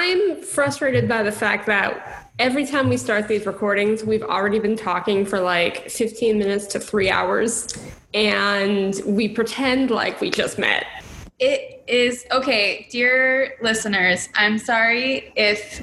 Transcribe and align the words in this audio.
I'm 0.00 0.40
frustrated 0.42 1.08
by 1.08 1.24
the 1.24 1.32
fact 1.32 1.66
that 1.66 2.30
every 2.38 2.64
time 2.64 2.88
we 2.88 2.96
start 2.96 3.26
these 3.26 3.46
recordings, 3.46 4.04
we've 4.04 4.22
already 4.22 4.60
been 4.60 4.76
talking 4.76 5.26
for 5.26 5.40
like 5.40 5.90
15 5.90 6.38
minutes 6.38 6.68
to 6.68 6.78
three 6.78 7.10
hours, 7.10 7.66
and 8.14 8.94
we 9.04 9.28
pretend 9.28 9.90
like 9.90 10.20
we 10.20 10.30
just 10.30 10.56
met. 10.56 10.86
It 11.40 11.82
is 11.88 12.24
okay, 12.30 12.86
dear 12.92 13.56
listeners. 13.60 14.28
I'm 14.36 14.56
sorry 14.56 15.32
if 15.34 15.82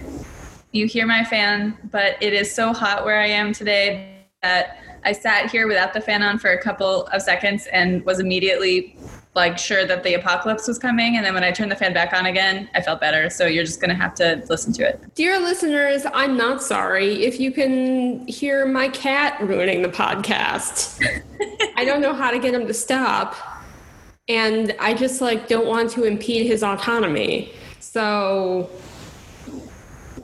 you 0.71 0.88
hear 0.88 1.05
my 1.05 1.25
fan, 1.25 1.77
but 1.91 2.16
it 2.23 2.32
is 2.32 2.55
so 2.55 2.71
hot 2.71 3.04
where 3.04 3.20
I 3.20 3.27
am 3.27 3.52
today 3.52 4.27
that 4.41 4.82
I 5.04 5.11
sat 5.11 5.52
here 5.52 5.68
without 5.68 5.93
the 5.93 6.00
fan 6.00 6.23
on 6.23 6.39
for 6.39 6.52
a 6.52 6.61
couple 6.61 7.07
of 7.07 7.21
seconds 7.21 7.68
and 7.68 8.05
was 8.05 8.21
immediately 8.21 8.95
like 9.36 9.57
sure 9.57 9.86
that 9.86 10.02
the 10.04 10.13
apocalypse 10.13 10.65
was 10.67 10.79
coming 10.79 11.17
and 11.17 11.25
then 11.25 11.33
when 11.33 11.43
i 11.43 11.52
turned 11.52 11.70
the 11.70 11.75
fan 11.75 11.93
back 11.93 12.13
on 12.13 12.25
again 12.25 12.70
i 12.73 12.81
felt 12.81 13.02
better. 13.02 13.29
So 13.29 13.45
you're 13.45 13.65
just 13.65 13.81
going 13.81 13.89
to 13.89 13.95
have 13.95 14.15
to 14.15 14.41
listen 14.49 14.71
to 14.73 14.88
it. 14.88 15.02
Dear 15.13 15.39
listeners 15.39 16.03
i'm 16.13 16.38
not 16.38 16.63
sorry 16.63 17.25
if 17.25 17.39
you 17.39 17.52
can 17.52 18.25
hear 18.27 18.66
my 18.66 18.88
cat 18.89 19.39
ruining 19.41 19.81
the 19.81 19.89
podcast. 19.89 21.02
I 21.75 21.84
don't 21.84 22.02
know 22.02 22.13
how 22.13 22.31
to 22.31 22.39
get 22.39 22.53
him 22.53 22.66
to 22.67 22.73
stop 22.73 23.35
and 24.27 24.75
i 24.80 24.94
just 24.94 25.21
like 25.21 25.47
don't 25.47 25.67
want 25.67 25.91
to 25.91 26.03
impede 26.03 26.47
his 26.47 26.63
autonomy. 26.63 27.53
So 27.80 28.70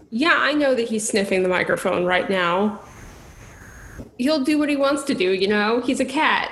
yeah 0.09 0.35
i 0.37 0.53
know 0.53 0.73
that 0.73 0.87
he's 0.87 1.07
sniffing 1.07 1.43
the 1.43 1.49
microphone 1.49 2.05
right 2.05 2.29
now. 2.29 2.79
He'll 4.17 4.43
do 4.43 4.57
what 4.57 4.69
he 4.69 4.77
wants 4.77 5.03
to 5.03 5.13
do 5.13 5.31
you 5.33 5.47
know? 5.47 5.81
He's 5.81 5.99
a 5.99 6.05
cat 6.05 6.49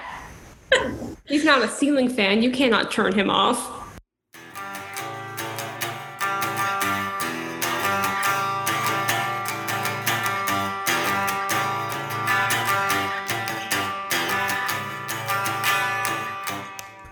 He's 1.30 1.46
not 1.46 1.62
a 1.62 1.68
ceiling 1.68 2.10
fan. 2.10 2.42
You 2.42 2.50
cannot 2.50 2.92
turn 2.92 3.14
him 3.14 3.30
off. 3.30 3.76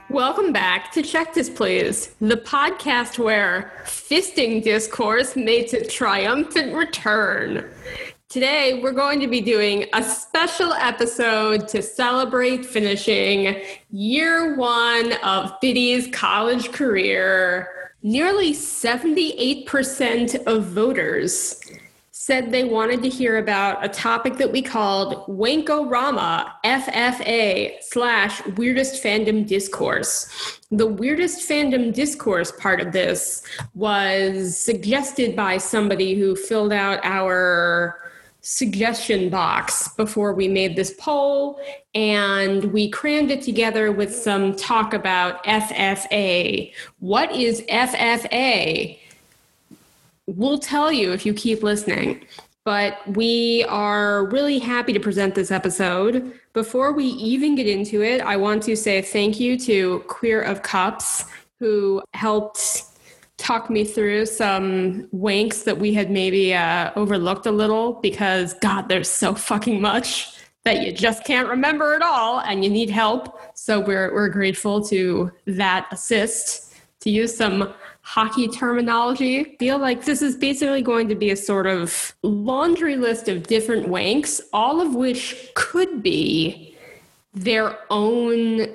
Welcome 0.10 0.52
back 0.52 0.92
to 0.94 1.04
Check 1.04 1.36
This 1.36 1.48
Please, 1.48 2.16
the 2.20 2.38
podcast 2.38 3.20
where 3.20 3.72
fisting 3.86 4.64
discourse 4.64 5.36
makes 5.36 5.74
a 5.74 5.86
triumphant 5.86 6.74
return. 6.74 7.70
Today, 8.30 8.82
we're 8.84 8.92
going 8.92 9.22
to 9.22 9.28
be 9.28 9.40
doing 9.40 9.86
a 9.94 10.04
special 10.04 10.74
episode 10.74 11.70
to 11.70 11.82
celebrate 11.82 12.66
finishing 12.66 13.64
year 13.90 14.58
one 14.58 15.14
of 15.24 15.58
Bitty's 15.62 16.14
college 16.14 16.74
career. 16.74 17.94
Nearly 18.04 18.52
78% 18.52 20.46
of 20.46 20.66
voters 20.66 21.62
said 22.12 22.52
they 22.52 22.66
wanted 22.66 23.02
to 23.04 23.08
hear 23.08 23.38
about 23.38 23.86
a 23.86 23.88
topic 23.88 24.36
that 24.36 24.52
we 24.52 24.62
called 24.62 25.26
Wankorama 25.28 26.52
FFA 26.66 27.76
slash 27.80 28.46
weirdest 28.58 29.02
fandom 29.02 29.48
discourse. 29.48 30.60
The 30.70 30.88
weirdest 30.88 31.50
fandom 31.50 31.94
discourse 31.94 32.52
part 32.52 32.82
of 32.82 32.92
this 32.92 33.42
was 33.74 34.60
suggested 34.60 35.34
by 35.34 35.60
somebody 35.60 36.16
who 36.16 36.36
filled 36.36 36.74
out 36.74 37.00
our 37.06 38.02
suggestion 38.50 39.28
box 39.28 39.90
before 39.90 40.32
we 40.34 40.48
made 40.48 40.78
this 40.78 40.94
poll, 40.98 41.60
and 41.94 42.64
we 42.72 42.90
crammed 42.90 43.30
it 43.30 43.42
together 43.42 43.92
with 43.92 44.16
some 44.16 44.56
talk 44.56 44.94
about 44.94 45.44
FFA. 45.44 46.72
What 47.00 47.30
is 47.34 47.62
FFA? 47.64 48.98
We'll 50.28 50.60
tell 50.60 50.94
you 50.94 51.12
if 51.12 51.26
you 51.26 51.34
keep 51.34 51.62
listening. 51.62 52.26
But 52.64 53.00
we 53.16 53.66
are 53.68 54.26
really 54.28 54.60
happy 54.60 54.94
to 54.94 55.00
present 55.00 55.36
this 55.36 55.52
episode. 55.52 56.34
Before 56.54 56.94
we 56.94 57.06
even 57.06 57.56
get 57.56 57.68
into 57.68 58.02
it, 58.02 58.22
I 58.22 58.38
want 58.38 58.64
to 58.64 58.78
say 58.78 59.02
thank 59.02 59.42
you 59.42 59.60
to 59.60 60.00
Queer 60.08 60.42
of 60.42 60.64
Cups, 60.64 61.26
who 61.60 62.02
helped 62.14 62.84
talk 63.38 63.70
me 63.70 63.84
through 63.84 64.26
some 64.26 65.08
wanks 65.14 65.64
that 65.64 65.78
we 65.78 65.94
had 65.94 66.10
maybe 66.10 66.54
uh, 66.54 66.92
overlooked 66.96 67.46
a 67.46 67.52
little 67.52 67.94
because 67.94 68.54
God, 68.56 68.90
there's 68.90 69.10
so 69.10 69.36
fucking 69.36 69.80
much 69.80 70.34
that 70.64 70.86
you 70.86 70.92
just 70.92 71.24
can't 71.24 71.48
remember 71.48 71.94
it 71.94 72.02
all 72.02 72.42
and 72.42 72.64
you 72.64 72.70
need 72.70 72.90
help. 72.90 73.40
So 73.56 73.80
we're 73.80 74.14
we're 74.14 74.30
grateful 74.30 74.84
to 74.88 75.32
that 75.46 75.88
assist 75.92 76.74
to 77.02 77.10
use 77.10 77.36
some 77.36 77.74
hockey 78.02 78.48
terminology. 78.48 79.56
Feel 79.60 79.78
like 79.78 80.06
this 80.06 80.22
is 80.22 80.36
basically 80.36 80.82
going 80.82 81.08
to 81.10 81.16
be 81.16 81.30
a 81.30 81.36
sort 81.36 81.68
of 81.68 82.16
laundry 82.24 82.96
list 82.96 83.30
of 83.30 83.44
different 83.44 83.88
wanks, 83.88 84.42
all 84.52 84.82
of 84.82 84.96
which 84.96 85.52
could 85.56 86.02
be 86.02 86.76
their 87.34 87.78
own 87.90 88.68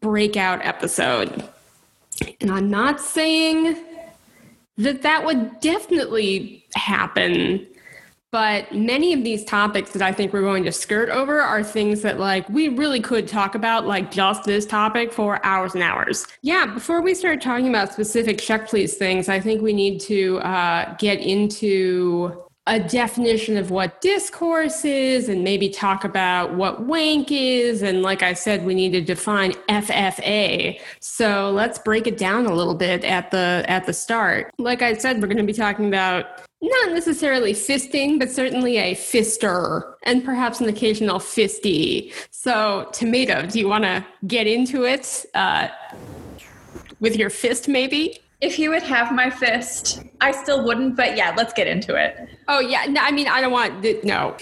breakout 0.00 0.64
episode. 0.64 1.48
And 2.40 2.50
I'm 2.50 2.70
not 2.70 3.00
saying 3.00 3.76
that 4.76 5.02
that 5.02 5.24
would 5.24 5.60
definitely 5.60 6.64
happen. 6.74 7.66
But 8.30 8.74
many 8.74 9.12
of 9.12 9.22
these 9.22 9.44
topics 9.44 9.92
that 9.92 10.02
I 10.02 10.10
think 10.10 10.32
we're 10.32 10.40
going 10.40 10.64
to 10.64 10.72
skirt 10.72 11.08
over 11.08 11.40
are 11.40 11.62
things 11.62 12.02
that, 12.02 12.18
like, 12.18 12.48
we 12.48 12.66
really 12.66 12.98
could 12.98 13.28
talk 13.28 13.54
about, 13.54 13.86
like 13.86 14.10
just 14.10 14.42
this 14.42 14.66
topic 14.66 15.12
for 15.12 15.44
hours 15.46 15.74
and 15.74 15.84
hours. 15.84 16.26
Yeah, 16.42 16.66
before 16.66 17.00
we 17.00 17.14
start 17.14 17.40
talking 17.40 17.68
about 17.68 17.92
specific 17.92 18.38
check 18.38 18.68
please 18.68 18.96
things, 18.96 19.28
I 19.28 19.38
think 19.38 19.62
we 19.62 19.72
need 19.72 20.00
to 20.00 20.38
uh, 20.38 20.96
get 20.96 21.20
into 21.20 22.43
a 22.66 22.80
definition 22.80 23.58
of 23.58 23.70
what 23.70 24.00
discourse 24.00 24.84
is 24.84 25.28
and 25.28 25.44
maybe 25.44 25.68
talk 25.68 26.04
about 26.04 26.54
what 26.54 26.84
wank 26.84 27.30
is. 27.30 27.82
And 27.82 28.02
like 28.02 28.22
I 28.22 28.32
said, 28.32 28.64
we 28.64 28.74
need 28.74 28.92
to 28.92 29.02
define 29.02 29.52
FFA. 29.68 30.80
So 31.00 31.50
let's 31.50 31.78
break 31.78 32.06
it 32.06 32.16
down 32.16 32.46
a 32.46 32.54
little 32.54 32.74
bit 32.74 33.04
at 33.04 33.30
the 33.30 33.64
at 33.68 33.84
the 33.84 33.92
start. 33.92 34.50
Like 34.58 34.80
I 34.80 34.94
said, 34.94 35.20
we're 35.20 35.28
going 35.28 35.36
to 35.36 35.44
be 35.44 35.52
talking 35.52 35.88
about 35.88 36.26
not 36.62 36.92
necessarily 36.92 37.52
fisting, 37.52 38.18
but 38.18 38.30
certainly 38.30 38.78
a 38.78 38.94
fister 38.94 39.94
and 40.04 40.24
perhaps 40.24 40.62
an 40.62 40.68
occasional 40.68 41.18
fisty. 41.18 42.12
So, 42.30 42.88
tomato, 42.92 43.46
do 43.46 43.58
you 43.58 43.68
want 43.68 43.84
to 43.84 44.04
get 44.26 44.46
into 44.46 44.84
it 44.84 45.26
uh, 45.34 45.68
with 47.00 47.16
your 47.16 47.28
fist, 47.28 47.68
maybe? 47.68 48.23
If 48.44 48.58
you 48.58 48.68
would 48.68 48.82
have 48.82 49.10
my 49.10 49.30
fist, 49.30 50.02
I 50.20 50.30
still 50.30 50.62
wouldn't, 50.66 50.96
but 50.96 51.16
yeah, 51.16 51.32
let's 51.34 51.54
get 51.54 51.66
into 51.66 51.96
it. 51.96 52.28
Oh, 52.46 52.60
yeah. 52.60 52.84
No, 52.84 53.00
I 53.00 53.10
mean, 53.10 53.26
I 53.26 53.40
don't 53.40 53.52
want, 53.52 53.82
no. 54.04 54.36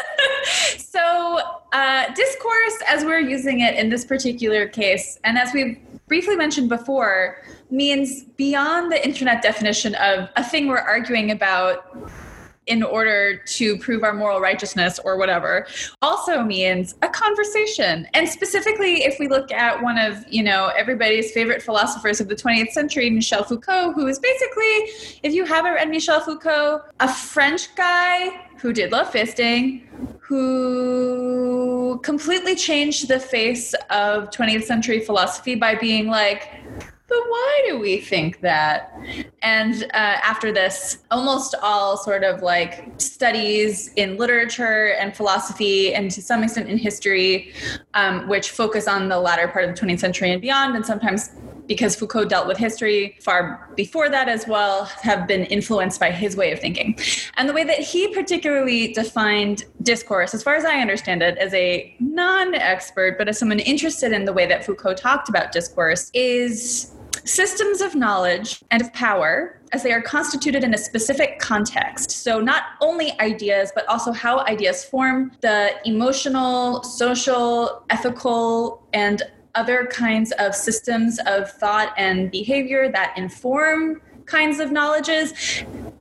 so, 0.78 1.40
uh, 1.74 2.14
discourse, 2.14 2.78
as 2.88 3.04
we're 3.04 3.20
using 3.20 3.60
it 3.60 3.74
in 3.74 3.90
this 3.90 4.06
particular 4.06 4.66
case, 4.66 5.18
and 5.24 5.36
as 5.36 5.52
we've 5.52 5.76
briefly 6.06 6.34
mentioned 6.34 6.70
before, 6.70 7.42
means 7.70 8.22
beyond 8.22 8.90
the 8.90 9.06
internet 9.06 9.42
definition 9.42 9.96
of 9.96 10.30
a 10.36 10.42
thing 10.42 10.66
we're 10.66 10.78
arguing 10.78 11.30
about 11.30 12.08
in 12.66 12.82
order 12.82 13.36
to 13.36 13.76
prove 13.78 14.04
our 14.04 14.14
moral 14.14 14.40
righteousness 14.40 15.00
or 15.04 15.16
whatever 15.16 15.66
also 16.00 16.42
means 16.42 16.94
a 17.02 17.08
conversation. 17.08 18.06
And 18.14 18.28
specifically 18.28 19.04
if 19.04 19.18
we 19.18 19.28
look 19.28 19.50
at 19.50 19.82
one 19.82 19.98
of 19.98 20.24
you 20.28 20.42
know 20.42 20.70
everybody's 20.76 21.32
favorite 21.32 21.62
philosophers 21.62 22.20
of 22.20 22.28
the 22.28 22.36
20th 22.36 22.70
century 22.70 23.10
michel 23.10 23.44
foucault 23.44 23.92
who 23.92 24.06
is 24.06 24.18
basically 24.18 25.18
if 25.22 25.32
you 25.32 25.44
haven't 25.44 25.72
read 25.74 25.88
michel 25.88 26.20
foucault 26.20 26.82
a 27.00 27.12
french 27.12 27.74
guy 27.74 28.46
who 28.58 28.72
did 28.72 28.92
love 28.92 29.10
fisting 29.10 29.82
who 30.20 32.00
completely 32.02 32.54
changed 32.54 33.08
the 33.08 33.18
face 33.18 33.74
of 33.90 34.30
20th 34.30 34.64
century 34.64 35.00
philosophy 35.00 35.54
by 35.54 35.74
being 35.74 36.06
like 36.06 36.48
but 37.12 37.28
why 37.28 37.62
do 37.68 37.78
we 37.78 37.98
think 37.98 38.40
that? 38.40 38.90
And 39.42 39.84
uh, 39.92 40.16
after 40.32 40.50
this, 40.50 40.98
almost 41.10 41.54
all 41.62 41.98
sort 41.98 42.24
of 42.24 42.40
like 42.40 42.88
studies 42.96 43.92
in 43.96 44.16
literature 44.16 44.94
and 44.98 45.14
philosophy, 45.14 45.92
and 45.92 46.10
to 46.10 46.22
some 46.22 46.42
extent 46.42 46.70
in 46.70 46.78
history, 46.78 47.52
um, 47.92 48.28
which 48.28 48.50
focus 48.50 48.88
on 48.88 49.10
the 49.10 49.20
latter 49.20 49.46
part 49.46 49.68
of 49.68 49.74
the 49.74 49.86
20th 49.86 50.00
century 50.00 50.30
and 50.30 50.40
beyond, 50.40 50.74
and 50.74 50.86
sometimes 50.86 51.32
because 51.66 51.94
Foucault 51.94 52.26
dealt 52.26 52.46
with 52.46 52.58
history 52.58 53.16
far 53.20 53.70
before 53.76 54.08
that 54.08 54.28
as 54.28 54.46
well, 54.46 54.84
have 54.84 55.26
been 55.26 55.44
influenced 55.44 56.00
by 56.00 56.10
his 56.10 56.36
way 56.36 56.52
of 56.52 56.58
thinking. 56.58 56.98
And 57.36 57.48
the 57.48 57.52
way 57.52 57.64
that 57.64 57.78
he 57.78 58.08
particularly 58.08 58.92
defined 58.92 59.64
discourse, 59.82 60.34
as 60.34 60.42
far 60.42 60.54
as 60.54 60.64
I 60.64 60.80
understand 60.80 61.22
it, 61.22 61.38
as 61.38 61.54
a 61.54 61.94
non 62.00 62.54
expert, 62.54 63.16
but 63.16 63.28
as 63.28 63.38
someone 63.38 63.60
interested 63.60 64.12
in 64.12 64.24
the 64.24 64.32
way 64.32 64.46
that 64.46 64.64
Foucault 64.64 64.94
talked 64.94 65.28
about 65.28 65.52
discourse, 65.52 66.10
is 66.14 66.91
systems 67.24 67.80
of 67.80 67.94
knowledge 67.94 68.62
and 68.70 68.82
of 68.82 68.92
power 68.92 69.60
as 69.72 69.82
they 69.82 69.92
are 69.92 70.02
constituted 70.02 70.64
in 70.64 70.74
a 70.74 70.78
specific 70.78 71.38
context. 71.38 72.10
So, 72.10 72.40
not 72.40 72.62
only 72.80 73.18
ideas, 73.20 73.72
but 73.74 73.86
also 73.88 74.12
how 74.12 74.40
ideas 74.40 74.84
form 74.84 75.32
the 75.40 75.70
emotional, 75.84 76.82
social, 76.82 77.84
ethical, 77.90 78.86
and 78.92 79.22
other 79.54 79.86
kinds 79.86 80.32
of 80.32 80.54
systems 80.54 81.18
of 81.26 81.50
thought 81.50 81.92
and 81.96 82.30
behavior 82.30 82.90
that 82.90 83.16
inform 83.16 84.00
kinds 84.32 84.60
of 84.60 84.72
knowledges 84.72 85.34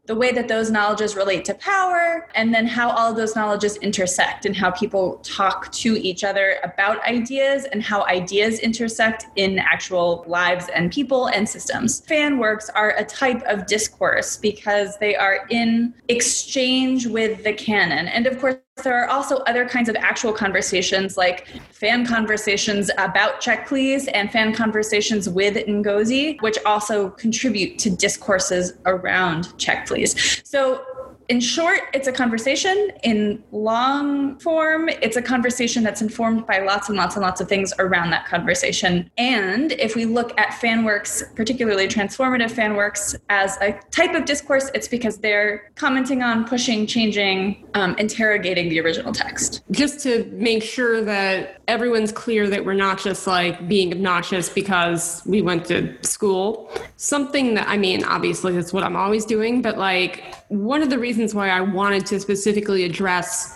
the 0.07 0.16
way 0.16 0.31
that 0.31 0.48
those 0.48 0.72
knowledges 0.72 1.16
relate 1.16 1.45
to 1.45 1.54
power, 1.54 2.28
and 2.36 2.54
then 2.54 2.66
how 2.68 2.89
all 2.89 3.12
of 3.12 3.16
those 3.16 3.36
knowledges 3.36 3.78
intersect 3.78 4.45
and 4.45 4.56
how 4.56 4.72
people 4.72 5.18
talk 5.24 5.72
to 5.72 5.95
each 5.95 6.24
other 6.24 6.57
about 6.63 7.01
ideas 7.07 7.66
and 7.72 7.83
how 7.83 8.04
ideas 8.07 8.60
intersect 8.60 9.28
in 9.36 9.60
actual 9.60 10.25
lives 10.28 10.66
and 10.75 10.92
people 10.92 11.28
and 11.28 11.48
systems. 11.48 12.01
Fan 12.07 12.39
works 12.39 12.69
are 12.69 12.94
a 12.98 13.06
type 13.06 13.42
of 13.44 13.68
discourse 13.68 14.38
because 14.38 14.98
they 14.98 15.16
are 15.16 15.45
in 15.50 15.94
exchange 16.10 17.06
with 17.06 17.44
the 17.44 17.54
canon. 17.54 18.07
And 18.07 18.27
of 18.27 18.39
course, 18.39 18.57
there 18.84 19.02
are 19.04 19.08
also 19.10 19.38
other 19.40 19.68
kinds 19.68 19.90
of 19.90 19.96
actual 19.98 20.34
conversations 20.34 21.18
like 21.18 21.48
fan 21.72 22.06
conversations 22.06 22.90
about 22.98 23.42
Check 23.42 23.68
Please 23.68 24.08
and 24.10 24.32
fan 24.32 24.54
conversations 24.54 25.30
with 25.30 25.56
Ngozi, 25.56 26.42
which 26.42 26.58
also 26.66 27.10
contribute 27.12 27.78
to 27.80 27.90
discourses 27.90 28.74
around 28.86 29.58
Check 29.58 29.88
Please. 29.88 30.42
So 30.44 30.84
in 31.30 31.40
short, 31.40 31.82
it's 31.94 32.08
a 32.08 32.12
conversation. 32.12 32.92
In 33.04 33.44
long 33.52 34.40
form, 34.40 34.90
it's 34.90 35.18
a 35.18 35.22
conversation 35.22 35.84
that's 35.84 36.02
informed 36.02 36.46
by 36.46 36.60
lots 36.60 36.90
and 36.90 36.98
lots 36.98 37.16
and 37.16 37.24
lots 37.24 37.40
of 37.40 37.48
things 37.48 37.74
around 37.80 38.10
that 38.12 38.26
conversation. 38.26 39.10
And 39.18 39.72
if 39.74 39.96
we 39.96 40.06
look 40.06 40.38
at 40.40 40.54
fan 40.56 40.84
works, 40.84 41.24
particularly 41.36 41.88
transformative 41.88 42.52
fan 42.52 42.76
works, 42.76 43.16
as 43.30 43.58
a 43.62 43.80
type 43.92 44.14
of 44.14 44.26
discourse, 44.26 44.70
it's 44.74 44.88
because 44.88 45.18
they're 45.20 45.72
commenting 45.76 46.22
on, 46.22 46.46
pushing, 46.46 46.86
changing, 46.86 47.68
um, 47.76 47.96
interrogating 47.98 48.70
the 48.70 48.80
original 48.82 49.14
text. 49.14 49.62
Just 49.72 50.02
to 50.02 50.26
make 50.34 50.64
sure 50.64 51.02
that 51.02 51.62
everyone's 51.68 52.12
clear 52.12 52.50
that 52.50 52.66
we're 52.66 52.74
not 52.74 53.00
just 53.00 53.28
like 53.28 53.68
being 53.68 53.94
obnoxious 53.94 54.50
because 54.50 55.22
we 55.26 55.42
went 55.42 55.66
to 55.66 55.96
school. 56.04 56.70
Something 56.98 57.54
that, 57.54 57.68
I 57.68 57.78
mean, 57.78 58.04
obviously, 58.04 58.54
that's 58.54 58.74
what 58.74 58.84
I'm 58.84 58.96
always 58.96 59.26
doing, 59.26 59.62
but 59.62 59.78
like 59.78 60.36
one 60.50 60.82
of 60.82 60.90
the 60.90 61.00
reasons 61.00 61.21
reasons 61.22 61.36
why 61.36 61.50
I 61.50 61.62
wanted 61.62 62.08
to 62.08 62.20
specifically 62.20 62.84
address 62.84 63.56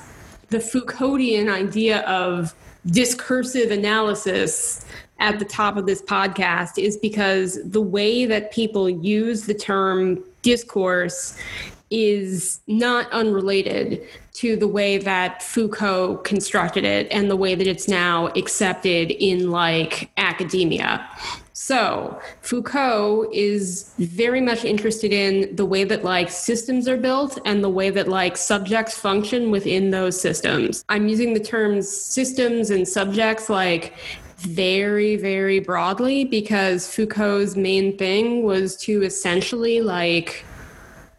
the 0.49 0.59
Foucauldian 0.59 1.51
idea 1.51 2.01
of 2.01 2.53
discursive 2.85 3.71
analysis 3.71 4.85
at 5.17 5.39
the 5.39 5.45
top 5.45 5.75
of 5.75 5.87
this 5.87 6.03
podcast 6.03 6.77
is 6.77 6.95
because 6.95 7.57
the 7.63 7.81
way 7.81 8.27
that 8.27 8.51
people 8.51 8.87
use 8.87 9.47
the 9.47 9.55
term 9.55 10.23
discourse 10.43 11.39
is 11.89 12.59
not 12.67 13.11
unrelated 13.11 14.07
to 14.33 14.55
the 14.55 14.67
way 14.67 14.99
that 14.99 15.41
Foucault 15.41 16.17
constructed 16.17 16.83
it 16.83 17.07
and 17.09 17.31
the 17.31 17.35
way 17.35 17.55
that 17.55 17.65
it's 17.65 17.87
now 17.87 18.27
accepted 18.35 19.09
in 19.09 19.49
like 19.49 20.11
academia. 20.17 21.03
So 21.65 22.21
Foucault 22.41 23.31
is 23.33 23.91
very 23.97 24.39
much 24.39 24.63
interested 24.63 25.11
in 25.11 25.55
the 25.55 25.65
way 25.65 25.83
that 25.83 26.03
like 26.03 26.29
systems 26.29 26.87
are 26.87 26.95
built 26.95 27.39
and 27.43 27.63
the 27.63 27.69
way 27.69 27.89
that 27.89 28.07
like 28.07 28.37
subjects 28.37 28.95
function 28.95 29.49
within 29.49 29.89
those 29.89 30.21
systems. 30.21 30.85
I'm 30.89 31.07
using 31.07 31.33
the 31.33 31.39
terms 31.39 31.89
systems 31.89 32.69
and 32.69 32.87
subjects 32.87 33.49
like 33.49 33.95
very, 34.37 35.15
very 35.15 35.59
broadly 35.59 36.23
because 36.23 36.87
Foucault's 36.87 37.55
main 37.55 37.97
thing 37.97 38.43
was 38.43 38.77
to 38.83 39.01
essentially 39.01 39.81
like 39.81 40.45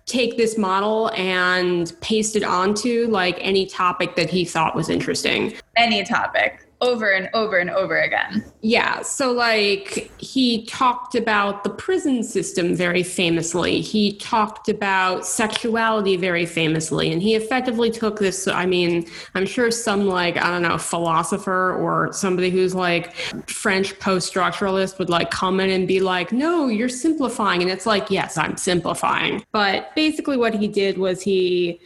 take 0.04 0.36
this 0.36 0.56
model 0.56 1.10
and 1.16 1.92
paste 2.00 2.36
it 2.36 2.44
onto 2.44 3.08
like 3.08 3.36
any 3.40 3.66
topic 3.66 4.14
that 4.14 4.30
he 4.30 4.44
thought 4.44 4.76
was 4.76 4.90
interesting. 4.90 5.54
Any 5.76 6.04
topic 6.04 6.65
over 6.82 7.10
and 7.10 7.30
over 7.32 7.58
and 7.58 7.70
over 7.70 7.98
again. 7.98 8.44
Yeah. 8.60 9.00
So, 9.00 9.32
like, 9.32 10.10
he 10.18 10.66
talked 10.66 11.14
about 11.14 11.64
the 11.64 11.70
prison 11.70 12.22
system 12.22 12.74
very 12.74 13.02
famously. 13.02 13.80
He 13.80 14.16
talked 14.18 14.68
about 14.68 15.24
sexuality 15.24 16.16
very 16.16 16.44
famously. 16.44 17.10
And 17.12 17.22
he 17.22 17.34
effectively 17.34 17.90
took 17.90 18.18
this. 18.18 18.46
I 18.46 18.66
mean, 18.66 19.06
I'm 19.34 19.46
sure 19.46 19.70
some, 19.70 20.06
like, 20.06 20.36
I 20.36 20.50
don't 20.50 20.62
know, 20.62 20.76
philosopher 20.76 21.74
or 21.74 22.12
somebody 22.12 22.50
who's 22.50 22.74
like 22.74 23.14
French 23.48 23.98
post 23.98 24.32
structuralist 24.32 24.98
would 24.98 25.08
like 25.08 25.30
come 25.30 25.60
in 25.60 25.70
and 25.70 25.88
be 25.88 26.00
like, 26.00 26.30
no, 26.30 26.68
you're 26.68 26.88
simplifying. 26.88 27.62
And 27.62 27.70
it's 27.70 27.86
like, 27.86 28.10
yes, 28.10 28.36
I'm 28.36 28.56
simplifying. 28.56 29.42
But 29.52 29.94
basically, 29.94 30.36
what 30.36 30.54
he 30.54 30.68
did 30.68 30.98
was 30.98 31.22
he 31.22 31.80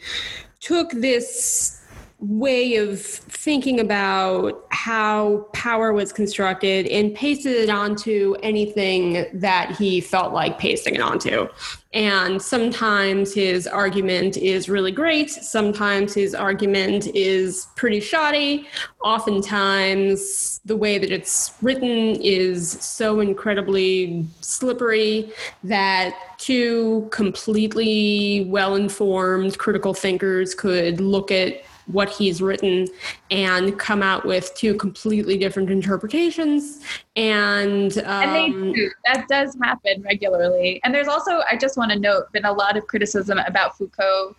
took 0.59 0.91
this 0.91 1.80
way 2.21 2.75
of 2.75 3.01
thinking 3.01 3.79
about 3.79 4.65
how 4.69 5.47
power 5.53 5.91
was 5.91 6.13
constructed 6.13 6.85
and 6.87 7.15
pasted 7.15 7.53
it 7.53 7.69
onto 7.69 8.35
anything 8.43 9.25
that 9.33 9.71
he 9.71 9.99
felt 9.99 10.31
like 10.31 10.59
pasting 10.59 10.93
it 10.93 11.01
onto. 11.01 11.47
And 11.93 12.41
sometimes 12.41 13.33
his 13.33 13.67
argument 13.67 14.37
is 14.37 14.69
really 14.69 14.91
great. 14.91 15.29
Sometimes 15.31 16.13
his 16.13 16.33
argument 16.33 17.07
is 17.07 17.67
pretty 17.75 17.99
shoddy. 17.99 18.67
Oftentimes, 19.03 20.61
the 20.63 20.77
way 20.77 20.99
that 20.99 21.11
it's 21.11 21.53
written 21.61 22.15
is 22.21 22.71
so 22.71 23.19
incredibly 23.19 24.25
slippery 24.41 25.33
that 25.63 26.15
two 26.37 27.09
completely 27.11 28.45
well 28.47 28.75
informed 28.75 29.57
critical 29.57 29.93
thinkers 29.93 30.55
could 30.55 31.01
look 31.01 31.29
at 31.29 31.61
what 31.91 32.09
he's 32.09 32.41
written 32.41 32.87
and 33.29 33.77
come 33.77 34.01
out 34.01 34.25
with 34.25 34.53
two 34.55 34.75
completely 34.75 35.37
different 35.37 35.69
interpretations. 35.69 36.81
And 37.15 37.97
um, 37.99 38.05
and 38.05 38.35
they 38.35 38.73
do. 38.73 38.91
that 39.05 39.27
does 39.27 39.57
happen 39.61 40.01
regularly. 40.03 40.81
And 40.83 40.93
there's 40.93 41.07
also 41.07 41.41
i 41.49 41.57
just 41.57 41.77
want 41.77 41.91
to 41.91 41.99
note 41.99 42.31
been 42.31 42.45
a 42.45 42.53
lot 42.53 42.77
of 42.77 42.87
criticism 42.87 43.37
about 43.39 43.77
foucault 43.77 44.35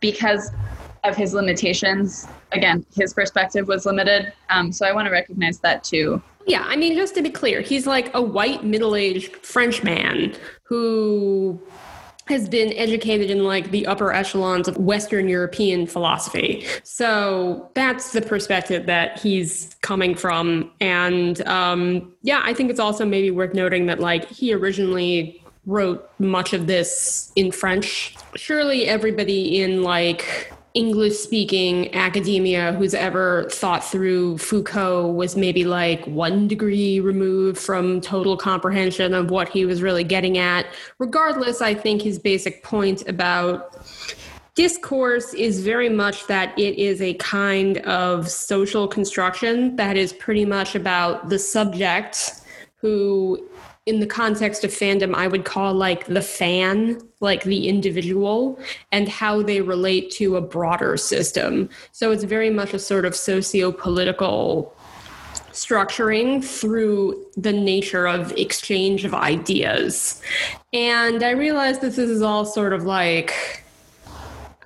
because 0.00 0.50
of 1.04 1.16
his 1.16 1.32
limitations. 1.34 2.26
Again 2.52 2.84
his 2.94 3.12
perspective 3.14 3.68
was 3.68 3.86
limited 3.86 4.32
um, 4.50 4.72
so 4.72 4.86
i 4.86 4.92
want 4.92 5.06
to 5.06 5.12
recognize 5.12 5.58
that 5.60 5.84
too. 5.84 6.22
Yeah 6.46 6.64
i 6.66 6.76
mean 6.76 6.94
just 6.94 7.14
to 7.16 7.22
be 7.22 7.30
clear 7.30 7.60
he's 7.60 7.86
like 7.86 8.14
a 8.14 8.22
white 8.22 8.64
middle-aged 8.64 9.36
french 9.36 9.82
man 9.82 10.36
who 10.62 11.60
has 12.26 12.48
been 12.48 12.72
educated 12.72 13.30
in 13.30 13.44
like 13.44 13.70
the 13.70 13.86
upper 13.86 14.12
echelons 14.12 14.66
of 14.66 14.76
Western 14.76 15.28
European 15.28 15.86
philosophy. 15.86 16.66
So 16.82 17.70
that's 17.74 18.12
the 18.12 18.22
perspective 18.22 18.86
that 18.86 19.18
he's 19.18 19.76
coming 19.82 20.14
from. 20.14 20.70
And 20.80 21.46
um, 21.46 22.12
yeah, 22.22 22.42
I 22.44 22.52
think 22.52 22.70
it's 22.70 22.80
also 22.80 23.06
maybe 23.06 23.30
worth 23.30 23.54
noting 23.54 23.86
that 23.86 24.00
like 24.00 24.28
he 24.28 24.52
originally 24.52 25.42
wrote 25.66 26.08
much 26.18 26.52
of 26.52 26.66
this 26.66 27.32
in 27.36 27.52
French. 27.52 28.16
Surely 28.34 28.86
everybody 28.86 29.60
in 29.60 29.82
like 29.82 30.52
English 30.76 31.16
speaking 31.16 31.92
academia 31.94 32.74
who's 32.74 32.92
ever 32.92 33.48
thought 33.50 33.82
through 33.82 34.36
Foucault 34.36 35.10
was 35.12 35.34
maybe 35.34 35.64
like 35.64 36.06
one 36.06 36.46
degree 36.46 37.00
removed 37.00 37.56
from 37.56 38.02
total 38.02 38.36
comprehension 38.36 39.14
of 39.14 39.30
what 39.30 39.48
he 39.48 39.64
was 39.64 39.80
really 39.80 40.04
getting 40.04 40.36
at. 40.36 40.66
Regardless, 40.98 41.62
I 41.62 41.72
think 41.72 42.02
his 42.02 42.18
basic 42.18 42.62
point 42.62 43.08
about 43.08 43.82
discourse 44.54 45.32
is 45.32 45.60
very 45.60 45.88
much 45.88 46.26
that 46.26 46.56
it 46.58 46.78
is 46.78 47.00
a 47.00 47.14
kind 47.14 47.78
of 47.78 48.28
social 48.28 48.86
construction 48.86 49.76
that 49.76 49.96
is 49.96 50.12
pretty 50.12 50.44
much 50.44 50.74
about 50.74 51.30
the 51.30 51.38
subject 51.38 52.32
who 52.76 53.42
in 53.86 54.00
the 54.00 54.06
context 54.06 54.64
of 54.64 54.70
fandom, 54.72 55.14
I 55.14 55.28
would 55.28 55.44
call 55.44 55.72
like 55.72 56.06
the 56.06 56.20
fan, 56.20 57.00
like 57.20 57.44
the 57.44 57.68
individual, 57.68 58.58
and 58.90 59.08
how 59.08 59.42
they 59.42 59.60
relate 59.60 60.10
to 60.12 60.36
a 60.36 60.40
broader 60.40 60.96
system. 60.96 61.70
So 61.92 62.10
it's 62.10 62.24
very 62.24 62.50
much 62.50 62.74
a 62.74 62.80
sort 62.80 63.04
of 63.04 63.14
socio 63.14 63.70
political 63.70 64.74
structuring 65.52 66.44
through 66.44 67.24
the 67.36 67.52
nature 67.52 68.06
of 68.06 68.32
exchange 68.32 69.04
of 69.04 69.14
ideas. 69.14 70.20
And 70.72 71.22
I 71.22 71.30
realize 71.30 71.78
this 71.78 71.96
is 71.96 72.20
all 72.20 72.44
sort 72.44 72.72
of 72.72 72.84
like 72.84 73.64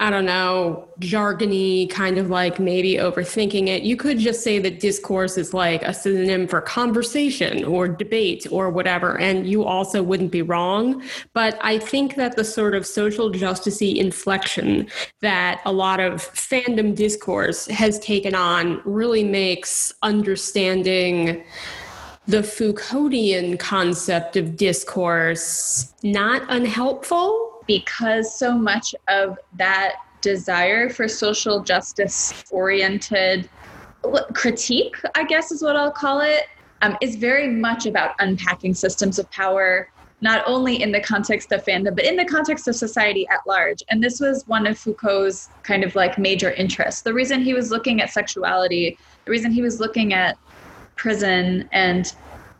I 0.00 0.09
don't 0.09 0.25
know, 0.25 0.88
jargony, 1.00 1.88
kind 1.90 2.16
of 2.16 2.30
like 2.30 2.59
maybe 2.59 2.95
overthinking 2.95 3.69
it. 3.69 3.83
You 3.83 3.99
could 3.99 4.19
just 4.19 4.42
say 4.42 4.59
that 4.59 4.80
discourse 4.80 5.37
is 5.37 5.52
like 5.52 5.83
a 5.83 5.92
synonym 5.92 6.49
for 6.49 6.62
conversation 6.62 7.64
or 7.64 7.87
debate 7.87 8.47
or 8.50 8.71
whatever, 8.71 9.19
and 9.19 9.47
you 9.47 9.62
also 9.62 10.02
wouldn't 10.02 10.33
be 10.33 10.40
wrong. 10.40 11.02
But 11.35 11.59
I 11.61 11.78
think 11.78 12.14
that 12.14 12.35
the 12.35 12.45
sort 12.45 12.75
of 12.75 12.87
social 12.87 13.30
justicey 13.30 13.97
inflection 13.97 14.88
that 15.21 15.61
a 15.66 15.73
lot 15.73 16.00
of 16.00 16.14
fandom 16.14 16.97
discourse 16.97 17.66
has 17.66 17.99
taken 17.99 18.35
on 18.35 18.80
really 18.87 19.23
makes 19.23 19.92
understanding 20.02 21.45
the 22.26 22.38
Foucauldian 22.38 23.59
concept 23.59 24.37
of 24.37 24.57
discourse 24.57 25.92
not 26.02 26.42
unhelpful 26.49 27.50
because 27.67 28.38
so 28.38 28.57
much 28.57 28.95
of 29.09 29.38
that 29.57 29.95
desire 30.21 30.88
for 30.88 31.09
social 31.09 31.62
justice 31.62 32.45
oriented 32.50 33.49
critique, 34.35 34.97
I 35.14 35.25
guess 35.25 35.52
is 35.52 35.62
what 35.62 35.76
I'll 35.76 35.93
call 35.93 36.21
it, 36.21 36.45
um, 36.83 36.97
is 37.00 37.17
very 37.17 37.49
much 37.49 37.87
about 37.87 38.14
unpacking 38.19 38.75
systems 38.75 39.19
of 39.19 39.31
power 39.31 39.88
not 40.23 40.43
only 40.47 40.83
in 40.83 40.93
the 40.93 41.00
context 41.00 41.50
of 41.52 41.64
fandom, 41.64 41.97
but 41.97 42.05
in 42.05 42.17
the 42.17 42.25
context 42.25 42.69
of 42.69 42.76
society 42.76 43.26
at 43.29 43.40
large. 43.47 43.83
And 43.88 44.02
this 44.02 44.21
was 44.21 44.45
one 44.47 44.67
of 44.67 44.79
Foucault's 44.79 45.49
kind 45.62 45.83
of 45.83 45.95
like 45.95 46.19
major 46.19 46.50
interests. 46.52 47.02
The 47.02 47.14
reason 47.14 47.40
he 47.40 47.55
was 47.55 47.71
looking 47.71 48.02
at 48.02 48.11
sexuality, 48.11 48.99
the 49.25 49.31
reason 49.31 49.50
he 49.50 49.62
was 49.62 49.81
looking 49.81 50.12
at 50.12 50.37
prison 50.97 51.69
and 51.73 52.12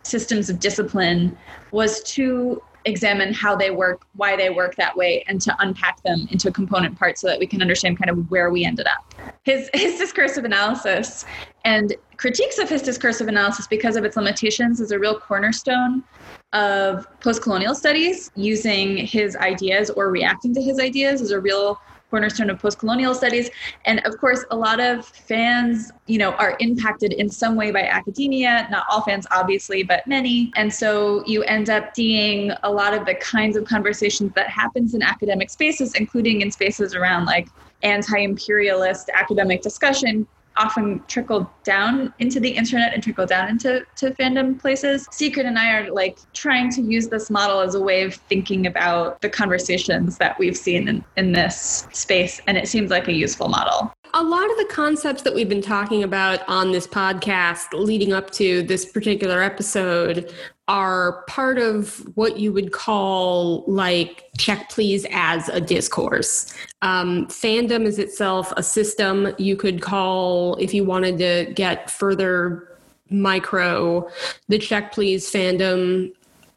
systems 0.05 0.49
of 0.49 0.59
discipline 0.59 1.37
was 1.71 2.03
to 2.05 2.63
examine 2.85 3.33
how 3.33 3.55
they 3.57 3.71
work, 3.71 4.03
why 4.15 4.37
they 4.37 4.51
work 4.51 4.75
that 4.77 4.97
way, 4.97 5.25
and 5.29 5.41
to 5.43 5.55
unpack 5.59 6.03
them 6.03 6.27
into 6.31 6.51
component 6.51 6.99
parts 6.99 7.21
so 7.21 7.27
that 7.27 7.39
we 7.39 7.47
can 7.47 7.61
understand 7.61 7.99
kind 7.99 8.11
of 8.11 8.31
where 8.31 8.51
we 8.51 8.65
ended 8.65 8.87
up. 8.87 9.15
His, 9.43 9.71
his 9.73 9.99
discursive 9.99 10.45
analysis 10.45 11.25
and 11.65 11.97
critiques 12.17 12.59
of 12.59 12.69
his 12.69 12.83
discursive 12.83 13.29
analysis 13.29 13.67
because 13.67 13.97
of 13.97 14.05
its 14.05 14.17
limitations 14.17 14.81
is 14.81 14.93
a 14.93 14.99
real 14.99 15.19
cornerstone 15.19 16.05
of 16.53 17.07
post-colonial 17.21 17.75
studies 17.75 18.31
using 18.35 18.97
his 18.99 19.37
ideas 19.37 19.89
or 19.91 20.11
reacting 20.11 20.53
to 20.55 20.61
his 20.61 20.81
ideas 20.81 21.21
is 21.21 21.31
a 21.31 21.41
real 21.41 21.79
cornerstone 22.11 22.51
of 22.51 22.59
post-colonial 22.59 23.15
studies. 23.15 23.51
And 23.85 24.01
of 24.05 24.19
course 24.19 24.45
a 24.51 24.57
lot 24.57 24.81
of 24.81 25.07
fans 25.07 25.93
you 26.07 26.19
know 26.19 26.33
are 26.33 26.57
impacted 26.61 27.13
in 27.13 27.29
some 27.31 27.57
way 27.57 27.71
by 27.71 27.83
academia. 27.83 28.69
Not 28.71 28.85
all 28.91 29.03
fans 29.03 29.27
obviously 29.31 29.83
but 29.83 30.07
many. 30.07 30.53
And 30.57 30.73
so 30.73 31.25
you 31.27 31.43
end 31.45 31.71
up 31.71 31.95
seeing 31.95 32.53
a 32.63 32.71
lot 32.71 32.93
of 32.95 33.07
the 33.07 33.15
kinds 33.15 33.57
of 33.57 33.65
conversations 33.65 34.33
that 34.35 34.49
happens 34.49 34.95
in 34.95 35.03
academic 35.03 35.51
spaces 35.51 35.95
including 35.95 36.41
in 36.41 36.51
spaces 36.51 36.95
around 36.95 37.25
like 37.27 37.49
anti-imperialist 37.83 39.11
academic 39.15 39.63
discussion 39.63 40.27
often 40.57 41.03
trickle 41.09 41.51
down 41.65 42.13
into 42.19 42.41
the 42.41 42.51
internet 42.51 42.93
and 42.95 43.03
trickle 43.03 43.27
down 43.27 43.49
into 43.49 43.85
to 43.97 44.11
fandom 44.13 44.61
places. 44.61 45.07
Sekrit 45.11 45.47
and 45.47 45.59
I 45.59 45.73
are 45.73 45.91
like 45.91 46.19
trying 46.33 46.71
to 46.73 46.83
use 46.83 47.09
this 47.09 47.31
model 47.31 47.61
as 47.61 47.75
a 47.75 47.81
way 47.81 48.03
of 48.03 48.15
thinking 48.15 48.67
about 48.67 49.21
the 49.21 49.29
conversations 49.29 50.19
that 50.19 50.39
we've 50.39 50.57
seen 50.57 50.89
in, 50.89 51.05
in 51.17 51.33
this 51.33 51.87
space, 51.93 52.41
and 52.47 52.57
it 52.57 52.69
seems 52.69 52.91
like 52.91 53.09
a 53.09 53.13
useful 53.13 53.49
model. 53.49 53.93
A 54.15 54.23
lot 54.23 54.51
of 54.51 54.57
the 54.57 54.67
concepts 54.71 55.23
that 55.23 55.35
we've 55.35 55.49
been 55.49 55.63
talking 55.63 56.03
about 56.03 56.47
on 56.49 56.73
this 56.73 56.87
podcast 56.87 57.73
leading 57.73 58.13
up 58.13 58.31
to 58.33 58.63
this 58.65 58.85
particular 58.85 59.41
episode 59.41 60.35
are 60.71 61.25
part 61.27 61.59
of 61.59 61.99
what 62.17 62.39
you 62.39 62.53
would 62.53 62.71
call 62.71 63.65
like 63.67 64.31
check 64.39 64.71
please 64.71 65.05
as 65.11 65.49
a 65.49 65.61
discourse. 65.61 66.55
Um, 66.81 67.27
fandom 67.27 67.87
is 67.87 67.99
itself 67.99 68.53
a 68.57 68.63
system 68.63 69.35
you 69.37 69.57
could 69.57 69.83
call, 69.83 70.55
if 70.57 70.73
you 70.73 70.85
wanted 70.85 71.19
to 71.19 71.53
get 71.55 71.91
further 71.91 72.79
micro, 73.11 74.09
the 74.47 74.61
check 74.61 74.93
please 74.93 75.29
fandom 75.29 76.13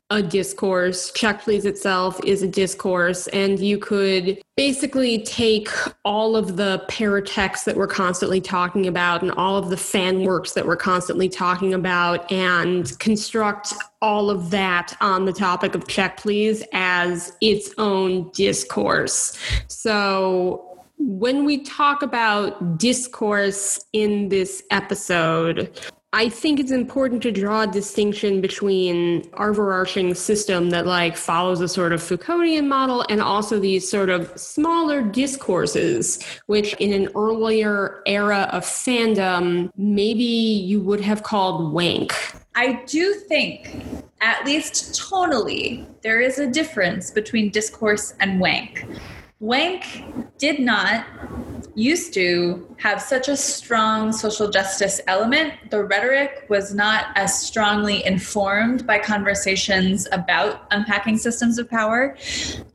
a 0.09 0.21
discourse. 0.21 1.11
Check 1.11 1.41
Please 1.41 1.65
itself 1.65 2.23
is 2.23 2.43
a 2.43 2.47
discourse, 2.47 3.27
and 3.27 3.59
you 3.59 3.79
could 3.79 4.39
basically 4.55 5.23
take 5.23 5.69
all 6.05 6.35
of 6.35 6.55
the 6.55 6.85
paratexts 6.87 7.63
that 7.63 7.75
we're 7.75 7.87
constantly 7.87 8.39
talking 8.39 8.85
about 8.85 9.23
and 9.23 9.31
all 9.31 9.57
of 9.57 9.69
the 9.69 9.77
fan 9.77 10.21
works 10.21 10.53
that 10.53 10.67
we're 10.67 10.75
constantly 10.75 11.27
talking 11.27 11.73
about 11.73 12.31
and 12.31 12.97
construct 12.99 13.73
all 14.01 14.29
of 14.29 14.51
that 14.51 14.95
on 15.01 15.25
the 15.25 15.33
topic 15.33 15.73
of 15.73 15.87
Check 15.87 16.17
Please 16.17 16.63
as 16.73 17.35
its 17.41 17.71
own 17.79 18.29
discourse. 18.33 19.35
So 19.67 20.77
when 20.99 21.43
we 21.43 21.63
talk 21.63 22.03
about 22.03 22.77
discourse 22.77 23.83
in 23.93 24.29
this 24.29 24.63
episode, 24.69 25.79
I 26.15 26.29
think 26.29 26.59
it's 26.59 26.71
important 26.71 27.23
to 27.23 27.31
draw 27.31 27.63
a 27.63 27.67
distinction 27.67 28.39
between 28.39 29.27
overarching 29.33 30.13
system 30.13 30.69
that 30.69 30.85
like 30.85 31.17
follows 31.17 31.59
a 31.59 31.67
sort 31.67 31.91
of 31.91 32.01
Foucauldian 32.01 32.67
model 32.67 33.03
and 33.09 33.19
also 33.19 33.59
these 33.59 33.89
sort 33.89 34.11
of 34.11 34.31
smaller 34.39 35.01
discourses, 35.01 36.23
which 36.45 36.75
in 36.75 36.93
an 36.93 37.09
earlier 37.15 38.03
era 38.05 38.47
of 38.51 38.63
fandom, 38.63 39.71
maybe 39.75 40.23
you 40.23 40.81
would 40.81 41.01
have 41.01 41.23
called 41.23 41.73
wank. 41.73 42.13
I 42.53 42.83
do 42.85 43.15
think, 43.15 43.83
at 44.21 44.45
least 44.45 44.93
tonally, 44.93 45.87
there 46.03 46.21
is 46.21 46.37
a 46.37 46.45
difference 46.45 47.09
between 47.09 47.49
discourse 47.49 48.13
and 48.19 48.39
wank. 48.39 48.85
Wank 49.43 50.05
did 50.37 50.61
not 50.61 51.05
used 51.75 52.13
to 52.13 52.73
have 52.79 53.01
such 53.01 53.27
a 53.27 53.35
strong 53.35 54.13
social 54.13 54.49
justice 54.49 55.01
element. 55.05 55.53
The 55.69 55.83
rhetoric 55.83 56.45
was 56.47 56.73
not 56.73 57.07
as 57.15 57.37
strongly 57.41 58.05
informed 58.05 58.87
by 58.87 58.99
conversations 58.99 60.07
about 60.13 60.65
unpacking 60.71 61.17
systems 61.17 61.59
of 61.59 61.69
power. 61.69 62.15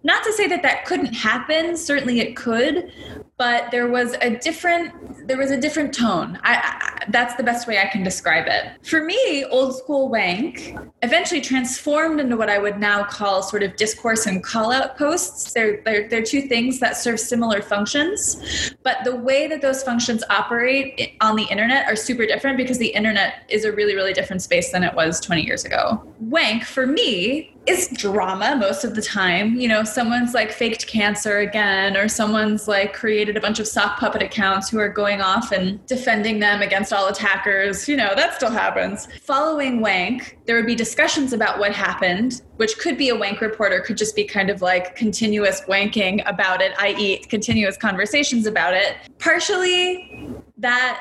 Not 0.03 0.23
to 0.25 0.33
say 0.35 0.47
that 0.49 0.61
that 0.61 0.85
couldn't 0.85 1.15
happen, 1.15 1.75
certainly 1.75 2.21
it 2.21 2.37
could, 2.37 2.93
but 3.39 3.71
there 3.71 3.87
was 3.87 4.15
a 4.21 4.37
different 4.37 5.27
there 5.29 5.39
was 5.39 5.51
a 5.51 5.61
different 5.61 5.95
tone. 5.95 6.39
I, 6.43 6.55
I, 6.55 7.05
that's 7.11 7.35
the 7.35 7.43
best 7.43 7.69
way 7.69 7.79
I 7.79 7.87
can 7.87 8.03
describe 8.03 8.47
it. 8.47 8.85
For 8.85 9.05
me, 9.05 9.45
old 9.45 9.77
school 9.77 10.09
wank 10.09 10.75
eventually 11.03 11.41
transformed 11.41 12.19
into 12.21 12.37
what 12.37 12.49
I 12.49 12.59
would 12.59 12.79
now 12.79 13.05
call 13.05 13.43
sort 13.43 13.63
of 13.63 13.77
discourse 13.77 14.27
and 14.27 14.43
call 14.43 14.73
out 14.73 14.97
posts. 14.97 15.53
They're, 15.53 15.83
they're, 15.85 16.09
they're 16.09 16.23
two 16.23 16.43
things 16.43 16.81
that 16.81 16.97
serve 16.97 17.21
similar 17.21 17.63
functions, 17.63 18.75
but 18.83 19.05
the 19.05 19.15
way 19.15 19.47
that 19.49 19.61
those 19.61 19.83
functions 19.83 20.25
operate 20.31 21.17
on 21.21 21.37
the 21.37 21.45
internet 21.45 21.87
are 21.87 21.97
super 21.97 22.27
different 22.27 22.57
because 22.57 22.79
the 22.79 22.89
internet 22.89 23.45
is 23.49 23.65
a 23.65 23.73
really, 23.73 23.95
really 23.95 24.13
different 24.13 24.43
space 24.43 24.73
than 24.73 24.83
it 24.83 24.95
was 24.95 25.21
20 25.21 25.43
years 25.43 25.65
ago. 25.65 26.03
Wank, 26.21 26.65
for 26.65 26.87
me, 26.87 27.55
is 27.69 27.89
drama 27.89 28.57
most 28.57 28.85
of 28.85 28.95
the 28.95 29.03
time. 29.03 29.55
You 29.57 29.69
know, 29.69 29.85
someone's 29.85 30.35
like 30.35 30.51
faked 30.53 30.87
cancer 30.87 31.39
again, 31.39 31.97
or 31.97 32.09
someone's 32.09 32.67
like 32.67 32.93
created 32.93 33.37
a 33.37 33.41
bunch 33.41 33.59
of 33.61 33.69
sock 33.69 33.99
puppet 33.99 34.23
accounts 34.23 34.71
who 34.71 34.79
are 34.79 34.89
going 34.89 35.21
off 35.21 35.53
and 35.53 35.85
defending 35.87 36.39
them 36.39 36.63
against 36.63 36.93
all 36.93 37.09
attackers. 37.09 37.89
You 37.89 37.97
know, 37.97 38.15
that 38.15 38.35
still 38.35 38.51
happens. 38.51 39.09
Following 39.23 39.81
Wank, 39.81 40.39
there 40.47 40.57
would 40.57 40.67
be 40.67 40.75
discussions 40.75 41.33
about 41.33 41.59
what 41.59 41.73
happened, 41.73 42.43
which 42.57 42.79
could 42.79 42.97
be 42.97 43.11
a 43.11 43.17
Wank 43.17 43.41
report 43.41 43.73
or 43.73 43.81
could 43.81 43.97
just 43.97 44.17
be 44.17 44.25
kind 44.25 44.51
of 44.51 44.63
like 44.63 44.97
continuous 44.97 45.61
wanking 45.63 46.23
about 46.29 46.61
it, 46.61 46.73
i.e., 46.79 47.19
continuous 47.29 47.77
conversations 47.77 48.47
about 48.47 48.75
it. 48.75 48.97
Partially, 49.19 50.35
that 50.57 51.01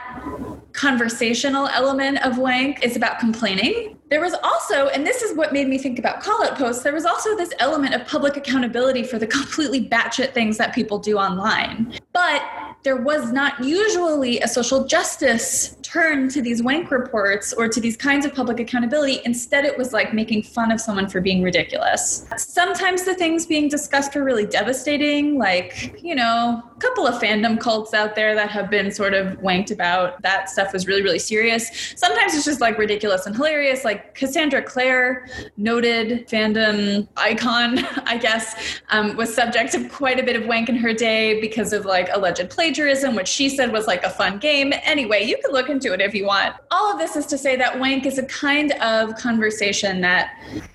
conversational 0.78 1.68
element 1.70 2.24
of 2.24 2.38
wank 2.38 2.84
is 2.84 2.96
about 2.96 3.20
complaining. 3.20 3.98
There 4.10 4.22
was 4.22 4.36
also, 4.44 4.88
and 4.90 5.06
this 5.06 5.22
is 5.24 5.36
what 5.36 5.52
made 5.52 5.68
me 5.68 5.78
think 5.78 6.00
about 6.00 6.22
call 6.22 6.42
out 6.46 6.56
posts, 6.56 6.84
there 6.84 6.94
was 6.94 7.04
also 7.04 7.36
this 7.36 7.52
element 7.60 7.94
of 7.96 8.08
public 8.08 8.38
accountability 8.38 9.04
for 9.04 9.18
the 9.18 9.28
completely 9.38 9.90
batshit 9.90 10.34
things 10.34 10.58
that 10.58 10.74
people 10.74 11.00
do 11.00 11.18
online. 11.18 12.00
But 12.14 12.44
there 12.84 12.96
was 12.96 13.32
not 13.32 13.62
usually 13.64 14.40
a 14.40 14.48
social 14.48 14.86
justice 14.86 15.76
turn 15.82 16.30
to 16.30 16.42
these 16.42 16.62
wank 16.62 16.92
reports 16.92 17.54
or 17.54 17.68
to 17.68 17.82
these 17.82 17.98
kinds 17.98 18.26
of 18.26 18.34
public 18.34 18.60
accountability. 18.60 19.20
Instead, 19.26 19.66
it 19.66 19.78
was 19.78 19.94
like 19.94 20.14
making 20.14 20.44
fun 20.44 20.72
of 20.72 20.80
someone 20.80 21.10
for 21.10 21.20
being 21.20 21.42
ridiculous. 21.42 22.28
Sometimes 22.38 23.04
the 23.04 23.16
things 23.16 23.46
being 23.46 23.68
discussed 23.68 24.16
were 24.16 24.24
really 24.24 24.46
devastating, 24.46 25.38
like, 25.38 26.00
you 26.04 26.16
know, 26.16 26.64
couple 26.80 27.08
of 27.08 27.22
fandom 27.22 27.60
cults 27.60 27.94
out 27.94 28.16
there 28.16 28.36
that 28.36 28.50
have 28.50 28.70
been 28.70 28.92
sort 28.92 29.14
of 29.14 29.38
wanked 29.40 29.72
about. 29.72 30.22
That 30.22 30.50
stuff 30.50 30.74
was 30.74 30.88
really, 30.88 31.02
really 31.02 31.20
serious. 31.20 31.94
Sometimes 31.96 32.36
it's 32.36 32.46
just 32.46 32.62
like 32.62 32.78
ridiculous 32.78 33.26
and 33.26 33.36
hilarious. 33.36 33.84
Like 33.84 34.16
Cassandra 34.16 34.62
Clare, 34.62 35.28
noted 35.58 36.28
fandom 36.28 37.08
icon, 37.18 37.80
I 38.06 38.18
guess, 38.18 38.80
um, 38.90 39.16
was 39.16 39.34
subject 39.34 39.72
to 39.74 39.88
quite 39.90 40.20
a 40.20 40.24
bit 40.24 40.36
of 40.36 40.46
wank 40.48 40.70
in 40.70 40.76
her 40.76 40.94
day 40.94 41.42
because 41.42 41.74
of 41.74 41.86
like 41.86 42.10
alleged 42.14 42.50
plagiarism 42.50 43.16
which 43.16 43.28
she 43.28 43.50
said 43.50 43.72
was 43.72 43.88
like 43.88 44.04
a 44.04 44.10
fun 44.10 44.40
game. 44.40 44.74
Anyway, 44.84 45.24
you 45.24 45.38
can 45.44 45.52
look 45.52 45.70
into 45.70 45.94
it 45.94 46.02
if 46.02 46.14
you 46.14 46.26
want. 46.26 46.56
All 46.72 46.92
of 46.92 47.00
this 47.00 47.16
is 47.16 47.26
to 47.28 47.38
say 47.38 47.56
that 47.56 47.80
wank 47.80 48.06
is 48.06 48.18
a 48.18 48.26
kind 48.26 48.72
of 48.74 49.16
conversation 49.16 50.02
that 50.02 50.32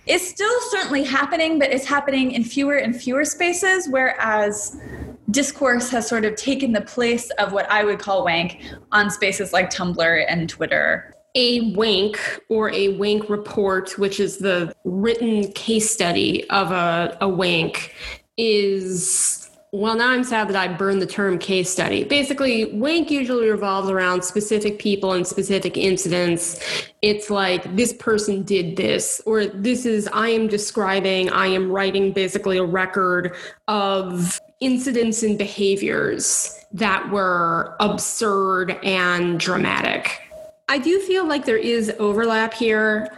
is 0.06 0.26
still 0.26 0.60
certainly 0.70 1.04
happening, 1.04 1.58
but 1.58 1.72
is 1.72 1.86
happening 1.86 2.32
in 2.32 2.44
fewer 2.44 2.76
and 2.76 3.00
fewer 3.00 3.24
spaces, 3.24 3.88
whereas 3.88 4.76
discourse 5.30 5.90
has 5.90 6.08
sort 6.08 6.24
of 6.24 6.36
taken 6.36 6.72
the 6.72 6.80
place 6.80 7.30
of 7.38 7.52
what 7.52 7.70
I 7.70 7.84
would 7.84 7.98
call 7.98 8.24
wank 8.24 8.62
on 8.90 9.10
spaces 9.10 9.52
like 9.52 9.70
Tumblr 9.70 10.24
and 10.28 10.48
Twitter. 10.48 11.14
A 11.34 11.72
wank 11.72 12.18
or 12.50 12.70
a 12.72 12.88
wank 12.96 13.30
report, 13.30 13.98
which 13.98 14.20
is 14.20 14.38
the 14.38 14.74
written 14.84 15.50
case 15.52 15.90
study 15.90 16.48
of 16.50 16.70
a, 16.70 17.16
a 17.22 17.28
wank, 17.28 17.94
is 18.36 19.42
well, 19.74 19.96
now 19.96 20.10
I'm 20.10 20.22
sad 20.22 20.48
that 20.50 20.56
I 20.56 20.68
burned 20.68 21.00
the 21.00 21.06
term 21.06 21.38
case 21.38 21.70
study. 21.70 22.04
Basically, 22.04 22.66
wank 22.74 23.10
usually 23.10 23.48
revolves 23.48 23.88
around 23.88 24.22
specific 24.22 24.78
people 24.78 25.14
and 25.14 25.26
specific 25.26 25.78
incidents. 25.78 26.60
It's 27.00 27.30
like 27.30 27.74
this 27.74 27.94
person 27.94 28.42
did 28.42 28.76
this, 28.76 29.22
or 29.24 29.46
this 29.46 29.86
is, 29.86 30.10
I 30.12 30.28
am 30.28 30.46
describing, 30.46 31.30
I 31.30 31.46
am 31.46 31.72
writing 31.72 32.12
basically 32.12 32.58
a 32.58 32.64
record 32.64 33.34
of 33.66 34.38
incidents 34.62 35.22
and 35.22 35.36
behaviors 35.36 36.64
that 36.72 37.10
were 37.10 37.76
absurd 37.80 38.78
and 38.82 39.38
dramatic. 39.38 40.20
I 40.68 40.78
do 40.78 41.00
feel 41.00 41.26
like 41.26 41.44
there 41.44 41.58
is 41.58 41.92
overlap 41.98 42.54
here 42.54 43.10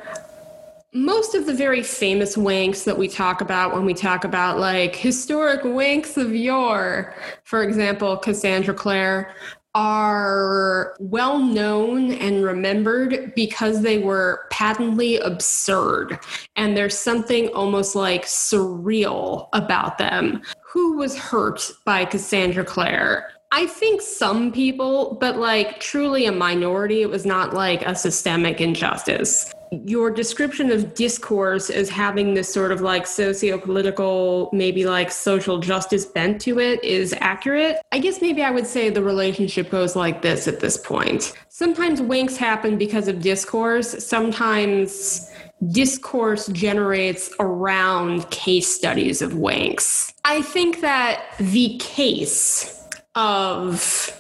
most 0.95 1.35
of 1.35 1.45
the 1.45 1.53
very 1.53 1.83
famous 1.83 2.37
wanks 2.37 2.85
that 2.85 2.97
we 2.97 3.09
talk 3.09 3.41
about 3.41 3.75
when 3.75 3.85
we 3.85 3.93
talk 3.93 4.23
about 4.23 4.61
like 4.61 4.95
historic 4.95 5.63
wanks 5.63 6.17
of 6.17 6.33
yore, 6.35 7.13
for 7.43 7.65
example, 7.65 8.17
Cassandra 8.17 8.73
Clare, 8.73 9.35
are 9.75 10.97
well 11.01 11.39
known 11.39 12.13
and 12.13 12.45
remembered 12.45 13.35
because 13.35 13.83
they 13.83 13.99
were 13.99 14.47
patently 14.51 15.19
absurd. 15.19 16.19
And 16.57 16.77
there's 16.77 16.99
something 16.99 17.49
almost 17.49 17.95
like 17.95 18.25
surreal 18.25 19.49
about 19.53 19.99
them. 19.99 20.43
Who 20.63 20.97
was 20.97 21.17
hurt 21.17 21.71
by 21.85 22.05
Cassandra 22.05 22.65
Clare? 22.65 23.31
I 23.51 23.67
think 23.67 24.01
some 24.01 24.51
people, 24.53 25.17
but 25.21 25.37
like 25.37 25.79
truly 25.81 26.27
a 26.27 26.33
minority. 26.33 27.03
It 27.03 27.11
was 27.11 27.25
not 27.25 27.55
like 27.55 27.83
a 27.83 27.95
systemic 27.95 28.61
injustice 28.61 29.53
your 29.87 30.11
description 30.11 30.71
of 30.71 30.95
discourse 30.95 31.71
as 31.71 31.89
having 31.89 32.35
this 32.35 32.53
sort 32.53 32.73
of 32.73 32.81
like 32.81 33.07
socio-political 33.07 34.51
maybe 34.53 34.85
like 34.85 35.11
social 35.11 35.59
justice 35.59 36.07
bent 36.07 36.41
to 36.43 36.59
it 36.59 36.83
is 36.85 37.15
accurate? 37.21 37.79
I 37.93 37.99
guess 37.99 38.21
maybe 38.21 38.43
i 38.43 38.51
would 38.51 38.67
say 38.67 38.91
the 38.91 39.03
relationship 39.03 39.71
goes 39.71 39.97
like 39.97 40.23
this 40.23 40.47
at 40.47 40.61
this 40.61 40.77
point. 40.77 41.33
Sometimes 41.49 42.01
wanks 42.01 42.37
happen 42.37 42.77
because 42.79 43.09
of 43.09 43.21
discourse. 43.21 44.05
Sometimes 44.05 45.31
discourse 45.71 46.49
generates 46.49 47.31
around 47.39 48.29
case 48.31 48.69
studies 48.69 49.23
of 49.23 49.33
wanks 49.33 50.13
i 50.25 50.43
think 50.43 50.81
that 50.81 51.23
the 51.39 51.79
case 51.79 52.87
of 53.15 54.13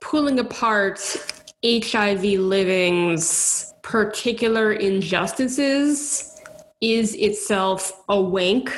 pulling 0.00 0.38
apart 0.38 0.98
hiv 1.62 2.24
living's 2.24 3.69
particular 3.90 4.72
injustices 4.72 6.40
is 6.80 7.16
itself 7.16 8.04
a 8.08 8.20
wank 8.20 8.70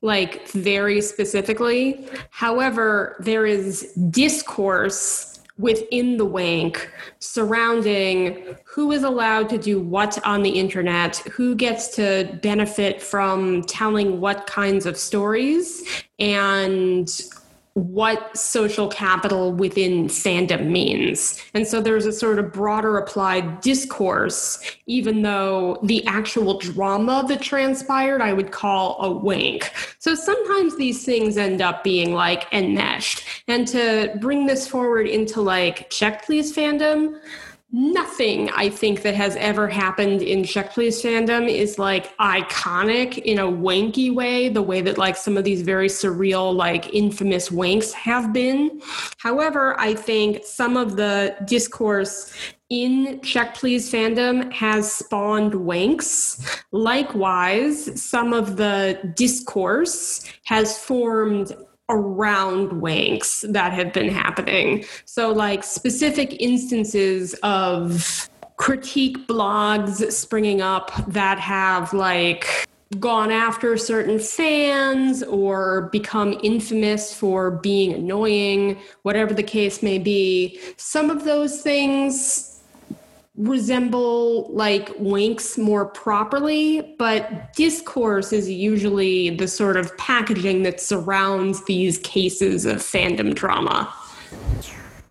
like 0.00 0.48
very 0.50 1.00
specifically. 1.00 2.08
However 2.30 3.16
there 3.18 3.46
is 3.46 3.92
discourse 4.10 5.40
within 5.58 6.18
the 6.18 6.24
wank 6.24 6.88
surrounding 7.18 8.56
who 8.64 8.92
is 8.92 9.02
allowed 9.02 9.48
to 9.48 9.58
do 9.58 9.80
what 9.80 10.24
on 10.24 10.44
the 10.44 10.50
internet, 10.50 11.16
who 11.32 11.56
gets 11.56 11.88
to 11.96 12.38
benefit 12.42 13.02
from 13.02 13.62
telling 13.64 14.20
what 14.20 14.46
kinds 14.46 14.86
of 14.86 14.96
stories, 14.96 15.82
and 16.20 17.22
what 17.76 18.34
social 18.34 18.88
capital 18.88 19.52
within 19.52 20.06
fandom 20.06 20.68
means. 20.68 21.38
And 21.52 21.66
so 21.66 21.78
there's 21.78 22.06
a 22.06 22.12
sort 22.12 22.38
of 22.38 22.50
broader 22.50 22.96
applied 22.96 23.60
discourse, 23.60 24.58
even 24.86 25.20
though 25.20 25.78
the 25.82 26.02
actual 26.06 26.58
drama 26.58 27.22
that 27.28 27.42
transpired 27.42 28.22
I 28.22 28.32
would 28.32 28.50
call 28.50 28.96
a 29.04 29.10
wank. 29.10 29.70
So 29.98 30.14
sometimes 30.14 30.78
these 30.78 31.04
things 31.04 31.36
end 31.36 31.60
up 31.60 31.84
being 31.84 32.14
like 32.14 32.46
enmeshed. 32.50 33.22
And 33.46 33.68
to 33.68 34.16
bring 34.22 34.46
this 34.46 34.66
forward 34.66 35.06
into 35.06 35.42
like 35.42 35.90
check 35.90 36.24
please 36.24 36.56
fandom, 36.56 37.20
nothing 37.72 38.48
I 38.50 38.68
think 38.68 39.02
that 39.02 39.14
has 39.14 39.36
ever 39.36 39.68
happened 39.68 40.22
in 40.22 40.44
Check 40.44 40.72
Please 40.72 41.02
fandom 41.02 41.48
is 41.50 41.78
like 41.78 42.16
iconic 42.18 43.18
in 43.18 43.38
a 43.38 43.44
wanky 43.44 44.14
way, 44.14 44.48
the 44.48 44.62
way 44.62 44.80
that 44.80 44.98
like 44.98 45.16
some 45.16 45.36
of 45.36 45.44
these 45.44 45.62
very 45.62 45.88
surreal, 45.88 46.54
like 46.54 46.94
infamous 46.94 47.50
wanks 47.50 47.92
have 47.92 48.32
been. 48.32 48.80
However, 49.18 49.78
I 49.80 49.94
think 49.94 50.44
some 50.44 50.76
of 50.76 50.96
the 50.96 51.36
discourse 51.44 52.32
in 52.70 53.20
Check 53.20 53.54
Please 53.54 53.92
fandom 53.92 54.52
has 54.52 54.90
spawned 54.90 55.52
wanks. 55.52 56.64
Likewise, 56.72 58.02
some 58.02 58.32
of 58.32 58.56
the 58.56 59.12
discourse 59.14 60.24
has 60.44 60.78
formed 60.78 61.52
around 61.88 62.70
wanks 62.82 63.50
that 63.52 63.72
have 63.72 63.92
been 63.92 64.08
happening. 64.08 64.84
So, 65.04 65.32
like 65.32 65.64
specific 65.64 66.40
instances 66.40 67.34
of 67.42 68.28
critique 68.56 69.18
blogs 69.28 70.10
springing 70.12 70.62
up 70.62 70.90
that 71.08 71.38
have 71.38 71.92
like 71.92 72.66
gone 73.00 73.30
after 73.32 73.76
certain 73.76 74.18
fans 74.18 75.22
or 75.24 75.88
become 75.92 76.38
infamous 76.42 77.12
for 77.12 77.50
being 77.50 77.92
annoying, 77.92 78.78
whatever 79.02 79.34
the 79.34 79.42
case 79.42 79.82
may 79.82 79.98
be. 79.98 80.58
Some 80.76 81.10
of 81.10 81.24
those 81.24 81.62
things 81.62 82.55
resemble 83.36 84.50
like 84.52 84.88
wanks 84.96 85.58
more 85.58 85.86
properly, 85.86 86.94
but 86.98 87.52
discourse 87.54 88.32
is 88.32 88.48
usually 88.48 89.30
the 89.30 89.48
sort 89.48 89.76
of 89.76 89.96
packaging 89.98 90.62
that 90.62 90.80
surrounds 90.80 91.64
these 91.64 91.98
cases 91.98 92.64
of 92.64 92.78
fandom 92.78 93.34
drama. 93.34 93.92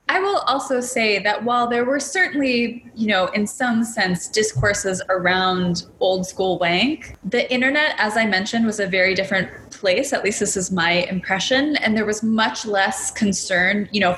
I 0.08 0.20
will 0.20 0.38
also 0.48 0.82
say 0.82 1.20
that 1.20 1.44
while 1.44 1.68
there 1.68 1.84
were 1.84 2.00
certainly, 2.00 2.86
you 2.96 3.08
know, 3.08 3.26
in 3.28 3.48
some 3.48 3.84
sense, 3.84 4.28
discourses 4.28 5.02
around 5.10 5.88
old 6.00 6.28
school 6.28 6.60
wank, 6.60 7.16
the 7.24 7.52
internet, 7.52 7.96
as 7.98 8.16
I 8.16 8.26
mentioned, 8.26 8.66
was 8.66 8.80
a 8.80 8.88
very 8.88 9.16
different 9.16 9.50
place. 9.72 10.14
At 10.14 10.24
least 10.24 10.40
this 10.40 10.56
is 10.56 10.72
my 10.72 10.92
impression. 10.92 11.76
And 11.78 11.98
there 11.98 12.06
was 12.06 12.22
much 12.22 12.66
less 12.66 13.12
concern, 13.12 13.90
you 13.92 14.00
know, 14.00 14.16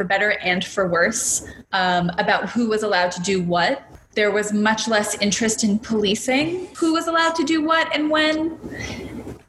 for 0.00 0.04
better 0.04 0.30
and 0.40 0.64
for 0.64 0.88
worse, 0.88 1.46
um, 1.72 2.10
about 2.16 2.48
who 2.48 2.70
was 2.70 2.82
allowed 2.82 3.12
to 3.12 3.20
do 3.20 3.42
what. 3.42 3.82
There 4.14 4.30
was 4.30 4.50
much 4.50 4.88
less 4.88 5.14
interest 5.20 5.62
in 5.62 5.78
policing 5.78 6.68
who 6.74 6.94
was 6.94 7.06
allowed 7.06 7.34
to 7.34 7.44
do 7.44 7.62
what 7.62 7.94
and 7.94 8.08
when. 8.08 8.58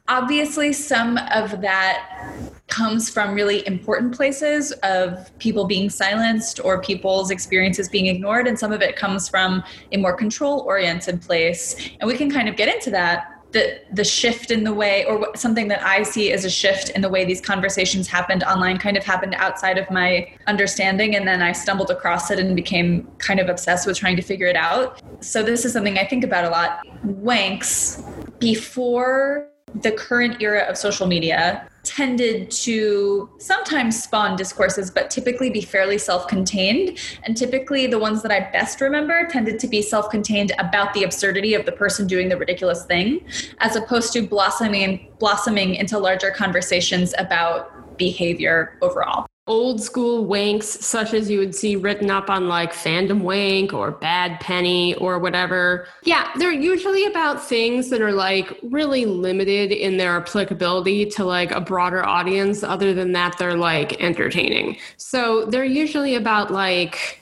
Obviously, 0.08 0.74
some 0.74 1.16
of 1.32 1.62
that 1.62 2.34
comes 2.66 3.08
from 3.08 3.34
really 3.34 3.66
important 3.66 4.14
places 4.14 4.72
of 4.82 5.30
people 5.38 5.64
being 5.64 5.88
silenced 5.88 6.60
or 6.62 6.82
people's 6.82 7.30
experiences 7.30 7.88
being 7.88 8.08
ignored, 8.08 8.46
and 8.46 8.58
some 8.58 8.72
of 8.72 8.82
it 8.82 8.94
comes 8.94 9.30
from 9.30 9.64
a 9.92 9.96
more 9.96 10.12
control 10.12 10.60
oriented 10.66 11.22
place. 11.22 11.76
And 11.98 12.06
we 12.06 12.14
can 12.14 12.30
kind 12.30 12.46
of 12.46 12.56
get 12.56 12.68
into 12.68 12.90
that 12.90 13.31
the 13.52 13.80
the 13.92 14.04
shift 14.04 14.50
in 14.50 14.64
the 14.64 14.72
way 14.72 15.04
or 15.04 15.30
something 15.36 15.68
that 15.68 15.82
i 15.84 16.02
see 16.02 16.32
as 16.32 16.44
a 16.44 16.50
shift 16.50 16.90
in 16.90 17.02
the 17.02 17.08
way 17.08 17.24
these 17.24 17.40
conversations 17.40 18.08
happened 18.08 18.42
online 18.44 18.78
kind 18.78 18.96
of 18.96 19.04
happened 19.04 19.34
outside 19.34 19.78
of 19.78 19.90
my 19.90 20.26
understanding 20.46 21.16
and 21.16 21.26
then 21.28 21.42
i 21.42 21.52
stumbled 21.52 21.90
across 21.90 22.30
it 22.30 22.38
and 22.38 22.56
became 22.56 23.06
kind 23.18 23.40
of 23.40 23.48
obsessed 23.48 23.86
with 23.86 23.96
trying 23.96 24.16
to 24.16 24.22
figure 24.22 24.46
it 24.46 24.56
out. 24.56 25.00
So 25.20 25.42
this 25.42 25.64
is 25.64 25.72
something 25.72 25.98
i 25.98 26.04
think 26.04 26.24
about 26.24 26.44
a 26.44 26.50
lot. 26.50 26.86
Wanks 27.04 28.02
before 28.38 29.48
the 29.82 29.92
current 29.92 30.42
era 30.42 30.62
of 30.62 30.76
social 30.76 31.06
media 31.06 31.68
tended 31.84 32.50
to 32.50 33.30
sometimes 33.38 34.02
spawn 34.02 34.36
discourses, 34.36 34.90
but 34.90 35.10
typically 35.10 35.50
be 35.50 35.60
fairly 35.60 35.98
self 35.98 36.28
contained. 36.28 36.98
And 37.24 37.36
typically, 37.36 37.86
the 37.86 37.98
ones 37.98 38.22
that 38.22 38.30
I 38.30 38.50
best 38.52 38.80
remember 38.80 39.26
tended 39.26 39.58
to 39.60 39.68
be 39.68 39.82
self 39.82 40.10
contained 40.10 40.52
about 40.58 40.94
the 40.94 41.04
absurdity 41.04 41.54
of 41.54 41.66
the 41.66 41.72
person 41.72 42.06
doing 42.06 42.28
the 42.28 42.36
ridiculous 42.36 42.84
thing, 42.84 43.24
as 43.58 43.76
opposed 43.76 44.12
to 44.14 44.22
blossoming, 44.22 45.12
blossoming 45.18 45.74
into 45.74 45.98
larger 45.98 46.30
conversations 46.30 47.14
about 47.18 47.98
behavior 47.98 48.78
overall 48.82 49.26
old 49.48 49.82
school 49.82 50.26
wanks 50.26 50.64
such 50.64 51.12
as 51.12 51.28
you 51.28 51.38
would 51.38 51.54
see 51.54 51.74
written 51.74 52.10
up 52.10 52.30
on 52.30 52.46
like 52.46 52.72
fandom 52.72 53.22
wank 53.22 53.72
or 53.72 53.90
bad 53.90 54.38
penny 54.40 54.94
or 54.96 55.18
whatever. 55.18 55.88
Yeah 56.04 56.30
they're 56.36 56.52
usually 56.52 57.06
about 57.06 57.42
things 57.42 57.90
that 57.90 58.00
are 58.00 58.12
like 58.12 58.58
really 58.62 59.04
limited 59.04 59.72
in 59.72 59.96
their 59.96 60.16
applicability 60.16 61.06
to 61.06 61.24
like 61.24 61.50
a 61.50 61.60
broader 61.60 62.04
audience 62.04 62.62
other 62.62 62.94
than 62.94 63.12
that 63.12 63.36
they're 63.38 63.56
like 63.56 64.00
entertaining. 64.00 64.76
So 64.96 65.46
they're 65.46 65.64
usually 65.64 66.14
about 66.14 66.52
like 66.52 67.21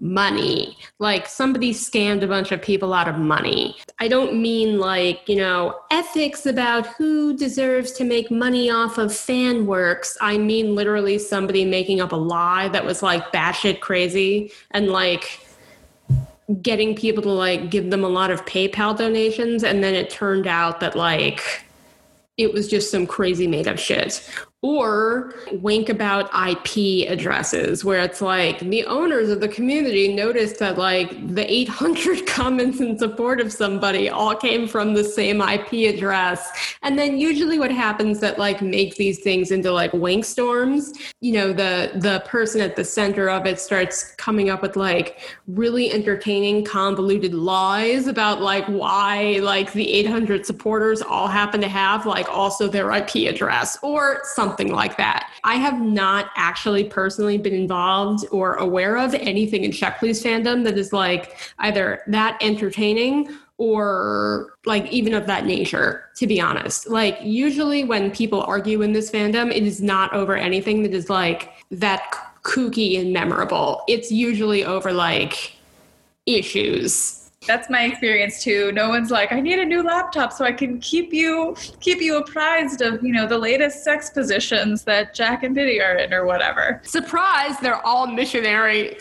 money. 0.00 0.76
Like 0.98 1.26
somebody 1.26 1.72
scammed 1.72 2.22
a 2.22 2.26
bunch 2.26 2.52
of 2.52 2.62
people 2.62 2.94
out 2.94 3.08
of 3.08 3.18
money. 3.18 3.76
I 3.98 4.08
don't 4.08 4.40
mean 4.40 4.78
like, 4.78 5.28
you 5.28 5.36
know, 5.36 5.78
ethics 5.90 6.46
about 6.46 6.86
who 6.86 7.36
deserves 7.36 7.92
to 7.92 8.04
make 8.04 8.30
money 8.30 8.70
off 8.70 8.98
of 8.98 9.14
fan 9.14 9.66
works. 9.66 10.16
I 10.20 10.38
mean 10.38 10.74
literally 10.74 11.18
somebody 11.18 11.64
making 11.64 12.00
up 12.00 12.12
a 12.12 12.16
lie 12.16 12.68
that 12.68 12.84
was 12.84 13.02
like 13.02 13.32
batshit 13.32 13.80
crazy 13.80 14.52
and 14.70 14.88
like 14.88 15.40
getting 16.62 16.96
people 16.96 17.22
to 17.22 17.30
like 17.30 17.70
give 17.70 17.90
them 17.90 18.02
a 18.02 18.08
lot 18.08 18.30
of 18.30 18.44
PayPal 18.44 18.96
donations 18.96 19.62
and 19.62 19.84
then 19.84 19.94
it 19.94 20.10
turned 20.10 20.46
out 20.46 20.80
that 20.80 20.96
like 20.96 21.64
it 22.36 22.52
was 22.52 22.68
just 22.68 22.90
some 22.90 23.06
crazy 23.06 23.46
made 23.46 23.68
up 23.68 23.78
shit. 23.78 24.28
Or 24.62 25.32
wank 25.52 25.88
about 25.88 26.28
IP 26.34 27.08
addresses, 27.08 27.82
where 27.82 28.00
it's 28.00 28.20
like 28.20 28.58
the 28.58 28.84
owners 28.84 29.30
of 29.30 29.40
the 29.40 29.48
community 29.48 30.14
noticed 30.14 30.58
that 30.58 30.76
like 30.76 31.34
the 31.34 31.50
800 31.50 32.26
comments 32.26 32.78
in 32.78 32.98
support 32.98 33.40
of 33.40 33.54
somebody 33.54 34.10
all 34.10 34.36
came 34.36 34.68
from 34.68 34.92
the 34.92 35.02
same 35.02 35.40
IP 35.40 35.94
address. 35.94 36.76
And 36.82 36.98
then 36.98 37.18
usually 37.18 37.58
what 37.58 37.70
happens 37.70 38.20
that 38.20 38.38
like 38.38 38.60
make 38.60 38.96
these 38.96 39.20
things 39.20 39.50
into 39.50 39.72
like 39.72 39.94
wank 39.94 40.26
storms, 40.26 40.92
you 41.22 41.32
know, 41.32 41.54
the 41.54 41.92
the 41.94 42.22
person 42.26 42.60
at 42.60 42.76
the 42.76 42.84
center 42.84 43.30
of 43.30 43.46
it 43.46 43.58
starts 43.58 44.14
coming 44.16 44.50
up 44.50 44.60
with 44.60 44.76
like 44.76 45.20
really 45.46 45.90
entertaining 45.90 46.66
convoluted 46.66 47.32
lies 47.32 48.08
about 48.08 48.42
like 48.42 48.66
why 48.66 49.38
like 49.42 49.72
the 49.72 49.90
800 49.90 50.44
supporters 50.44 51.00
all 51.00 51.28
happen 51.28 51.62
to 51.62 51.68
have 51.68 52.04
like 52.04 52.28
also 52.28 52.68
their 52.68 52.92
IP 52.92 53.26
address 53.26 53.78
or 53.82 54.20
something 54.24 54.49
something 54.50 54.72
like 54.72 54.96
that. 54.96 55.30
I 55.44 55.54
have 55.54 55.80
not 55.80 56.30
actually 56.36 56.84
personally 56.84 57.38
been 57.38 57.54
involved 57.54 58.26
or 58.32 58.54
aware 58.54 58.96
of 58.96 59.14
anything 59.14 59.62
in 59.62 59.70
Check 59.70 60.00
Please 60.00 60.22
fandom 60.22 60.64
that 60.64 60.76
is 60.76 60.92
like 60.92 61.36
either 61.60 62.02
that 62.08 62.36
entertaining 62.40 63.36
or 63.58 64.54
like 64.64 64.90
even 64.90 65.14
of 65.14 65.26
that 65.26 65.46
nature, 65.46 66.06
to 66.16 66.26
be 66.26 66.40
honest. 66.40 66.88
Like, 66.88 67.18
usually 67.22 67.84
when 67.84 68.10
people 68.10 68.42
argue 68.42 68.82
in 68.82 68.92
this 68.92 69.10
fandom, 69.10 69.54
it 69.54 69.62
is 69.62 69.80
not 69.80 70.12
over 70.14 70.34
anything 70.34 70.82
that 70.82 70.94
is 70.94 71.08
like 71.08 71.50
that 71.70 72.02
kooky 72.42 72.98
and 72.98 73.12
memorable. 73.12 73.84
It's 73.86 74.10
usually 74.10 74.64
over 74.64 74.92
like 74.92 75.52
issues 76.26 77.19
that's 77.46 77.70
my 77.70 77.84
experience 77.84 78.42
too. 78.42 78.70
No 78.72 78.90
one's 78.90 79.10
like, 79.10 79.32
I 79.32 79.40
need 79.40 79.58
a 79.58 79.64
new 79.64 79.82
laptop 79.82 80.32
so 80.32 80.44
I 80.44 80.52
can 80.52 80.78
keep 80.78 81.12
you 81.12 81.56
keep 81.80 82.00
you 82.00 82.18
apprised 82.18 82.80
of, 82.80 83.02
you 83.02 83.12
know, 83.12 83.26
the 83.26 83.38
latest 83.38 83.82
sex 83.82 84.10
positions 84.10 84.84
that 84.84 85.14
Jack 85.14 85.42
and 85.42 85.52
Bitty 85.52 85.80
are 85.80 85.96
in 85.96 86.12
or 86.12 86.24
whatever. 86.24 86.80
Surprise, 86.84 87.58
they're 87.60 87.84
all 87.84 88.06
missionary. 88.06 88.98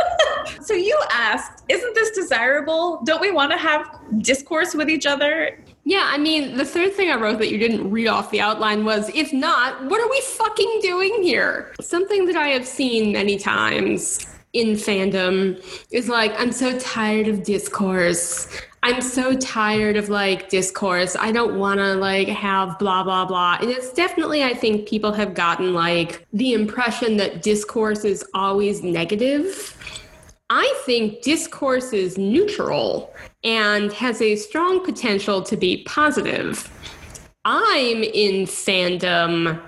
so 0.62 0.74
you 0.74 0.98
asked, 1.10 1.62
isn't 1.68 1.94
this 1.94 2.10
desirable? 2.10 3.02
Don't 3.04 3.20
we 3.20 3.30
want 3.30 3.52
to 3.52 3.58
have 3.58 4.00
discourse 4.18 4.74
with 4.74 4.88
each 4.88 5.06
other? 5.06 5.56
Yeah, 5.84 6.06
I 6.06 6.16
mean, 6.16 6.56
the 6.56 6.64
third 6.64 6.94
thing 6.94 7.10
I 7.10 7.16
wrote 7.16 7.38
that 7.38 7.50
you 7.50 7.58
didn't 7.58 7.88
read 7.90 8.08
off 8.08 8.30
the 8.30 8.40
outline 8.40 8.84
was 8.84 9.10
if 9.14 9.32
not, 9.32 9.84
what 9.84 10.00
are 10.00 10.08
we 10.08 10.20
fucking 10.22 10.80
doing 10.80 11.22
here? 11.22 11.72
Something 11.80 12.24
that 12.26 12.36
I 12.36 12.48
have 12.48 12.66
seen 12.66 13.12
many 13.12 13.36
times 13.38 14.26
in 14.52 14.68
fandom 14.76 15.62
is 15.90 16.08
like 16.08 16.32
i'm 16.38 16.52
so 16.52 16.78
tired 16.78 17.28
of 17.28 17.42
discourse. 17.42 18.48
I'm 18.84 19.00
so 19.00 19.36
tired 19.36 19.96
of 19.96 20.08
like 20.08 20.48
discourse. 20.48 21.14
I 21.14 21.30
don't 21.30 21.56
want 21.56 21.78
to 21.78 21.94
like 21.94 22.26
have 22.26 22.80
blah 22.80 23.04
blah 23.04 23.24
blah. 23.24 23.58
And 23.60 23.70
it's 23.70 23.92
definitely 23.92 24.42
i 24.42 24.54
think 24.54 24.88
people 24.88 25.12
have 25.12 25.34
gotten 25.34 25.72
like 25.72 26.26
the 26.32 26.52
impression 26.52 27.16
that 27.18 27.42
discourse 27.42 28.04
is 28.04 28.24
always 28.34 28.82
negative. 28.82 29.76
I 30.50 30.82
think 30.84 31.22
discourse 31.22 31.92
is 31.92 32.18
neutral 32.18 33.14
and 33.44 33.92
has 33.92 34.20
a 34.20 34.36
strong 34.36 34.84
potential 34.84 35.42
to 35.42 35.56
be 35.56 35.84
positive. 35.84 36.68
I'm 37.44 38.02
in 38.02 38.46
fandom 38.46 39.60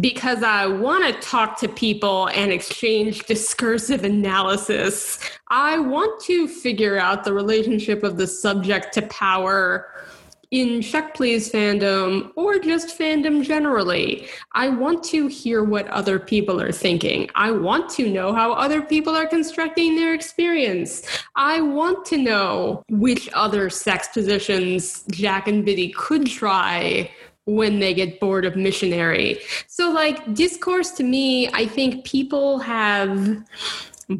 because 0.00 0.42
I 0.42 0.66
want 0.66 1.04
to 1.04 1.20
talk 1.20 1.58
to 1.60 1.68
people 1.68 2.26
and 2.28 2.52
exchange 2.52 3.24
discursive 3.24 4.04
analysis. 4.04 5.18
I 5.48 5.78
want 5.78 6.20
to 6.24 6.46
figure 6.46 6.98
out 6.98 7.24
the 7.24 7.32
relationship 7.32 8.02
of 8.02 8.16
the 8.16 8.26
subject 8.26 8.92
to 8.94 9.02
power 9.02 9.88
in 10.50 10.80
Check 10.80 11.14
Please 11.14 11.50
fandom 11.50 12.30
or 12.36 12.58
just 12.58 12.98
fandom 12.98 13.42
generally. 13.42 14.28
I 14.52 14.68
want 14.68 15.02
to 15.04 15.26
hear 15.26 15.64
what 15.64 15.88
other 15.88 16.18
people 16.18 16.60
are 16.60 16.72
thinking. 16.72 17.28
I 17.34 17.50
want 17.50 17.90
to 17.90 18.08
know 18.08 18.32
how 18.32 18.52
other 18.52 18.80
people 18.82 19.16
are 19.16 19.26
constructing 19.26 19.96
their 19.96 20.14
experience. 20.14 21.02
I 21.34 21.60
want 21.60 22.04
to 22.06 22.16
know 22.16 22.84
which 22.88 23.28
other 23.32 23.70
sex 23.70 24.08
positions 24.08 25.04
Jack 25.10 25.48
and 25.48 25.64
Bitty 25.64 25.92
could 25.92 26.26
try 26.26 27.10
when 27.46 27.78
they 27.78 27.94
get 27.94 28.20
bored 28.20 28.44
of 28.44 28.56
missionary. 28.56 29.38
So, 29.68 29.90
like, 29.90 30.34
discourse 30.34 30.90
to 30.92 31.04
me, 31.04 31.48
I 31.48 31.66
think 31.66 32.04
people 32.04 32.58
have 32.58 33.42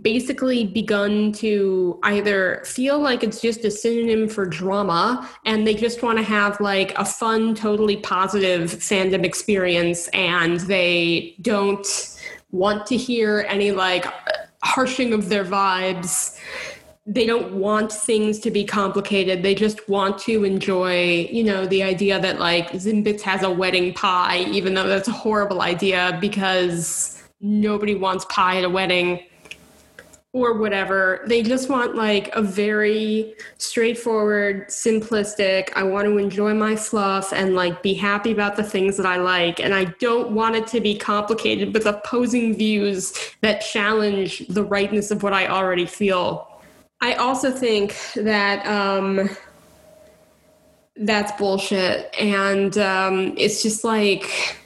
basically 0.02 0.66
begun 0.66 1.32
to 1.32 1.98
either 2.02 2.62
feel 2.64 2.98
like 2.98 3.22
it's 3.22 3.40
just 3.40 3.64
a 3.64 3.70
synonym 3.70 4.28
for 4.28 4.44
drama 4.44 5.28
and 5.44 5.64
they 5.64 5.74
just 5.74 6.02
want 6.02 6.18
to 6.18 6.24
have 6.24 6.60
like 6.60 6.92
a 6.98 7.04
fun, 7.04 7.54
totally 7.54 7.96
positive 7.98 8.70
fandom 8.72 9.24
experience 9.24 10.08
and 10.08 10.58
they 10.60 11.36
don't 11.40 12.16
want 12.50 12.84
to 12.86 12.96
hear 12.96 13.46
any 13.48 13.70
like 13.70 14.06
harshing 14.64 15.12
of 15.12 15.28
their 15.28 15.44
vibes 15.44 16.36
they 17.06 17.24
don't 17.24 17.54
want 17.54 17.92
things 17.92 18.40
to 18.40 18.50
be 18.50 18.64
complicated. 18.64 19.42
They 19.44 19.54
just 19.54 19.88
want 19.88 20.18
to 20.20 20.42
enjoy, 20.42 21.28
you 21.30 21.44
know, 21.44 21.64
the 21.64 21.84
idea 21.84 22.20
that 22.20 22.40
like 22.40 22.72
Zimbits 22.72 23.20
has 23.20 23.44
a 23.44 23.50
wedding 23.50 23.94
pie, 23.94 24.38
even 24.50 24.74
though 24.74 24.88
that's 24.88 25.06
a 25.06 25.12
horrible 25.12 25.62
idea 25.62 26.18
because 26.20 27.22
nobody 27.40 27.94
wants 27.94 28.24
pie 28.24 28.58
at 28.58 28.64
a 28.64 28.70
wedding 28.70 29.24
or 30.32 30.58
whatever. 30.58 31.22
They 31.28 31.44
just 31.44 31.68
want 31.68 31.94
like 31.94 32.34
a 32.34 32.42
very 32.42 33.36
straightforward, 33.56 34.66
simplistic, 34.66 35.70
I 35.76 35.84
want 35.84 36.06
to 36.06 36.18
enjoy 36.18 36.54
my 36.54 36.74
fluff 36.74 37.32
and 37.32 37.54
like 37.54 37.84
be 37.84 37.94
happy 37.94 38.32
about 38.32 38.56
the 38.56 38.64
things 38.64 38.96
that 38.96 39.06
I 39.06 39.16
like. 39.16 39.60
And 39.60 39.72
I 39.72 39.84
don't 40.00 40.32
want 40.32 40.56
it 40.56 40.66
to 40.68 40.80
be 40.80 40.98
complicated 40.98 41.72
with 41.72 41.86
opposing 41.86 42.56
views 42.56 43.14
that 43.42 43.60
challenge 43.60 44.46
the 44.48 44.64
rightness 44.64 45.12
of 45.12 45.22
what 45.22 45.32
I 45.32 45.46
already 45.46 45.86
feel. 45.86 46.55
I 47.00 47.14
also 47.14 47.50
think 47.50 47.96
that 48.14 48.66
um, 48.66 49.28
that's 50.96 51.32
bullshit. 51.32 52.14
And 52.18 52.76
um, 52.78 53.35
it's 53.37 53.62
just 53.62 53.85
like 53.85 54.59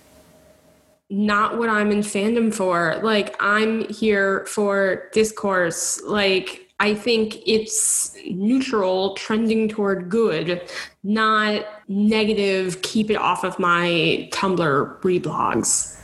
not 1.11 1.59
what 1.59 1.69
I'm 1.69 1.91
in 1.91 2.01
fandom 2.01 2.55
for. 2.55 3.01
Like, 3.03 3.35
I'm 3.41 3.89
here 3.89 4.47
for 4.47 5.09
discourse. 5.13 6.01
Like, 6.03 6.69
I 6.79 6.95
think 6.95 7.39
it's 7.47 8.17
neutral, 8.27 9.15
trending 9.15 9.69
toward 9.69 10.09
good, 10.09 10.63
not 11.03 11.67
negative, 11.89 12.81
keep 12.83 13.11
it 13.11 13.17
off 13.17 13.45
of 13.45 13.59
my 13.59 14.29
Tumblr 14.33 15.01
reblogs. 15.03 15.99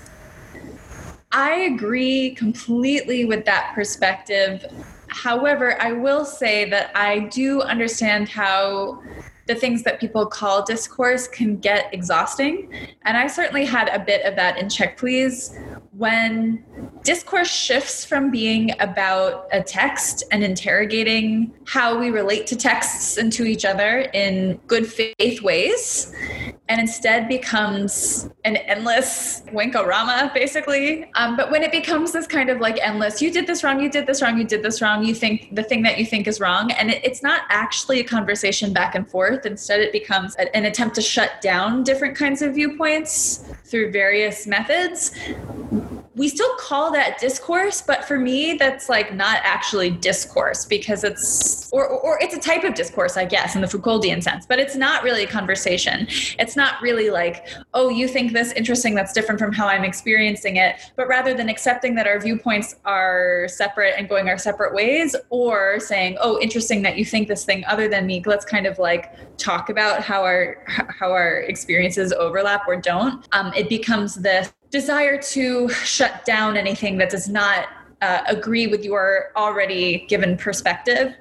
I 1.32 1.52
agree 1.52 2.34
completely 2.34 3.24
with 3.24 3.44
that 3.46 3.72
perspective. 3.74 4.66
However, 5.08 5.80
I 5.80 5.92
will 5.92 6.24
say 6.24 6.68
that 6.70 6.90
I 6.94 7.20
do 7.20 7.62
understand 7.62 8.28
how 8.28 9.02
the 9.46 9.54
things 9.54 9.84
that 9.84 10.00
people 10.00 10.26
call 10.26 10.64
discourse 10.64 11.28
can 11.28 11.56
get 11.56 11.92
exhausting. 11.94 12.72
And 13.02 13.16
I 13.16 13.28
certainly 13.28 13.64
had 13.64 13.88
a 13.88 14.04
bit 14.04 14.24
of 14.24 14.34
that 14.36 14.58
in 14.58 14.68
Check 14.68 14.96
Please 14.96 15.56
when 15.92 16.64
discourse 17.04 17.48
shifts 17.48 18.04
from 18.04 18.30
being 18.30 18.72
about 18.80 19.46
a 19.52 19.62
text 19.62 20.24
and 20.32 20.42
interrogating 20.42 21.52
how 21.66 21.96
we 21.98 22.10
relate 22.10 22.46
to 22.48 22.56
texts 22.56 23.16
and 23.16 23.32
to 23.32 23.44
each 23.44 23.64
other 23.64 24.10
in 24.12 24.60
good 24.66 24.86
faith 24.86 25.40
ways 25.42 26.12
and 26.68 26.80
instead 26.80 27.28
becomes 27.28 28.28
an 28.44 28.56
endless 28.56 29.42
wankorama 29.52 30.32
basically. 30.34 31.10
Um, 31.14 31.36
but 31.36 31.50
when 31.50 31.62
it 31.62 31.70
becomes 31.70 32.12
this 32.12 32.26
kind 32.26 32.50
of 32.50 32.60
like 32.60 32.78
endless 32.80 33.22
you 33.22 33.32
did 33.32 33.46
this 33.46 33.62
wrong 33.62 33.80
you 33.80 33.88
did 33.88 34.06
this 34.06 34.22
wrong 34.22 34.38
you 34.38 34.44
did 34.44 34.62
this 34.62 34.82
wrong 34.82 35.04
you 35.04 35.14
think 35.14 35.54
the 35.54 35.62
thing 35.62 35.82
that 35.82 35.98
you 35.98 36.06
think 36.06 36.26
is 36.26 36.40
wrong 36.40 36.72
and 36.72 36.90
it, 36.90 37.04
it's 37.04 37.22
not 37.22 37.42
actually 37.48 38.00
a 38.00 38.04
conversation 38.04 38.72
back 38.72 38.94
and 38.94 39.08
forth. 39.08 39.46
Instead 39.46 39.80
it 39.80 39.92
becomes 39.92 40.34
a, 40.36 40.54
an 40.56 40.64
attempt 40.64 40.94
to 40.96 41.02
shut 41.02 41.40
down 41.40 41.84
different 41.84 42.16
kinds 42.16 42.42
of 42.42 42.54
viewpoints 42.54 43.44
through 43.64 43.92
various 43.92 44.46
methods 44.46 45.12
we 46.16 46.28
still 46.28 46.54
call 46.56 46.90
that 46.90 47.18
discourse 47.18 47.82
but 47.82 48.04
for 48.04 48.18
me 48.18 48.54
that's 48.54 48.88
like 48.88 49.14
not 49.14 49.38
actually 49.42 49.90
discourse 49.90 50.64
because 50.64 51.04
it's 51.04 51.70
or, 51.72 51.86
or 51.86 52.18
it's 52.22 52.34
a 52.34 52.40
type 52.40 52.64
of 52.64 52.74
discourse 52.74 53.16
i 53.16 53.24
guess 53.24 53.54
in 53.54 53.60
the 53.60 53.66
foucauldian 53.66 54.22
sense 54.22 54.46
but 54.46 54.58
it's 54.58 54.74
not 54.74 55.02
really 55.02 55.24
a 55.24 55.26
conversation. 55.26 56.06
It's 56.38 56.56
not 56.56 56.80
really 56.80 57.10
like 57.10 57.46
oh 57.74 57.88
you 57.88 58.08
think 58.08 58.32
this 58.32 58.52
interesting 58.52 58.94
that's 58.94 59.12
different 59.12 59.38
from 59.38 59.52
how 59.52 59.66
i'm 59.66 59.84
experiencing 59.84 60.56
it 60.56 60.76
but 60.96 61.06
rather 61.06 61.34
than 61.34 61.48
accepting 61.48 61.94
that 61.96 62.06
our 62.06 62.18
viewpoints 62.18 62.76
are 62.84 63.46
separate 63.48 63.94
and 63.98 64.08
going 64.08 64.28
our 64.28 64.38
separate 64.38 64.74
ways 64.74 65.14
or 65.28 65.78
saying 65.80 66.16
oh 66.20 66.40
interesting 66.40 66.82
that 66.82 66.96
you 66.96 67.04
think 67.04 67.28
this 67.28 67.44
thing 67.44 67.64
other 67.66 67.88
than 67.88 68.06
me 68.06 68.22
let's 68.24 68.44
kind 68.44 68.66
of 68.66 68.78
like 68.78 69.12
talk 69.36 69.68
about 69.68 70.02
how 70.02 70.22
our 70.22 70.64
how 70.66 71.10
our 71.10 71.40
experiences 71.40 72.12
overlap 72.12 72.62
or 72.66 72.76
don't 72.76 73.26
um, 73.32 73.52
it 73.54 73.68
becomes 73.68 74.14
this 74.14 74.52
desire 74.70 75.20
to 75.20 75.68
shut 75.68 76.24
down 76.24 76.56
anything 76.56 76.98
that 76.98 77.10
does 77.10 77.28
not 77.28 77.68
uh, 78.02 78.22
agree 78.26 78.66
with 78.66 78.84
your 78.84 79.32
already 79.36 80.06
given 80.08 80.36
perspective. 80.36 81.14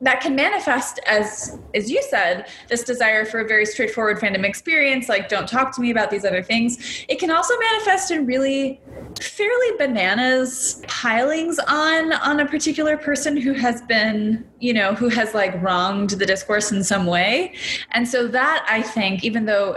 that 0.00 0.20
can 0.20 0.34
manifest 0.34 0.98
as 1.06 1.58
as 1.74 1.88
you 1.88 2.02
said 2.02 2.48
this 2.68 2.82
desire 2.82 3.24
for 3.24 3.38
a 3.40 3.46
very 3.46 3.64
straightforward 3.64 4.18
fandom 4.18 4.44
experience 4.44 5.08
like 5.08 5.28
don't 5.28 5.48
talk 5.48 5.72
to 5.74 5.80
me 5.80 5.90
about 5.92 6.10
these 6.10 6.24
other 6.24 6.42
things 6.42 7.04
it 7.08 7.18
can 7.20 7.30
also 7.30 7.54
manifest 7.70 8.10
in 8.10 8.26
really 8.26 8.80
fairly 9.20 9.76
bananas 9.78 10.82
pilings 10.88 11.60
on 11.68 12.12
on 12.14 12.40
a 12.40 12.46
particular 12.46 12.96
person 12.96 13.36
who 13.36 13.52
has 13.52 13.80
been 13.82 14.44
you 14.62 14.72
know 14.72 14.94
who 14.94 15.08
has 15.08 15.34
like 15.34 15.60
wronged 15.60 16.10
the 16.10 16.26
discourse 16.26 16.70
in 16.70 16.84
some 16.84 17.06
way 17.06 17.52
and 17.90 18.06
so 18.06 18.28
that 18.28 18.64
i 18.68 18.80
think 18.80 19.24
even 19.24 19.44
though 19.44 19.76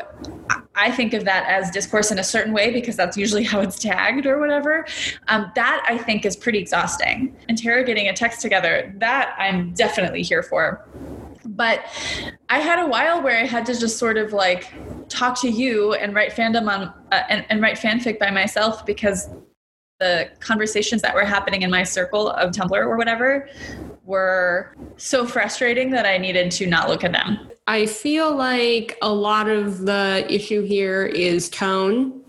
I 0.75 0.91
think 0.91 1.13
of 1.13 1.23
that 1.25 1.47
as 1.47 1.71
discourse 1.71 2.11
in 2.11 2.19
a 2.19 2.23
certain 2.23 2.53
way 2.53 2.71
because 2.71 2.97
that's 2.97 3.15
usually 3.15 3.43
how 3.43 3.61
it's 3.61 3.79
tagged 3.79 4.25
or 4.25 4.39
whatever. 4.39 4.85
Um, 5.29 5.51
that 5.55 5.85
I 5.87 5.97
think 5.97 6.25
is 6.25 6.35
pretty 6.35 6.59
exhausting. 6.59 7.35
Interrogating 7.47 8.09
a 8.09 8.13
text 8.13 8.41
together, 8.41 8.93
that 8.97 9.35
I'm 9.37 9.73
definitely 9.73 10.21
here 10.21 10.43
for. 10.43 10.85
But 11.45 11.85
I 12.49 12.59
had 12.59 12.79
a 12.79 12.87
while 12.87 13.21
where 13.21 13.37
I 13.37 13.45
had 13.45 13.65
to 13.67 13.79
just 13.79 13.97
sort 13.97 14.17
of 14.17 14.33
like 14.33 14.73
talk 15.07 15.39
to 15.41 15.49
you 15.49 15.93
and 15.93 16.13
write 16.13 16.31
fandom 16.31 16.69
on 16.69 16.93
uh, 17.11 17.23
and, 17.29 17.45
and 17.49 17.61
write 17.61 17.77
fanfic 17.77 18.19
by 18.19 18.31
myself 18.31 18.85
because 18.85 19.29
the 19.99 20.29
conversations 20.41 21.01
that 21.03 21.15
were 21.15 21.23
happening 21.23 21.61
in 21.61 21.71
my 21.71 21.83
circle 21.83 22.29
of 22.29 22.51
Tumblr 22.51 22.71
or 22.71 22.97
whatever 22.97 23.47
were 24.05 24.75
so 24.97 25.25
frustrating 25.25 25.91
that 25.91 26.05
I 26.05 26.17
needed 26.17 26.51
to 26.51 26.67
not 26.67 26.89
look 26.89 27.03
at 27.03 27.11
them. 27.11 27.49
I 27.67 27.87
feel 27.87 28.35
like 28.35 28.97
a 29.01 29.11
lot 29.11 29.49
of 29.49 29.85
the 29.85 30.25
issue 30.29 30.61
here 30.61 31.05
is 31.05 31.49
tone. 31.49 32.21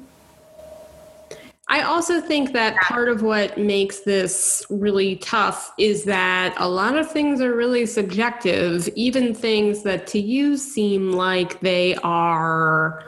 I 1.68 1.82
also 1.82 2.20
think 2.20 2.52
that 2.52 2.76
part 2.76 3.08
of 3.08 3.22
what 3.22 3.58
makes 3.58 4.00
this 4.00 4.64
really 4.70 5.16
tough 5.16 5.72
is 5.78 6.04
that 6.04 6.54
a 6.58 6.68
lot 6.68 6.96
of 6.96 7.10
things 7.10 7.40
are 7.40 7.54
really 7.54 7.86
subjective, 7.86 8.88
even 8.94 9.34
things 9.34 9.82
that 9.82 10.06
to 10.08 10.20
you 10.20 10.56
seem 10.56 11.12
like 11.12 11.60
they 11.60 11.96
are 11.96 13.04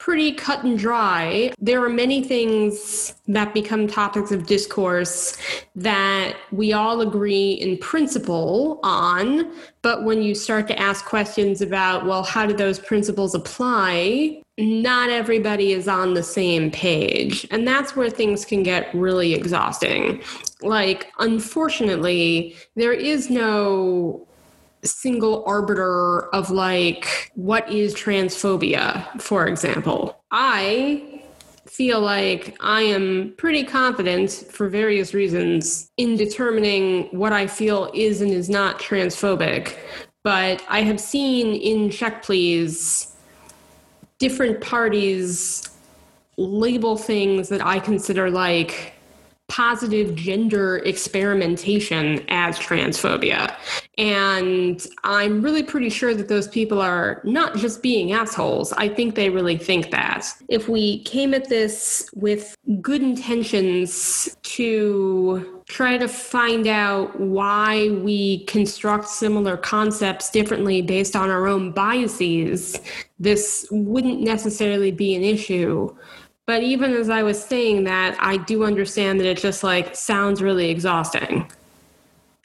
pretty 0.00 0.32
cut 0.32 0.64
and 0.64 0.78
dry. 0.78 1.52
There 1.58 1.84
are 1.84 1.90
many 1.90 2.24
things 2.24 3.14
that 3.28 3.52
become 3.52 3.86
topics 3.86 4.32
of 4.32 4.46
discourse 4.46 5.36
that 5.76 6.36
we 6.50 6.72
all 6.72 7.02
agree 7.02 7.52
in 7.52 7.76
principle 7.76 8.80
on, 8.82 9.52
but 9.82 10.04
when 10.04 10.22
you 10.22 10.34
start 10.34 10.66
to 10.68 10.78
ask 10.78 11.04
questions 11.04 11.60
about, 11.60 12.06
well, 12.06 12.22
how 12.22 12.46
do 12.46 12.54
those 12.54 12.78
principles 12.78 13.34
apply? 13.34 14.42
Not 14.56 15.10
everybody 15.10 15.72
is 15.72 15.86
on 15.86 16.14
the 16.14 16.22
same 16.22 16.70
page. 16.70 17.46
And 17.50 17.68
that's 17.68 17.94
where 17.94 18.08
things 18.08 18.46
can 18.46 18.62
get 18.62 18.92
really 18.94 19.34
exhausting. 19.34 20.22
Like, 20.62 21.12
unfortunately, 21.18 22.56
there 22.74 22.92
is 22.94 23.28
no 23.30 24.26
single 24.82 25.44
arbiter 25.46 26.28
of 26.34 26.50
like 26.50 27.30
what 27.34 27.70
is 27.70 27.94
transphobia, 27.94 29.20
for 29.20 29.46
example. 29.46 30.22
I 30.30 31.22
feel 31.66 32.00
like 32.00 32.56
I 32.60 32.82
am 32.82 33.34
pretty 33.36 33.64
confident 33.64 34.30
for 34.32 34.68
various 34.68 35.14
reasons 35.14 35.90
in 35.96 36.16
determining 36.16 37.04
what 37.16 37.32
I 37.32 37.46
feel 37.46 37.90
is 37.94 38.20
and 38.22 38.32
is 38.32 38.50
not 38.50 38.80
transphobic. 38.80 39.76
But 40.24 40.62
I 40.68 40.82
have 40.82 41.00
seen 41.00 41.54
in 41.54 41.90
Check 41.90 42.22
Please 42.22 43.16
different 44.18 44.60
parties 44.60 45.70
label 46.36 46.96
things 46.96 47.48
that 47.50 47.64
I 47.64 47.78
consider 47.78 48.30
like 48.30 48.94
positive 49.48 50.14
gender 50.14 50.78
experimentation 50.78 52.24
as 52.28 52.58
transphobia. 52.58 53.54
And 54.00 54.84
I'm 55.04 55.42
really 55.42 55.62
pretty 55.62 55.90
sure 55.90 56.14
that 56.14 56.26
those 56.26 56.48
people 56.48 56.80
are 56.80 57.20
not 57.22 57.56
just 57.56 57.82
being 57.82 58.12
assholes. 58.12 58.72
I 58.72 58.88
think 58.88 59.14
they 59.14 59.28
really 59.28 59.58
think 59.58 59.90
that. 59.90 60.26
If 60.48 60.70
we 60.70 61.02
came 61.04 61.34
at 61.34 61.50
this 61.50 62.08
with 62.14 62.56
good 62.80 63.02
intentions 63.02 64.38
to 64.42 65.62
try 65.66 65.98
to 65.98 66.08
find 66.08 66.66
out 66.66 67.20
why 67.20 67.90
we 67.90 68.46
construct 68.46 69.06
similar 69.06 69.58
concepts 69.58 70.30
differently 70.30 70.80
based 70.80 71.14
on 71.14 71.28
our 71.28 71.46
own 71.46 71.70
biases, 71.70 72.80
this 73.18 73.68
wouldn't 73.70 74.22
necessarily 74.22 74.92
be 74.92 75.14
an 75.14 75.22
issue. 75.22 75.94
But 76.46 76.62
even 76.62 76.94
as 76.94 77.10
I 77.10 77.22
was 77.22 77.38
saying 77.44 77.84
that, 77.84 78.16
I 78.18 78.38
do 78.38 78.64
understand 78.64 79.20
that 79.20 79.26
it 79.26 79.36
just 79.36 79.62
like 79.62 79.94
sounds 79.94 80.40
really 80.40 80.70
exhausting. 80.70 81.52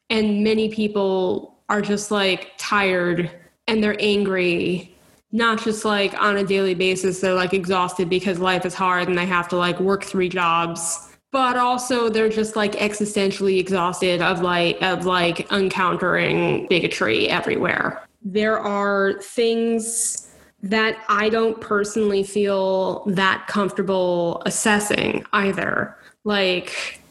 And 0.09 0.43
many 0.43 0.69
people 0.69 1.57
are 1.69 1.81
just 1.81 2.11
like 2.11 2.51
tired 2.57 3.31
and 3.67 3.83
they're 3.83 3.97
angry, 3.99 4.95
not 5.31 5.63
just 5.63 5.83
like 5.85 6.13
on 6.21 6.37
a 6.37 6.43
daily 6.43 6.75
basis, 6.75 7.19
they're 7.19 7.33
like 7.33 7.53
exhausted 7.53 8.09
because 8.09 8.39
life 8.39 8.65
is 8.65 8.73
hard 8.73 9.07
and 9.07 9.17
they 9.17 9.25
have 9.25 9.47
to 9.49 9.57
like 9.57 9.79
work 9.79 10.03
three 10.03 10.29
jobs. 10.29 11.09
But 11.31 11.57
also 11.57 12.07
they're 12.07 12.29
just 12.29 12.55
like 12.55 12.73
existentially 12.73 13.59
exhausted 13.59 14.21
of 14.21 14.41
like 14.41 14.81
of 14.81 15.05
like 15.05 15.51
encountering 15.51 16.67
bigotry 16.67 17.27
everywhere. 17.27 18.01
There 18.23 18.57
are 18.59 19.21
things 19.21 20.25
that 20.65 20.97
I 21.09 21.29
don't 21.29 21.61
personally 21.61 22.23
feel 22.23 23.03
that 23.05 23.45
comfortable 23.47 24.41
assessing 24.45 25.23
either. 25.31 25.95
Like, 26.23 27.01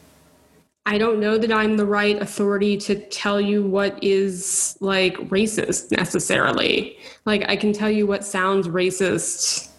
I 0.87 0.97
don't 0.97 1.19
know 1.19 1.37
that 1.37 1.51
I'm 1.51 1.77
the 1.77 1.85
right 1.85 2.21
authority 2.21 2.77
to 2.77 2.95
tell 2.95 3.41
you 3.41 3.63
what 3.63 3.97
is 4.03 4.77
like 4.81 5.17
racist 5.29 5.91
necessarily. 5.91 6.97
Like, 7.25 7.43
I 7.49 7.55
can 7.55 7.73
tell 7.73 7.89
you 7.89 8.05
what 8.05 8.23
sounds 8.23 8.67
racist 8.67 9.69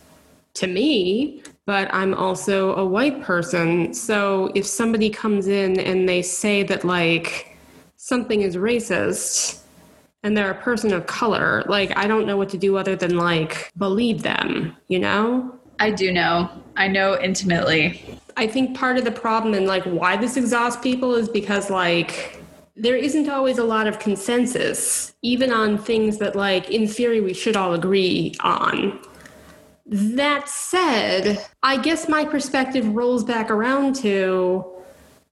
to 0.54 0.66
me, 0.66 1.42
but 1.64 1.88
I'm 1.94 2.12
also 2.14 2.74
a 2.74 2.84
white 2.84 3.22
person. 3.22 3.94
So 3.94 4.50
if 4.54 4.66
somebody 4.66 5.08
comes 5.10 5.46
in 5.46 5.78
and 5.78 6.08
they 6.08 6.22
say 6.22 6.64
that 6.64 6.84
like 6.84 7.56
something 7.96 8.40
is 8.40 8.56
racist, 8.56 9.62
and 10.22 10.36
they're 10.36 10.50
a 10.50 10.60
person 10.60 10.92
of 10.92 11.06
color, 11.06 11.62
like 11.68 11.96
I 11.96 12.08
don't 12.08 12.26
know 12.26 12.36
what 12.36 12.48
to 12.48 12.58
do 12.58 12.76
other 12.76 12.96
than 12.96 13.16
like 13.16 13.70
believe 13.78 14.24
them, 14.24 14.76
you 14.88 14.98
know? 14.98 15.54
I 15.78 15.92
do 15.92 16.12
know. 16.12 16.50
I 16.76 16.88
know 16.88 17.18
intimately. 17.18 18.20
I 18.36 18.46
think 18.46 18.76
part 18.76 18.98
of 18.98 19.04
the 19.04 19.10
problem 19.10 19.54
and 19.54 19.66
like 19.66 19.84
why 19.84 20.16
this 20.16 20.36
exhausts 20.36 20.80
people 20.80 21.14
is 21.14 21.28
because 21.28 21.70
like 21.70 22.40
there 22.76 22.96
isn't 22.96 23.28
always 23.28 23.56
a 23.56 23.64
lot 23.64 23.86
of 23.86 23.98
consensus, 23.98 25.14
even 25.22 25.50
on 25.50 25.78
things 25.78 26.18
that 26.18 26.36
like 26.36 26.70
in 26.70 26.86
theory 26.86 27.20
we 27.20 27.32
should 27.32 27.56
all 27.56 27.72
agree 27.72 28.34
on. 28.40 29.00
That 29.86 30.48
said, 30.48 31.44
I 31.62 31.78
guess 31.78 32.08
my 32.08 32.24
perspective 32.24 32.86
rolls 32.94 33.24
back 33.24 33.50
around 33.50 33.94
to 33.96 34.64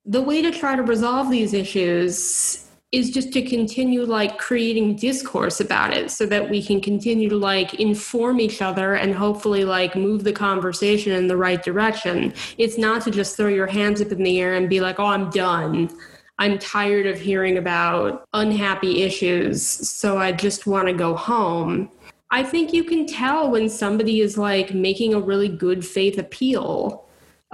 the 0.06 0.22
way 0.22 0.40
to 0.42 0.50
try 0.50 0.76
to 0.76 0.82
resolve 0.82 1.30
these 1.30 1.52
issues 1.52 2.68
is 2.94 3.10
just 3.10 3.32
to 3.32 3.42
continue 3.42 4.04
like 4.04 4.38
creating 4.38 4.94
discourse 4.94 5.58
about 5.58 5.92
it 5.92 6.12
so 6.12 6.24
that 6.26 6.48
we 6.48 6.62
can 6.62 6.80
continue 6.80 7.28
to 7.28 7.36
like 7.36 7.74
inform 7.74 8.38
each 8.38 8.62
other 8.62 8.94
and 8.94 9.12
hopefully 9.12 9.64
like 9.64 9.96
move 9.96 10.22
the 10.22 10.32
conversation 10.32 11.12
in 11.12 11.26
the 11.26 11.36
right 11.36 11.64
direction. 11.64 12.32
It's 12.56 12.78
not 12.78 13.02
to 13.02 13.10
just 13.10 13.36
throw 13.36 13.48
your 13.48 13.66
hands 13.66 14.00
up 14.00 14.12
in 14.12 14.22
the 14.22 14.40
air 14.40 14.54
and 14.54 14.70
be 14.70 14.80
like, 14.80 15.00
oh, 15.00 15.06
I'm 15.06 15.28
done. 15.30 15.90
I'm 16.38 16.56
tired 16.56 17.06
of 17.06 17.20
hearing 17.20 17.58
about 17.58 18.24
unhappy 18.32 19.02
issues, 19.02 19.62
so 19.62 20.18
I 20.18 20.30
just 20.30 20.66
want 20.66 20.86
to 20.86 20.94
go 20.94 21.16
home. 21.16 21.90
I 22.30 22.44
think 22.44 22.72
you 22.72 22.84
can 22.84 23.06
tell 23.06 23.50
when 23.50 23.68
somebody 23.68 24.20
is 24.20 24.38
like 24.38 24.72
making 24.72 25.14
a 25.14 25.20
really 25.20 25.48
good 25.48 25.84
faith 25.84 26.18
appeal 26.18 27.03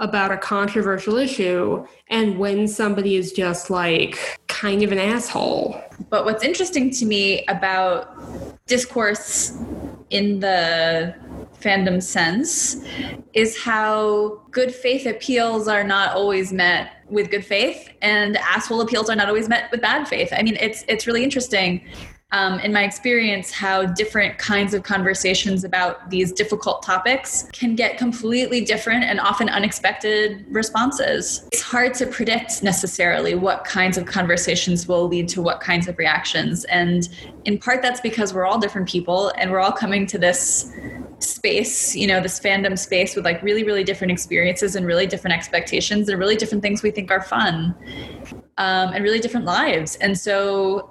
about 0.01 0.31
a 0.31 0.37
controversial 0.37 1.15
issue 1.15 1.85
and 2.09 2.37
when 2.37 2.67
somebody 2.67 3.15
is 3.15 3.31
just 3.31 3.69
like 3.69 4.39
kind 4.47 4.81
of 4.81 4.91
an 4.91 4.97
asshole. 4.97 5.79
But 6.09 6.25
what's 6.25 6.43
interesting 6.43 6.89
to 6.89 7.05
me 7.05 7.45
about 7.45 8.17
discourse 8.65 9.57
in 10.09 10.39
the 10.39 11.15
fandom 11.61 12.01
sense 12.01 12.83
is 13.33 13.61
how 13.61 14.41
good 14.49 14.73
faith 14.73 15.05
appeals 15.05 15.67
are 15.67 15.83
not 15.83 16.15
always 16.15 16.51
met 16.51 16.93
with 17.09 17.29
good 17.29 17.45
faith 17.45 17.89
and 18.01 18.37
asshole 18.37 18.81
appeals 18.81 19.09
are 19.09 19.15
not 19.15 19.27
always 19.27 19.47
met 19.47 19.69
with 19.71 19.81
bad 19.81 20.07
faith. 20.07 20.29
I 20.35 20.41
mean 20.41 20.57
it's 20.59 20.83
it's 20.87 21.05
really 21.05 21.23
interesting 21.23 21.85
um, 22.31 22.59
in 22.59 22.71
my 22.71 22.83
experience, 22.83 23.51
how 23.51 23.85
different 23.85 24.37
kinds 24.37 24.73
of 24.73 24.83
conversations 24.83 25.63
about 25.63 26.09
these 26.09 26.31
difficult 26.31 26.81
topics 26.81 27.49
can 27.51 27.75
get 27.75 27.97
completely 27.97 28.63
different 28.63 29.03
and 29.03 29.19
often 29.19 29.49
unexpected 29.49 30.45
responses. 30.49 31.47
It's 31.51 31.61
hard 31.61 31.93
to 31.95 32.05
predict 32.05 32.63
necessarily 32.63 33.35
what 33.35 33.65
kinds 33.65 33.97
of 33.97 34.05
conversations 34.05 34.87
will 34.87 35.07
lead 35.07 35.27
to 35.29 35.41
what 35.41 35.59
kinds 35.59 35.87
of 35.87 35.97
reactions. 35.97 36.63
And 36.65 37.09
in 37.45 37.57
part, 37.57 37.81
that's 37.81 37.99
because 37.99 38.33
we're 38.33 38.45
all 38.45 38.59
different 38.59 38.87
people 38.87 39.33
and 39.37 39.51
we're 39.51 39.59
all 39.59 39.71
coming 39.71 40.05
to 40.07 40.17
this 40.17 40.71
space, 41.19 41.95
you 41.95 42.07
know, 42.07 42.21
this 42.21 42.39
fandom 42.39 42.77
space 42.77 43.15
with 43.15 43.25
like 43.25 43.41
really, 43.43 43.63
really 43.63 43.83
different 43.83 44.11
experiences 44.11 44.75
and 44.75 44.85
really 44.85 45.05
different 45.05 45.35
expectations 45.35 46.07
and 46.07 46.17
really 46.17 46.35
different 46.35 46.61
things 46.61 46.81
we 46.81 46.91
think 46.91 47.11
are 47.11 47.21
fun 47.21 47.75
um, 48.57 48.93
and 48.93 49.03
really 49.03 49.19
different 49.19 49.45
lives. 49.45 49.95
And 49.97 50.17
so 50.17 50.89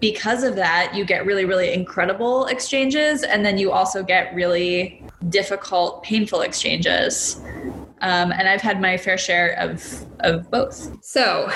because 0.00 0.42
of 0.42 0.56
that, 0.56 0.94
you 0.94 1.04
get 1.04 1.26
really, 1.26 1.44
really 1.44 1.72
incredible 1.72 2.46
exchanges, 2.46 3.22
and 3.22 3.44
then 3.44 3.58
you 3.58 3.70
also 3.70 4.02
get 4.02 4.34
really 4.34 5.04
difficult, 5.28 6.02
painful 6.02 6.40
exchanges. 6.40 7.40
Um, 8.00 8.32
and 8.32 8.48
I've 8.48 8.62
had 8.62 8.80
my 8.80 8.96
fair 8.96 9.18
share 9.18 9.52
of 9.58 10.06
of 10.20 10.50
both. 10.50 11.04
So, 11.04 11.50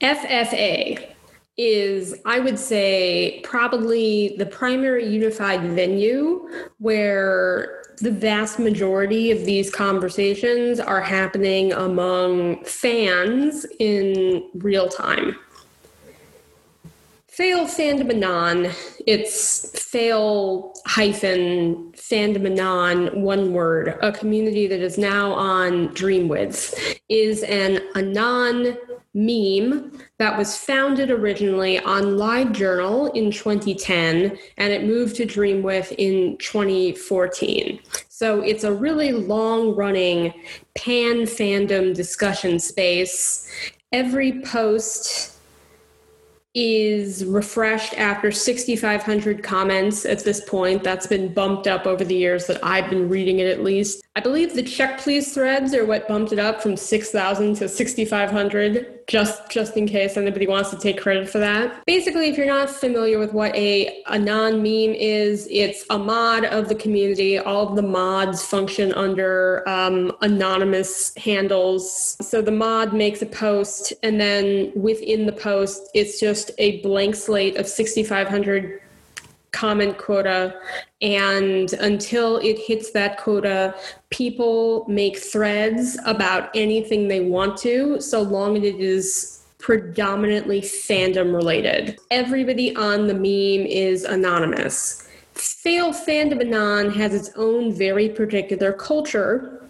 FFA 0.00 1.12
is, 1.58 2.14
I 2.24 2.40
would 2.40 2.58
say, 2.58 3.40
probably 3.44 4.34
the 4.38 4.46
primary 4.46 5.06
unified 5.06 5.62
venue 5.62 6.48
where 6.78 7.82
the 7.98 8.10
vast 8.10 8.58
majority 8.58 9.30
of 9.30 9.44
these 9.44 9.70
conversations 9.70 10.80
are 10.80 11.02
happening 11.02 11.72
among 11.72 12.64
fans 12.64 13.66
in 13.78 14.48
real 14.54 14.88
time. 14.88 15.36
Fail 17.32 17.64
fandom 17.64 18.10
anon. 18.10 18.70
It's 19.06 19.82
fail 19.82 20.74
hyphen 20.84 21.90
fandom 21.92 22.44
anon, 22.44 23.22
one 23.22 23.54
word. 23.54 23.96
A 24.02 24.12
community 24.12 24.66
that 24.66 24.80
is 24.80 24.98
now 24.98 25.32
on 25.32 25.88
Dreamwidth 25.94 26.98
is 27.08 27.42
an 27.44 27.80
anon 27.94 28.76
meme 29.14 29.98
that 30.18 30.36
was 30.36 30.58
founded 30.58 31.10
originally 31.10 31.78
on 31.78 32.02
LiveJournal 32.02 33.16
in 33.16 33.30
2010 33.30 34.36
and 34.58 34.72
it 34.72 34.84
moved 34.84 35.16
to 35.16 35.24
Dreamwidth 35.24 35.94
in 35.96 36.36
2014. 36.36 37.80
So 38.10 38.42
it's 38.42 38.64
a 38.64 38.74
really 38.74 39.12
long 39.12 39.74
running 39.74 40.34
pan 40.74 41.22
fandom 41.22 41.94
discussion 41.94 42.58
space. 42.58 43.50
Every 43.90 44.42
post 44.42 45.31
is 46.54 47.24
refreshed 47.24 47.94
after 47.94 48.30
6,500 48.30 49.42
comments 49.42 50.04
at 50.04 50.22
this 50.24 50.44
point. 50.44 50.84
That's 50.84 51.06
been 51.06 51.32
bumped 51.32 51.66
up 51.66 51.86
over 51.86 52.04
the 52.04 52.14
years 52.14 52.46
that 52.46 52.62
I've 52.62 52.90
been 52.90 53.08
reading 53.08 53.38
it 53.38 53.46
at 53.46 53.62
least. 53.62 54.04
I 54.14 54.20
believe 54.20 54.54
the 54.54 54.62
check 54.62 54.98
please 54.98 55.32
threads 55.32 55.74
are 55.74 55.86
what 55.86 56.06
bumped 56.08 56.32
it 56.32 56.38
up 56.38 56.62
from 56.62 56.76
6,000 56.76 57.54
to 57.54 57.68
6,500 57.68 59.02
just 59.06 59.50
just 59.50 59.76
in 59.76 59.86
case 59.86 60.16
anybody 60.16 60.46
wants 60.46 60.70
to 60.70 60.76
take 60.76 61.00
credit 61.00 61.28
for 61.28 61.38
that. 61.38 61.84
Basically, 61.86 62.28
if 62.28 62.36
you're 62.36 62.46
not 62.46 62.70
familiar 62.70 63.18
with 63.18 63.32
what 63.32 63.54
a 63.54 64.02
anon 64.06 64.62
meme 64.62 64.94
is, 64.94 65.48
it's 65.50 65.84
a 65.90 65.98
mod 65.98 66.44
of 66.46 66.68
the 66.68 66.74
community. 66.74 67.38
All 67.38 67.68
of 67.68 67.76
the 67.76 67.82
mods 67.82 68.42
function 68.42 68.92
under 68.94 69.68
um, 69.68 70.12
anonymous 70.20 71.14
handles. 71.16 72.16
So 72.20 72.40
the 72.42 72.52
mod 72.52 72.92
makes 72.92 73.22
a 73.22 73.26
post, 73.26 73.92
and 74.02 74.20
then 74.20 74.72
within 74.74 75.26
the 75.26 75.32
post, 75.32 75.90
it's 75.94 76.20
just 76.20 76.41
a 76.58 76.80
blank 76.82 77.14
slate 77.14 77.56
of 77.56 77.66
6,500 77.66 78.80
comment 79.52 79.96
quota. 79.98 80.58
And 81.00 81.72
until 81.74 82.38
it 82.38 82.58
hits 82.58 82.90
that 82.92 83.18
quota, 83.18 83.74
people 84.10 84.84
make 84.88 85.18
threads 85.18 85.98
about 86.04 86.50
anything 86.54 87.08
they 87.08 87.20
want 87.20 87.56
to, 87.58 88.00
so 88.00 88.22
long 88.22 88.56
as 88.56 88.64
it 88.64 88.80
is 88.80 89.44
predominantly 89.58 90.60
fandom 90.60 91.34
related. 91.34 91.98
Everybody 92.10 92.74
on 92.74 93.06
the 93.06 93.14
meme 93.14 93.66
is 93.66 94.04
anonymous. 94.04 95.08
Fail 95.34 95.92
Fandom 95.92 96.40
Anon 96.40 96.90
has 96.90 97.14
its 97.14 97.30
own 97.36 97.72
very 97.72 98.08
particular 98.08 98.72
culture 98.72 99.61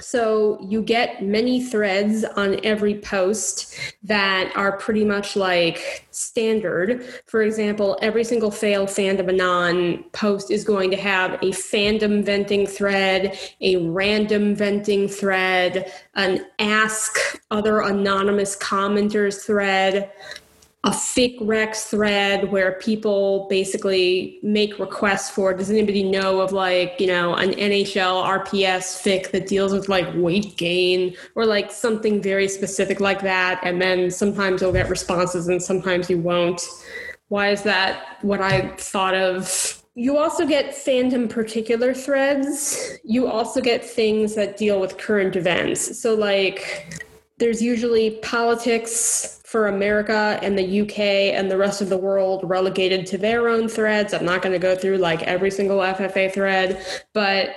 so 0.00 0.60
you 0.68 0.82
get 0.82 1.22
many 1.22 1.62
threads 1.62 2.24
on 2.24 2.60
every 2.64 2.98
post 3.00 3.78
that 4.02 4.52
are 4.54 4.76
pretty 4.76 5.04
much 5.04 5.36
like 5.36 6.06
standard. 6.10 7.04
For 7.26 7.42
example, 7.42 7.98
every 8.02 8.24
single 8.24 8.50
fail 8.50 8.86
fandom 8.86 9.28
anon 9.28 10.04
post 10.12 10.50
is 10.50 10.64
going 10.64 10.90
to 10.90 10.96
have 10.96 11.34
a 11.34 11.50
fandom 11.52 12.24
venting 12.24 12.66
thread, 12.66 13.38
a 13.60 13.76
random 13.76 14.54
venting 14.54 15.08
thread, 15.08 15.92
an 16.14 16.46
ask 16.58 17.18
other 17.50 17.80
anonymous 17.80 18.56
commenters 18.56 19.44
thread, 19.44 20.10
a 20.86 20.90
fic 20.90 21.36
recs 21.40 21.88
thread 21.88 22.52
where 22.52 22.72
people 22.74 23.48
basically 23.50 24.38
make 24.44 24.78
requests 24.78 25.28
for 25.28 25.52
does 25.52 25.68
anybody 25.68 26.04
know 26.04 26.40
of 26.40 26.52
like 26.52 26.94
you 27.00 27.08
know 27.08 27.34
an 27.34 27.50
nhl 27.54 28.22
rps 28.38 29.02
fic 29.02 29.32
that 29.32 29.48
deals 29.48 29.72
with 29.72 29.88
like 29.88 30.06
weight 30.14 30.56
gain 30.56 31.12
or 31.34 31.44
like 31.44 31.72
something 31.72 32.22
very 32.22 32.46
specific 32.46 33.00
like 33.00 33.20
that? 33.22 33.60
And 33.64 33.82
then 33.82 34.10
sometimes 34.10 34.62
you'll 34.62 34.72
get 34.72 34.88
responses 34.88 35.48
and 35.48 35.60
sometimes 35.60 36.08
you 36.08 36.18
won't. 36.18 36.62
Why 37.28 37.50
is 37.50 37.62
that 37.62 38.18
what 38.22 38.40
i 38.40 38.68
thought 38.76 39.14
of? 39.14 39.82
You 39.96 40.18
also 40.18 40.46
get 40.46 40.74
fandom 40.74 41.28
particular 41.28 41.94
threads. 41.94 42.98
You 43.02 43.26
also 43.26 43.60
get 43.60 43.84
things 43.84 44.34
that 44.34 44.56
deal 44.56 44.78
with 44.78 44.98
current 44.98 45.34
events. 45.34 46.00
So 46.00 46.14
like 46.14 47.02
there's 47.38 47.60
usually 47.60 48.12
politics 48.22 49.40
for 49.44 49.68
America 49.68 50.38
and 50.42 50.58
the 50.58 50.80
UK 50.80 50.98
and 50.98 51.50
the 51.50 51.56
rest 51.56 51.80
of 51.80 51.88
the 51.88 51.96
world 51.96 52.40
relegated 52.44 53.06
to 53.06 53.18
their 53.18 53.48
own 53.48 53.68
threads. 53.68 54.14
I'm 54.14 54.24
not 54.24 54.42
going 54.42 54.52
to 54.52 54.58
go 54.58 54.74
through 54.74 54.98
like 54.98 55.22
every 55.22 55.50
single 55.50 55.78
FFA 55.78 56.32
thread, 56.32 56.84
but 57.12 57.54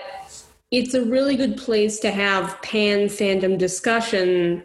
it's 0.71 0.93
a 0.93 1.03
really 1.03 1.35
good 1.35 1.57
place 1.57 1.99
to 2.01 2.11
have 2.11 2.61
pan 2.61 3.07
fandom 3.07 3.57
discussion 3.57 4.63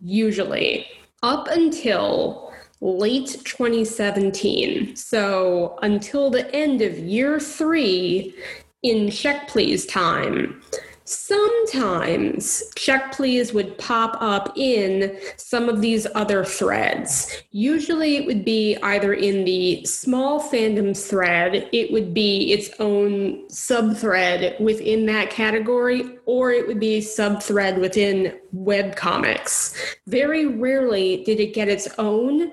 usually 0.00 0.86
up 1.22 1.48
until 1.48 2.52
late 2.80 3.40
2017. 3.44 4.94
So 4.94 5.78
until 5.82 6.30
the 6.30 6.54
end 6.54 6.82
of 6.82 6.98
year 6.98 7.40
three 7.40 8.34
in 8.82 9.10
Check 9.10 9.48
Please 9.48 9.86
time 9.86 10.62
Sometimes 11.10 12.62
check 12.76 13.10
please 13.10 13.52
would 13.52 13.76
pop 13.78 14.16
up 14.22 14.56
in 14.56 15.18
some 15.36 15.68
of 15.68 15.80
these 15.80 16.06
other 16.14 16.44
threads. 16.44 17.42
Usually 17.50 18.16
it 18.16 18.26
would 18.26 18.44
be 18.44 18.76
either 18.76 19.12
in 19.12 19.44
the 19.44 19.84
small 19.84 20.40
fandoms 20.40 21.08
thread, 21.08 21.68
it 21.72 21.90
would 21.90 22.14
be 22.14 22.52
its 22.52 22.70
own 22.78 23.50
sub 23.50 23.96
thread 23.96 24.54
within 24.60 25.04
that 25.06 25.30
category, 25.30 26.16
or 26.26 26.52
it 26.52 26.68
would 26.68 26.78
be 26.78 26.98
a 26.98 27.00
sub 27.00 27.42
thread 27.42 27.78
within 27.78 28.38
web 28.52 28.94
comics. 28.94 29.74
Very 30.06 30.46
rarely 30.46 31.24
did 31.24 31.40
it 31.40 31.54
get 31.54 31.66
its 31.66 31.88
own 31.98 32.52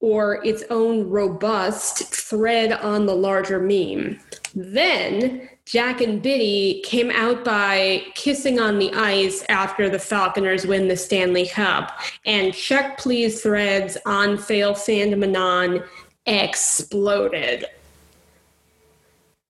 or 0.00 0.44
its 0.44 0.64
own 0.70 1.08
robust 1.08 2.12
thread 2.12 2.72
on 2.72 3.06
the 3.06 3.14
larger 3.14 3.60
meme. 3.60 4.18
Then 4.56 5.49
Jack 5.70 6.00
and 6.00 6.20
Bitty 6.20 6.80
came 6.80 7.12
out 7.12 7.44
by 7.44 8.02
kissing 8.16 8.58
on 8.58 8.80
the 8.80 8.92
ice 8.92 9.44
after 9.48 9.88
the 9.88 10.00
Falconers 10.00 10.66
win 10.66 10.88
the 10.88 10.96
Stanley 10.96 11.46
Cup. 11.46 12.00
And 12.26 12.52
check 12.52 12.98
please 12.98 13.40
threads 13.40 13.96
on 14.04 14.36
Fail 14.36 14.74
Fandom 14.74 15.22
Anon 15.22 15.84
exploded. 16.26 17.66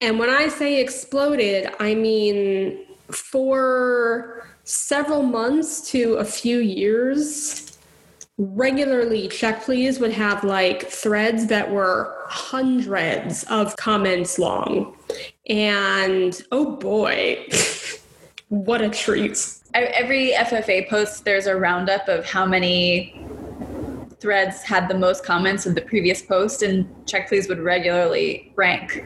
And 0.03 0.19
when 0.19 0.29
I 0.29 0.49
say 0.49 0.79
exploded, 0.83 1.73
I 1.81 1.95
mean 1.95 2.85
for 3.11 4.47
several 4.65 5.23
months 5.23 5.91
to 5.93 6.17
a 6.17 6.25
few 6.27 6.59
years, 6.59 7.70
regularly 8.41 9.29
check 9.29 9.63
please 9.63 10.01
would 10.01 10.13
have 10.13 10.43
like 10.45 10.87
threads 10.87 11.47
that 11.49 11.71
were 11.71 12.25
hundreds 12.27 13.45
of 13.45 13.77
comments 13.77 14.39
long. 14.39 14.97
And 15.49 16.41
oh 16.51 16.77
boy 16.77 17.47
what 18.49 18.81
a 18.81 18.89
treat. 18.89 19.39
Every 19.75 20.33
ffa 20.33 20.89
post 20.89 21.27
there's 21.27 21.47
a 21.47 21.55
roundup 21.55 22.09
of 22.09 22.25
how 22.25 22.47
many 22.47 23.27
threads 24.21 24.63
had 24.63 24.89
the 24.89 24.97
most 24.97 25.23
comments 25.23 25.67
of 25.67 25.75
the 25.75 25.83
previous 25.83 26.23
post 26.23 26.63
and 26.63 26.87
check 27.07 27.29
please 27.29 27.47
would 27.47 27.61
regularly 27.61 28.53
rank. 28.57 29.05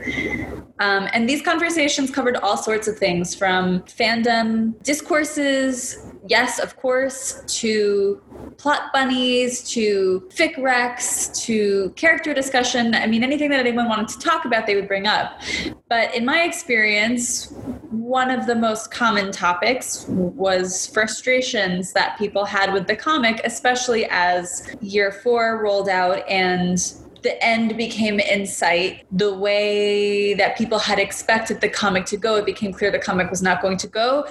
Um, 0.79 1.09
and 1.13 1.29
these 1.29 1.43
conversations 1.43 2.11
covered 2.11 2.37
all 2.37 2.57
sorts 2.57 2.87
of 2.87 2.99
things 2.99 3.35
from 3.35 3.81
fandom 3.83 4.81
discourses 4.85 6.14
yes 6.27 6.59
of 6.59 6.77
course 6.77 7.43
to 7.47 8.21
plot 8.57 8.93
bunnies 8.93 9.63
to 9.71 10.27
fic 10.35 10.57
recs 10.57 11.35
to 11.45 11.91
character 11.97 12.33
discussion. 12.33 12.95
I 12.95 13.07
mean 13.07 13.23
anything 13.23 13.51
that 13.51 13.61
anyone 13.61 13.89
wanted 13.89 14.09
to 14.09 14.19
talk 14.19 14.45
about 14.45 14.67
they 14.67 14.75
would 14.75 14.89
bring 14.89 15.07
up. 15.07 15.41
But 15.89 16.15
in 16.15 16.25
my 16.25 16.43
experience 16.43 17.53
one 17.91 18.31
of 18.31 18.47
the 18.47 18.55
most 18.55 18.91
common 18.91 19.33
topics 19.33 20.07
was 20.09 20.87
frustrations 20.89 21.93
that 21.93 22.19
people 22.19 22.45
had 22.45 22.73
with 22.73 22.87
the 22.87 22.97
comic 22.97 23.41
especially 23.45 24.07
as 24.11 24.75
year 24.81 25.13
four 25.13 25.63
rolled 25.63 25.89
out 25.89 26.29
and 26.29 26.95
the 27.25 27.43
end 27.43 27.77
became 27.77 28.21
in 28.21 28.47
sight 28.47 29.05
the 29.11 29.35
way 29.35 30.35
that 30.35 30.57
people 30.57 30.79
had 30.79 30.99
expected 31.01 31.61
the 31.61 31.69
comic 31.69 32.05
to 32.05 32.17
go 32.17 32.37
it 32.37 32.47
became 32.47 32.73
clear 32.73 32.91
the 32.93 32.99
comic 32.99 33.29
was 33.31 33.43
not 33.43 33.61
going 33.61 33.77
to 33.77 33.89
go 33.89 34.25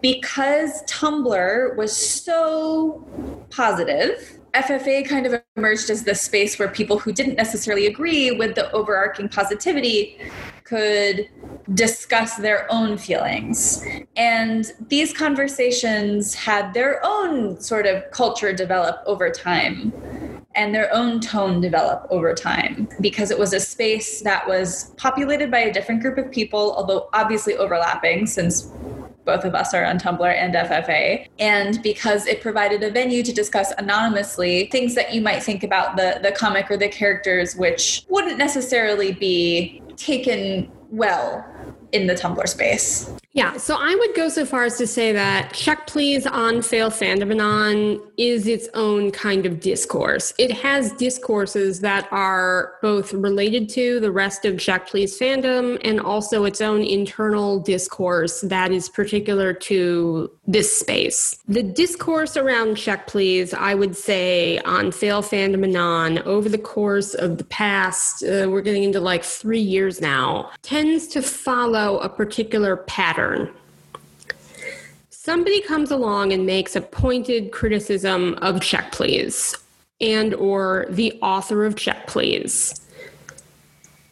because 0.00 0.82
tumblr 0.84 1.76
was 1.76 1.94
so 1.94 3.06
positive. 3.50 4.38
FFA 4.54 5.06
kind 5.06 5.26
of 5.26 5.42
emerged 5.56 5.90
as 5.90 6.04
this 6.04 6.22
space 6.22 6.58
where 6.58 6.68
people 6.68 6.98
who 6.98 7.12
didn't 7.12 7.34
necessarily 7.34 7.86
agree 7.86 8.30
with 8.30 8.54
the 8.54 8.70
overarching 8.72 9.28
positivity 9.28 10.18
could 10.64 11.28
discuss 11.74 12.36
their 12.36 12.66
own 12.70 12.96
feelings. 12.96 13.84
And 14.16 14.72
these 14.88 15.12
conversations 15.12 16.34
had 16.34 16.72
their 16.72 17.00
own 17.04 17.60
sort 17.60 17.86
of 17.86 18.10
culture 18.10 18.52
develop 18.52 19.02
over 19.06 19.30
time 19.30 20.37
and 20.58 20.74
their 20.74 20.92
own 20.92 21.20
tone 21.20 21.60
develop 21.60 22.06
over 22.10 22.34
time 22.34 22.88
because 23.00 23.30
it 23.30 23.38
was 23.38 23.52
a 23.52 23.60
space 23.60 24.20
that 24.22 24.46
was 24.46 24.92
populated 24.96 25.52
by 25.52 25.60
a 25.60 25.72
different 25.72 26.02
group 26.02 26.18
of 26.18 26.30
people, 26.32 26.74
although 26.76 27.08
obviously 27.12 27.56
overlapping 27.56 28.26
since 28.26 28.62
both 29.24 29.44
of 29.44 29.54
us 29.54 29.72
are 29.72 29.84
on 29.84 29.98
Tumblr 30.00 30.26
and 30.26 30.54
FFA, 30.54 31.28
and 31.38 31.80
because 31.82 32.26
it 32.26 32.40
provided 32.40 32.82
a 32.82 32.90
venue 32.90 33.22
to 33.22 33.32
discuss 33.32 33.72
anonymously 33.78 34.66
things 34.72 34.96
that 34.96 35.14
you 35.14 35.20
might 35.20 35.42
think 35.42 35.62
about 35.62 35.96
the, 35.96 36.18
the 36.22 36.32
comic 36.32 36.68
or 36.70 36.76
the 36.76 36.88
characters, 36.88 37.54
which 37.54 38.04
wouldn't 38.08 38.38
necessarily 38.38 39.12
be 39.12 39.80
taken 39.96 40.68
well 40.90 41.46
in 41.92 42.06
the 42.06 42.14
Tumblr 42.14 42.46
space. 42.48 43.10
Yeah, 43.32 43.56
so 43.56 43.76
I 43.78 43.94
would 43.94 44.16
go 44.16 44.28
so 44.28 44.44
far 44.44 44.64
as 44.64 44.78
to 44.78 44.86
say 44.86 45.12
that 45.12 45.52
Check 45.52 45.86
Please 45.86 46.26
on 46.26 46.60
Fail 46.60 46.90
Fandom 46.90 47.30
Anon 47.30 48.00
is 48.16 48.48
its 48.48 48.68
own 48.74 49.12
kind 49.12 49.46
of 49.46 49.60
discourse. 49.60 50.32
It 50.38 50.50
has 50.50 50.90
discourses 50.94 51.80
that 51.82 52.08
are 52.10 52.74
both 52.82 53.12
related 53.12 53.68
to 53.70 54.00
the 54.00 54.10
rest 54.10 54.44
of 54.44 54.58
Check 54.58 54.88
Please 54.88 55.16
fandom 55.16 55.78
and 55.84 56.00
also 56.00 56.46
its 56.46 56.60
own 56.60 56.82
internal 56.82 57.60
discourse 57.60 58.40
that 58.40 58.72
is 58.72 58.88
particular 58.88 59.52
to 59.52 60.32
this 60.48 60.76
space. 60.76 61.38
The 61.46 61.62
discourse 61.62 62.36
around 62.36 62.74
Check 62.74 63.06
Please, 63.06 63.54
I 63.54 63.74
would 63.74 63.94
say, 63.94 64.58
on 64.60 64.90
Fail 64.90 65.22
Fandom 65.22 65.62
Anon 65.62 66.18
over 66.20 66.48
the 66.48 66.58
course 66.58 67.14
of 67.14 67.38
the 67.38 67.44
past, 67.44 68.24
uh, 68.24 68.48
we're 68.50 68.62
getting 68.62 68.82
into 68.82 68.98
like 68.98 69.22
three 69.22 69.60
years 69.60 70.00
now, 70.00 70.50
tends 70.62 71.06
to 71.08 71.22
follow 71.22 71.77
a 72.00 72.08
particular 72.08 72.76
pattern 72.76 72.98
pattern. 73.08 73.48
Somebody 75.08 75.60
comes 75.62 75.90
along 75.90 76.32
and 76.32 76.44
makes 76.44 76.76
a 76.76 76.80
pointed 76.80 77.52
criticism 77.52 78.34
of 78.42 78.60
Check 78.60 78.92
Please 78.92 79.56
and 80.00 80.34
or 80.34 80.86
the 80.90 81.18
author 81.22 81.64
of 81.64 81.76
Check 81.76 82.06
Please. 82.06 82.74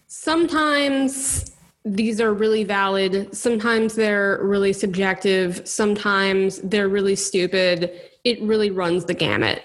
Sometimes 0.06 1.52
these 1.84 2.20
are 2.20 2.32
really 2.32 2.64
valid, 2.64 3.34
sometimes 3.34 3.94
they're 3.94 4.40
really 4.42 4.72
subjective, 4.72 5.66
sometimes 5.68 6.58
they're 6.62 6.88
really 6.88 7.16
stupid. 7.16 7.92
It 8.24 8.40
really 8.42 8.70
runs 8.70 9.04
the 9.04 9.14
gamut. 9.14 9.62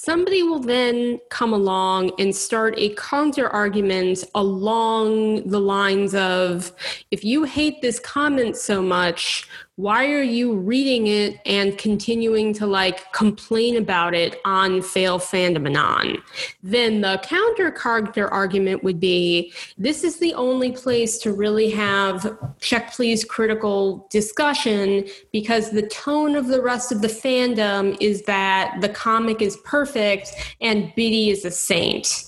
Somebody 0.00 0.44
will 0.44 0.60
then 0.60 1.18
come 1.28 1.52
along 1.52 2.12
and 2.20 2.32
start 2.32 2.74
a 2.78 2.94
counter 2.94 3.48
argument 3.48 4.22
along 4.36 5.48
the 5.48 5.58
lines 5.58 6.14
of 6.14 6.70
if 7.10 7.24
you 7.24 7.42
hate 7.42 7.82
this 7.82 7.98
comment 7.98 8.56
so 8.56 8.80
much, 8.80 9.48
why 9.78 10.06
are 10.06 10.24
you 10.24 10.56
reading 10.56 11.06
it 11.06 11.40
and 11.46 11.78
continuing 11.78 12.52
to 12.52 12.66
like 12.66 13.12
complain 13.12 13.76
about 13.76 14.12
it 14.12 14.40
on 14.44 14.82
fail 14.82 15.20
fandom 15.20 15.68
anon 15.68 16.18
then 16.64 17.00
the 17.00 17.16
counter 17.22 17.70
character 17.70 18.26
argument 18.28 18.82
would 18.82 18.98
be 18.98 19.52
this 19.78 20.02
is 20.02 20.18
the 20.18 20.34
only 20.34 20.72
place 20.72 21.16
to 21.16 21.32
really 21.32 21.70
have 21.70 22.36
check 22.58 22.92
please 22.92 23.24
critical 23.24 24.04
discussion 24.10 25.06
because 25.32 25.70
the 25.70 25.86
tone 25.86 26.34
of 26.34 26.48
the 26.48 26.60
rest 26.60 26.90
of 26.90 27.00
the 27.00 27.06
fandom 27.06 27.96
is 28.00 28.22
that 28.22 28.76
the 28.80 28.88
comic 28.88 29.40
is 29.40 29.56
perfect 29.58 30.32
and 30.60 30.92
bitty 30.96 31.30
is 31.30 31.44
a 31.44 31.52
saint 31.52 32.24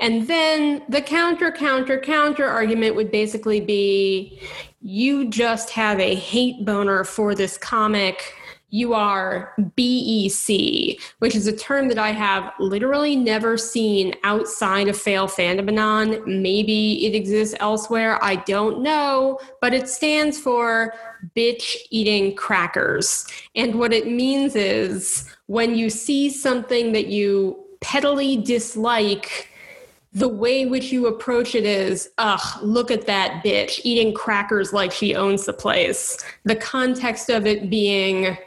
and 0.00 0.26
then 0.28 0.82
the 0.88 1.00
counter, 1.00 1.50
counter, 1.50 1.98
counter 1.98 2.46
argument 2.46 2.96
would 2.96 3.10
basically 3.10 3.60
be 3.60 4.40
you 4.82 5.28
just 5.28 5.70
have 5.70 5.98
a 5.98 6.14
hate 6.14 6.64
boner 6.64 7.02
for 7.02 7.34
this 7.34 7.56
comic. 7.56 8.34
You 8.68 8.92
are 8.92 9.54
BEC, 9.76 10.98
which 11.20 11.34
is 11.34 11.46
a 11.46 11.56
term 11.56 11.88
that 11.88 11.98
I 11.98 12.10
have 12.10 12.52
literally 12.58 13.16
never 13.16 13.56
seen 13.56 14.14
outside 14.22 14.88
of 14.88 14.98
Fail 14.98 15.28
Fandom 15.28 15.68
Anon. 15.68 16.22
Maybe 16.26 17.06
it 17.06 17.14
exists 17.14 17.56
elsewhere. 17.60 18.22
I 18.22 18.36
don't 18.36 18.82
know, 18.82 19.38
but 19.62 19.72
it 19.72 19.88
stands 19.88 20.38
for 20.38 20.92
bitch 21.34 21.76
eating 21.90 22.36
crackers. 22.36 23.26
And 23.54 23.76
what 23.76 23.94
it 23.94 24.08
means 24.08 24.54
is 24.56 25.26
when 25.46 25.74
you 25.74 25.88
see 25.88 26.28
something 26.28 26.92
that 26.92 27.06
you 27.06 27.64
pettily 27.80 28.36
dislike, 28.36 29.48
the 30.16 30.28
way 30.28 30.64
which 30.64 30.90
you 30.92 31.08
approach 31.08 31.54
it 31.54 31.66
is, 31.66 32.08
ugh, 32.16 32.40
look 32.62 32.90
at 32.90 33.06
that 33.06 33.44
bitch 33.44 33.82
eating 33.84 34.14
crackers 34.14 34.72
like 34.72 34.90
she 34.90 35.14
owns 35.14 35.44
the 35.44 35.52
place. 35.52 36.16
The 36.44 36.56
context 36.56 37.28
of 37.28 37.46
it 37.46 37.68
being, 37.68 38.38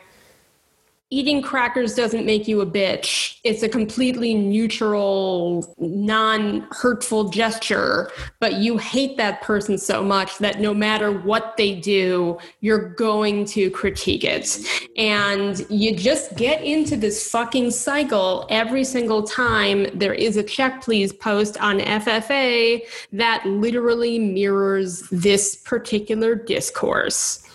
eating 1.12 1.42
crackers 1.42 1.96
doesn't 1.96 2.26
make 2.26 2.48
you 2.48 2.62
a 2.62 2.66
bitch. 2.66 3.40
It's 3.44 3.64
a 3.64 3.70
completely 3.70 4.36
neutral, 4.36 5.74
non 5.80 6.68
hurtful 6.72 7.30
gesture, 7.30 8.12
but 8.40 8.56
you 8.56 8.78
hate 8.78 9.18
that 9.18 9.42
person 9.42 9.78
so 9.78 10.04
much 10.04 10.38
that 10.38 10.60
no 10.60 10.74
matter 10.74 11.12
what 11.12 11.56
they 11.58 11.74
do, 11.74 12.38
you're 12.60 12.90
going 12.90 13.46
to 13.46 13.72
critique 13.72 14.24
it. 14.24 14.60
And 14.98 15.66
you 15.70 15.96
just 15.96 16.36
get 16.36 16.64
into 16.64 16.96
this 16.96 17.30
fucking 17.32 17.72
cycle 17.72 18.46
every 18.50 18.84
single 18.84 19.24
time 19.24 19.88
there 19.98 20.14
is 20.14 20.38
a 20.38 20.44
check 20.44 20.82
please 20.82 21.12
post 21.12 21.58
on 21.58 21.80
FFA 21.80 22.82
that 23.14 23.46
literally 23.46 24.20
mirrors 24.20 25.08
this 25.10 25.56
particular 25.56 26.36
discourse. 26.36 27.48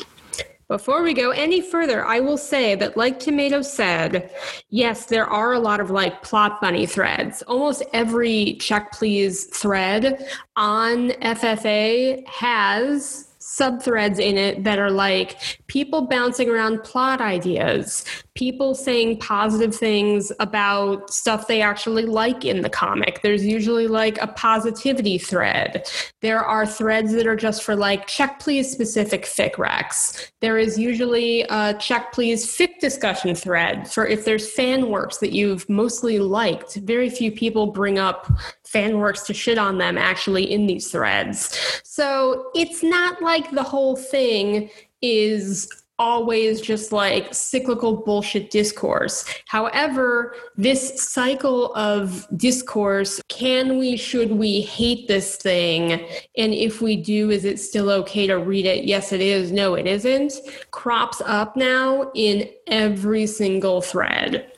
Before 0.69 1.03
we 1.03 1.13
go 1.13 1.31
any 1.31 1.61
further, 1.61 2.07
I 2.07 2.21
will 2.21 2.39
say 2.39 2.75
that, 2.77 2.97
like 2.97 3.21
Tomato 3.21 3.61
said, 3.61 4.31
yes, 4.71 5.07
there 5.07 5.27
are 5.27 5.53
a 5.53 5.59
lot 5.59 5.81
of 5.81 5.91
like 5.91 6.23
plot 6.23 6.61
bunny 6.61 6.87
threads. 6.87 7.43
Almost 7.43 7.83
every 7.93 8.55
check 8.61 8.93
please 8.93 9.45
thread 9.45 10.27
on 10.57 11.11
FFA 11.11 12.27
has 12.27 13.24
subthreads 13.45 14.19
in 14.19 14.39
it 14.39 14.65
that 14.65 14.79
are 14.79 14.91
like 14.91 15.61
people 15.67 16.03
bouncing 16.03 16.49
around 16.49 16.83
plot 16.83 17.21
ideas, 17.21 18.05
people 18.35 18.75
saying 18.75 19.19
positive 19.19 19.75
things 19.75 20.33
about 20.41 21.11
stuff 21.11 21.47
they 21.47 21.61
actually 21.61 22.07
like 22.07 22.45
in 22.45 22.63
the 22.63 22.71
comic. 22.71 23.21
There's 23.23 23.45
usually 23.45 23.87
like 23.87 24.21
a 24.23 24.29
positivity 24.29 25.19
thread. 25.19 25.87
There 26.23 26.41
are 26.41 26.67
threads 26.67 27.13
that 27.13 27.27
are 27.27 27.37
just 27.37 27.63
for 27.63 27.77
like 27.77 28.07
check 28.07 28.41
please 28.41 28.71
specific 28.71 29.25
fic 29.25 29.55
recs. 29.57 30.31
There 30.41 30.57
is 30.57 30.79
usually 30.79 31.43
a 31.51 31.75
check 31.75 32.13
please 32.13 32.47
fic 32.47 32.79
discussion 32.81 33.35
thread 33.35 33.91
for 33.91 34.07
if 34.07 34.25
there's 34.25 34.51
fan 34.51 34.89
works 34.89 35.19
that 35.19 35.33
you've 35.33 35.69
mostly 35.69 36.19
liked. 36.19 36.77
Very 36.77 37.11
few 37.11 37.31
people 37.31 37.67
bring 37.67 37.99
up 37.99 38.33
fan 38.75 38.99
works 38.99 39.23
to 39.23 39.33
shit 39.33 39.57
on 39.57 39.79
them 39.79 39.97
actually 39.97 40.51
in 40.53 40.67
these 40.67 40.91
threads. 40.91 41.81
So 41.85 42.51
it's 42.57 42.83
not 42.83 43.23
like 43.23 43.53
the 43.53 43.63
whole 43.63 43.95
thing 43.95 44.69
is 45.01 45.69
always 45.97 46.61
just 46.61 46.91
like 46.91 47.33
cyclical 47.33 48.03
bullshit 48.05 48.51
discourse. 48.51 49.25
However, 49.47 50.35
this 50.57 51.01
cycle 51.01 51.73
of 51.77 52.27
discourse 52.37 53.21
can 53.29 53.79
we, 53.79 53.97
should 53.97 54.33
we 54.33 54.63
hate 54.63 55.07
this 55.07 55.37
thing? 55.37 55.93
And 56.37 56.53
if 56.53 56.81
we 56.81 56.97
do, 56.97 57.31
is 57.31 57.45
it 57.45 57.61
still 57.61 57.91
okay 57.91 58.27
to 58.27 58.39
read 58.39 58.67
it? 58.67 58.87
Yes, 58.87 59.13
it 59.13 59.21
is. 59.21 59.53
No, 59.53 59.75
it 59.75 59.87
isn't. 59.87 60.33
Crops 60.73 61.23
up 61.25 61.57
now 61.57 62.11
in 62.17 62.51
every 62.67 63.29
single 63.29 63.81
thread. 63.81 64.51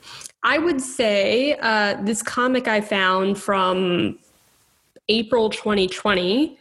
I 0.47 0.59
would 0.59 0.79
say 0.79 1.57
uh, 1.59 2.01
this 2.03 2.23
comic 2.23 2.69
I 2.69 2.79
found 2.79 3.37
from 3.37 4.17
April 5.09 5.49
2020 5.49 6.57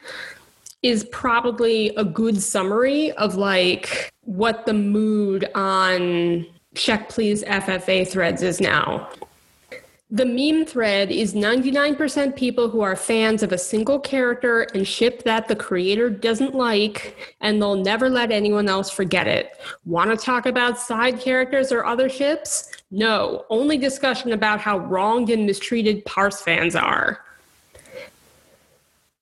is 0.83 1.05
probably 1.13 1.91
a 1.91 2.03
good 2.03 2.43
summary 2.43 3.13
of 3.13 3.37
like 3.37 4.13
what 4.23 4.67
the 4.67 4.75
mood 4.75 5.49
on 5.55 6.47
check 6.75 7.09
please 7.09 7.45
FFA 7.45 8.09
threads 8.09 8.43
is 8.43 8.61
now. 8.61 9.09
The 10.11 10.27
meme 10.27 10.67
thread 10.67 11.13
is 11.13 11.35
99% 11.35 12.35
people 12.35 12.69
who 12.69 12.81
are 12.81 12.97
fans 12.97 13.45
of 13.45 13.53
a 13.53 13.59
single 13.59 14.01
character 14.01 14.63
and 14.75 14.87
ship 14.87 15.23
that 15.23 15.47
the 15.47 15.57
creator 15.57 16.11
doesn't 16.11 16.55
like, 16.57 17.35
and 17.41 17.63
they'll 17.63 17.77
never 17.77 18.09
let 18.09 18.33
anyone 18.33 18.69
else 18.69 18.91
forget 18.91 19.29
it. 19.29 19.57
Want 19.85 20.11
to 20.11 20.17
talk 20.17 20.47
about 20.47 20.79
side 20.79 21.21
characters 21.21 21.71
or 21.71 21.85
other 21.85 22.09
ships? 22.09 22.76
No, 22.91 23.45
only 23.51 23.79
discussion 23.79 24.33
about 24.33 24.61
how 24.61 24.79
wronged 24.79 25.31
and 25.31 25.47
mistreated 25.47 26.05
Parse 26.05 26.41
fans 26.41 26.77
are. 26.77 27.21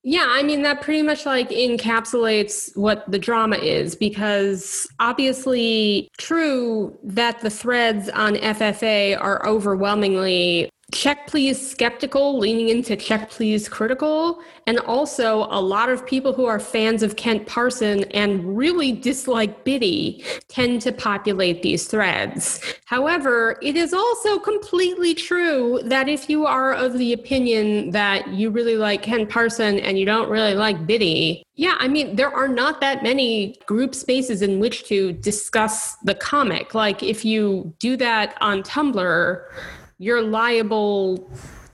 Yeah, 0.07 0.27
I 0.29 0.43
mean, 0.43 0.61
that 0.63 0.83
pretty 0.83 1.01
much 1.01 1.25
like 1.25 1.49
encapsulates 1.49 2.77
what 2.77 3.11
the 3.11 3.19
drama 3.19 3.57
is 3.57 3.97
because 3.97 4.87
obviously, 5.01 6.11
true 6.19 6.95
that 7.03 7.41
the 7.41 7.49
threads 7.49 8.11
on 8.11 8.35
FFA 8.35 9.19
are 9.19 9.47
overwhelmingly 9.49 10.69
check 10.95 11.27
please 11.27 11.71
skeptical, 11.71 12.39
leaning 12.39 12.69
into 12.69 12.97
check 12.97 13.29
please 13.29 13.69
critical, 13.69 14.41
and 14.67 14.79
also 14.81 15.49
a 15.51 15.61
lot 15.61 15.89
of 15.89 16.07
people 16.07 16.33
who 16.33 16.47
are 16.47 16.61
fans 16.61 17.03
of 17.03 17.17
Kent 17.17 17.47
Parson 17.47 18.05
and 18.13 18.57
really 18.57 18.93
dislike 18.93 19.65
Bitty 19.65 20.25
tend 20.49 20.81
to 20.83 20.93
populate 20.93 21.63
these 21.63 21.87
threads. 21.89 22.61
However, 22.87 23.59
it 23.61 23.77
is 23.77 23.93
also 23.93 24.39
completely 24.39 25.15
true 25.15 25.81
that 25.85 26.09
if 26.09 26.31
you 26.31 26.47
are 26.47 26.73
of 26.73 26.97
the 26.97 27.13
opinion 27.13 27.91
that 27.91 28.29
you 28.29 28.51
really 28.51 28.77
like 28.77 29.03
Kent 29.03 29.29
Parson 29.29 29.81
and 29.81 29.99
you 29.99 30.07
don't 30.07 30.31
really 30.31 30.55
like 30.55 30.87
Bitty, 30.87 31.43
yeah, 31.57 31.75
I 31.79 31.89
mean, 31.89 32.17
there 32.17 32.33
are 32.33 32.49
not 32.49 32.81
that 32.81 33.03
many 33.03 33.57
group 33.67 33.95
spaces 33.95 34.43
in 34.43 34.61
which 34.61 34.85
to 34.85 35.13
discuss 35.13 35.97
the 35.97 36.15
comic. 36.15 36.75
Like, 36.75 37.03
if 37.03 37.25
you 37.25 37.75
do 37.79 37.97
that 37.97 38.37
on 38.41 38.63
Tumblr, 38.63 39.45
you're 40.05 40.21
liable 40.21 41.31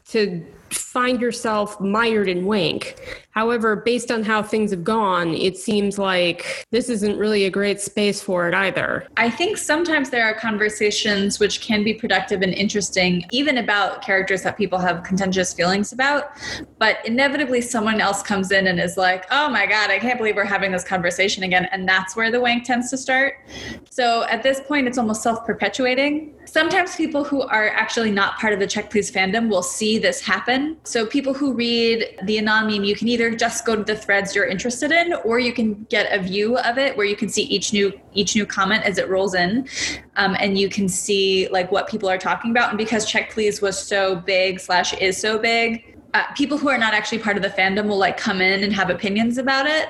to 0.07 0.47
find 0.71 1.21
yourself 1.21 1.81
mired 1.81 2.29
in 2.29 2.45
wank. 2.45 2.95
However, 3.31 3.77
based 3.77 4.11
on 4.11 4.23
how 4.23 4.43
things 4.43 4.71
have 4.73 4.83
gone, 4.83 5.35
it 5.35 5.57
seems 5.57 5.99
like 5.99 6.67
this 6.71 6.89
isn't 6.89 7.17
really 7.17 7.45
a 7.45 7.51
great 7.51 7.81
space 7.81 8.21
for 8.21 8.49
it 8.49 8.55
either. 8.55 9.07
I 9.17 9.31
think 9.31 9.57
sometimes 9.57 10.11
there 10.11 10.25
are 10.25 10.35
conversations 10.35 11.39
which 11.39 11.61
can 11.61 11.85
be 11.85 11.95
productive 11.95 12.43
and 12.43 12.53
interesting, 12.53 13.25
even 13.31 13.59
about 13.59 14.03
characters 14.03 14.43
that 14.43 14.57
people 14.57 14.79
have 14.79 15.05
contentious 15.05 15.53
feelings 15.53 15.93
about. 15.93 16.31
But 16.79 16.99
inevitably, 17.07 17.61
someone 17.61 18.01
else 18.01 18.23
comes 18.23 18.51
in 18.51 18.67
and 18.67 18.81
is 18.81 18.97
like, 18.97 19.27
oh 19.31 19.49
my 19.49 19.67
God, 19.67 19.91
I 19.91 19.99
can't 19.99 20.19
believe 20.19 20.35
we're 20.35 20.45
having 20.45 20.73
this 20.73 20.85
conversation 20.85 21.45
again. 21.45 21.69
And 21.71 21.89
that's 21.89 22.17
where 22.17 22.31
the 22.31 22.41
wank 22.41 22.65
tends 22.65 22.91
to 22.91 22.97
start. 22.97 23.47
So 23.91 24.25
at 24.25 24.43
this 24.43 24.61
point, 24.61 24.89
it's 24.89 24.99
almost 24.99 25.23
self 25.23 25.47
perpetuating. 25.47 26.35
Sometimes 26.47 26.97
people 26.97 27.23
who 27.23 27.43
are 27.43 27.69
actually 27.69 28.11
not 28.11 28.39
part 28.39 28.53
of 28.53 28.59
the 28.59 28.67
Check 28.67 28.91
Please 28.91 29.11
fandom 29.11 29.49
will 29.49 29.63
see 29.63 29.99
this 29.99 30.21
happen. 30.21 30.79
So 30.83 31.07
people 31.07 31.33
who 31.33 31.55
read 31.55 32.19
the 32.25 32.39
Anon 32.39 32.67
meme, 32.67 32.83
you 32.83 32.97
can 32.97 33.07
either 33.07 33.20
either 33.21 33.37
just 33.37 33.65
go 33.65 33.77
to 33.77 33.85
the 33.85 33.95
threads 33.97 34.35
you're 34.35 34.47
interested 34.47 34.91
in 34.91 35.13
or 35.25 35.39
you 35.39 35.53
can 35.53 35.85
get 35.85 36.13
a 36.13 36.23
view 36.23 36.57
of 36.59 36.79
it 36.79 36.97
where 36.97 37.07
you 37.07 37.17
can 37.17 37.29
see 37.29 37.43
each 37.43 37.73
new 37.73 37.93
each 38.15 38.35
new 38.35 38.47
comment 38.47 38.83
as 38.85 38.99
it 38.99 39.09
rolls 39.09 39.35
in 39.35 39.69
um, 40.17 40.37
and 40.41 40.59
you 40.59 40.69
can 40.69 40.89
see 40.89 41.49
like 41.51 41.71
what 41.71 41.89
people 41.89 42.09
are 42.09 42.19
talking 42.19 42.51
about. 42.51 42.71
And 42.71 42.79
because 42.79 43.05
check 43.05 43.31
please 43.31 43.61
was 43.61 43.79
so 43.79 44.17
big 44.17 44.59
slash 44.59 44.93
is 44.95 45.17
so 45.17 45.39
big 45.39 45.99
uh, 46.13 46.25
people 46.35 46.59
who 46.59 46.69
are 46.69 46.79
not 46.79 46.93
actually 46.93 47.19
part 47.19 47.37
of 47.37 47.43
the 47.43 47.49
fandom 47.51 47.87
will 47.87 47.99
like 47.99 48.17
come 48.17 48.41
in 48.41 48.65
and 48.65 48.73
have 48.73 48.91
opinions 48.91 49.39
about 49.39 49.67
it. 49.67 49.89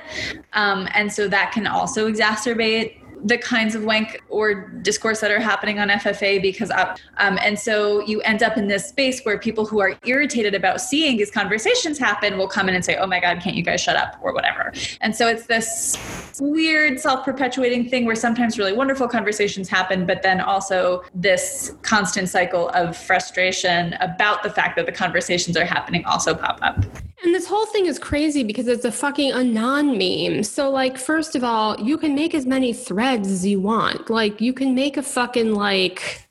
Um, 0.52 0.86
and 0.92 1.10
so 1.10 1.28
that 1.28 1.52
can 1.52 1.66
also 1.66 2.12
exacerbate 2.12 2.99
the 3.24 3.38
kinds 3.38 3.74
of 3.74 3.84
wank 3.84 4.20
or 4.28 4.68
discourse 4.82 5.20
that 5.20 5.30
are 5.30 5.40
happening 5.40 5.78
on 5.78 5.88
FFA 5.88 6.40
because 6.40 6.70
up. 6.70 6.98
Um, 7.18 7.38
and 7.42 7.58
so 7.58 8.00
you 8.06 8.20
end 8.22 8.42
up 8.42 8.56
in 8.56 8.68
this 8.68 8.88
space 8.88 9.22
where 9.22 9.38
people 9.38 9.66
who 9.66 9.80
are 9.80 9.98
irritated 10.04 10.54
about 10.54 10.80
seeing 10.80 11.16
these 11.16 11.30
conversations 11.30 11.98
happen 11.98 12.38
will 12.38 12.48
come 12.48 12.68
in 12.68 12.74
and 12.74 12.84
say, 12.84 12.96
oh 12.96 13.06
my 13.06 13.20
God, 13.20 13.40
can't 13.40 13.56
you 13.56 13.62
guys 13.62 13.80
shut 13.80 13.96
up 13.96 14.18
or 14.22 14.32
whatever. 14.32 14.72
And 15.00 15.14
so 15.14 15.28
it's 15.28 15.46
this 15.46 16.38
weird 16.40 17.00
self 17.00 17.24
perpetuating 17.24 17.88
thing 17.88 18.06
where 18.06 18.16
sometimes 18.16 18.58
really 18.58 18.72
wonderful 18.72 19.08
conversations 19.08 19.68
happen, 19.68 20.06
but 20.06 20.22
then 20.22 20.40
also 20.40 21.02
this 21.14 21.74
constant 21.82 22.28
cycle 22.28 22.68
of 22.70 22.96
frustration 22.96 23.94
about 23.94 24.42
the 24.42 24.50
fact 24.50 24.76
that 24.76 24.86
the 24.86 24.92
conversations 24.92 25.56
are 25.56 25.64
happening 25.64 26.04
also 26.04 26.34
pop 26.34 26.58
up. 26.62 26.84
And 27.22 27.34
this 27.34 27.46
whole 27.46 27.66
thing 27.66 27.84
is 27.84 27.98
crazy 27.98 28.42
because 28.42 28.66
it's 28.66 28.86
a 28.86 28.92
fucking 28.92 29.32
anon 29.32 29.98
meme. 29.98 30.42
So, 30.42 30.70
like, 30.70 30.96
first 30.96 31.36
of 31.36 31.44
all, 31.44 31.78
you 31.78 31.98
can 31.98 32.14
make 32.14 32.34
as 32.34 32.46
many 32.46 32.72
threads 32.72 33.09
as 33.18 33.44
you 33.46 33.60
want. 33.60 34.08
Like, 34.08 34.40
you 34.40 34.52
can 34.52 34.74
make 34.74 34.96
a 34.96 35.02
fucking, 35.02 35.54
like, 35.54 36.28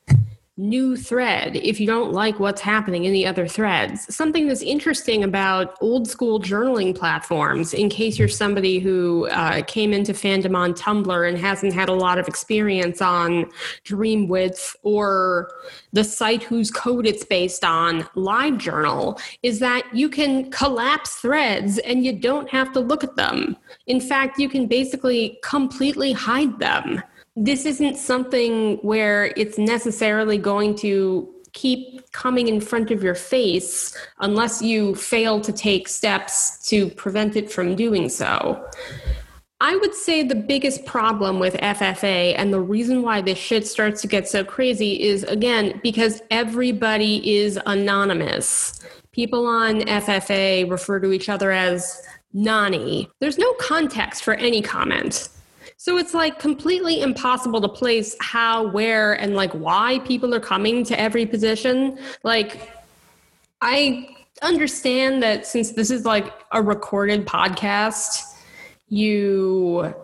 new 0.60 0.94
thread 0.94 1.56
if 1.56 1.80
you 1.80 1.86
don't 1.86 2.12
like 2.12 2.38
what's 2.38 2.60
happening 2.60 3.04
in 3.04 3.12
the 3.12 3.26
other 3.26 3.48
threads. 3.48 4.14
Something 4.14 4.46
that's 4.46 4.62
interesting 4.62 5.24
about 5.24 5.76
old 5.80 6.06
school 6.06 6.38
journaling 6.38 6.96
platforms, 6.96 7.72
in 7.72 7.88
case 7.88 8.18
you're 8.18 8.28
somebody 8.28 8.78
who 8.78 9.26
uh, 9.30 9.62
came 9.62 9.92
into 9.92 10.12
fandom 10.12 10.54
on 10.54 10.74
Tumblr 10.74 11.28
and 11.28 11.38
hasn't 11.38 11.72
had 11.72 11.88
a 11.88 11.94
lot 11.94 12.18
of 12.18 12.28
experience 12.28 13.00
on 13.00 13.50
Dreamwidth 13.84 14.76
or 14.82 15.50
the 15.92 16.04
site 16.04 16.42
whose 16.42 16.70
code 16.70 17.06
it's 17.06 17.24
based 17.24 17.64
on, 17.64 18.02
LiveJournal, 18.14 19.20
is 19.42 19.58
that 19.60 19.82
you 19.94 20.08
can 20.08 20.50
collapse 20.50 21.16
threads 21.16 21.78
and 21.78 22.04
you 22.04 22.12
don't 22.12 22.48
have 22.50 22.72
to 22.72 22.80
look 22.80 23.02
at 23.02 23.16
them. 23.16 23.56
In 23.86 24.00
fact, 24.00 24.38
you 24.38 24.48
can 24.48 24.66
basically 24.66 25.38
completely 25.42 26.12
hide 26.12 26.58
them 26.58 27.02
this 27.36 27.64
isn't 27.64 27.96
something 27.96 28.76
where 28.78 29.32
it's 29.36 29.58
necessarily 29.58 30.38
going 30.38 30.74
to 30.76 31.32
keep 31.52 32.10
coming 32.12 32.48
in 32.48 32.60
front 32.60 32.90
of 32.90 33.02
your 33.02 33.14
face 33.14 33.96
unless 34.20 34.62
you 34.62 34.94
fail 34.94 35.40
to 35.40 35.52
take 35.52 35.88
steps 35.88 36.68
to 36.68 36.88
prevent 36.90 37.36
it 37.36 37.50
from 37.50 37.74
doing 37.74 38.08
so. 38.08 38.64
I 39.62 39.76
would 39.76 39.94
say 39.94 40.22
the 40.22 40.34
biggest 40.34 40.86
problem 40.86 41.38
with 41.38 41.54
FFA 41.54 42.34
and 42.38 42.52
the 42.52 42.60
reason 42.60 43.02
why 43.02 43.20
this 43.20 43.36
shit 43.36 43.66
starts 43.66 44.00
to 44.00 44.06
get 44.06 44.26
so 44.26 44.42
crazy 44.42 45.02
is 45.02 45.22
again 45.24 45.80
because 45.82 46.22
everybody 46.30 47.36
is 47.38 47.58
anonymous. 47.66 48.80
People 49.12 49.46
on 49.46 49.80
FFA 49.80 50.70
refer 50.70 50.98
to 51.00 51.12
each 51.12 51.28
other 51.28 51.50
as 51.50 52.00
Nonny. 52.32 53.10
There's 53.20 53.38
no 53.38 53.52
context 53.54 54.24
for 54.24 54.34
any 54.34 54.62
comment. 54.62 55.28
So 55.82 55.96
it's 55.96 56.12
like 56.12 56.38
completely 56.38 57.00
impossible 57.00 57.58
to 57.62 57.68
place 57.68 58.14
how, 58.20 58.66
where, 58.66 59.14
and 59.14 59.34
like 59.34 59.50
why 59.52 60.00
people 60.00 60.34
are 60.34 60.40
coming 60.40 60.84
to 60.84 61.00
every 61.00 61.24
position. 61.24 61.98
Like, 62.22 62.70
I 63.62 64.14
understand 64.42 65.22
that 65.22 65.46
since 65.46 65.70
this 65.70 65.90
is 65.90 66.04
like 66.04 66.34
a 66.52 66.60
recorded 66.60 67.26
podcast, 67.26 68.20
you 68.90 69.94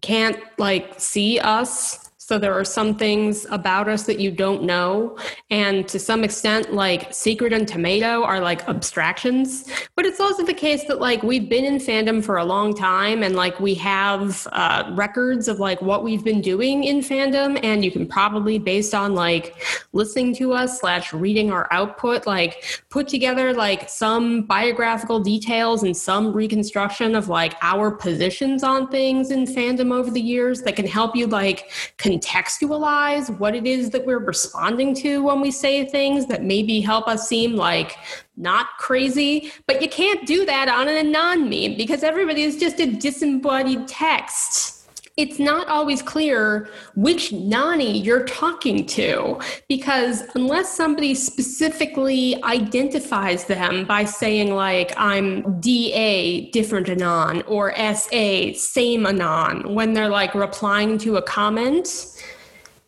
can't 0.00 0.40
like 0.58 0.98
see 0.98 1.38
us 1.38 2.05
so 2.26 2.40
there 2.40 2.54
are 2.54 2.64
some 2.64 2.96
things 2.96 3.46
about 3.50 3.86
us 3.86 4.02
that 4.06 4.18
you 4.18 4.32
don't 4.32 4.64
know. 4.64 5.16
And 5.48 5.86
to 5.86 6.00
some 6.00 6.24
extent, 6.24 6.74
like 6.74 7.10
Sekrit 7.10 7.54
and 7.54 7.68
Tomato 7.68 8.24
are 8.24 8.40
like 8.40 8.68
abstractions. 8.68 9.70
But 9.94 10.06
it's 10.06 10.18
also 10.18 10.44
the 10.44 10.52
case 10.52 10.82
that 10.88 10.98
like 11.00 11.22
we've 11.22 11.48
been 11.48 11.64
in 11.64 11.76
fandom 11.76 12.24
for 12.24 12.38
a 12.38 12.44
long 12.44 12.74
time 12.74 13.22
and 13.22 13.36
like 13.36 13.60
we 13.60 13.74
have 13.74 14.44
uh, 14.50 14.90
records 14.96 15.46
of 15.46 15.60
like 15.60 15.80
what 15.80 16.02
we've 16.02 16.24
been 16.24 16.40
doing 16.40 16.82
in 16.82 16.98
fandom. 16.98 17.60
And 17.62 17.84
you 17.84 17.92
can 17.92 18.08
probably, 18.08 18.58
based 18.58 18.92
on 18.92 19.14
like 19.14 19.64
listening 19.92 20.34
to 20.34 20.52
us 20.52 20.80
slash 20.80 21.12
reading 21.12 21.52
our 21.52 21.68
output, 21.70 22.26
like 22.26 22.82
put 22.90 23.06
together 23.06 23.54
like 23.54 23.88
some 23.88 24.42
biographical 24.42 25.20
details 25.20 25.84
and 25.84 25.96
some 25.96 26.32
reconstruction 26.32 27.14
of 27.14 27.28
like 27.28 27.54
our 27.62 27.92
positions 27.92 28.64
on 28.64 28.88
things 28.88 29.30
in 29.30 29.44
fandom 29.44 29.94
over 29.94 30.10
the 30.10 30.20
years 30.20 30.62
that 30.62 30.74
can 30.74 30.88
help 30.88 31.14
you 31.14 31.28
like 31.28 31.70
contextualize 32.16 33.36
what 33.38 33.54
it 33.54 33.66
is 33.66 33.90
that 33.90 34.04
we're 34.04 34.18
responding 34.18 34.94
to 34.94 35.22
when 35.22 35.40
we 35.40 35.50
say 35.50 35.84
things 35.84 36.26
that 36.26 36.42
maybe 36.42 36.80
help 36.80 37.08
us 37.08 37.28
seem 37.28 37.56
like 37.56 37.96
not 38.36 38.68
crazy. 38.78 39.52
But 39.66 39.82
you 39.82 39.88
can't 39.88 40.26
do 40.26 40.44
that 40.46 40.68
on 40.68 40.88
an 40.88 40.96
anon 40.96 41.48
meme 41.48 41.76
because 41.76 42.02
everybody 42.02 42.42
is 42.42 42.58
just 42.58 42.80
a 42.80 42.86
disembodied 42.86 43.88
text 43.88 44.75
it's 45.16 45.38
not 45.38 45.66
always 45.68 46.02
clear 46.02 46.68
which 46.94 47.32
Nonny 47.32 47.98
you're 47.98 48.24
talking 48.24 48.84
to 48.86 49.40
because 49.66 50.22
unless 50.34 50.70
somebody 50.70 51.14
specifically 51.14 52.42
identifies 52.44 53.44
them 53.44 53.86
by 53.86 54.04
saying, 54.04 54.54
like, 54.54 54.92
I'm 54.98 55.58
DA, 55.60 56.50
different 56.50 56.90
Anon, 56.90 57.42
or 57.42 57.74
SA, 57.94 58.52
same 58.54 59.06
Anon, 59.06 59.74
when 59.74 59.94
they're 59.94 60.10
like 60.10 60.34
replying 60.34 60.98
to 60.98 61.16
a 61.16 61.22
comment, 61.22 61.88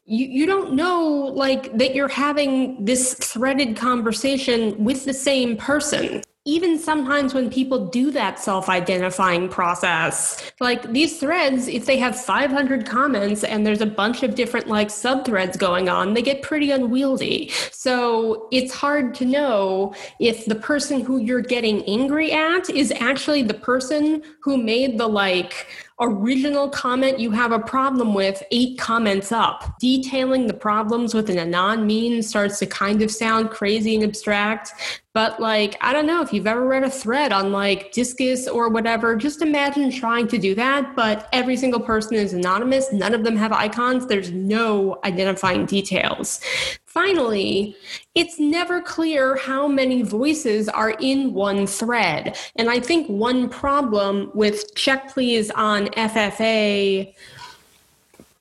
you, 0.05 0.27
you 0.27 0.47
don't 0.47 0.75
know 0.75 1.33
like 1.35 1.77
that 1.79 1.95
you're 1.95 2.09
having 2.09 2.85
this 2.85 3.15
threaded 3.15 3.77
conversation 3.77 4.85
with 4.85 5.07
the 5.07 5.15
same 5.15 5.57
person 5.57 6.23
even 6.49 6.79
sometimes 6.79 7.35
when 7.35 7.51
people 7.51 7.89
do 7.89 8.11
that 8.11 8.39
self 8.39 8.71
identifying 8.71 9.51
process, 9.51 10.51
like 10.61 10.91
these 10.93 11.21
threads, 11.21 11.69
if 11.69 11.85
they 11.85 11.99
have 11.99 12.19
500 12.19 12.87
comments 12.87 13.45
and 13.45 13.67
there's 13.67 13.83
a 13.83 13.87
bunch 13.87 14.23
of 14.23 14.35
different 14.35 14.67
like 14.67 14.89
sub 14.89 15.27
threads 15.27 15.59
going 15.59 15.91
on, 15.91 16.15
they 16.15 16.23
get 16.23 16.41
pretty 16.41 16.71
unwieldy. 16.71 17.51
So 17.71 18.49
it's 18.51 18.73
hard 18.73 19.15
to 19.17 19.27
know 19.27 19.95
if 20.21 20.47
the 20.47 20.55
person 20.55 21.03
who 21.03 21.19
you're 21.19 21.43
getting 21.43 21.85
angry 21.85 22.33
at 22.33 22.71
is 22.71 22.93
actually 22.93 23.43
the 23.43 23.53
person 23.53 24.23
who 24.41 24.57
made 24.57 24.99
the 24.99 25.07
like, 25.07 25.67
original 26.01 26.69
comment 26.69 27.19
you 27.19 27.31
have 27.31 27.53
a 27.53 27.59
problem 27.59 28.15
with 28.15 28.43
eight 28.51 28.79
comments 28.79 29.33
up. 29.33 29.79
Detailing 29.81 30.47
the 30.47 30.55
problems 30.55 31.15
with 31.15 31.29
an 31.29 31.39
anon 31.39 31.87
meme 31.87 32.23
starts 32.23 32.59
to 32.61 32.67
kind 32.67 33.03
of 33.03 33.11
sound 33.11 33.51
crazy 33.51 33.97
and 33.97 34.05
abstract, 34.05 34.73
But 35.19 35.41
like, 35.41 35.77
I 35.81 35.93
don't 35.93 36.07
know 36.07 36.23
if 36.23 36.33
you've 36.33 36.47
ever 36.47 36.65
read 36.65 36.85
a 36.85 36.91
thread 36.91 37.33
on 37.33 37.51
like 37.51 37.93
Disqus 37.93 38.47
or 38.47 38.69
whatever, 38.69 39.17
just 39.17 39.43
imagine 39.43 39.91
trying 39.91 40.29
to 40.29 40.39
do 40.39 40.55
that, 40.55 40.95
but 40.95 41.29
every 41.33 41.57
single 41.57 41.81
person 41.81 42.15
is 42.15 42.35
anonymous. 42.35 42.93
None 42.93 43.13
of 43.13 43.25
them 43.25 43.35
have 43.37 43.51
icons. 43.51 44.07
There's 44.07 44.31
no 44.31 45.01
identifying 45.03 45.67
details. 45.67 46.41
Finally, 46.87 47.77
it's 48.15 48.39
never 48.39 48.81
clear 48.81 49.35
how 49.35 49.67
many 49.67 50.03
voices 50.03 50.69
are 50.69 50.91
in 51.01 51.35
one 51.35 51.67
thread. 51.67 52.39
And 52.55 52.71
I 52.71 52.79
think 52.79 53.09
one 53.09 53.49
problem 53.49 54.31
with 54.35 54.73
check 54.77 55.13
please 55.13 55.51
on 55.51 55.87
FFA 55.89 57.13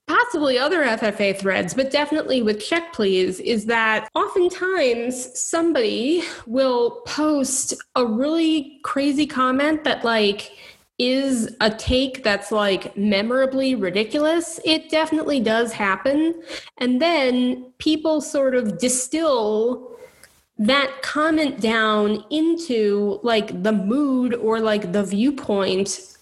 possibly 0.07 0.57
other 0.57 0.83
FFA 0.83 1.37
threads, 1.37 1.73
but 1.73 1.91
definitely 1.91 2.41
with 2.41 2.59
check 2.59 2.93
please, 2.93 3.39
is 3.41 3.65
that 3.65 4.09
oftentimes 4.15 5.39
somebody 5.39 6.23
will 6.45 7.01
post 7.05 7.73
a 7.95 8.05
really 8.05 8.79
crazy 8.83 9.27
comment 9.27 9.83
that 9.83 10.03
like 10.03 10.51
is 10.99 11.55
a 11.61 11.69
take 11.69 12.23
that's 12.23 12.51
like 12.51 12.95
memorably 12.97 13.75
ridiculous. 13.75 14.59
It 14.65 14.89
definitely 14.89 15.39
does 15.39 15.71
happen. 15.71 16.41
And 16.77 17.01
then 17.01 17.71
people 17.77 18.19
sort 18.21 18.55
of 18.55 18.79
distill 18.79 19.95
that 20.57 21.01
comment 21.03 21.59
down 21.59 22.23
into 22.31 23.19
like 23.21 23.61
the 23.61 23.71
mood 23.71 24.33
or 24.33 24.59
like 24.59 24.91
the 24.91 25.03
viewpoint 25.03 26.17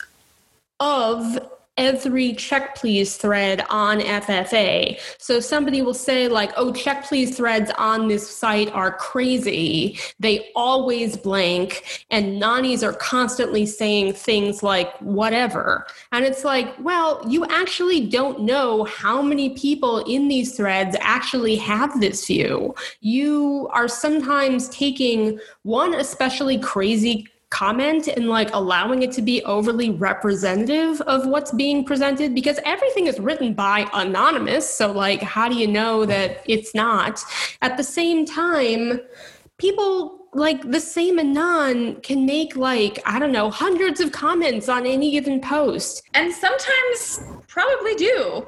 of 0.81 1.39
every 1.77 2.33
check 2.33 2.75
please 2.75 3.17
thread 3.17 3.65
on 3.69 3.99
FFA. 3.99 4.99
So 5.17 5.39
somebody 5.39 5.81
will 5.81 5.93
say, 5.93 6.27
like, 6.27 6.51
oh, 6.55 6.71
check 6.71 7.05
please 7.05 7.35
threads 7.35 7.71
on 7.77 8.07
this 8.07 8.29
site 8.29 8.71
are 8.71 8.91
crazy. 8.91 9.99
They 10.19 10.51
always 10.55 11.17
blank, 11.17 12.05
and 12.11 12.39
nonnies 12.39 12.83
are 12.83 12.93
constantly 12.93 13.65
saying 13.65 14.13
things 14.13 14.63
like 14.63 14.95
whatever. 14.99 15.85
And 16.11 16.25
it's 16.25 16.43
like, 16.43 16.73
well, 16.79 17.23
you 17.27 17.45
actually 17.45 18.07
don't 18.07 18.41
know 18.41 18.85
how 18.85 19.21
many 19.21 19.51
people 19.51 19.99
in 20.05 20.27
these 20.27 20.55
threads 20.55 20.95
actually 21.01 21.55
have 21.57 21.99
this 21.99 22.25
view. 22.25 22.75
You 23.01 23.69
are 23.73 23.87
sometimes 23.87 24.69
taking 24.69 25.39
one 25.63 25.93
especially 25.93 26.59
crazy 26.59 27.27
comment 27.49 28.07
and 28.07 28.27
like 28.27 28.49
allowing 28.53 29.03
it 29.03 29.11
to 29.13 29.21
be 29.21 29.43
overly 29.43 29.91
representative 29.91 31.01
of 31.01 31.27
what's 31.27 31.51
being 31.51 31.85
presented 31.85 32.33
because 32.33 32.59
everything 32.65 33.07
is 33.07 33.19
written 33.19 33.53
by 33.53 33.89
anonymous. 33.93 34.69
So 34.69 34.91
like 34.91 35.21
how 35.21 35.47
do 35.47 35.55
you 35.55 35.67
know 35.67 36.05
that 36.05 36.41
it's 36.45 36.73
not? 36.73 37.23
At 37.61 37.77
the 37.77 37.83
same 37.83 38.25
time 38.25 38.99
people 39.57 40.27
like 40.33 40.69
the 40.69 40.81
same 40.81 41.17
anon 41.17 41.95
can 42.01 42.25
make 42.25 42.57
like 42.57 42.99
i 43.05 43.17
don't 43.17 43.31
know 43.31 43.49
hundreds 43.49 44.01
of 44.01 44.11
comments 44.11 44.67
on 44.67 44.85
any 44.85 45.11
given 45.11 45.39
post. 45.39 46.03
And 46.13 46.33
sometimes 46.33 47.21
probably 47.47 47.95
do 47.95 48.45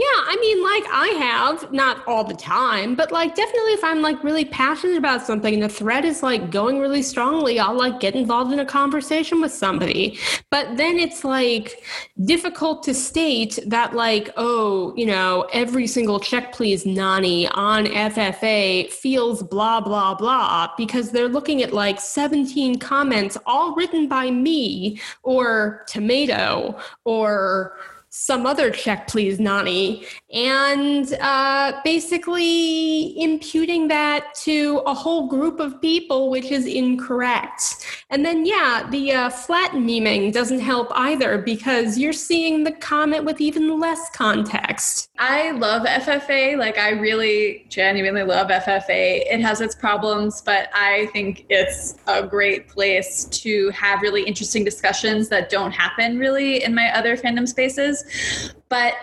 yeah, 0.00 0.06
I 0.06 0.36
mean, 0.40 0.62
like 0.62 0.84
I 0.90 1.08
have, 1.18 1.72
not 1.74 2.02
all 2.06 2.24
the 2.24 2.32
time, 2.32 2.94
but 2.94 3.12
like 3.12 3.34
definitely 3.34 3.72
if 3.72 3.84
I'm 3.84 4.00
like 4.00 4.24
really 4.24 4.46
passionate 4.46 4.96
about 4.96 5.26
something 5.26 5.52
and 5.52 5.62
the 5.62 5.68
thread 5.68 6.06
is 6.06 6.22
like 6.22 6.50
going 6.50 6.78
really 6.78 7.02
strongly, 7.02 7.58
I'll 7.58 7.76
like 7.76 8.00
get 8.00 8.14
involved 8.14 8.50
in 8.50 8.60
a 8.60 8.64
conversation 8.64 9.42
with 9.42 9.52
somebody. 9.52 10.18
But 10.50 10.78
then 10.78 10.98
it's 10.98 11.22
like 11.22 11.84
difficult 12.24 12.82
to 12.84 12.94
state 12.94 13.58
that, 13.66 13.92
like, 13.92 14.30
oh, 14.38 14.94
you 14.96 15.04
know, 15.04 15.46
every 15.52 15.86
single 15.86 16.18
check 16.18 16.54
please 16.54 16.86
nonny 16.86 17.46
on 17.48 17.84
FFA 17.84 18.90
feels 18.90 19.42
blah, 19.42 19.82
blah, 19.82 20.14
blah, 20.14 20.70
because 20.78 21.10
they're 21.10 21.28
looking 21.28 21.62
at 21.62 21.74
like 21.74 22.00
17 22.00 22.78
comments 22.78 23.36
all 23.44 23.74
written 23.74 24.08
by 24.08 24.30
me 24.30 24.98
or 25.24 25.84
tomato 25.88 26.78
or 27.04 27.76
some 28.10 28.44
other 28.44 28.70
check, 28.70 29.06
please, 29.06 29.38
Nonny, 29.38 30.04
and 30.32 31.12
uh, 31.20 31.80
basically 31.82 33.20
imputing 33.20 33.88
that 33.88 34.32
to 34.34 34.80
a 34.86 34.94
whole 34.94 35.26
group 35.26 35.58
of 35.58 35.80
people, 35.80 36.30
which 36.30 36.52
is 36.52 36.66
incorrect. 36.66 37.84
And 38.10 38.24
then, 38.24 38.46
yeah, 38.46 38.86
the 38.90 39.12
uh, 39.12 39.30
flat 39.30 39.72
memeing 39.72 40.32
doesn't 40.32 40.60
help 40.60 40.88
either 40.94 41.38
because 41.38 41.98
you're 41.98 42.12
seeing 42.12 42.62
the 42.62 42.72
comment 42.72 43.24
with 43.24 43.40
even 43.40 43.80
less 43.80 44.08
context. 44.10 45.10
I 45.18 45.50
love 45.50 45.82
FFA. 45.82 46.56
Like, 46.56 46.78
I 46.78 46.90
really 46.90 47.66
genuinely 47.68 48.22
love 48.22 48.48
FFA. 48.48 49.22
It 49.26 49.40
has 49.40 49.60
its 49.60 49.74
problems, 49.74 50.42
but 50.42 50.68
I 50.72 51.06
think 51.12 51.46
it's 51.48 51.96
a 52.06 52.24
great 52.24 52.68
place 52.68 53.24
to 53.24 53.70
have 53.70 54.00
really 54.00 54.22
interesting 54.22 54.64
discussions 54.64 55.28
that 55.28 55.50
don't 55.50 55.72
happen 55.72 56.18
really 56.18 56.62
in 56.62 56.74
my 56.74 56.96
other 56.96 57.16
fandom 57.16 57.48
spaces. 57.48 58.54
But 58.70 58.94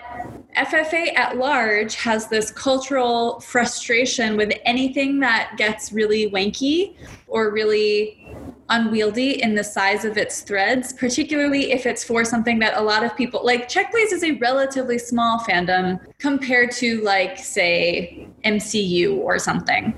FFA 0.56 1.14
at 1.16 1.38
large 1.38 1.96
has 1.96 2.30
this 2.30 2.52
cultural 2.52 3.42
frustration 3.42 4.38
with 4.38 4.54
anything 4.64 5.20
that 5.20 5.56
gets 5.58 5.92
really 5.92 6.32
wanky 6.32 6.96
or 7.28 7.52
really 7.52 8.34
unwieldy 8.70 9.44
in 9.44 9.56
the 9.56 9.64
size 9.64 10.06
of 10.06 10.18
its 10.18 10.40
threads, 10.40 10.94
particularly 10.94 11.74
if 11.74 11.86
it's 11.86 12.02
for 12.02 12.24
something 12.24 12.60
that 12.60 12.78
a 12.78 12.82
lot 12.82 13.04
of 13.04 13.16
people 13.18 13.44
like. 13.44 13.68
Check 13.68 13.92
Please 13.92 14.14
is 14.14 14.24
a 14.24 14.32
relatively 14.38 14.98
small 14.98 15.40
fandom 15.40 16.00
compared 16.18 16.72
to, 16.72 17.02
like, 17.02 17.38
say, 17.38 18.28
MCU 18.46 19.18
or 19.18 19.38
something. 19.38 19.94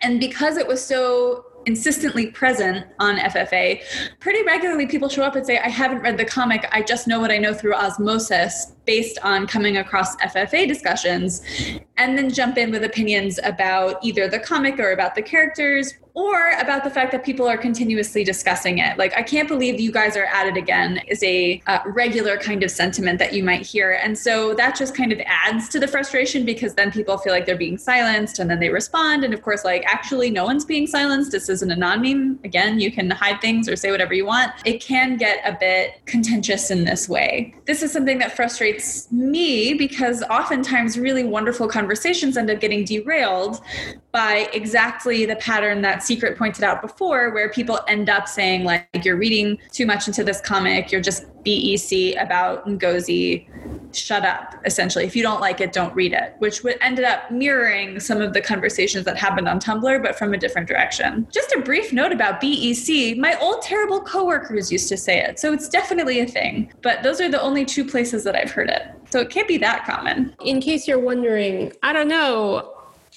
And 0.00 0.18
because 0.18 0.56
it 0.56 0.66
was 0.66 0.82
so 0.82 1.44
insistently 1.66 2.28
present 2.28 2.86
on 2.98 3.16
FFA, 3.16 3.80
pretty 4.20 4.42
regularly 4.42 4.86
people 4.86 5.08
show 5.08 5.22
up 5.22 5.36
and 5.36 5.46
say, 5.46 5.58
I 5.58 5.68
haven't 5.68 6.00
read 6.00 6.18
the 6.18 6.24
comic, 6.24 6.68
I 6.72 6.82
just 6.82 7.06
know 7.06 7.20
what 7.20 7.30
I 7.30 7.38
know 7.38 7.54
through 7.54 7.74
osmosis 7.74 8.72
based 8.84 9.18
on 9.22 9.46
coming 9.46 9.78
across 9.78 10.16
FFA 10.16 10.68
discussions, 10.68 11.42
and 11.96 12.16
then 12.16 12.30
jump 12.30 12.58
in 12.58 12.70
with 12.70 12.84
opinions 12.84 13.40
about 13.42 14.04
either 14.04 14.28
the 14.28 14.38
comic 14.38 14.78
or 14.78 14.92
about 14.92 15.14
the 15.14 15.22
characters 15.22 15.94
or 16.14 16.50
about 16.60 16.84
the 16.84 16.90
fact 16.90 17.10
that 17.10 17.24
people 17.24 17.48
are 17.48 17.58
continuously 17.58 18.22
discussing 18.22 18.78
it. 18.78 18.96
Like, 18.96 19.12
I 19.16 19.22
can't 19.22 19.48
believe 19.48 19.80
you 19.80 19.90
guys 19.90 20.16
are 20.16 20.26
at 20.26 20.46
it 20.46 20.56
again 20.56 21.00
is 21.08 21.20
a 21.24 21.60
uh, 21.66 21.80
regular 21.86 22.36
kind 22.38 22.62
of 22.62 22.70
sentiment 22.70 23.18
that 23.18 23.32
you 23.32 23.42
might 23.42 23.66
hear. 23.66 23.98
And 24.00 24.16
so 24.16 24.54
that 24.54 24.76
just 24.76 24.94
kind 24.94 25.12
of 25.12 25.20
adds 25.26 25.68
to 25.70 25.80
the 25.80 25.88
frustration 25.88 26.44
because 26.44 26.74
then 26.74 26.92
people 26.92 27.18
feel 27.18 27.32
like 27.32 27.46
they're 27.46 27.56
being 27.56 27.78
silenced 27.78 28.38
and 28.38 28.48
then 28.48 28.60
they 28.60 28.68
respond. 28.68 29.24
And 29.24 29.34
of 29.34 29.42
course, 29.42 29.64
like, 29.64 29.84
actually, 29.86 30.30
no 30.30 30.44
one's 30.44 30.64
being 30.64 30.86
silenced. 30.86 31.32
This 31.32 31.48
isn't 31.48 31.70
a 31.70 31.76
non 31.76 32.00
meme. 32.00 32.38
Again, 32.44 32.78
you 32.78 32.92
can 32.92 33.10
hide 33.10 33.40
things 33.40 33.68
or 33.68 33.74
say 33.74 33.90
whatever 33.90 34.14
you 34.14 34.24
want. 34.24 34.52
It 34.64 34.80
can 34.80 35.16
get 35.16 35.40
a 35.44 35.56
bit 35.58 36.00
contentious 36.06 36.70
in 36.70 36.84
this 36.84 37.08
way. 37.08 37.56
This 37.66 37.82
is 37.82 37.90
something 37.90 38.18
that 38.18 38.36
frustrates 38.36 39.10
me 39.10 39.74
because 39.74 40.22
oftentimes 40.24 40.96
really 40.96 41.24
wonderful 41.24 41.66
conversations 41.66 42.36
end 42.36 42.50
up 42.50 42.60
getting 42.60 42.84
derailed 42.84 43.60
by 44.12 44.48
exactly 44.52 45.26
the 45.26 45.34
pattern 45.36 45.82
that 45.82 46.03
Sekrit 46.04 46.36
pointed 46.36 46.64
out 46.64 46.82
before, 46.82 47.30
where 47.30 47.48
people 47.48 47.80
end 47.88 48.08
up 48.08 48.28
saying, 48.28 48.64
like, 48.64 48.88
you're 49.02 49.16
reading 49.16 49.58
too 49.72 49.86
much 49.86 50.06
into 50.06 50.24
this 50.24 50.40
comic, 50.40 50.92
you're 50.92 51.00
just 51.00 51.24
BEC 51.44 52.16
about 52.20 52.66
Ngozi, 52.66 53.46
shut 53.94 54.24
up, 54.24 54.54
essentially. 54.64 55.04
If 55.04 55.14
you 55.14 55.22
don't 55.22 55.40
like 55.40 55.60
it, 55.60 55.72
don't 55.72 55.94
read 55.94 56.12
it, 56.12 56.34
which 56.38 56.62
would 56.62 56.78
ended 56.80 57.04
up 57.04 57.30
mirroring 57.30 58.00
some 58.00 58.20
of 58.20 58.32
the 58.32 58.40
conversations 58.40 59.04
that 59.04 59.16
happened 59.16 59.48
on 59.48 59.60
Tumblr, 59.60 60.02
but 60.02 60.16
from 60.16 60.34
a 60.34 60.38
different 60.38 60.68
direction. 60.68 61.26
Just 61.30 61.52
a 61.52 61.60
brief 61.60 61.92
note 61.92 62.12
about 62.12 62.40
BEC. 62.40 63.16
My 63.18 63.38
old 63.40 63.62
terrible 63.62 64.00
coworkers 64.00 64.72
used 64.72 64.88
to 64.88 64.96
say 64.96 65.20
it, 65.20 65.38
so 65.38 65.52
it's 65.52 65.68
definitely 65.68 66.20
a 66.20 66.26
thing. 66.26 66.72
But 66.82 67.02
those 67.02 67.20
are 67.20 67.28
the 67.28 67.40
only 67.40 67.64
two 67.64 67.84
places 67.84 68.24
that 68.24 68.34
I've 68.34 68.50
heard 68.50 68.70
it. 68.70 68.82
So 69.10 69.20
it 69.20 69.30
can't 69.30 69.46
be 69.46 69.58
that 69.58 69.86
common. 69.86 70.34
In 70.44 70.60
case 70.60 70.88
you're 70.88 70.98
wondering, 70.98 71.72
I 71.82 71.92
don't 71.92 72.08
know. 72.08 72.73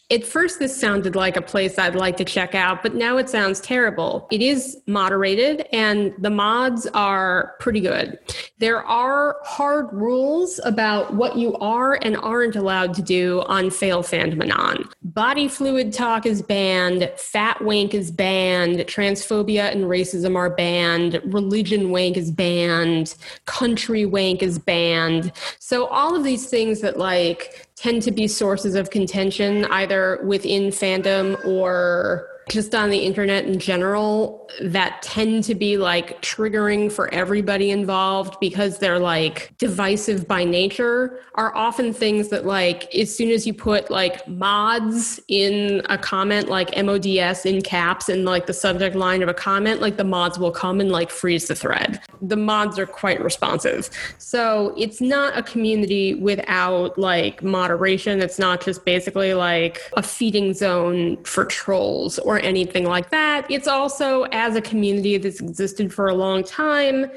At 0.10 0.26
first, 0.26 0.60
this 0.60 0.80
sounded 0.80 1.18
like 1.18 1.36
a 1.36 1.41
place 1.41 1.78
I'd 1.78 1.93
like 1.93 2.16
to 2.16 2.24
check 2.24 2.55
out, 2.55 2.82
but 2.82 2.95
now 2.95 3.18
it 3.18 3.30
sounds 3.30 3.60
terrible. 3.60 4.26
It 4.32 4.41
is 4.41 4.78
moderated, 4.88 5.68
and 5.74 6.14
the 6.18 6.30
mods 6.30 6.88
are 6.93 7.55
pretty 7.60 7.82
good. 7.82 8.18
There 8.58 8.82
are 8.86 9.36
hard 9.43 9.91
rules 9.91 10.62
about 10.64 11.14
what 11.14 11.38
you 11.38 11.55
are 11.55 11.99
and 12.01 12.16
aren't 12.16 12.55
allowed 12.55 12.93
to 12.93 13.01
do 13.01 13.43
on 13.47 13.70
Fail 13.70 14.01
Fandom 14.01 14.88
Body 15.03 15.49
fluid 15.49 15.91
talk 15.91 16.26
is 16.26 16.41
banned, 16.41 17.12
fat 17.18 17.62
wank 17.62 17.93
is 17.93 18.10
banned, 18.10 18.80
transphobia 18.80 19.74
and 19.74 19.86
racism 19.86 20.38
are 20.38 20.51
banned, 20.51 21.20
religion 21.26 21.89
wank 21.89 22.16
is 22.16 22.32
banned, 22.32 23.16
country 23.43 24.05
wank 24.05 24.41
is 24.41 24.58
banned. 24.58 25.34
So, 25.60 25.88
all 25.88 26.16
of 26.16 26.24
these 26.24 26.49
things 26.49 26.80
that, 26.80 26.97
like, 26.97 27.66
tend 27.78 28.01
to 28.01 28.11
be 28.11 28.28
sources 28.28 28.75
of 28.75 28.89
contention 28.89 29.65
either 29.65 30.19
within 30.25 30.71
fandom 30.71 31.43
or 31.45 32.28
just 32.50 32.74
on 32.74 32.89
the 32.89 33.00
internet 33.00 33.45
in 33.45 33.60
general 33.60 34.50
that 34.62 35.02
tend 35.02 35.43
to 35.43 35.56
be 35.56 35.78
like 35.78 36.22
triggering 36.22 36.91
for 36.91 37.14
everybody 37.14 37.72
involved 37.72 38.39
because 38.39 38.80
they're 38.80 39.00
like 39.00 39.54
divisive 39.58 40.28
by 40.28 40.43
nature 40.43 41.20
are 41.36 41.56
often 41.56 41.93
things 41.93 42.30
that 42.30 42.45
like 42.45 42.93
as 42.95 43.14
soon 43.14 43.30
as 43.30 43.45
you 43.45 43.54
put 43.54 43.91
like 43.91 44.28
mods 44.28 45.20
in 45.28 45.82
a 45.89 45.98
comment 45.98 46.48
like 46.48 46.70
mods 46.72 47.45
in 47.45 47.62
caps 47.62 48.10
in 48.10 48.26
like 48.26 48.45
the 48.45 48.54
subject 48.54 48.95
line 48.95 49.22
of 49.22 49.30
a 49.30 49.34
comment 49.34 49.82
like 49.82 49.98
the 49.98 50.04
mods 50.04 50.39
will 50.39 50.52
come 50.52 50.80
and 50.80 50.91
like 50.91 51.10
freeze 51.10 51.48
the 51.48 51.56
thread. 51.56 52.00
The 52.22 52.36
mods 52.36 52.80
are 52.80 52.86
quite 52.86 53.22
responsive. 53.22 53.89
So 54.18 54.74
it's 54.78 55.02
not 55.02 55.38
a 55.38 55.43
community 55.43 56.16
without 56.16 56.98
like 56.98 57.43
moderation. 57.43 58.22
It's 58.22 58.39
not 58.39 58.64
just 58.64 58.86
basically 58.86 59.34
like 59.34 59.82
a 59.95 60.04
feeding 60.04 60.54
zone 60.54 61.24
for 61.24 61.45
trolls 61.45 62.20
or 62.20 62.37
anything 62.40 62.86
like 62.86 63.10
that. 63.10 63.50
It's 63.50 63.68
also 63.68 64.24
as 64.32 64.56
a 64.56 64.62
community 64.62 65.18
that's 65.18 65.40
existed 65.40 65.94
for 65.94 66.08
a 66.08 66.14
long 66.14 66.44
time 66.44 67.10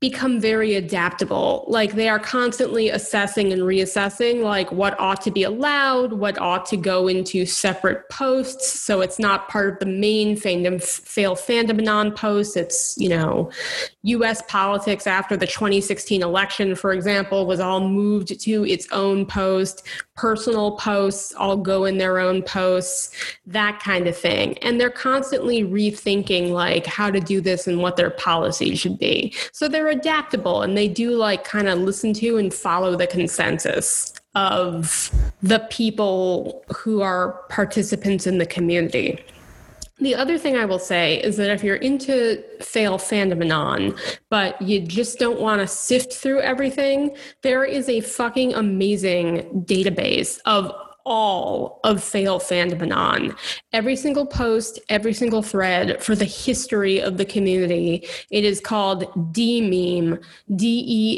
become 0.00 0.40
very 0.40 0.74
adaptable. 0.74 1.64
Like 1.68 1.92
they 1.92 2.08
are 2.08 2.18
constantly 2.18 2.88
assessing 2.88 3.52
and 3.52 3.62
reassessing 3.62 4.42
like 4.42 4.70
what 4.72 4.98
ought 4.98 5.20
to 5.22 5.30
be 5.30 5.42
allowed 5.42 6.12
what 6.12 6.38
ought 6.38 6.66
to 6.66 6.76
go 6.76 7.08
into 7.08 7.46
separate 7.46 8.08
posts. 8.10 8.68
So 8.68 9.00
it's 9.00 9.18
not 9.18 9.48
part 9.48 9.74
of 9.74 9.78
the 9.80 9.86
main 9.86 10.36
fandom 10.36 10.82
fail 10.82 11.34
fandom 11.34 11.82
non 11.82 12.12
posts 12.12 12.56
it's 12.56 12.96
you 12.98 13.08
know 13.08 13.50
us 14.04 14.42
politics 14.48 15.06
after 15.06 15.36
the 15.36 15.46
2016 15.46 16.22
election 16.22 16.74
for 16.74 16.92
example 16.92 17.46
was 17.46 17.60
all 17.60 17.86
moved 17.86 18.40
to 18.40 18.64
its 18.64 18.86
own 18.90 19.26
post 19.26 19.86
personal 20.18 20.72
posts 20.72 21.32
all 21.34 21.56
go 21.56 21.84
in 21.84 21.96
their 21.96 22.18
own 22.18 22.42
posts 22.42 23.14
that 23.46 23.78
kind 23.78 24.08
of 24.08 24.16
thing. 24.16 24.58
And 24.58 24.80
they're 24.80 24.90
constantly 24.90 25.62
rethinking 25.62 26.50
like 26.50 26.86
how 26.86 27.08
to 27.08 27.20
do 27.20 27.40
this 27.40 27.68
and 27.68 27.78
what 27.78 27.96
their 27.96 28.10
policy 28.10 28.74
should 28.74 28.98
be. 28.98 29.32
So 29.52 29.68
they're 29.68 29.86
adaptable 29.86 30.62
and 30.62 30.76
they 30.76 30.88
do 30.88 31.12
like 31.12 31.44
kind 31.44 31.68
of 31.68 31.78
listen 31.78 32.12
to 32.14 32.36
and 32.36 32.52
follow 32.52 32.96
the 32.96 33.06
consensus 33.06 34.12
of 34.34 35.12
the 35.40 35.60
people 35.70 36.64
who 36.76 37.00
are 37.00 37.44
participants 37.48 38.26
in 38.26 38.38
the 38.38 38.46
community 38.46 39.24
the 40.00 40.14
other 40.14 40.38
thing 40.38 40.56
I 40.56 40.64
will 40.64 40.78
say 40.78 41.20
is 41.22 41.36
that 41.36 41.50
if 41.50 41.64
you're 41.64 41.76
into 41.76 42.42
fail 42.60 42.98
fandom 42.98 43.98
but 44.28 44.60
you 44.62 44.80
just 44.80 45.18
don't 45.18 45.40
want 45.40 45.60
to 45.60 45.66
sift 45.66 46.12
through 46.12 46.40
everything, 46.40 47.16
there 47.42 47.64
is 47.64 47.88
a 47.88 48.00
fucking 48.00 48.54
amazing 48.54 49.64
database 49.66 50.38
of 50.44 50.72
all 51.04 51.80
of 51.84 52.04
fail 52.04 52.38
fandom 52.38 53.34
every 53.72 53.96
single 53.96 54.26
post 54.26 54.78
every 54.90 55.14
single 55.14 55.42
thread 55.42 56.02
for 56.02 56.14
the 56.14 56.26
history 56.26 57.00
of 57.00 57.16
the 57.16 57.24
community. 57.24 58.06
It 58.30 58.44
is 58.44 58.60
called 58.60 59.32
d-meme 59.32 60.20
d-e-m-e-m-e 60.54 61.12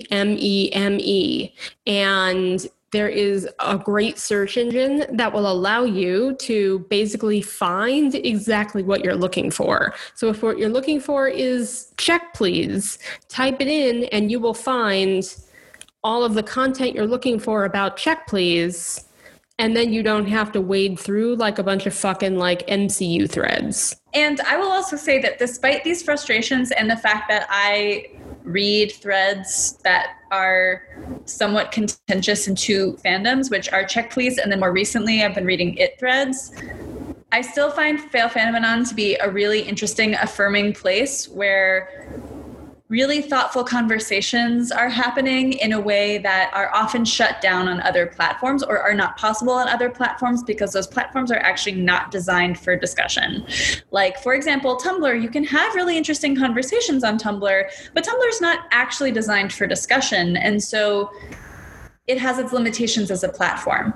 and 1.86 2.68
there 2.92 3.08
is 3.08 3.48
a 3.60 3.78
great 3.78 4.18
search 4.18 4.56
engine 4.56 5.04
that 5.16 5.32
will 5.32 5.50
allow 5.50 5.84
you 5.84 6.34
to 6.36 6.80
basically 6.90 7.40
find 7.40 8.14
exactly 8.16 8.82
what 8.82 9.04
you're 9.04 9.14
looking 9.14 9.50
for. 9.50 9.94
So, 10.14 10.28
if 10.28 10.42
what 10.42 10.58
you're 10.58 10.68
looking 10.68 11.00
for 11.00 11.28
is 11.28 11.92
check 11.96 12.34
please, 12.34 12.98
type 13.28 13.60
it 13.60 13.68
in 13.68 14.04
and 14.04 14.30
you 14.30 14.40
will 14.40 14.54
find 14.54 15.24
all 16.02 16.24
of 16.24 16.34
the 16.34 16.42
content 16.42 16.94
you're 16.94 17.06
looking 17.06 17.38
for 17.38 17.64
about 17.64 17.96
check 17.96 18.26
please. 18.26 19.04
And 19.58 19.76
then 19.76 19.92
you 19.92 20.02
don't 20.02 20.26
have 20.26 20.52
to 20.52 20.60
wade 20.60 20.98
through 20.98 21.36
like 21.36 21.58
a 21.58 21.62
bunch 21.62 21.84
of 21.84 21.94
fucking 21.94 22.38
like 22.38 22.66
MCU 22.66 23.30
threads. 23.30 23.94
And 24.14 24.40
I 24.40 24.56
will 24.56 24.70
also 24.70 24.96
say 24.96 25.20
that 25.20 25.38
despite 25.38 25.84
these 25.84 26.02
frustrations 26.02 26.70
and 26.70 26.90
the 26.90 26.96
fact 26.96 27.28
that 27.28 27.46
I 27.50 28.06
read 28.42 28.90
threads 28.90 29.78
that 29.84 30.16
are 30.30 30.86
somewhat 31.24 31.72
contentious 31.72 32.48
in 32.48 32.54
two 32.54 32.98
fandoms, 33.04 33.50
which 33.50 33.72
are 33.72 33.84
Check 33.84 34.10
Please, 34.10 34.38
and 34.38 34.50
then 34.50 34.60
more 34.60 34.72
recently 34.72 35.22
I've 35.22 35.34
been 35.34 35.46
reading 35.46 35.74
It 35.76 35.98
threads. 35.98 36.52
I 37.32 37.42
still 37.42 37.70
find 37.70 38.00
Fail 38.00 38.28
Fandom 38.28 38.56
Anon 38.56 38.84
to 38.86 38.94
be 38.94 39.14
a 39.16 39.30
really 39.30 39.60
interesting, 39.60 40.14
affirming 40.14 40.72
place 40.72 41.28
where 41.28 42.08
really 42.90 43.22
thoughtful 43.22 43.62
conversations 43.62 44.72
are 44.72 44.88
happening 44.88 45.52
in 45.52 45.72
a 45.72 45.80
way 45.80 46.18
that 46.18 46.50
are 46.52 46.74
often 46.74 47.04
shut 47.04 47.40
down 47.40 47.68
on 47.68 47.80
other 47.82 48.04
platforms 48.04 48.64
or 48.64 48.80
are 48.80 48.92
not 48.92 49.16
possible 49.16 49.52
on 49.52 49.68
other 49.68 49.88
platforms 49.88 50.42
because 50.42 50.72
those 50.72 50.88
platforms 50.88 51.30
are 51.30 51.38
actually 51.38 51.76
not 51.76 52.10
designed 52.10 52.58
for 52.58 52.74
discussion. 52.74 53.46
Like, 53.92 54.18
for 54.18 54.34
example, 54.34 54.76
Tumblr, 54.76 55.22
you 55.22 55.30
can 55.30 55.44
have 55.44 55.72
really 55.76 55.96
interesting 55.96 56.34
conversations 56.36 57.04
on 57.04 57.16
Tumblr, 57.16 57.70
but 57.94 58.04
Tumblr 58.04 58.28
is 58.28 58.40
not 58.40 58.66
actually 58.72 59.12
designed 59.12 59.52
for 59.52 59.68
discussion. 59.68 60.36
And 60.36 60.60
so 60.60 61.12
it 62.08 62.18
has 62.18 62.40
its 62.40 62.52
limitations 62.52 63.12
as 63.12 63.22
a 63.22 63.28
platform. 63.28 63.94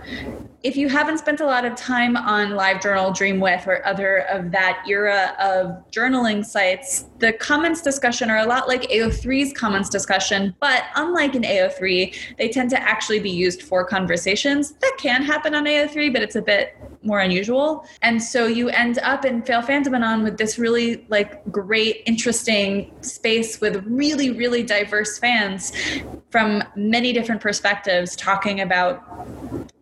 If 0.65 0.79
you 0.79 0.89
haven't 0.89 1.19
spent 1.19 1.41
a 1.41 1.45
lot 1.45 1.67
of 1.67 1.77
time 1.77 2.17
on 2.17 2.53
LiveJournal, 2.53 3.15
Dreamwidth, 3.15 3.67
or 3.67 3.87
other 3.87 4.21
of 4.31 4.51
that 4.53 4.83
era 4.89 5.37
of 5.39 5.85
journaling 5.91 6.43
sites, 6.43 7.05
the 7.19 7.35
comments 7.35 7.83
discussion 7.83 8.31
are 8.31 8.39
a 8.39 8.47
lot 8.47 8.67
like 8.67 8.85
AO3's 8.85 9.53
comments 9.53 9.91
discussion, 9.91 10.57
but 10.61 10.85
unlike 10.97 11.35
in 11.35 11.43
AO3, 11.43 12.37
they 12.39 12.49
tend 12.49 12.71
to 12.71 12.81
actually 12.81 13.21
be 13.21 13.29
used 13.29 13.61
for 13.61 13.85
conversations. 13.85 14.73
That 14.81 14.97
can 14.99 15.23
happen 15.23 15.55
on 15.55 15.67
AO3, 15.67 16.11
but 16.15 16.23
it's 16.23 16.37
a 16.37 16.43
bit 16.43 16.75
more 17.03 17.21
unusual. 17.21 17.87
And 18.01 18.23
so 18.23 18.47
you 18.47 18.71
end 18.71 18.99
up 19.01 19.27
in 19.27 19.43
Fail 19.43 19.61
Fandom 19.61 19.95
Anon 19.95 20.23
with 20.23 20.39
this 20.39 20.59
really 20.59 21.05
like 21.11 21.45
great, 21.53 22.03
interesting 22.07 22.91
space 23.03 23.61
with 23.61 23.85
really, 23.87 24.31
really 24.31 24.63
diverse 24.63 25.19
fans 25.19 25.73
from 26.31 26.65
many 26.75 27.13
different 27.13 27.43
perspectives 27.43 28.17
talking 28.17 28.63
about 28.63 29.03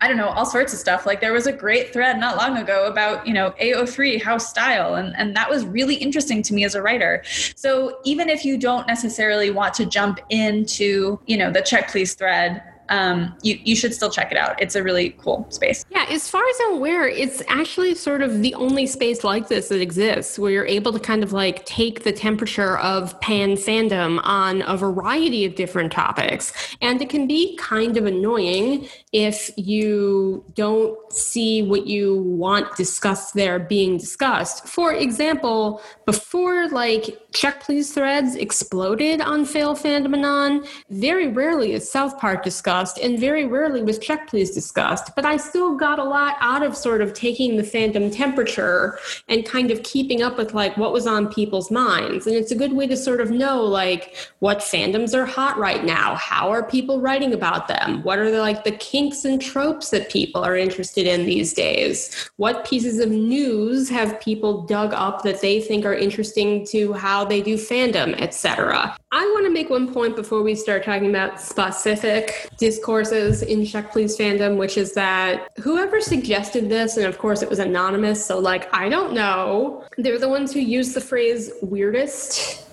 I 0.03 0.09
don't 0.09 0.16
know, 0.16 0.30
all 0.30 0.45
sorts 0.45 0.71
of 0.72 0.78
stuff. 0.78 1.06
Like 1.06 1.20
there 1.20 1.32
was 1.32 1.46
a 1.46 1.52
great 1.52 1.92
thread 1.92 2.18
not 2.18 2.36
long 2.36 2.56
ago 2.56 2.86
about, 2.86 3.26
you 3.26 3.32
know, 3.32 3.52
AO3 3.60 4.22
house 4.22 4.48
style. 4.48 4.94
And, 4.94 5.14
and 5.16 5.34
that 5.36 5.48
was 5.48 5.64
really 5.64 5.94
interesting 5.96 6.42
to 6.42 6.54
me 6.54 6.64
as 6.64 6.74
a 6.74 6.82
writer. 6.82 7.22
So 7.56 7.98
even 8.04 8.28
if 8.28 8.44
you 8.44 8.58
don't 8.58 8.86
necessarily 8.86 9.50
want 9.50 9.74
to 9.74 9.86
jump 9.86 10.20
into, 10.30 11.20
you 11.26 11.36
know, 11.36 11.50
the 11.50 11.62
check 11.62 11.90
please 11.90 12.14
thread, 12.14 12.62
um, 12.93 13.34
you, 13.43 13.59
you 13.64 13.74
should 13.74 13.95
still 13.95 14.11
check 14.11 14.30
it 14.30 14.36
out. 14.36 14.61
It's 14.61 14.74
a 14.74 14.82
really 14.82 15.16
cool 15.18 15.47
space. 15.49 15.86
Yeah, 15.90 16.05
as 16.11 16.28
far 16.28 16.47
as 16.47 16.57
I'm 16.64 16.74
aware, 16.74 17.09
it's 17.09 17.43
actually 17.49 17.95
sort 17.95 18.20
of 18.20 18.43
the 18.43 18.55
only 18.55 18.86
space 18.86 19.24
like 19.24 19.49
this 19.49 19.68
that 19.68 19.80
exists 19.80 20.38
where 20.38 20.51
you're 20.51 20.66
able 20.66 20.93
to 20.93 21.01
kind 21.01 21.24
of 21.24 21.32
like 21.32 21.64
take 21.64 22.05
the 22.05 22.12
temperature 22.12 22.76
of 22.78 23.18
pan 23.22 23.53
fandom 23.53 24.20
on 24.24 24.62
a 24.66 24.76
variety 24.76 25.47
of 25.47 25.55
different 25.55 25.90
topics. 25.90 26.53
And 26.82 27.01
it 27.01 27.09
can 27.09 27.26
be 27.26 27.57
kind 27.57 27.97
of 27.97 28.05
annoying 28.05 28.86
if 29.11 29.51
you 29.57 30.45
don't 30.53 30.99
see 31.11 31.62
what 31.62 31.86
you 31.86 32.20
want 32.22 32.76
discussed 32.76 33.32
there 33.32 33.59
being 33.59 33.97
discussed. 33.97 34.68
For 34.68 34.93
example, 34.93 35.80
before 36.05 36.68
like 36.68 37.18
check 37.33 37.61
please 37.61 37.93
threads 37.93 38.35
exploded 38.37 39.20
on 39.20 39.45
Fail 39.45 39.74
Fandomanon, 39.74 40.64
very 40.91 41.28
rarely 41.28 41.72
is 41.72 41.91
South 41.91 42.18
Park 42.18 42.43
discussed 42.43 42.99
and 42.99 43.18
very 43.18 43.47
rarely 43.47 43.83
was 43.83 43.99
check 43.99 44.28
please 44.28 44.51
discussed. 44.51 45.14
But 45.16 45.24
I 45.24 45.37
still 45.37 45.76
got 45.76 45.99
a 45.99 46.05
lot 46.05 46.37
out 46.41 46.62
of 46.62 46.76
sort 46.76 47.01
of 47.01 47.14
taking 47.14 47.57
the 47.57 47.62
fandom 47.62 48.14
temperature 48.14 48.99
and 49.28 49.45
kind 49.47 49.70
of 49.70 49.83
keeping 49.83 50.22
up 50.22 50.37
with 50.37 50.55
like 50.55 50.76
what 50.76 50.93
was 50.93 51.07
on 51.07 51.33
people's 51.33 51.70
minds. 51.70 52.26
And 52.26 52.37
it's 52.37 52.53
a 52.53 52.57
good 52.57 52.72
way 52.72 52.87
to 52.87 52.97
sort 52.97 53.20
of 53.20 53.30
know 53.30 53.62
like 53.62 54.16
what 54.41 54.59
fandoms 54.59 55.14
are 55.14 55.26
hot 55.26 55.59
right 55.59 55.85
now. 55.85 56.14
How 56.16 56.51
are 56.51 56.62
people 56.62 57.01
writing 57.01 57.33
about 57.33 57.68
them? 57.68 58.03
What 58.03 58.18
are 58.18 58.30
the 58.30 58.41
like 58.41 58.64
the 58.64 58.72
kinks 58.72 59.24
and 59.24 59.41
tropes 59.41 59.91
that 59.91 60.11
people 60.11 60.45
are 60.45 60.57
interested 60.57 61.07
in 61.07 61.26
these 61.26 61.53
days? 61.53 62.30
What 62.37 62.66
pieces 62.66 62.99
of 62.99 63.11
news 63.11 63.89
have 63.89 64.20
people 64.20 64.62
dug 64.62 64.93
up 64.93 65.22
that 65.22 65.41
they 65.41 65.61
think 65.61 65.85
are 65.85 65.95
interesting 65.95 66.66
to 66.66 66.93
how 66.93 67.21
they 67.24 67.42
do 67.42 67.56
fandom, 67.56 68.20
etc. 68.20 68.96
I 69.10 69.24
want 69.34 69.44
to 69.46 69.50
make 69.50 69.70
one 69.70 69.92
point 69.92 70.16
before 70.16 70.42
we 70.42 70.54
start 70.54 70.84
talking 70.84 71.10
about 71.10 71.40
specific 71.40 72.48
discourses 72.58 73.42
in 73.42 73.64
Check 73.64 73.92
Please 73.92 74.16
fandom, 74.16 74.56
which 74.56 74.76
is 74.76 74.92
that 74.94 75.48
whoever 75.58 76.00
suggested 76.00 76.68
this, 76.68 76.96
and 76.96 77.06
of 77.06 77.18
course 77.18 77.42
it 77.42 77.48
was 77.48 77.58
anonymous, 77.58 78.24
so 78.24 78.38
like 78.38 78.72
I 78.74 78.88
don't 78.88 79.12
know, 79.12 79.84
they're 79.98 80.18
the 80.18 80.28
ones 80.28 80.52
who 80.52 80.60
used 80.60 80.94
the 80.94 81.00
phrase 81.00 81.52
weirdest. 81.62 82.66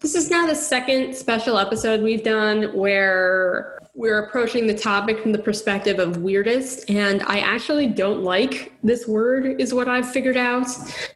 This 0.00 0.14
is 0.14 0.30
now 0.30 0.46
the 0.46 0.54
second 0.54 1.14
special 1.14 1.58
episode 1.58 2.02
we've 2.02 2.24
done 2.24 2.74
where 2.74 3.78
we're 3.94 4.24
approaching 4.24 4.66
the 4.66 4.74
topic 4.74 5.20
from 5.20 5.32
the 5.32 5.38
perspective 5.38 5.98
of 5.98 6.18
weirdest, 6.18 6.88
and 6.90 7.22
I 7.22 7.40
actually 7.40 7.86
don't 7.86 8.22
like 8.22 8.72
this 8.82 9.06
word, 9.06 9.60
is 9.60 9.74
what 9.74 9.88
I've 9.88 10.10
figured 10.10 10.36
out. 10.36 10.66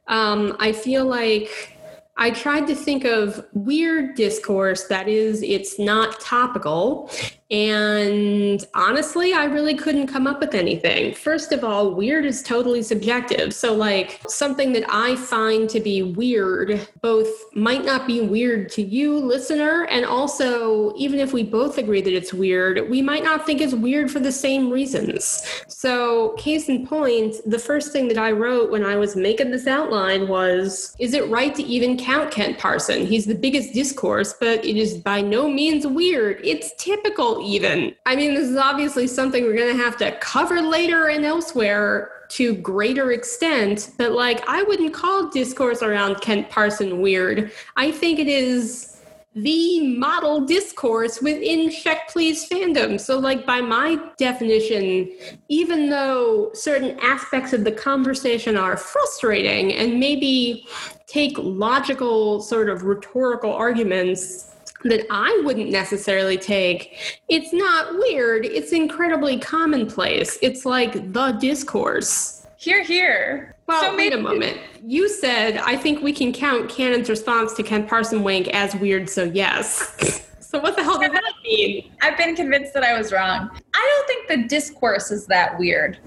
Um, 0.09 0.57
I 0.61 0.73
feel 0.73 1.07
like 1.07 1.76
I 2.19 2.31
tried 2.31 2.67
to 2.69 2.75
think 2.75 3.05
of 3.05 3.45
weird 3.53 4.15
discourse 4.15 4.85
that 4.85 5.07
is, 5.07 5.43
it's 5.43 5.79
not 5.79 6.19
topical. 6.21 7.11
And 7.51 8.65
honestly, 8.75 9.33
I 9.33 9.45
really 9.45 9.75
couldn't 9.75 10.09
come 10.09 10.27
up 10.27 10.41
with 10.41 10.55
anything. 10.55 11.15
First 11.15 11.53
of 11.53 11.63
all, 11.63 11.95
weird 11.95 12.25
is 12.25 12.43
totally 12.43 12.83
subjective. 12.83 13.55
So, 13.55 13.73
like, 13.73 14.21
something 14.27 14.73
that 14.73 14.85
I 14.89 15.15
find 15.15 15.71
to 15.71 15.79
be 15.79 16.03
weird 16.03 16.89
both 17.03 17.29
might 17.55 17.85
not 17.85 18.07
be 18.07 18.21
weird 18.21 18.69
to 18.71 18.83
you, 18.83 19.17
listener, 19.17 19.85
and 19.85 20.05
also, 20.05 20.93
even 20.97 21.21
if 21.21 21.33
we 21.33 21.45
both 21.45 21.79
agree 21.79 22.01
that 22.01 22.13
it's 22.13 22.35
weird, 22.35 22.91
we 22.91 23.01
might 23.01 23.23
not 23.23 23.47
think 23.47 23.61
it's 23.61 23.75
weird 23.75 24.11
for 24.11 24.19
the 24.19 24.33
same 24.33 24.69
reasons. 24.69 25.47
So, 25.69 26.31
case 26.31 26.69
in 26.69 26.85
point, 26.85 27.37
the 27.47 27.61
first 27.61 27.93
thing 27.93 28.09
that 28.09 28.19
I 28.19 28.33
wrote 28.33 28.73
when 28.73 28.85
I 28.85 28.97
was 28.97 29.15
making 29.15 29.53
this 29.53 29.69
outline 29.69 30.27
was 30.27 30.97
Is 30.99 31.15
it 31.15 31.29
right 31.29 31.55
to 31.55 31.63
even 31.63 31.97
count 31.97 32.33
Kent 32.33 32.59
Parson? 32.59 33.07
He's 33.07 33.27
the 33.27 33.37
biggest 33.37 33.73
discourse, 33.73 34.35
but 34.41 34.65
it 34.65 34.77
is 34.77 34.95
by 34.95 35.21
no 35.21 35.49
means 35.49 35.87
weird. 35.87 36.41
It's 36.43 36.73
typical 36.77 37.36
even. 37.43 37.95
I 38.07 38.17
mean, 38.17 38.35
this 38.35 38.49
is 38.49 38.57
obviously 38.57 39.07
something 39.07 39.45
we're 39.45 39.57
going 39.57 39.77
to 39.77 39.83
have 39.83 39.97
to 39.99 40.13
cover 40.19 40.61
later 40.61 41.09
and 41.09 41.25
elsewhere 41.25 42.13
to 42.29 42.55
greater 42.57 43.13
extent, 43.13 43.93
but 43.99 44.13
like 44.13 44.47
I 44.49 44.63
wouldn't 44.63 44.93
call 44.93 45.29
discourse 45.29 45.83
around 45.83 46.21
Kent 46.21 46.51
Parson 46.51 47.01
weird. 47.01 47.53
I 47.77 47.93
think 47.93 48.19
it 48.19 48.27
is 48.27 48.97
the 49.37 49.97
model 49.99 50.47
discourse 50.47 51.21
within 51.21 51.71
Check 51.71 52.09
Please 52.09 52.49
fandom. 52.49 52.99
So, 52.99 53.19
like, 53.19 53.45
by 53.45 53.61
my 53.61 54.01
definition, 54.17 55.13
even 55.51 55.91
though 55.91 56.51
certain 56.55 56.99
aspects 57.01 57.53
of 57.53 57.63
the 57.63 57.73
conversation 57.73 58.57
are 58.57 58.79
frustrating 58.79 59.75
and 59.75 60.01
maybe 60.01 60.67
take 61.07 61.37
logical, 61.37 62.41
sort 62.41 62.71
of 62.71 62.85
rhetorical 62.85 63.53
arguments 63.53 64.56
that 64.89 65.07
I 65.11 65.43
wouldn't 65.45 65.71
necessarily 65.71 66.37
take, 66.37 67.23
it's 67.29 67.53
not 67.53 67.95
weird. 67.95 68.45
It's 68.45 68.73
incredibly 68.73 69.39
commonplace. 69.39 70.39
It's 70.43 70.65
like 70.65 71.13
the 71.13 71.33
discourse. 71.33 72.47
Here, 72.59 72.83
here. 72.83 73.55
Well, 73.67 73.83
so 73.83 73.97
wait 73.97 74.13
a 74.13 74.19
moment. 74.19 74.59
You 74.83 75.09
said, 75.09 75.59
I 75.59 75.77
think 75.77 76.03
we 76.03 76.13
can 76.13 76.33
count 76.33 76.71
canon's 76.71 77.11
response 77.11 77.53
to 77.55 77.63
Kent 77.63 77.89
Parson 77.89 78.23
wank 78.23 78.49
as 78.49 78.75
weird, 78.77 79.11
so 79.11 79.25
yes. 79.25 80.27
so 80.41 80.59
what 80.61 80.77
the 80.77 80.83
hell 80.83 80.99
does 80.99 81.13
that 81.13 81.33
mean? 81.45 81.93
I've 82.01 82.17
been 82.17 82.37
convinced 82.37 82.73
that 82.75 82.85
I 82.85 82.97
was 82.97 83.13
wrong. 83.13 83.51
I 83.75 84.05
don't 84.07 84.07
think 84.07 84.29
the 84.29 84.49
discourse 84.49 85.11
is 85.11 85.27
that 85.27 85.59
weird. 85.59 85.99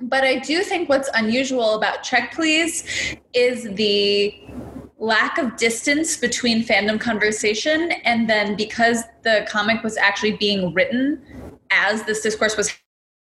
But 0.00 0.24
I 0.24 0.38
do 0.38 0.62
think 0.62 0.88
what's 0.88 1.10
unusual 1.14 1.74
about 1.74 2.02
Check 2.02 2.32
Please 2.32 3.16
is 3.34 3.64
the 3.74 4.34
lack 5.00 5.38
of 5.38 5.56
distance 5.56 6.16
between 6.16 6.62
fandom 6.62 7.00
conversation 7.00 7.90
and 8.04 8.28
then 8.28 8.54
because 8.54 9.02
the 9.22 9.46
comic 9.48 9.82
was 9.82 9.96
actually 9.96 10.32
being 10.32 10.74
written 10.74 11.20
as 11.70 12.02
this 12.04 12.20
discourse 12.20 12.56
was 12.56 12.78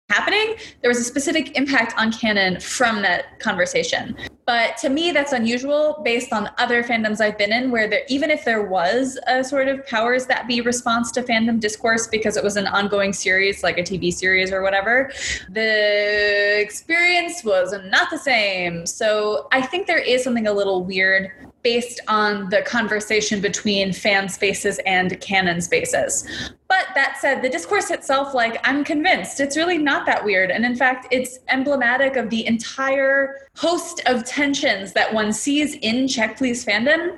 happening 0.09 0.55
there 0.81 0.89
was 0.89 0.99
a 0.99 1.03
specific 1.03 1.57
impact 1.57 1.95
on 1.97 2.11
canon 2.11 2.59
from 2.59 3.01
that 3.01 3.39
conversation. 3.39 4.15
But 4.45 4.77
to 4.77 4.89
me 4.89 5.11
that's 5.11 5.31
unusual 5.31 5.99
based 6.05 6.31
on 6.31 6.51
other 6.59 6.83
fandoms 6.83 7.19
i've 7.19 7.39
been 7.39 7.51
in 7.51 7.71
where 7.71 7.87
there 7.87 8.03
even 8.07 8.29
if 8.29 8.45
there 8.45 8.61
was 8.61 9.17
a 9.25 9.43
sort 9.43 9.67
of 9.67 9.83
powers 9.87 10.27
that 10.27 10.47
be 10.47 10.61
response 10.61 11.11
to 11.13 11.23
fandom 11.23 11.59
discourse 11.59 12.05
because 12.05 12.37
it 12.37 12.43
was 12.43 12.55
an 12.55 12.67
ongoing 12.67 13.11
series 13.11 13.63
like 13.63 13.79
a 13.79 13.81
tv 13.81 14.13
series 14.13 14.51
or 14.51 14.61
whatever 14.61 15.11
the 15.49 16.61
experience 16.61 17.43
was 17.43 17.73
not 17.85 18.11
the 18.11 18.19
same. 18.19 18.85
So 18.85 19.47
i 19.51 19.63
think 19.63 19.87
there 19.87 19.97
is 19.97 20.23
something 20.23 20.45
a 20.45 20.53
little 20.53 20.83
weird 20.83 21.31
based 21.65 21.99
on 22.07 22.47
the 22.51 22.61
conversation 22.61 23.41
between 23.41 23.91
fan 23.91 24.29
spaces 24.29 24.79
and 24.85 25.19
canon 25.19 25.59
spaces. 25.59 26.23
But 26.67 26.85
that 26.93 27.17
said, 27.19 27.41
the 27.41 27.49
discourse 27.49 27.89
itself, 27.89 28.35
like, 28.35 28.59
I'm 28.63 28.83
convinced 28.83 29.39
it's 29.39 29.57
really 29.57 29.79
not 29.79 30.05
that 30.05 30.23
weird. 30.23 30.51
And 30.51 30.63
in 30.63 30.75
fact, 30.75 31.07
it's 31.09 31.39
emblematic 31.49 32.17
of 32.17 32.29
the 32.29 32.45
entire 32.45 33.49
host 33.57 34.03
of 34.05 34.23
tensions 34.25 34.93
that 34.93 35.11
one 35.11 35.33
sees 35.33 35.73
in 35.77 36.07
Check 36.07 36.37
Please 36.37 36.63
fandom 36.63 37.17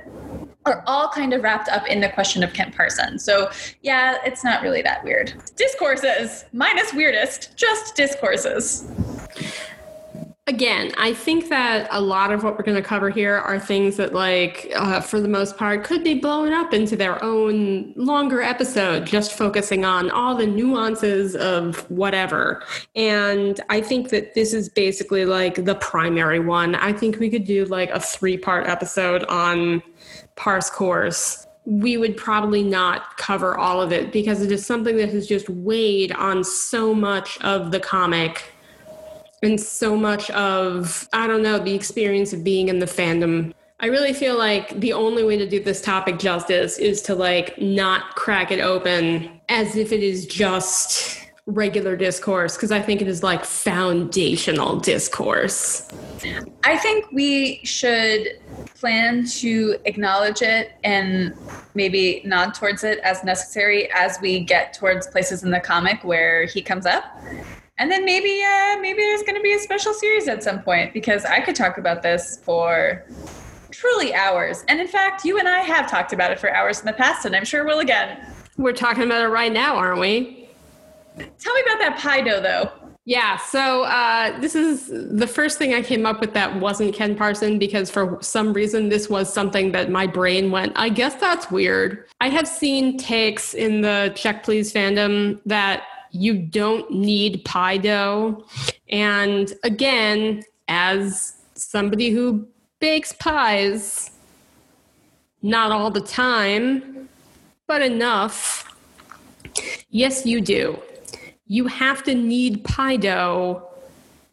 are 0.65 0.81
all 0.87 1.09
kind 1.09 1.33
of 1.33 1.43
wrapped 1.43 1.67
up 1.67 1.85
in 1.87 1.99
the 1.99 2.09
question 2.09 2.41
of 2.41 2.53
Kent 2.53 2.73
Parson. 2.73 3.19
So, 3.19 3.51
yeah, 3.81 4.15
it's 4.25 4.45
not 4.45 4.61
really 4.61 4.81
that 4.81 5.03
weird. 5.03 5.33
Discourses, 5.57 6.45
minus 6.53 6.93
weirdest, 6.93 7.57
just 7.57 7.97
discourses. 7.97 8.89
Again, 10.49 10.93
I 10.97 11.13
think 11.13 11.49
that 11.49 11.89
a 11.91 11.99
lot 11.99 12.31
of 12.31 12.41
what 12.41 12.57
we're 12.57 12.63
going 12.63 12.81
to 12.81 12.81
cover 12.81 13.09
here 13.09 13.35
are 13.35 13.59
things 13.59 13.97
that, 13.97 14.13
like, 14.13 14.71
uh, 14.77 15.01
for 15.01 15.19
the 15.19 15.27
most 15.27 15.57
part, 15.57 15.83
could 15.83 16.05
be 16.05 16.13
blown 16.13 16.53
up 16.53 16.73
into 16.73 16.95
their 16.95 17.21
own 17.21 17.91
longer 17.97 18.41
episode, 18.41 19.05
just 19.05 19.33
focusing 19.33 19.83
on 19.83 20.09
all 20.09 20.35
the 20.35 20.47
nuances 20.47 21.35
of 21.35 21.79
whatever. 21.91 22.63
And 22.95 23.59
I 23.69 23.81
think 23.81 24.07
that 24.11 24.35
this 24.35 24.53
is 24.53 24.69
basically 24.69 25.25
like 25.25 25.65
the 25.65 25.75
primary 25.75 26.39
one. 26.39 26.75
I 26.75 26.93
think 26.93 27.19
we 27.19 27.29
could 27.29 27.43
do 27.43 27.65
like 27.65 27.89
a 27.89 27.99
three 27.99 28.37
part 28.37 28.67
episode 28.67 29.25
on 29.25 29.83
Parse 30.37 30.69
Course 30.69 31.43
we 31.65 31.97
would 31.97 32.15
probably 32.15 32.63
not 32.63 33.17
cover 33.17 33.57
all 33.57 33.81
of 33.81 33.91
it 33.91 34.13
because 34.13 34.41
it 34.41 34.53
is 34.53 34.65
something 34.65 34.95
that 34.95 35.09
has 35.09 35.27
just 35.27 35.49
weighed 35.49 36.13
on 36.13 36.41
so 36.41 36.93
much 36.93 37.37
of 37.41 37.71
the 37.71 37.79
comic 37.81 38.53
and 39.43 39.59
so 39.59 39.95
much 39.95 40.29
of 40.31 41.07
i 41.13 41.27
don't 41.27 41.43
know 41.43 41.59
the 41.59 41.73
experience 41.73 42.33
of 42.33 42.43
being 42.43 42.69
in 42.69 42.79
the 42.79 42.85
fandom. 42.85 43.53
I 43.79 43.87
really 43.87 44.13
feel 44.13 44.35
like 44.35 44.79
the 44.79 44.93
only 44.93 45.23
way 45.23 45.37
to 45.37 45.47
do 45.47 45.63
this 45.63 45.81
topic 45.81 46.17
justice 46.17 46.79
is 46.79 47.03
to 47.03 47.13
like 47.13 47.61
not 47.61 48.15
crack 48.15 48.51
it 48.51 48.59
open 48.59 49.39
as 49.49 49.75
if 49.75 49.91
it 49.91 50.01
is 50.01 50.25
just 50.25 51.23
regular 51.45 51.95
discourse 51.95 52.57
because 52.57 52.71
i 52.73 52.81
think 52.81 53.01
it 53.01 53.07
is 53.07 53.23
like 53.23 53.45
foundational 53.45 54.77
discourse. 54.79 55.87
I 56.63 56.77
think 56.77 57.09
we 57.11 57.61
should 57.63 58.39
plan 58.75 59.25
to 59.27 59.77
acknowledge 59.85 60.41
it 60.41 60.73
and 60.83 61.33
maybe 61.73 62.21
nod 62.25 62.53
towards 62.53 62.83
it 62.83 62.99
as 62.99 63.23
necessary 63.23 63.89
as 63.91 64.19
we 64.21 64.41
get 64.41 64.73
towards 64.73 65.07
places 65.07 65.43
in 65.43 65.51
the 65.51 65.59
comic 65.59 66.03
where 66.03 66.45
he 66.45 66.61
comes 66.61 66.85
up 66.85 67.05
and 67.77 67.91
then 67.91 68.05
maybe 68.05 68.41
uh, 68.43 68.79
maybe 68.79 69.01
there's 69.01 69.21
going 69.21 69.35
to 69.35 69.41
be 69.41 69.53
a 69.53 69.59
special 69.59 69.93
series 69.93 70.27
at 70.27 70.43
some 70.43 70.61
point 70.61 70.93
because 70.93 71.25
I 71.25 71.39
could 71.39 71.55
talk 71.55 71.77
about 71.77 72.01
this 72.01 72.39
for 72.43 73.05
truly 73.71 74.13
hours. 74.13 74.63
And 74.67 74.79
in 74.79 74.87
fact, 74.87 75.23
you 75.23 75.37
and 75.37 75.47
I 75.47 75.59
have 75.59 75.89
talked 75.89 76.13
about 76.13 76.31
it 76.31 76.39
for 76.39 76.53
hours 76.53 76.79
in 76.79 76.85
the 76.85 76.93
past, 76.93 77.25
and 77.25 77.35
I'm 77.35 77.45
sure 77.45 77.65
we'll 77.65 77.79
again. 77.79 78.25
We're 78.57 78.73
talking 78.73 79.03
about 79.03 79.23
it 79.23 79.27
right 79.27 79.51
now, 79.51 79.75
aren't 79.75 79.99
we? 79.99 80.49
Tell 81.17 81.53
me 81.53 81.61
about 81.61 81.79
that 81.79 81.97
pie 81.99 82.21
dough, 82.21 82.41
though. 82.41 82.71
Yeah, 83.05 83.37
so 83.37 83.83
uh, 83.83 84.37
this 84.41 84.53
is 84.53 84.87
the 84.89 85.27
first 85.27 85.57
thing 85.57 85.73
I 85.73 85.81
came 85.81 86.05
up 86.05 86.19
with 86.19 86.33
that 86.33 86.59
wasn't 86.59 86.93
Kent 86.93 87.17
Parson 87.17 87.57
because 87.57 87.89
for 87.89 88.17
some 88.21 88.51
reason 88.51 88.89
this 88.89 89.09
was 89.09 89.31
something 89.31 89.71
that 89.71 89.89
my 89.89 90.07
brain 90.07 90.51
went, 90.51 90.73
I 90.75 90.89
guess 90.89 91.15
that's 91.15 91.49
weird. 91.49 92.05
I 92.19 92.27
have 92.27 92.45
seen 92.45 92.97
takes 92.97 93.53
in 93.53 93.79
the 93.79 94.11
Check 94.13 94.43
Please 94.43 94.73
fandom 94.73 95.39
that 95.45 95.83
you 96.17 96.37
don't 96.37 96.89
need 96.91 97.43
pie 97.45 97.77
dough. 97.77 98.45
And 98.89 99.53
again, 99.63 100.43
as 100.67 101.35
somebody 101.53 102.09
who 102.09 102.47
bakes 102.79 103.13
pies, 103.13 104.11
not 105.41 105.71
all 105.71 105.91
the 105.91 106.01
time, 106.01 107.09
but 107.67 107.81
enough. 107.81 108.75
Yes, 109.89 110.25
you 110.25 110.41
do. 110.41 110.79
You 111.47 111.67
have 111.67 112.03
to 112.03 112.13
knead 112.13 112.63
pie 112.63 112.97
dough 112.97 113.67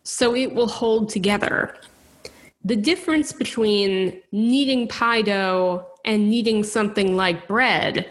so 0.03 0.35
it 0.35 0.55
will 0.55 0.69
hold 0.69 1.09
together. 1.09 1.77
The 2.65 2.77
difference 2.77 3.33
between 3.33 4.21
kneading 4.33 4.89
pie 4.89 5.23
dough 5.23 5.87
and 6.05 6.29
kneading 6.29 6.63
something 6.65 7.17
like 7.17 7.49
bread 7.49 8.09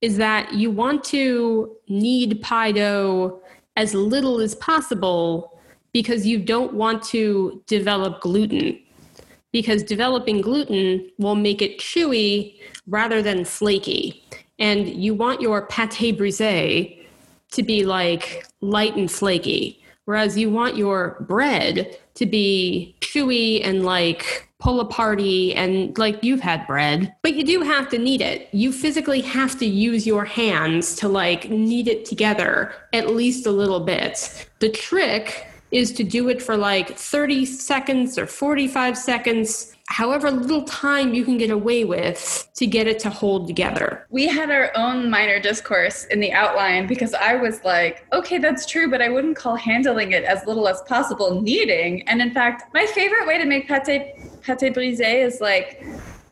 is 0.00 0.16
that 0.16 0.52
you 0.52 0.70
want 0.70 1.04
to 1.04 1.76
knead 1.88 2.40
pie 2.42 2.72
dough 2.72 3.40
as 3.76 3.94
little 3.94 4.40
as 4.40 4.54
possible 4.56 5.58
because 5.92 6.26
you 6.26 6.38
don't 6.38 6.74
want 6.74 7.02
to 7.02 7.62
develop 7.66 8.20
gluten. 8.20 8.78
Because 9.52 9.84
developing 9.84 10.40
gluten 10.40 11.08
will 11.18 11.36
make 11.36 11.62
it 11.62 11.78
chewy 11.78 12.58
rather 12.86 13.22
than 13.22 13.44
flaky. 13.44 14.22
And 14.58 14.88
you 14.88 15.14
want 15.14 15.40
your 15.40 15.66
pate 15.68 16.18
brisé 16.18 17.00
to 17.52 17.62
be 17.62 17.84
like 17.84 18.46
light 18.60 18.96
and 18.96 19.10
flaky, 19.10 19.80
whereas 20.06 20.36
you 20.36 20.50
want 20.50 20.76
your 20.76 21.24
bread 21.28 21.96
to 22.14 22.26
be 22.26 22.96
chewy 23.00 23.64
and 23.64 23.84
like 23.84 24.48
pull 24.64 24.80
a 24.80 24.84
party 24.86 25.54
and 25.54 25.96
like 25.98 26.24
you've 26.24 26.40
had 26.40 26.66
bread, 26.66 27.14
but 27.20 27.34
you 27.34 27.44
do 27.44 27.60
have 27.60 27.90
to 27.90 27.98
knead 27.98 28.22
it. 28.22 28.48
You 28.52 28.72
physically 28.72 29.20
have 29.20 29.58
to 29.58 29.66
use 29.66 30.06
your 30.06 30.24
hands 30.24 30.96
to 30.96 31.08
like 31.08 31.50
knead 31.50 31.86
it 31.86 32.06
together 32.06 32.72
at 32.94 33.10
least 33.10 33.44
a 33.44 33.50
little 33.50 33.80
bit. 33.80 34.48
The 34.60 34.70
trick 34.70 35.46
is 35.70 35.92
to 35.92 36.02
do 36.02 36.30
it 36.30 36.40
for 36.40 36.56
like 36.56 36.96
30 36.96 37.44
seconds 37.44 38.16
or 38.16 38.26
45 38.26 38.96
seconds 38.96 39.73
however 39.86 40.30
little 40.30 40.62
time 40.64 41.14
you 41.14 41.24
can 41.24 41.36
get 41.36 41.50
away 41.50 41.84
with 41.84 42.48
to 42.54 42.66
get 42.66 42.86
it 42.86 42.98
to 43.00 43.10
hold 43.10 43.46
together. 43.46 44.06
We 44.10 44.26
had 44.26 44.50
our 44.50 44.72
own 44.76 45.10
minor 45.10 45.38
discourse 45.38 46.04
in 46.06 46.20
the 46.20 46.32
outline 46.32 46.86
because 46.86 47.14
I 47.14 47.34
was 47.36 47.62
like, 47.64 48.06
okay, 48.12 48.38
that's 48.38 48.66
true, 48.66 48.90
but 48.90 49.02
I 49.02 49.08
wouldn't 49.08 49.36
call 49.36 49.56
handling 49.56 50.12
it 50.12 50.24
as 50.24 50.44
little 50.46 50.68
as 50.68 50.82
possible 50.82 51.40
kneading. 51.42 52.06
And 52.08 52.20
in 52.20 52.32
fact, 52.32 52.72
my 52.74 52.86
favorite 52.86 53.26
way 53.26 53.38
to 53.38 53.44
make 53.44 53.68
pate 53.68 53.84
pate 53.84 54.74
brisé 54.74 55.24
is 55.24 55.40
like 55.40 55.84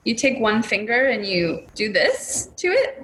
you 0.05 0.15
take 0.15 0.41
one 0.41 0.63
finger 0.63 1.07
and 1.07 1.25
you 1.25 1.67
do 1.75 1.93
this 1.93 2.51
to 2.57 2.69
it. 2.69 3.03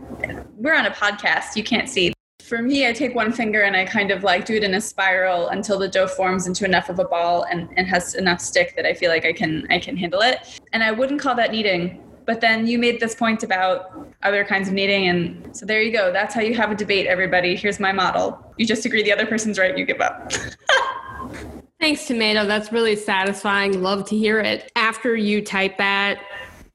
We're 0.56 0.74
on 0.74 0.86
a 0.86 0.90
podcast, 0.90 1.56
you 1.56 1.62
can't 1.62 1.88
see 1.88 2.12
for 2.48 2.62
me, 2.62 2.88
I 2.88 2.92
take 2.92 3.14
one 3.14 3.30
finger 3.30 3.62
and 3.62 3.76
I 3.76 3.84
kind 3.84 4.10
of 4.10 4.24
like 4.24 4.46
do 4.46 4.54
it 4.54 4.64
in 4.64 4.74
a 4.74 4.80
spiral 4.80 5.48
until 5.48 5.78
the 5.78 5.86
dough 5.86 6.08
forms 6.08 6.46
into 6.46 6.64
enough 6.64 6.88
of 6.88 6.98
a 6.98 7.04
ball 7.04 7.44
and, 7.44 7.68
and 7.76 7.86
has 7.86 8.14
enough 8.14 8.40
stick 8.40 8.74
that 8.76 8.86
I 8.86 8.94
feel 8.94 9.10
like 9.10 9.26
I 9.26 9.32
can 9.32 9.66
I 9.70 9.78
can 9.78 9.96
handle 9.96 10.22
it. 10.22 10.60
And 10.72 10.82
I 10.82 10.90
wouldn't 10.90 11.20
call 11.20 11.34
that 11.36 11.52
kneading. 11.52 12.02
But 12.24 12.40
then 12.40 12.66
you 12.66 12.78
made 12.78 13.00
this 13.00 13.14
point 13.14 13.42
about 13.42 14.06
other 14.22 14.44
kinds 14.44 14.68
of 14.68 14.74
kneading, 14.74 15.08
and 15.08 15.56
so 15.56 15.64
there 15.64 15.80
you 15.80 15.90
go. 15.90 16.12
That's 16.12 16.34
how 16.34 16.42
you 16.42 16.54
have 16.56 16.70
a 16.70 16.74
debate, 16.74 17.06
everybody. 17.06 17.56
Here's 17.56 17.80
my 17.80 17.90
model. 17.90 18.38
You 18.58 18.66
just 18.66 18.84
agree 18.84 19.02
the 19.02 19.12
other 19.12 19.24
person's 19.24 19.58
right, 19.58 19.76
you 19.78 19.86
give 19.86 20.02
up. 20.02 20.30
Thanks, 21.80 22.06
Tomato. 22.06 22.44
That's 22.44 22.70
really 22.70 22.96
satisfying. 22.96 23.82
Love 23.82 24.06
to 24.10 24.16
hear 24.16 24.40
it. 24.40 24.70
After 24.76 25.16
you 25.16 25.40
type 25.40 25.78
that, 25.78 26.20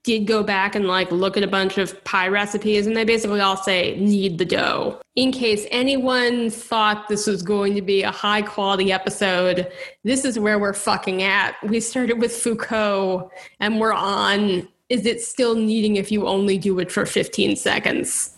did 0.03 0.27
go 0.27 0.43
back 0.43 0.75
and 0.75 0.85
like 0.85 1.09
look 1.11 1.37
at 1.37 1.43
a 1.43 1.47
bunch 1.47 1.77
of 1.77 2.01
pie 2.03 2.27
recipes 2.27 2.85
and 2.85 2.95
they 2.95 3.05
basically 3.05 3.39
all 3.39 3.55
say 3.55 3.97
knead 3.99 4.37
the 4.37 4.45
dough. 4.45 4.99
In 5.15 5.31
case 5.31 5.65
anyone 5.71 6.49
thought 6.49 7.07
this 7.07 7.25
was 7.25 7.41
going 7.41 7.73
to 7.75 7.81
be 7.81 8.03
a 8.03 8.11
high 8.11 8.41
quality 8.41 8.91
episode, 8.91 9.71
this 10.03 10.25
is 10.25 10.37
where 10.37 10.59
we're 10.59 10.73
fucking 10.73 11.23
at. 11.23 11.55
We 11.63 11.79
started 11.79 12.19
with 12.19 12.33
Foucault 12.33 13.31
and 13.59 13.79
we're 13.79 13.93
on 13.93 14.67
is 14.89 15.05
it 15.05 15.21
still 15.21 15.55
kneading 15.55 15.95
if 15.95 16.11
you 16.11 16.27
only 16.27 16.57
do 16.57 16.77
it 16.79 16.91
for 16.91 17.05
15 17.05 17.55
seconds? 17.55 18.35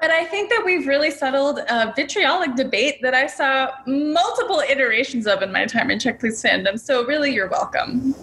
But 0.00 0.10
I 0.10 0.24
think 0.24 0.50
that 0.50 0.62
we've 0.64 0.86
really 0.86 1.10
settled 1.10 1.60
a 1.68 1.92
vitriolic 1.94 2.54
debate 2.54 3.00
that 3.02 3.14
I 3.14 3.26
saw 3.26 3.70
multiple 3.86 4.60
iterations 4.60 5.26
of 5.26 5.42
in 5.42 5.52
my 5.52 5.66
time 5.66 5.90
in 5.90 5.98
Check 5.98 6.20
Please 6.20 6.42
fandom. 6.42 6.80
So 6.80 7.06
really, 7.06 7.32
you're 7.32 7.48
welcome. 7.48 8.14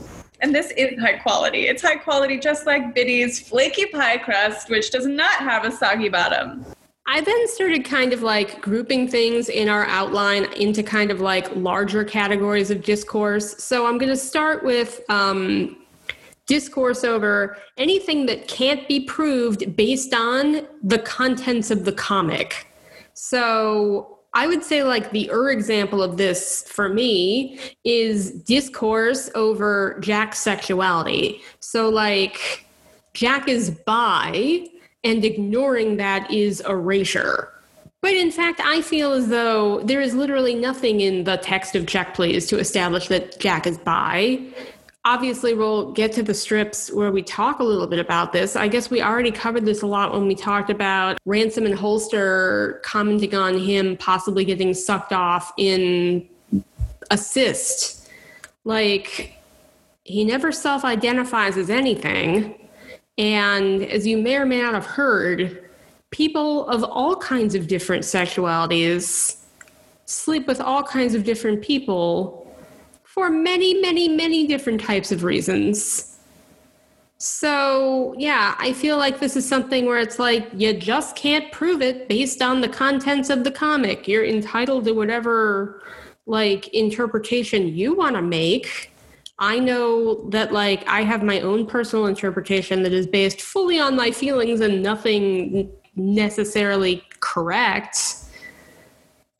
And 0.44 0.54
this 0.54 0.72
is 0.72 1.00
high 1.00 1.20
quality. 1.20 1.68
It's 1.68 1.82
high 1.82 1.96
quality 1.96 2.38
just 2.38 2.66
like 2.66 2.94
Bitty's 2.94 3.40
flaky 3.40 3.86
pie 3.86 4.18
crust, 4.18 4.70
which 4.70 4.92
does 4.92 5.06
not 5.06 5.36
have 5.36 5.64
a 5.64 5.72
soggy 5.72 6.10
bottom. 6.10 6.66
I 7.08 7.22
then 7.22 7.48
started 7.48 7.86
kind 7.86 8.12
of 8.12 8.24
like 8.24 8.62
grouping 8.62 9.08
things 9.08 9.48
in 9.48 9.70
our 9.70 9.86
outline 9.86 10.52
into 10.54 10.84
kind 10.84 11.12
of 11.12 11.22
like 11.22 11.56
larger 11.56 12.04
categories 12.04 12.72
of 12.72 12.84
discourse. 12.84 13.64
So 13.64 13.88
I'm 13.88 13.98
going 13.98 14.12
to 14.12 14.18
start 14.18 14.66
with 14.66 15.02
um, 15.10 15.78
discourse 16.46 17.06
over 17.06 17.58
anything 17.78 18.26
that 18.26 18.50
can't 18.50 18.86
be 18.86 19.06
proved 19.06 19.78
based 19.78 20.14
on 20.14 20.68
the 20.84 21.00
contents 21.00 21.72
of 21.72 21.86
the 21.86 21.94
comic. 21.94 22.68
So 23.14 24.13
I 24.34 24.48
would 24.48 24.64
say 24.64 24.84
like 24.84 25.12
the 25.12 25.30
er 25.32 25.52
example 25.52 26.02
of 26.02 26.18
this 26.18 26.64
for 26.68 26.90
me 26.90 27.60
is 27.84 28.32
discourse 28.32 29.30
over 29.36 30.00
Jack's 30.02 30.40
sexuality. 30.40 31.42
So 31.60 31.90
like 31.90 32.66
Jack 33.14 33.48
is 33.48 33.70
bi 33.70 34.68
and 35.04 35.24
ignoring 35.24 35.98
that 35.98 36.32
is 36.32 36.62
erasure. 36.62 37.50
But 38.02 38.16
in 38.16 38.32
fact, 38.32 38.60
I 38.62 38.82
feel 38.82 39.14
as 39.14 39.30
though 39.30 39.80
there 39.82 40.02
is 40.02 40.14
literally 40.14 40.56
nothing 40.56 41.00
in 41.00 41.24
the 41.24 41.38
text 41.38 41.74
of 41.74 41.88
Check 41.88 42.14
Please 42.16 42.48
to 42.48 42.60
establish 42.60 43.08
that 43.08 43.40
Jack 43.40 43.66
is 43.66 43.78
bi 43.78 44.42
obviously 45.06 45.54
we'll 45.54 45.92
get 45.92 46.14
to 46.14 46.24
the 46.24 46.34
strips 46.34 46.92
where 46.92 47.12
we 47.12 47.22
talk 47.22 47.60
a 47.60 47.64
little 47.64 47.88
bit 47.88 48.00
about 48.00 48.32
this. 48.32 48.56
I 48.56 48.68
guess 48.68 48.90
we 48.90 49.02
already 49.02 49.32
covered 49.32 49.66
this 49.66 49.82
a 49.82 49.88
lot 49.88 50.14
when 50.14 50.28
we 50.28 50.36
talked 50.36 50.70
about 50.70 51.18
Ransom 51.26 51.66
and 51.66 51.76
Holster 51.76 52.82
commenting 52.84 53.36
on 53.36 53.58
him 53.58 53.98
possibly 53.98 54.46
getting 54.46 54.74
sucked 54.74 55.12
off 55.12 55.52
in 55.58 56.28
assist. 57.12 58.10
Like 58.64 59.36
he 60.04 60.24
never 60.24 60.52
self-identifies 60.52 61.58
as 61.58 61.70
anything. 61.70 62.70
And 63.18 63.84
as 63.84 64.08
you 64.08 64.18
may 64.18 64.38
or 64.38 64.46
may 64.46 64.62
not 64.62 64.74
have 64.74 64.86
heard, 64.86 65.70
people 66.12 66.68
of 66.68 66.84
all 66.84 67.16
kinds 67.18 67.56
of 67.56 67.68
different 67.68 68.04
sexualities 68.04 69.38
sleep 70.06 70.48
with 70.48 70.62
all 70.62 70.84
kinds 70.84 71.14
of 71.14 71.24
different 71.24 71.62
people 71.62 72.43
for 73.14 73.30
many, 73.30 73.80
many, 73.80 74.08
many 74.08 74.48
different 74.48 74.82
types 74.82 75.12
of 75.12 75.24
reasons. 75.24 76.18
So, 77.20 78.16
yeah, 78.18 78.56
I 78.58 78.74
feel 78.74 78.98
like 78.98 79.20
this 79.20 79.38
is 79.38 79.48
something 79.48 79.86
where 79.86 80.00
it's 80.00 80.18
like 80.18 80.50
you 80.52 80.74
just 80.74 81.16
can't 81.16 81.52
prove 81.52 81.84
it 81.84 82.10
based 82.10 82.42
on 82.42 82.60
the 82.60 82.68
contents 82.68 83.30
of 83.30 83.44
the 83.44 83.52
comic. 83.52 84.08
You're 84.08 84.26
entitled 84.26 84.86
to 84.86 84.94
whatever 84.94 85.84
like 86.26 86.70
interpretation 86.70 87.68
you 87.68 87.94
want 87.96 88.16
to 88.16 88.24
make. 88.24 88.92
I 89.38 89.60
know 89.60 90.28
that 90.32 90.52
like 90.52 90.84
I 90.88 91.04
have 91.04 91.22
my 91.22 91.40
own 91.42 91.68
personal 91.68 92.08
interpretation 92.08 92.82
that 92.82 92.94
is 92.94 93.06
based 93.06 93.44
fully 93.44 93.80
on 93.80 93.96
my 93.96 94.10
feelings 94.10 94.60
and 94.60 94.82
nothing 94.82 95.72
necessarily 95.96 97.04
correct. 97.20 98.23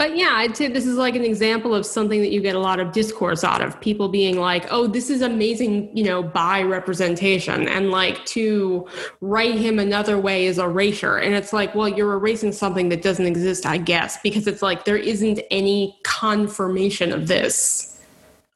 But 0.04 0.18
yeah, 0.18 0.32
I'd 0.34 0.58
say 0.58 0.68
this 0.68 0.86
is 0.86 0.98
like 0.98 1.16
an 1.16 1.24
example 1.24 1.74
of 1.74 1.86
something 1.86 2.20
that 2.20 2.30
you 2.30 2.42
get 2.42 2.56
a 2.56 2.60
lot 2.60 2.82
of 2.82 2.92
discourse 2.92 3.42
out 3.42 3.62
of 3.62 3.80
people 3.80 4.10
being 4.10 4.38
like, 4.38 4.66
oh, 4.70 4.86
this 4.86 5.10
is 5.10 5.22
amazing, 5.22 5.96
you 5.96 6.04
know, 6.04 6.22
by 6.22 6.62
representation. 6.62 7.70
And 7.70 7.90
like 7.90 8.26
to 8.26 8.86
write 9.22 9.56
him 9.56 9.80
another 9.80 10.20
way 10.20 10.46
is 10.46 10.60
erasure. 10.60 11.16
And 11.16 11.34
it's 11.34 11.54
like, 11.54 11.74
well, 11.74 11.88
you're 11.88 12.12
erasing 12.12 12.52
something 12.52 12.90
that 12.90 13.02
doesn't 13.02 13.26
exist, 13.26 13.66
I 13.66 13.78
guess, 13.78 14.18
because 14.22 14.46
it's 14.46 14.62
like 14.62 14.84
there 14.84 14.98
isn't 14.98 15.40
any 15.50 15.98
confirmation 16.04 17.14
of 17.14 17.30
this 17.30 17.93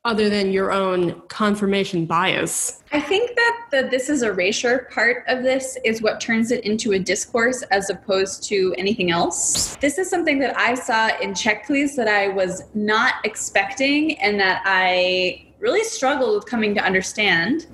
other 0.07 0.29
than 0.29 0.53
your 0.53 0.71
own 0.71 1.21
confirmation 1.27 2.05
bias. 2.05 2.81
I 2.93 3.01
think 3.01 3.35
that 3.35 3.67
the 3.71 3.89
this 3.91 4.09
is 4.09 4.23
erasure 4.23 4.87
part 4.89 5.25
of 5.27 5.43
this 5.43 5.77
is 5.83 6.01
what 6.01 6.21
turns 6.21 6.51
it 6.51 6.63
into 6.63 6.93
a 6.93 6.99
discourse 6.99 7.61
as 7.63 7.89
opposed 7.89 8.43
to 8.43 8.73
anything 8.77 9.11
else. 9.11 9.75
This 9.75 9.97
is 9.97 10.09
something 10.09 10.39
that 10.39 10.57
I 10.57 10.75
saw 10.75 11.09
in 11.21 11.35
Check 11.35 11.67
Please 11.67 11.97
that 11.97 12.07
I 12.07 12.29
was 12.29 12.63
not 12.73 13.15
expecting 13.25 14.17
and 14.19 14.39
that 14.39 14.63
I 14.65 15.46
really 15.59 15.83
struggled 15.83 16.35
with 16.35 16.45
coming 16.45 16.75
to 16.75 16.81
understand 16.81 17.67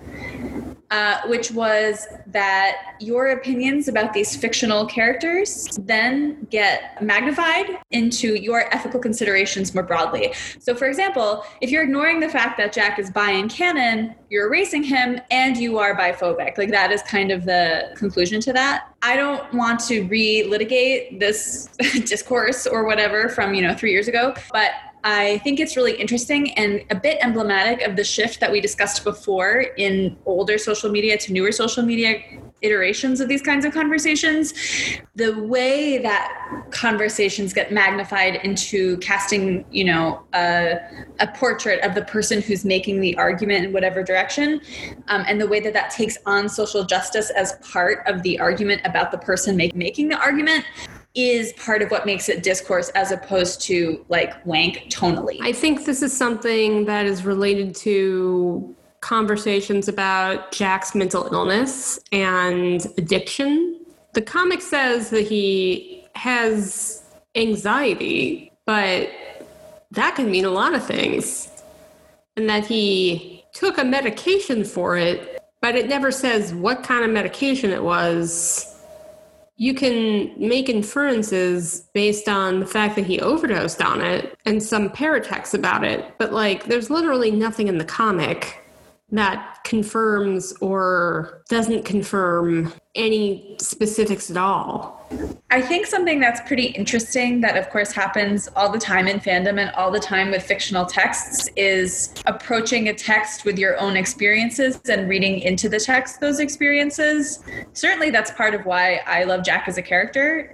uh, 0.94 1.20
which 1.26 1.50
was 1.50 2.06
that 2.28 2.94
your 3.00 3.30
opinions 3.30 3.88
about 3.88 4.14
these 4.14 4.36
fictional 4.36 4.86
characters 4.86 5.76
then 5.82 6.46
get 6.52 7.02
magnified 7.02 7.66
into 7.90 8.36
your 8.36 8.72
ethical 8.72 9.00
considerations 9.00 9.74
more 9.74 9.82
broadly. 9.82 10.32
So, 10.60 10.76
for 10.76 10.86
example, 10.86 11.46
if 11.62 11.72
you're 11.72 11.82
ignoring 11.82 12.20
the 12.20 12.30
fact 12.30 12.60
that 12.60 12.74
Jack 12.74 13.00
is 13.00 13.10
bi 13.10 13.32
in 13.32 13.50
canon, 13.50 14.14
you're 14.30 14.46
erasing 14.46 14.84
him 14.84 15.20
and 15.32 15.58
you 15.58 15.80
are 15.80 15.98
biphobic. 15.98 16.60
Like, 16.60 16.70
that 16.70 16.92
is 16.92 17.02
kind 17.02 17.32
of 17.32 17.44
the 17.44 17.96
conclusion 17.96 18.40
to 18.42 18.54
that. 18.54 18.94
I 19.02 19.16
don't 19.16 19.52
want 19.52 19.80
to 19.88 20.04
re-litigate 20.04 21.20
this 21.20 21.70
discourse 22.06 22.68
or 22.68 22.86
whatever 22.86 23.30
from, 23.30 23.56
you 23.56 23.64
know, 23.64 23.74
three 23.74 23.92
years 23.92 24.08
ago, 24.08 24.36
but 24.52 24.70
I 25.04 25.40
think 25.40 25.60
it's 25.60 25.76
really 25.76 25.96
interesting 25.96 26.54
and 26.54 26.84
a 26.90 26.96
bit 26.96 27.18
emblematic 27.22 27.86
of 27.86 27.98
the 27.98 28.06
shift 28.06 28.40
that 28.40 28.52
we 28.52 28.62
discussed 28.62 29.04
before 29.04 29.66
in 29.78 30.16
older 30.26 30.58
social 30.58 30.90
media 30.90 31.18
to 31.18 31.34
newer 31.34 31.52
social 31.52 31.84
media 31.84 32.22
iterations 32.62 33.20
of 33.20 33.28
these 33.28 33.42
kinds 33.42 33.66
of 33.66 33.74
conversations. 33.74 34.54
The 35.16 35.44
way 35.44 35.98
that 35.98 36.32
conversations 36.72 37.54
get 37.54 37.74
magnified 37.74 38.36
into 38.44 38.98
casting, 39.00 39.66
you 39.70 39.84
know, 39.84 40.24
a, 40.34 40.80
a 41.20 41.28
portrait 41.36 41.84
of 41.84 41.94
the 41.94 42.04
person 42.04 42.42
who's 42.42 42.64
making 42.64 43.02
the 43.02 43.18
argument 43.18 43.66
in 43.66 43.74
whatever 43.74 44.02
direction, 44.04 44.62
um, 45.10 45.26
and 45.28 45.40
the 45.40 45.48
way 45.48 45.60
that 45.60 45.74
that 45.74 45.92
takes 45.92 46.18
on 46.26 46.48
social 46.48 46.86
justice 46.86 47.30
as 47.32 47.54
part 47.74 48.08
of 48.08 48.24
the 48.24 48.40
argument 48.40 48.82
about 48.86 49.12
the 49.12 49.18
person 49.18 49.58
make, 49.58 49.76
making 49.76 50.08
the 50.08 50.18
argument 50.18 50.64
is 51.16 51.54
part 51.54 51.82
of 51.82 51.92
what 51.92 52.06
makes 52.06 52.28
it 52.28 52.42
discourse 52.42 52.90
as 52.90 53.12
opposed 53.12 53.62
to 53.62 54.04
like 54.10 54.44
wank 54.46 54.78
tonally. 54.90 55.38
I 55.42 55.54
think 55.54 55.86
this 55.86 56.02
is 56.02 56.16
something 56.16 56.86
that 56.86 57.06
is 57.06 57.24
related 57.24 57.76
to 57.78 58.76
conversations 59.02 59.88
about 59.88 60.52
Jack's 60.52 60.96
mental 60.96 61.28
illness 61.32 62.00
and 62.12 62.86
addiction. 62.98 63.80
The 64.14 64.22
comic 64.22 64.62
says 64.62 65.10
that 65.12 65.28
he 65.28 66.06
has 66.16 67.04
anxiety, 67.36 68.52
but 68.66 69.10
that 69.92 70.16
can 70.16 70.32
mean 70.32 70.46
a 70.46 70.50
lot 70.50 70.74
of 70.74 70.84
things. 70.86 71.50
And 72.36 72.50
that 72.50 72.66
he 72.66 73.44
took 73.54 73.78
a 73.78 73.84
medication 73.84 74.64
for 74.64 74.98
it, 74.98 75.40
but 75.62 75.76
it 75.76 75.88
never 75.88 76.12
says 76.12 76.54
what 76.54 76.82
kind 76.82 77.06
of 77.06 77.12
medication 77.12 77.70
it 77.70 77.84
was 77.84 78.73
you 79.56 79.74
can 79.74 80.34
make 80.38 80.68
inferences 80.68 81.88
based 81.94 82.28
on 82.28 82.60
the 82.60 82.66
fact 82.66 82.96
that 82.96 83.06
he 83.06 83.20
overdosed 83.20 83.82
on 83.82 84.02
it 84.02 84.38
and 84.46 84.62
some 84.62 84.90
paratexts 84.90 85.54
about 85.54 85.84
it. 85.84 86.18
But 86.18 86.34
like, 86.34 86.66
there's 86.66 86.90
literally 86.90 87.32
nothing 87.32 87.68
in 87.68 87.78
the 87.78 87.86
comic 87.86 88.63
that 89.14 89.60
confirms 89.64 90.54
or 90.60 91.44
doesn't 91.48 91.86
confirm 91.86 92.74
any 92.96 93.56
specifics 93.60 94.30
at 94.32 94.38
all. 94.38 95.08
I 95.52 95.62
think 95.62 95.86
something 95.86 96.20
that's 96.20 96.42
pretty 96.42 96.66
interesting 96.66 97.42
that, 97.42 97.56
of 97.58 97.70
course, 97.70 97.92
happens 97.92 98.50
all 98.56 98.72
the 98.72 98.80
time 98.80 99.08
in 99.08 99.20
fandom 99.20 99.60
and 99.60 99.70
all 99.76 99.92
the 99.92 100.00
time 100.00 100.32
with 100.32 100.42
fictional 100.42 100.86
texts 100.86 101.48
is 101.56 102.14
approaching 102.26 102.90
a 102.90 102.94
text 102.94 103.46
with 103.46 103.60
your 103.60 103.80
own 103.80 103.96
experiences 103.96 104.80
and 104.90 105.08
reading 105.08 105.40
into 105.40 105.70
the 105.70 105.80
text 105.80 106.20
those 106.20 106.40
experiences. 106.40 107.44
Certainly, 107.74 108.10
that's 108.10 108.32
part 108.32 108.56
of 108.56 108.66
why 108.66 109.02
I 109.06 109.26
love 109.26 109.44
Jack 109.44 109.68
as 109.68 109.78
a 109.78 109.84
character 109.84 110.52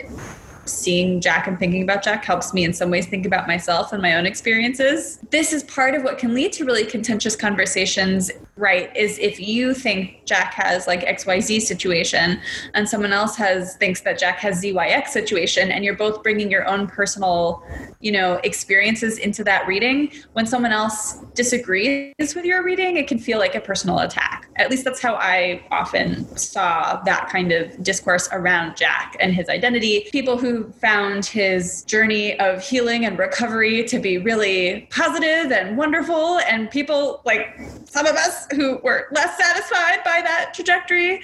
seeing 0.70 1.20
Jack 1.20 1.47
and 1.47 1.57
thinking 1.57 1.84
about 1.84 2.03
Jack 2.03 2.24
helps 2.24 2.53
me 2.53 2.64
in 2.64 2.74
some 2.74 2.89
ways 2.89 3.07
think 3.07 3.26
about 3.26 3.47
myself 3.47 3.91
and 3.91 4.01
my 4.01 4.16
own 4.16 4.26
experiences. 4.26 5.20
This 5.32 5.51
is 5.51 5.64
part 5.64 5.95
of 5.95 6.03
what 6.03 6.18
can 6.18 6.34
lead 6.34 6.53
to 6.53 6.66
really 6.66 6.86
contentious 6.86 7.36
conversations, 7.36 8.32
right? 8.60 8.95
Is 8.95 9.18
if 9.20 9.39
you 9.39 9.74
think 9.74 10.26
Jack 10.26 10.53
has 10.53 10.86
like 10.86 11.01
XYZ 11.01 11.62
situation 11.62 12.39
and 12.74 12.88
someone 12.88 13.14
else 13.14 13.36
has 13.38 13.78
thinks 13.78 14.01
that 14.01 14.20
Jack 14.20 14.38
has 14.39 14.62
ZYX 14.62 15.07
situation 15.07 15.72
and 15.72 15.86
you're 15.86 15.95
both 15.95 16.22
bringing 16.22 16.51
your 16.51 16.68
own 16.68 16.86
personal, 16.88 17.64
you 18.01 18.12
know, 18.12 18.36
experiences 18.43 19.18
into 19.18 19.43
that 19.45 19.66
reading, 19.66 20.12
when 20.34 20.45
someone 20.45 20.74
else 20.74 21.20
disagrees 21.34 22.36
with 22.36 22.43
your 22.43 22.64
reading, 22.64 22.97
it 22.97 23.07
can 23.07 23.18
feel 23.18 23.39
like 23.39 23.55
a 23.55 23.62
personal 23.62 23.99
attack. 23.99 24.49
At 24.57 24.70
least 24.70 24.84
that's 24.84 25.01
how 25.01 25.16
I 25.16 25.64
often 25.72 26.26
saw 26.38 27.01
that 27.03 27.30
kind 27.30 27.53
of 27.53 27.82
discourse 27.82 28.28
around 28.34 28.76
Jack 28.76 29.16
and 29.22 29.34
his 29.34 29.47
identity. 29.47 30.10
People 30.12 30.38
who 30.38 30.70
found 30.74 31.26
his 31.26 31.84
journey 31.84 32.38
of 32.41 32.62
healing 32.62 33.05
and 33.05 33.18
recovery 33.18 33.86
to 33.86 33.99
be 33.99 34.18
really 34.18 34.88
positive 34.91 35.53
and 35.53 35.78
wonderful, 35.78 36.39
and 36.39 36.70
people 36.70 37.22
like 37.26 37.57
some 37.86 38.05
of 38.05 38.16
us 38.16 38.49
who 38.56 38.80
were 38.84 39.08
less 39.12 39.38
satisfied 39.38 40.04
by 40.04 40.22
that 40.22 40.54
trajectory 40.54 41.22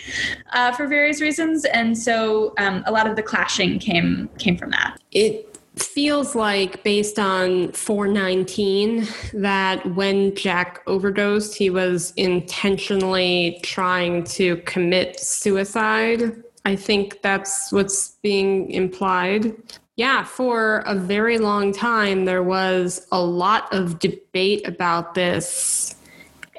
uh, 0.54 0.72
for 0.72 0.88
various 0.88 1.22
reasons. 1.22 1.66
And 1.66 1.98
so 1.98 2.54
um, 2.58 2.84
a 2.86 2.92
lot 2.92 3.08
of 3.08 3.16
the 3.16 3.24
clashing 3.24 3.80
came 3.80 4.30
came 4.38 4.58
from 4.58 4.72
that. 4.72 4.98
It 5.12 5.58
feels 5.76 6.36
like 6.36 6.84
based 6.84 7.20
on 7.20 7.70
419 7.74 9.06
that 9.34 9.86
when 9.94 10.34
jack 10.34 10.82
overdosed 10.88 11.54
he 11.54 11.70
was 11.70 12.14
intentionally 12.16 13.60
trying 13.62 14.24
to 14.24 14.56
commit 14.62 15.20
suicide 15.20 16.42
I 16.66 16.76
think 16.76 17.22
that's 17.22 17.72
what's 17.72 18.18
being 18.24 18.72
implied. 18.72 19.56
Yeah, 19.98 20.24
for 20.24 20.80
a 20.80 20.96
very 20.96 21.38
long 21.38 21.72
time, 21.72 22.26
there 22.26 22.44
was 22.44 23.08
a 23.12 23.22
lot 23.22 23.72
of 23.72 24.00
debate 24.00 24.68
about 24.68 25.14
this, 25.14 25.95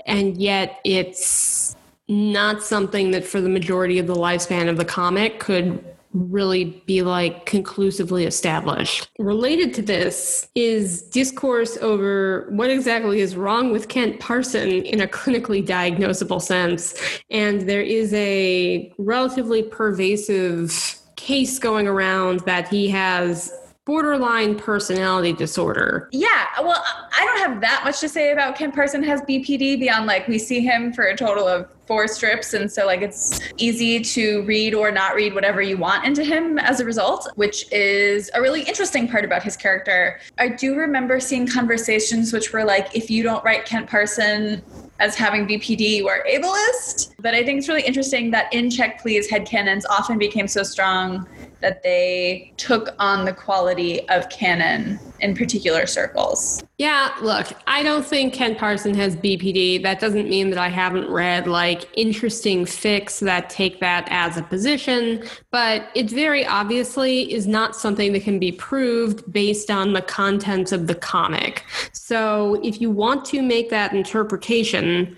and 0.07 0.36
yet 0.38 0.80
it's 0.84 1.76
not 2.09 2.62
something 2.62 3.11
that 3.11 3.24
for 3.24 3.40
the 3.40 3.48
majority 3.48 3.98
of 3.98 4.07
the 4.07 4.14
lifespan 4.14 4.68
of 4.68 4.76
the 4.76 4.84
comic 4.84 5.40
could 5.40 5.84
really 6.12 6.82
be 6.86 7.02
like 7.02 7.44
conclusively 7.46 8.24
established. 8.24 9.09
Related 9.18 9.74
to 9.74 9.82
this 9.82 10.48
is 10.54 11.02
discourse 11.02 11.76
over 11.78 12.46
what 12.50 12.70
exactly 12.70 13.20
is 13.20 13.36
wrong 13.36 13.70
with 13.70 13.88
Kent 13.88 14.18
Parson 14.20 14.70
in 14.70 15.00
a 15.00 15.07
clinically 15.07 15.66
diagnosable 15.66 16.40
sense. 16.40 16.94
And 17.30 17.68
there 17.68 17.82
is 17.82 18.14
a 18.14 18.92
relatively 18.98 19.62
pervasive 19.62 20.96
case 21.16 21.59
going 21.59 21.86
around 21.86 22.40
that 22.40 22.68
he 22.68 22.88
has 22.88 23.52
borderline 23.87 24.57
personality 24.57 25.32
disorder. 25.32 26.09
Yeah, 26.12 26.47
well, 26.61 26.84
I 27.16 27.24
don't 27.24 27.39
have 27.39 27.61
that 27.61 27.82
much 27.84 28.01
to 28.01 28.09
say 28.09 28.32
about 28.32 28.57
Kent 28.57 28.74
Parson 28.74 29.03
has 29.05 29.22
BPD 29.22 29.78
beyond 29.78 30.07
like 30.07 30.26
we 30.28 30.39
see 30.39 30.61
him 30.61 30.93
for 30.93 31.05
a 31.05 31.16
total 31.16 31.47
of 31.47 31.68
four 31.87 32.09
strips 32.09 32.55
and 32.55 32.70
so 32.70 32.87
like 32.87 33.03
it's 33.03 33.41
easy 33.59 34.01
to 34.01 34.43
read 34.43 34.74
or 34.74 34.91
not 34.91 35.14
read 35.14 35.34
whatever 35.34 35.62
you 35.62 35.76
want 35.76 36.05
into 36.05 36.24
him 36.24 36.59
as 36.59 36.80
a 36.80 36.84
result 36.84 37.28
which 37.37 37.70
is 37.72 38.30
a 38.34 38.41
really 38.41 38.62
interesting 38.62 39.09
part 39.09 39.24
about 39.24 39.43
his 39.43 39.57
character 39.57 40.18
i 40.39 40.49
do 40.49 40.76
remember 40.76 41.20
seeing 41.20 41.47
conversations 41.47 42.32
which 42.32 42.53
were 42.53 42.64
like 42.64 42.95
if 42.95 43.11
you 43.11 43.22
don't 43.22 43.45
write 43.45 43.64
kent 43.64 43.89
parson 43.89 44.62
as 44.99 45.14
having 45.14 45.47
BPD 45.47 45.97
you 45.97 46.09
are 46.09 46.24
ableist. 46.24 47.14
But 47.18 47.34
I 47.34 47.45
think 47.45 47.59
it's 47.59 47.68
really 47.68 47.82
interesting 47.82 48.30
that 48.30 48.53
in 48.53 48.70
Check 48.70 49.01
Please 49.01 49.28
head 49.28 49.47
headcanons 49.47 49.84
often 49.91 50.18
became 50.18 50.49
so 50.49 50.62
strong 50.62 51.26
that 51.61 51.82
they 51.82 52.53
took 52.57 52.95
on 52.99 53.24
the 53.24 53.32
quality 53.32 54.07
of 54.09 54.28
canon 54.28 54.99
in 55.20 55.34
particular 55.34 55.87
circles. 55.87 56.62
Yeah, 56.78 57.14
look, 57.22 57.49
I 57.66 57.82
don't 57.82 58.05
think 58.05 58.34
Kent 58.34 58.59
Parson 58.59 58.95
has 58.95 59.16
BPD. 59.16 59.82
That 59.82 59.99
doesn't 59.99 60.28
mean 60.28 60.51
that 60.51 60.59
I 60.59 60.68
haven't 60.68 61.09
read 61.11 61.47
like 61.47 61.76
interesting 61.95 62.64
fics 62.64 63.20
that 63.20 63.51
take 63.51 63.81
that 63.81 64.07
as 64.11 64.37
a 64.37 64.43
position, 64.43 65.22
but 65.51 65.91
it 65.95 66.11
very 66.11 66.47
obviously 66.47 67.33
is 67.33 67.47
not 67.47 67.77
something 67.77 68.12
that 68.12 68.22
can 68.22 68.39
be 68.39 68.53
proved 68.53 69.31
based 69.33 69.70
on 69.70 69.93
the 69.93 70.03
contents 70.03 70.72
of 70.72 70.87
the 70.87 70.95
comic. 70.95 71.64
So 71.93 72.61
if 72.62 72.81
you 72.81 72.91
want 72.91 73.24
to 73.27 73.43
make 73.43 73.70
that 73.70 73.93
interpretation, 73.93 75.16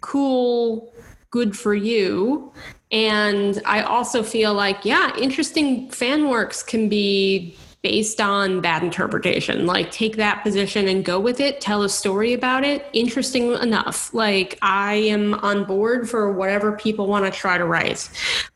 cool, 0.00 0.92
good 1.30 1.56
for 1.56 1.74
you. 1.74 2.52
And 2.90 3.62
I 3.64 3.82
also 3.82 4.22
feel 4.22 4.52
like, 4.52 4.84
yeah, 4.84 5.16
interesting 5.16 5.90
fan 5.90 6.28
works 6.28 6.62
can 6.62 6.88
be 6.88 7.56
based 7.82 8.20
on 8.20 8.60
that 8.60 8.84
interpretation. 8.84 9.66
Like, 9.66 9.90
take 9.90 10.16
that 10.16 10.44
position 10.44 10.86
and 10.86 11.04
go 11.04 11.18
with 11.18 11.40
it, 11.40 11.60
tell 11.60 11.82
a 11.82 11.88
story 11.88 12.32
about 12.32 12.62
it. 12.62 12.86
Interesting 12.92 13.54
enough. 13.54 14.14
Like, 14.14 14.56
I 14.62 14.94
am 14.94 15.34
on 15.34 15.64
board 15.64 16.08
for 16.08 16.32
whatever 16.32 16.72
people 16.72 17.08
want 17.08 17.24
to 17.24 17.30
try 17.32 17.58
to 17.58 17.64
write. 17.64 18.08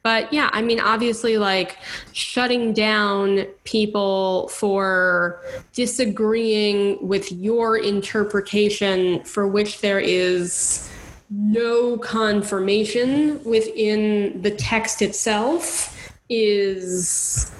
But 0.04 0.32
yeah, 0.32 0.48
I 0.52 0.62
mean, 0.62 0.78
obviously, 0.78 1.38
like, 1.38 1.78
shutting 2.12 2.72
down 2.72 3.46
people 3.64 4.46
for 4.48 5.42
disagreeing 5.72 7.04
with 7.06 7.32
your 7.32 7.76
interpretation 7.76 9.24
for 9.24 9.48
which 9.48 9.80
there 9.80 10.00
is 10.00 10.88
no 11.30 11.98
confirmation 11.98 13.42
within 13.42 14.40
the 14.42 14.52
text 14.52 15.02
itself 15.02 15.92
is 16.28 17.50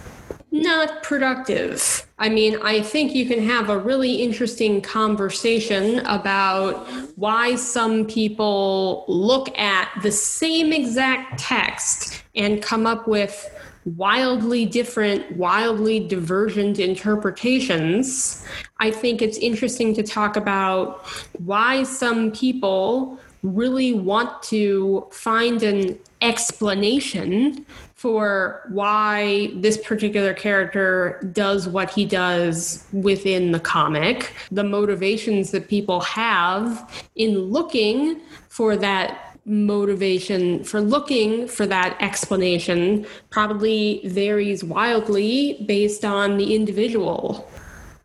not 0.63 1.03
productive. 1.03 2.07
I 2.19 2.29
mean, 2.29 2.59
I 2.63 2.81
think 2.81 3.15
you 3.15 3.27
can 3.27 3.43
have 3.43 3.69
a 3.69 3.79
really 3.79 4.17
interesting 4.17 4.81
conversation 4.81 6.01
about 6.07 6.87
why 7.17 7.57
some 7.57 8.07
people 8.07 9.05
look 9.09 9.57
at 9.59 9.91
the 10.03 10.13
same 10.13 10.73
exact 10.73 11.39
text 11.39 12.23
and 12.35 12.63
come 12.63 12.87
up 12.87 13.07
with 13.07 13.51
wildly 13.85 14.67
different, 14.67 15.37
wildly 15.37 16.01
divergent 16.01 16.79
interpretations. 16.79 18.45
I 18.79 18.91
think 18.91 19.23
it's 19.23 19.39
interesting 19.39 19.95
to 19.95 20.03
talk 20.03 20.37
about 20.37 21.07
why 21.39 21.85
some 21.85 22.33
people 22.33 23.21
really 23.43 23.93
want 23.93 24.43
to 24.43 25.07
find 25.13 25.63
an 25.63 25.99
explanation 26.21 27.65
for 27.97 28.63
why 28.69 29.51
this 29.55 29.79
particular 29.79 30.35
character 30.35 31.19
does 31.33 31.67
what 31.67 31.89
he 31.91 32.05
does 32.05 32.87
within 32.93 33.53
the 33.53 33.61
comic, 33.61 34.35
the 34.51 34.63
motivations 34.63 35.51
that 35.51 35.67
people 35.69 36.01
have 36.01 37.05
in 37.15 37.39
looking 37.39 38.21
for 38.51 38.77
that 38.77 39.39
motivation 39.47 40.63
for 40.65 40.81
looking 40.81 41.47
for 41.47 41.67
that 41.67 41.97
explanation 42.03 43.07
probably 43.31 44.03
varies 44.05 44.65
wildly 44.65 45.65
based 45.67 46.05
on 46.05 46.37
the 46.37 46.55
individual. 46.55 47.49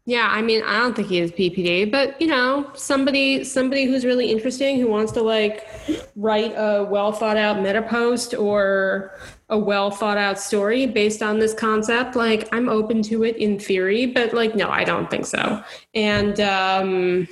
Yeah, 0.05 0.29
I 0.31 0.41
mean, 0.41 0.63
I 0.63 0.79
don't 0.79 0.95
think 0.95 1.09
he 1.09 1.17
has 1.17 1.31
BPD, 1.31 1.91
but 1.91 2.19
you 2.21 2.27
know, 2.27 2.71
somebody 2.75 3.43
somebody 3.43 3.85
who's 3.85 4.05
really 4.05 4.31
interesting 4.31 4.79
who 4.79 4.87
wants 4.87 5.11
to 5.13 5.21
like 5.21 5.67
write 6.15 6.53
a 6.55 6.87
well 6.89 7.11
thought 7.11 7.37
out 7.37 7.61
meta 7.61 7.81
post 7.81 8.33
or 8.33 9.15
a 9.51 9.57
well 9.57 9.91
thought 9.91 10.17
out 10.17 10.39
story 10.39 10.87
based 10.87 11.21
on 11.21 11.37
this 11.37 11.53
concept, 11.53 12.15
like 12.15 12.49
I'm 12.53 12.69
open 12.69 13.01
to 13.03 13.23
it 13.23 13.37
in 13.37 13.59
theory, 13.59 14.07
but 14.07 14.33
like 14.33 14.55
no, 14.55 14.69
I 14.69 14.83
don't 14.83 15.09
think 15.09 15.25
so. 15.25 15.63
And 15.93 16.39
um 16.39 17.27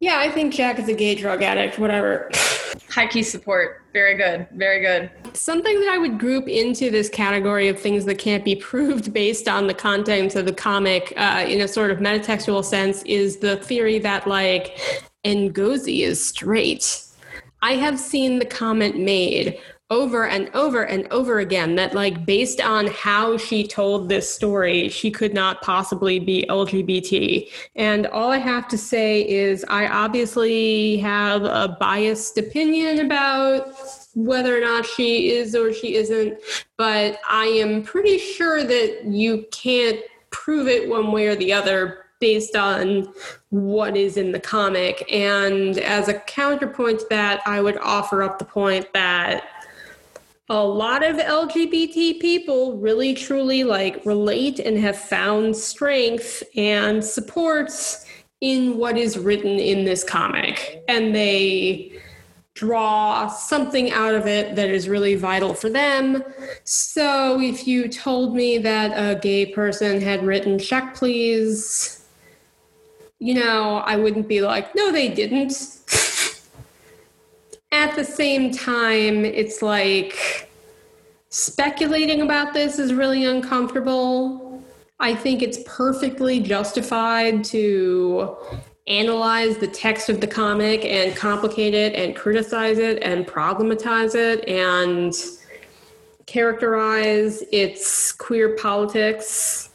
yeah, 0.00 0.18
I 0.18 0.30
think 0.30 0.54
Jack 0.54 0.78
is 0.78 0.88
a 0.88 0.94
gay 0.94 1.16
drug 1.16 1.42
addict, 1.42 1.78
whatever. 1.78 2.30
High 2.88 3.08
key 3.08 3.24
support. 3.24 3.82
Very 3.92 4.16
good. 4.16 4.46
Very 4.52 4.80
good. 4.80 5.10
Something 5.36 5.80
that 5.80 5.88
I 5.88 5.98
would 5.98 6.20
group 6.20 6.46
into 6.46 6.88
this 6.90 7.08
category 7.08 7.66
of 7.66 7.80
things 7.80 8.04
that 8.04 8.16
can't 8.16 8.44
be 8.44 8.54
proved 8.70 9.12
based 9.12 9.48
on 9.48 9.66
the 9.66 9.74
contents 9.74 10.36
of 10.36 10.46
the 10.46 10.52
comic 10.52 11.12
uh, 11.16 11.44
in 11.48 11.60
a 11.60 11.68
sort 11.68 11.90
of 11.90 11.98
metatextual 11.98 12.64
sense 12.64 13.02
is 13.02 13.38
the 13.38 13.56
theory 13.56 13.98
that, 13.98 14.28
like, 14.28 14.78
Ngozi 15.24 16.02
is 16.02 16.24
straight. 16.24 17.02
I 17.60 17.72
have 17.72 17.98
seen 17.98 18.38
the 18.38 18.44
comment 18.44 19.00
made 19.00 19.58
over 19.90 20.26
and 20.26 20.50
over 20.52 20.82
and 20.82 21.10
over 21.10 21.38
again 21.38 21.74
that 21.76 21.94
like 21.94 22.26
based 22.26 22.60
on 22.60 22.86
how 22.88 23.38
she 23.38 23.66
told 23.66 24.08
this 24.08 24.32
story 24.32 24.86
she 24.88 25.10
could 25.10 25.32
not 25.32 25.62
possibly 25.62 26.18
be 26.18 26.44
lgbt 26.50 27.50
and 27.74 28.06
all 28.08 28.30
i 28.30 28.36
have 28.36 28.68
to 28.68 28.76
say 28.76 29.26
is 29.26 29.64
i 29.68 29.86
obviously 29.86 30.98
have 30.98 31.42
a 31.44 31.74
biased 31.80 32.36
opinion 32.36 32.98
about 32.98 33.72
whether 34.14 34.54
or 34.54 34.60
not 34.60 34.84
she 34.84 35.30
is 35.30 35.54
or 35.54 35.72
she 35.72 35.94
isn't 35.94 36.38
but 36.76 37.18
i 37.26 37.46
am 37.46 37.82
pretty 37.82 38.18
sure 38.18 38.64
that 38.64 39.04
you 39.06 39.46
can't 39.52 40.00
prove 40.28 40.68
it 40.68 40.86
one 40.86 41.12
way 41.12 41.28
or 41.28 41.34
the 41.34 41.50
other 41.50 42.04
based 42.20 42.56
on 42.56 43.12
what 43.50 43.96
is 43.96 44.16
in 44.16 44.32
the 44.32 44.40
comic. 44.40 45.06
And 45.12 45.78
as 45.78 46.08
a 46.08 46.14
counterpoint 46.14 46.98
to 46.98 47.06
that, 47.10 47.40
I 47.46 47.60
would 47.60 47.78
offer 47.78 48.24
up 48.24 48.40
the 48.40 48.44
point 48.44 48.92
that 48.92 49.44
a 50.48 50.64
lot 50.64 51.04
of 51.04 51.16
LGBT 51.16 52.20
people 52.20 52.78
really 52.78 53.14
truly 53.14 53.64
like 53.64 54.04
relate 54.06 54.58
and 54.58 54.78
have 54.78 54.98
found 54.98 55.56
strength 55.56 56.42
and 56.56 57.04
supports 57.04 58.06
in 58.40 58.76
what 58.78 58.96
is 58.96 59.18
written 59.18 59.58
in 59.58 59.84
this 59.84 60.04
comic. 60.04 60.82
And 60.88 61.14
they 61.14 62.00
draw 62.54 63.28
something 63.28 63.90
out 63.92 64.14
of 64.14 64.26
it 64.26 64.56
that 64.56 64.68
is 64.68 64.88
really 64.88 65.14
vital 65.14 65.54
for 65.54 65.68
them. 65.68 66.24
So 66.64 67.40
if 67.40 67.68
you 67.68 67.88
told 67.88 68.34
me 68.34 68.58
that 68.58 68.92
a 68.96 69.18
gay 69.20 69.46
person 69.46 70.00
had 70.00 70.24
written 70.24 70.58
check 70.58 70.94
please 70.94 71.98
you 73.18 73.34
know, 73.34 73.78
I 73.78 73.96
wouldn't 73.96 74.28
be 74.28 74.40
like, 74.40 74.74
no, 74.74 74.92
they 74.92 75.08
didn't. 75.08 75.77
At 77.72 77.94
the 77.96 78.04
same 78.04 78.50
time, 78.50 79.24
it's 79.24 79.60
like 79.60 80.48
speculating 81.28 82.22
about 82.22 82.54
this 82.54 82.78
is 82.78 82.94
really 82.94 83.24
uncomfortable. 83.24 84.62
I 85.00 85.14
think 85.14 85.42
it's 85.42 85.58
perfectly 85.66 86.40
justified 86.40 87.44
to 87.44 88.36
analyze 88.86 89.58
the 89.58 89.66
text 89.66 90.08
of 90.08 90.20
the 90.20 90.26
comic 90.26 90.84
and 90.84 91.14
complicate 91.14 91.74
it 91.74 91.94
and 91.94 92.16
criticize 92.16 92.78
it 92.78 93.02
and 93.02 93.26
problematize 93.26 94.14
it 94.14 94.48
and 94.48 95.14
characterize 96.24 97.42
its 97.52 98.12
queer 98.12 98.56
politics 98.56 99.68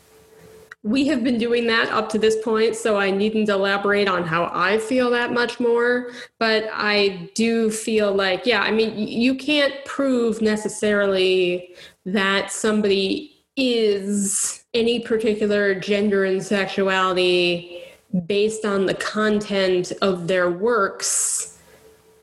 we 0.84 1.08
have 1.08 1.24
been 1.24 1.38
doing 1.38 1.66
that 1.68 1.90
up 1.90 2.10
to 2.10 2.20
this 2.20 2.36
point, 2.44 2.76
so 2.76 2.98
I 2.98 3.10
needn't 3.10 3.48
elaborate 3.48 4.10
on 4.10 4.26
how 4.26 4.52
I 4.54 4.78
feel 4.80 5.10
that 5.12 5.32
much 5.32 5.58
more. 5.60 6.12
But 6.40 6.70
I 6.74 7.32
do 7.36 7.72
feel 7.72 8.14
like, 8.14 8.46
yeah, 8.46 8.62
I 8.62 8.72
mean, 8.72 8.98
you 8.98 9.34
can't 9.34 9.74
prove 9.86 10.42
necessarily 10.42 11.74
that 12.06 12.52
somebody 12.52 13.46
is 13.56 14.66
any 14.74 15.00
particular 15.00 15.74
gender 15.74 16.26
and 16.26 16.44
sexuality 16.44 17.82
based 18.26 18.66
on 18.66 18.86
the 18.86 18.96
content 18.96 19.94
of 20.02 20.28
their 20.28 20.50
works. 20.50 21.60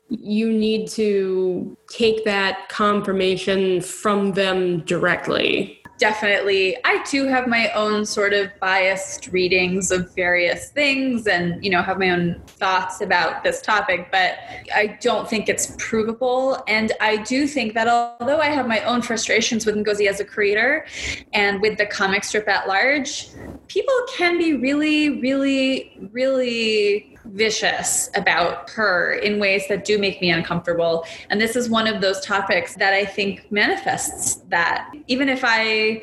You 0.09 0.51
need 0.51 0.87
to 0.89 1.75
take 1.89 2.25
that 2.25 2.69
confirmation 2.69 3.81
from 3.81 4.33
them 4.33 4.81
directly 4.81 5.80
definitely 6.01 6.75
i 6.83 6.97
too 7.03 7.25
have 7.25 7.47
my 7.47 7.69
own 7.73 8.03
sort 8.03 8.33
of 8.33 8.49
biased 8.59 9.27
readings 9.27 9.91
of 9.91 10.11
various 10.15 10.69
things 10.69 11.27
and 11.27 11.63
you 11.63 11.69
know 11.69 11.83
have 11.83 11.99
my 11.99 12.09
own 12.09 12.41
thoughts 12.47 13.01
about 13.01 13.43
this 13.43 13.61
topic 13.61 14.07
but 14.11 14.33
i 14.73 14.97
don't 14.99 15.29
think 15.29 15.47
it's 15.47 15.75
provable. 15.77 16.63
And 16.67 16.91
i 17.01 17.17
do 17.17 17.45
think 17.45 17.75
that 17.75 17.87
although 17.87 18.39
i 18.39 18.47
have 18.47 18.67
my 18.67 18.79
own 18.79 19.03
frustrations 19.03 19.63
with 19.63 19.75
ngozi 19.75 20.07
as 20.07 20.19
a 20.19 20.25
creator 20.25 20.87
and 21.33 21.61
with 21.61 21.77
the 21.77 21.85
comic 21.85 22.23
strip 22.23 22.47
at 22.47 22.67
large 22.67 23.27
people 23.67 23.93
can 24.17 24.39
be 24.39 24.53
really 24.53 25.21
really 25.21 26.09
really 26.11 27.10
vicious 27.25 28.09
about 28.15 28.69
her 28.71 29.13
in 29.13 29.39
ways 29.39 29.67
that 29.69 29.85
do 29.85 29.97
make 29.97 30.21
me 30.21 30.31
uncomfortable. 30.31 31.05
And 31.29 31.39
this 31.39 31.55
is 31.55 31.69
one 31.69 31.87
of 31.87 32.01
those 32.01 32.19
topics 32.25 32.75
that 32.75 32.93
I 32.93 33.05
think 33.05 33.51
manifests 33.51 34.35
that. 34.49 34.91
Even 35.07 35.29
if 35.29 35.41
I 35.43 36.01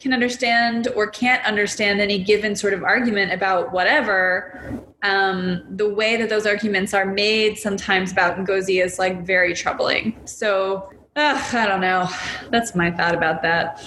can 0.00 0.12
understand 0.12 0.88
or 0.96 1.06
can't 1.06 1.44
understand 1.46 2.00
any 2.00 2.22
given 2.22 2.56
sort 2.56 2.74
of 2.74 2.82
argument 2.82 3.32
about 3.32 3.72
whatever, 3.72 4.82
um, 5.02 5.62
the 5.70 5.88
way 5.88 6.16
that 6.16 6.28
those 6.28 6.46
arguments 6.46 6.92
are 6.92 7.06
made 7.06 7.58
sometimes 7.58 8.12
about 8.12 8.36
Ngozi 8.36 8.84
is 8.84 8.98
like 8.98 9.24
very 9.24 9.54
troubling. 9.54 10.16
So, 10.24 10.90
uh, 11.14 11.50
I 11.52 11.66
don't 11.66 11.80
know. 11.80 12.08
That's 12.50 12.74
my 12.74 12.90
thought 12.90 13.14
about 13.14 13.42
that. 13.42 13.82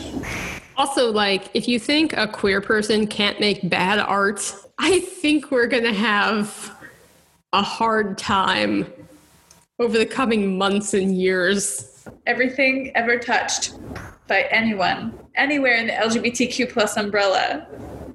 Also, 0.78 1.12
like, 1.12 1.50
if 1.54 1.68
you 1.68 1.80
think 1.80 2.14
a 2.14 2.28
queer 2.28 2.60
person 2.60 3.08
can't 3.08 3.40
make 3.40 3.70
bad 3.70 4.00
art, 4.00 4.54
I 4.78 5.00
think 5.00 5.52
we're 5.52 5.68
going 5.68 5.84
to 5.84 5.94
have 5.94 6.76
a 7.54 7.62
hard 7.62 8.18
time 8.18 8.86
over 9.80 9.98
the 9.98 10.06
coming 10.06 10.58
months 10.58 10.94
and 10.94 11.18
years. 11.18 12.08
Everything 12.26 12.92
ever 12.96 13.18
touched 13.18 13.76
by 14.28 14.44
anyone, 14.52 15.18
anywhere 15.36 15.76
in 15.76 15.88
the 15.88 15.94
LGBTQ 15.94 16.70
plus 16.72 16.98
umbrella, 16.98 17.68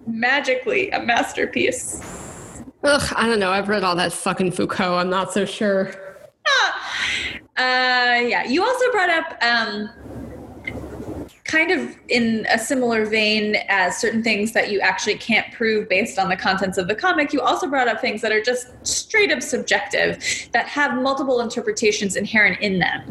magically 0.07 0.91
a 0.91 1.01
masterpiece. 1.01 2.62
Ugh, 2.82 3.12
I 3.16 3.27
don't 3.27 3.39
know. 3.39 3.51
I've 3.51 3.69
read 3.69 3.85
all 3.85 3.97
that 3.97 4.12
fucking 4.12 4.53
Foucault. 4.53 4.97
I'm 4.97 5.11
not 5.11 5.32
so 5.32 5.45
sure. 5.45 5.93
Ah. 6.47 7.37
Uh, 7.57 8.20
yeah. 8.20 8.45
You 8.45 8.65
also 8.65 8.91
brought 8.91 9.11
up 9.11 9.43
um, 9.43 9.91
kind 11.51 11.72
of 11.72 11.97
in 12.09 12.47
a 12.48 12.56
similar 12.56 13.05
vein 13.05 13.56
as 13.68 13.98
certain 13.98 14.22
things 14.22 14.52
that 14.52 14.70
you 14.70 14.78
actually 14.78 15.16
can't 15.16 15.52
prove 15.52 15.89
based 15.89 16.16
on 16.16 16.28
the 16.28 16.36
contents 16.36 16.78
of 16.78 16.86
the 16.86 16.94
comic, 16.94 17.32
you 17.32 17.40
also 17.40 17.66
brought 17.66 17.89
up 17.89 18.01
things 18.01 18.22
that 18.22 18.31
are 18.31 18.40
just 18.40 18.68
straight 18.86 19.32
up 19.32 19.43
subjective 19.43 20.22
that 20.52 20.66
have 20.66 20.94
multiple 21.02 21.40
interpretations 21.40 22.14
inherent 22.14 22.60
in 22.60 22.78
them. 22.78 23.02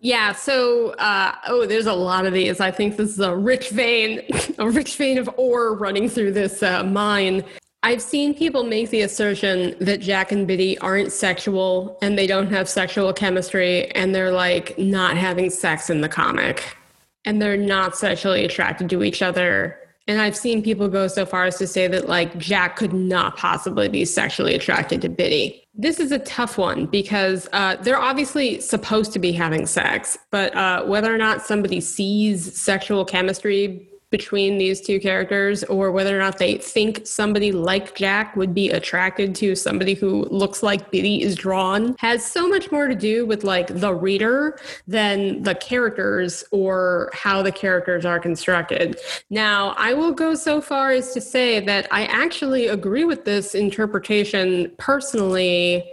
Yeah, 0.00 0.32
so 0.32 0.92
uh, 0.92 1.34
oh, 1.46 1.66
there's 1.66 1.84
a 1.84 1.92
lot 1.92 2.24
of 2.24 2.32
these. 2.32 2.60
I 2.60 2.70
think 2.70 2.96
this 2.96 3.10
is 3.10 3.20
a 3.20 3.36
rich 3.36 3.68
vein, 3.68 4.22
a 4.58 4.70
rich 4.70 4.96
vein 4.96 5.18
of 5.18 5.28
ore 5.36 5.74
running 5.74 6.08
through 6.08 6.32
this 6.32 6.62
uh, 6.62 6.82
mine. 6.84 7.44
I've 7.82 8.00
seen 8.00 8.32
people 8.32 8.64
make 8.64 8.88
the 8.88 9.02
assertion 9.02 9.76
that 9.80 10.00
Jack 10.00 10.32
and 10.32 10.46
Bitty 10.46 10.78
aren't 10.78 11.12
sexual 11.12 11.98
and 12.00 12.16
they 12.16 12.26
don't 12.26 12.50
have 12.50 12.70
sexual 12.70 13.12
chemistry 13.12 13.90
and 13.90 14.14
they're 14.14 14.32
like 14.32 14.78
not 14.78 15.18
having 15.18 15.50
sex 15.50 15.90
in 15.90 16.00
the 16.00 16.08
comic 16.08 16.76
and 17.24 17.40
they're 17.40 17.56
not 17.56 17.96
sexually 17.96 18.44
attracted 18.44 18.90
to 18.90 19.02
each 19.02 19.22
other. 19.22 19.78
And 20.08 20.20
I've 20.20 20.36
seen 20.36 20.62
people 20.62 20.88
go 20.88 21.06
so 21.06 21.24
far 21.24 21.44
as 21.44 21.58
to 21.58 21.66
say 21.66 21.86
that 21.86 22.08
like 22.08 22.36
Jack 22.36 22.76
could 22.76 22.92
not 22.92 23.36
possibly 23.36 23.88
be 23.88 24.04
sexually 24.04 24.54
attracted 24.54 25.00
to 25.02 25.08
Bitty. 25.08 25.62
This 25.74 26.00
is 26.00 26.10
a 26.10 26.18
tough 26.18 26.58
one 26.58 26.86
because 26.86 27.48
uh, 27.52 27.76
they're 27.76 28.00
obviously 28.00 28.60
supposed 28.60 29.12
to 29.12 29.18
be 29.18 29.32
having 29.32 29.64
sex, 29.66 30.18
but 30.30 30.54
uh, 30.56 30.84
whether 30.84 31.14
or 31.14 31.18
not 31.18 31.42
somebody 31.42 31.80
sees 31.80 32.60
sexual 32.60 33.04
chemistry 33.04 33.88
between 34.12 34.58
these 34.58 34.80
two 34.80 35.00
characters 35.00 35.64
or 35.64 35.90
whether 35.90 36.16
or 36.16 36.20
not 36.20 36.38
they 36.38 36.58
think 36.58 37.04
somebody 37.04 37.50
like 37.50 37.96
Jack 37.96 38.36
would 38.36 38.54
be 38.54 38.70
attracted 38.70 39.34
to 39.36 39.56
somebody 39.56 39.94
who 39.94 40.24
looks 40.26 40.62
like 40.62 40.92
Bitty 40.92 41.22
is 41.22 41.34
drawn 41.34 41.96
has 41.98 42.24
so 42.24 42.46
much 42.46 42.70
more 42.70 42.86
to 42.86 42.94
do 42.94 43.26
with 43.26 43.42
like 43.42 43.66
the 43.80 43.92
reader 43.92 44.58
than 44.86 45.42
the 45.42 45.56
characters 45.56 46.44
or 46.52 47.10
how 47.14 47.42
the 47.42 47.50
characters 47.50 48.04
are 48.04 48.20
constructed. 48.20 49.00
Now, 49.30 49.74
I 49.78 49.94
will 49.94 50.12
go 50.12 50.34
so 50.34 50.60
far 50.60 50.92
as 50.92 51.12
to 51.14 51.20
say 51.20 51.58
that 51.60 51.88
I 51.90 52.04
actually 52.04 52.68
agree 52.68 53.04
with 53.04 53.24
this 53.24 53.54
interpretation 53.54 54.70
personally 54.78 55.84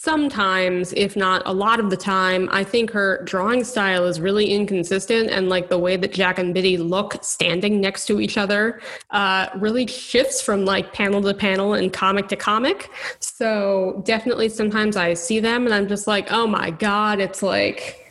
sometimes, 0.00 0.92
if 0.92 1.16
not 1.16 1.42
a 1.44 1.52
lot 1.52 1.80
of 1.80 1.90
the 1.90 1.96
time, 1.96 2.48
I 2.52 2.62
think 2.62 2.92
her 2.92 3.20
drawing 3.24 3.64
style 3.64 4.04
is 4.04 4.20
really 4.20 4.52
inconsistent. 4.52 5.28
And 5.28 5.48
like 5.48 5.70
the 5.70 5.78
way 5.78 5.96
that 5.96 6.12
Jack 6.12 6.38
and 6.38 6.54
Bitty 6.54 6.76
look 6.76 7.16
standing 7.24 7.80
next 7.80 8.06
to 8.06 8.20
each 8.20 8.38
other 8.38 8.80
uh, 9.10 9.48
really 9.56 9.88
shifts 9.88 10.40
from 10.40 10.64
like 10.64 10.92
panel 10.92 11.20
to 11.22 11.34
panel 11.34 11.74
and 11.74 11.92
comic 11.92 12.28
to 12.28 12.36
comic. 12.36 12.90
So 13.18 14.00
definitely 14.06 14.50
sometimes 14.50 14.96
I 14.96 15.14
see 15.14 15.40
them 15.40 15.66
and 15.66 15.74
I'm 15.74 15.88
just 15.88 16.06
like, 16.06 16.30
oh 16.30 16.46
my 16.46 16.70
God, 16.70 17.18
it's 17.18 17.42
like 17.42 18.06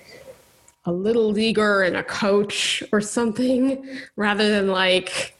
a 0.84 0.92
little 0.92 1.32
leaguer 1.32 1.84
and 1.84 1.96
a 1.96 2.04
coach 2.04 2.84
or 2.92 3.00
something 3.00 3.98
rather 4.18 4.50
than 4.50 4.68
like 4.68 5.38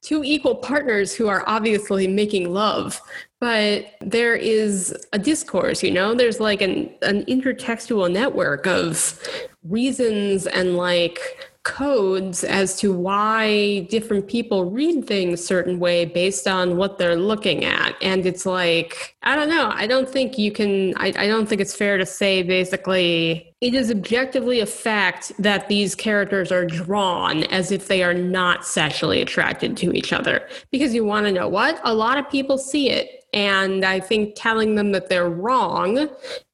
two 0.00 0.22
equal 0.22 0.54
partners 0.54 1.12
who 1.12 1.26
are 1.26 1.42
obviously 1.48 2.06
making 2.06 2.54
love 2.54 3.00
but 3.40 3.86
there 4.00 4.34
is 4.34 4.94
a 5.12 5.18
discourse 5.18 5.82
you 5.82 5.90
know? 5.90 6.14
There's 6.14 6.40
like 6.40 6.60
an, 6.60 6.90
an 7.02 7.24
intertextual 7.26 8.10
network 8.10 8.66
of 8.66 9.20
reasons 9.62 10.46
and 10.46 10.76
like 10.76 11.20
codes 11.68 12.44
as 12.44 12.76
to 12.76 12.94
why 12.94 13.80
different 13.90 14.26
people 14.26 14.70
read 14.70 15.06
things 15.06 15.44
certain 15.44 15.78
way 15.78 16.06
based 16.06 16.48
on 16.48 16.78
what 16.78 16.96
they're 16.96 17.14
looking 17.14 17.62
at. 17.62 17.94
And 18.00 18.24
it's 18.24 18.46
like 18.46 19.14
i 19.22 19.36
don't 19.36 19.50
know. 19.50 19.70
I 19.74 19.86
don't 19.86 20.08
think 20.08 20.38
you 20.38 20.50
can 20.50 20.94
I, 20.96 21.08
I 21.08 21.26
don't 21.26 21.46
think 21.46 21.60
it's 21.60 21.74
fair 21.74 21.98
to 21.98 22.06
say 22.06 22.42
basically 22.42 23.54
it 23.60 23.74
is 23.74 23.90
objectively 23.90 24.60
a 24.60 24.66
fact 24.66 25.32
that 25.38 25.68
these 25.68 25.94
characters 25.94 26.50
are 26.50 26.64
drawn 26.64 27.42
as 27.44 27.70
if 27.70 27.88
they 27.88 28.02
are 28.02 28.14
not 28.14 28.64
sexually 28.64 29.20
attracted 29.20 29.76
to 29.78 29.92
each 29.92 30.12
other. 30.12 30.48
Because 30.70 30.94
you 30.94 31.04
want 31.04 31.26
to 31.26 31.32
know 31.32 31.48
what? 31.48 31.80
A 31.84 31.92
lot 31.92 32.16
of 32.18 32.30
people 32.30 32.56
see 32.56 32.88
it 32.88 33.17
and 33.32 33.84
i 33.84 34.00
think 34.00 34.34
telling 34.34 34.74
them 34.74 34.92
that 34.92 35.08
they're 35.08 35.30
wrong 35.30 36.08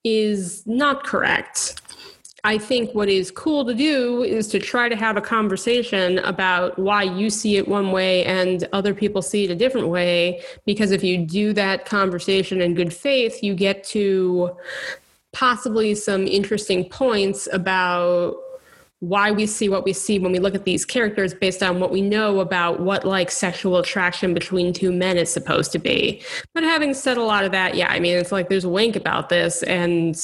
is 0.04 0.62
not 0.66 1.04
correct 1.04 1.80
I 2.46 2.58
think 2.58 2.94
what 2.94 3.08
is 3.08 3.30
cool 3.30 3.64
to 3.64 3.72
do 3.72 4.22
is 4.22 4.48
to 4.48 4.58
try 4.58 4.90
to 4.90 4.96
have 4.96 5.16
a 5.16 5.22
conversation 5.22 6.18
about 6.18 6.78
why 6.78 7.02
you 7.02 7.30
see 7.30 7.56
it 7.56 7.66
one 7.66 7.90
way 7.90 8.22
and 8.26 8.68
other 8.74 8.92
people 8.92 9.22
see 9.22 9.44
it 9.44 9.50
a 9.50 9.54
different 9.54 9.88
way. 9.88 10.42
Because 10.66 10.90
if 10.90 11.02
you 11.02 11.16
do 11.24 11.54
that 11.54 11.86
conversation 11.86 12.60
in 12.60 12.74
good 12.74 12.92
faith, 12.92 13.42
you 13.42 13.54
get 13.54 13.82
to 13.84 14.54
possibly 15.32 15.94
some 15.94 16.26
interesting 16.26 16.86
points 16.88 17.48
about 17.50 18.36
why 19.08 19.30
we 19.30 19.46
see 19.46 19.68
what 19.68 19.84
we 19.84 19.92
see 19.92 20.18
when 20.18 20.32
we 20.32 20.38
look 20.38 20.54
at 20.54 20.64
these 20.64 20.84
characters 20.84 21.34
based 21.34 21.62
on 21.62 21.80
what 21.80 21.90
we 21.90 22.00
know 22.00 22.40
about 22.40 22.80
what 22.80 23.04
like 23.04 23.30
sexual 23.30 23.76
attraction 23.76 24.32
between 24.32 24.72
two 24.72 24.92
men 24.92 25.16
is 25.16 25.32
supposed 25.32 25.72
to 25.72 25.78
be. 25.78 26.22
But 26.54 26.62
having 26.62 26.94
said 26.94 27.16
a 27.16 27.22
lot 27.22 27.44
of 27.44 27.52
that, 27.52 27.74
yeah, 27.74 27.88
I 27.88 28.00
mean, 28.00 28.16
it's 28.16 28.32
like 28.32 28.48
there's 28.48 28.64
a 28.64 28.68
wank 28.68 28.96
about 28.96 29.28
this 29.28 29.62
and 29.64 30.16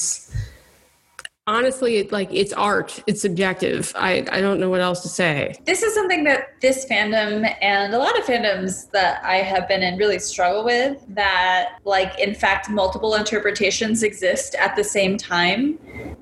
honestly 1.47 1.97
it, 1.97 2.11
like 2.11 2.29
it's 2.31 2.53
art. 2.53 3.03
It's 3.07 3.21
subjective. 3.21 3.91
I 3.95 4.25
i 4.31 4.41
don't 4.41 4.59
know 4.59 4.69
what 4.69 4.81
else 4.81 5.01
to 5.01 5.09
say. 5.09 5.55
This 5.65 5.83
is 5.83 5.93
something 5.93 6.23
that 6.25 6.59
this 6.61 6.85
fandom 6.85 7.53
and 7.61 7.93
a 7.93 7.97
lot 7.97 8.17
of 8.17 8.25
fandoms 8.25 8.89
that 8.91 9.23
i 9.23 9.37
have 9.37 9.67
been 9.67 9.81
in 9.81 9.97
really 9.97 10.19
struggle 10.19 10.63
with 10.63 11.03
that 11.09 11.79
like 11.83 12.17
in 12.19 12.33
fact 12.35 12.69
multiple 12.69 13.15
interpretations 13.15 14.03
exist 14.03 14.55
at 14.55 14.75
the 14.75 14.83
same 14.83 15.17
time 15.17 15.79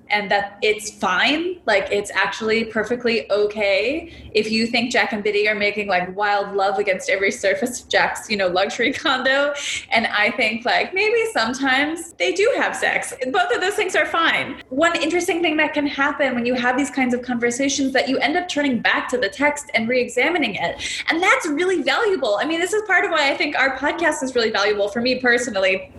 and 0.10 0.30
that 0.32 0.58
it's 0.62 0.92
fine. 0.92 1.60
Like 1.66 1.88
it's 1.92 2.12
actually 2.12 2.66
perfectly 2.66 3.30
okay 3.32 4.14
if 4.34 4.52
you 4.52 4.68
think 4.68 4.92
Jack 4.92 5.14
and 5.14 5.24
Bitty 5.24 5.48
are 5.48 5.56
making 5.56 5.88
like 5.88 6.16
wild 6.16 6.56
love 6.56 6.80
against 6.80 7.10
every 7.10 7.32
surface 7.32 7.82
of 7.82 7.90
Jack's, 7.90 8.30
you 8.30 8.38
know, 8.38 8.48
luxury 8.48 8.94
condo. 9.00 9.54
And 9.92 10.08
I 10.08 10.32
think 10.32 10.66
like 10.66 10.94
maybe 10.94 11.26
sometimes 11.32 12.14
they 12.14 12.34
do 12.34 12.52
have 12.58 12.76
sex. 12.76 13.14
Both 13.32 13.54
of 13.54 13.62
those 13.62 13.76
things 13.76 13.96
are 13.96 14.06
fine. 14.06 14.62
One 14.70 14.96
interesting 14.96 15.42
thing 15.42 15.58
that 15.58 15.74
can 15.74 15.88
happen 15.88 16.36
when 16.36 16.46
you 16.46 16.54
have 16.56 16.78
these 16.78 16.90
kinds 16.90 17.14
of 17.14 17.22
conversations 17.22 17.94
that 17.94 18.08
you 18.08 18.18
end 18.20 18.38
up 18.38 18.48
turning 18.50 18.80
back 18.80 19.08
to 19.10 19.18
the 19.18 19.30
text 19.30 19.70
and 19.74 19.88
re-examining 19.88 20.56
it. 20.56 21.04
And 21.08 21.22
that's 21.22 21.48
really 21.48 21.82
valuable. 21.82 22.38
I 22.42 22.46
mean, 22.46 22.60
this 22.60 22.74
is 22.74 22.84
part 22.84 23.06
of 23.06 23.12
why 23.12 23.32
I 23.32 23.36
think 23.36 23.58
our 23.58 23.78
podcast 23.78 24.24
is 24.24 24.36
really 24.36 24.52
valuable 24.52 24.90
for 24.90 25.02
me 25.02 25.20
personally 25.20 25.92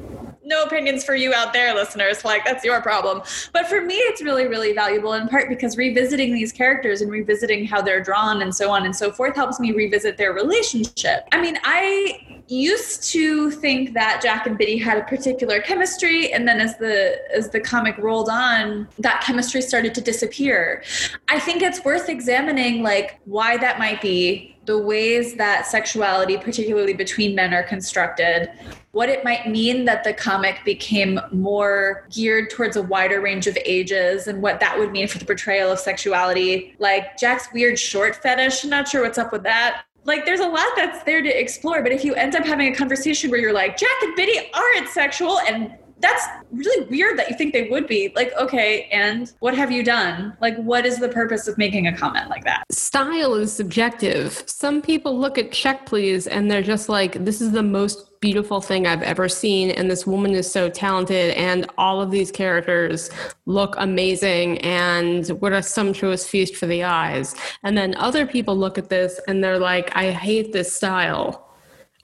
no 0.44 0.62
opinions 0.62 1.04
for 1.04 1.14
you 1.14 1.34
out 1.34 1.52
there, 1.52 1.74
listeners. 1.74 2.24
Like, 2.24 2.44
that's 2.44 2.64
your 2.64 2.80
problem. 2.80 3.22
But 3.52 3.66
for 3.66 3.80
me, 3.82 3.94
it's 3.94 4.22
really, 4.22 4.46
really 4.46 4.72
valuable 4.72 5.12
in 5.12 5.28
part 5.28 5.48
because 5.48 5.76
revisiting 5.76 6.32
these 6.32 6.52
characters 6.52 7.02
and 7.02 7.10
revisiting 7.10 7.66
how 7.66 7.82
they're 7.82 8.02
drawn 8.02 8.42
and 8.42 8.54
so 8.54 8.70
on 8.70 8.84
and 8.84 8.94
so 8.94 9.12
forth 9.12 9.36
helps 9.36 9.60
me 9.60 9.72
revisit 9.72 10.16
their 10.16 10.32
relationship. 10.32 11.28
I 11.32 11.40
mean, 11.40 11.58
I 11.64 12.40
used 12.48 13.04
to 13.12 13.50
think 13.50 13.94
that 13.94 14.20
Jack 14.22 14.46
and 14.46 14.58
Bitty 14.58 14.78
had 14.78 14.98
a 14.98 15.04
particular 15.04 15.60
chemistry, 15.60 16.32
and 16.32 16.46
then 16.48 16.60
as 16.60 16.76
the 16.78 17.20
as 17.34 17.50
the 17.50 17.60
comic 17.60 17.96
rolled 17.98 18.28
on, 18.28 18.88
that 18.98 19.22
chemistry 19.22 19.62
started 19.62 19.94
to 19.94 20.00
disappear. 20.00 20.82
I 21.28 21.38
think 21.38 21.62
it's 21.62 21.84
worth 21.84 22.08
examining 22.08 22.82
like 22.82 23.20
why 23.24 23.56
that 23.58 23.78
might 23.78 24.02
be, 24.02 24.56
the 24.70 24.78
ways 24.78 25.34
that 25.34 25.66
sexuality, 25.66 26.38
particularly 26.38 26.94
between 26.94 27.34
men, 27.34 27.52
are 27.52 27.64
constructed, 27.64 28.48
what 28.92 29.08
it 29.08 29.24
might 29.24 29.48
mean 29.48 29.84
that 29.84 30.04
the 30.04 30.12
comic 30.12 30.60
became 30.64 31.18
more 31.32 32.06
geared 32.08 32.50
towards 32.50 32.76
a 32.76 32.82
wider 32.82 33.20
range 33.20 33.48
of 33.48 33.58
ages 33.64 34.28
and 34.28 34.40
what 34.40 34.60
that 34.60 34.78
would 34.78 34.92
mean 34.92 35.08
for 35.08 35.18
the 35.18 35.24
portrayal 35.24 35.72
of 35.72 35.80
sexuality. 35.80 36.76
Like 36.78 37.18
Jack's 37.18 37.52
weird 37.52 37.80
short 37.80 38.14
fetish, 38.14 38.62
I'm 38.62 38.70
not 38.70 38.86
sure 38.86 39.02
what's 39.02 39.18
up 39.18 39.32
with 39.32 39.42
that. 39.42 39.82
Like 40.04 40.24
there's 40.24 40.38
a 40.38 40.46
lot 40.46 40.68
that's 40.76 41.02
there 41.02 41.20
to 41.20 41.28
explore, 41.28 41.82
but 41.82 41.90
if 41.90 42.04
you 42.04 42.14
end 42.14 42.36
up 42.36 42.46
having 42.46 42.72
a 42.72 42.76
conversation 42.76 43.28
where 43.28 43.40
you're 43.40 43.52
like, 43.52 43.76
Jack 43.76 44.02
and 44.02 44.14
Bitty 44.14 44.52
aren't 44.54 44.88
sexual 44.88 45.40
and 45.40 45.74
that's 46.00 46.26
really 46.50 46.86
weird 46.86 47.18
that 47.18 47.30
you 47.30 47.36
think 47.36 47.52
they 47.52 47.68
would 47.68 47.86
be. 47.86 48.12
Like, 48.14 48.32
okay, 48.38 48.84
and 48.92 49.32
what 49.40 49.54
have 49.56 49.70
you 49.70 49.82
done? 49.82 50.36
Like, 50.40 50.56
what 50.56 50.86
is 50.86 50.98
the 50.98 51.08
purpose 51.08 51.46
of 51.48 51.56
making 51.58 51.86
a 51.86 51.96
comment 51.96 52.28
like 52.28 52.44
that? 52.44 52.64
Style 52.70 53.34
is 53.34 53.52
subjective. 53.52 54.42
Some 54.46 54.82
people 54.82 55.18
look 55.18 55.38
at 55.38 55.52
Check 55.52 55.86
Please 55.86 56.26
and 56.26 56.50
they're 56.50 56.62
just 56.62 56.88
like, 56.88 57.24
this 57.24 57.40
is 57.40 57.52
the 57.52 57.62
most 57.62 58.20
beautiful 58.20 58.60
thing 58.60 58.86
I've 58.86 59.02
ever 59.02 59.28
seen. 59.28 59.70
And 59.70 59.90
this 59.90 60.06
woman 60.06 60.32
is 60.32 60.50
so 60.50 60.68
talented, 60.68 61.34
and 61.36 61.66
all 61.78 62.02
of 62.02 62.10
these 62.10 62.30
characters 62.30 63.08
look 63.46 63.74
amazing. 63.78 64.58
And 64.58 65.26
what 65.40 65.52
a 65.52 65.62
sumptuous 65.62 66.28
feast 66.28 66.56
for 66.56 66.66
the 66.66 66.84
eyes. 66.84 67.34
And 67.62 67.78
then 67.78 67.94
other 67.96 68.26
people 68.26 68.56
look 68.56 68.76
at 68.76 68.90
this 68.90 69.20
and 69.26 69.42
they're 69.42 69.58
like, 69.58 69.94
I 69.96 70.10
hate 70.10 70.52
this 70.52 70.74
style 70.74 71.49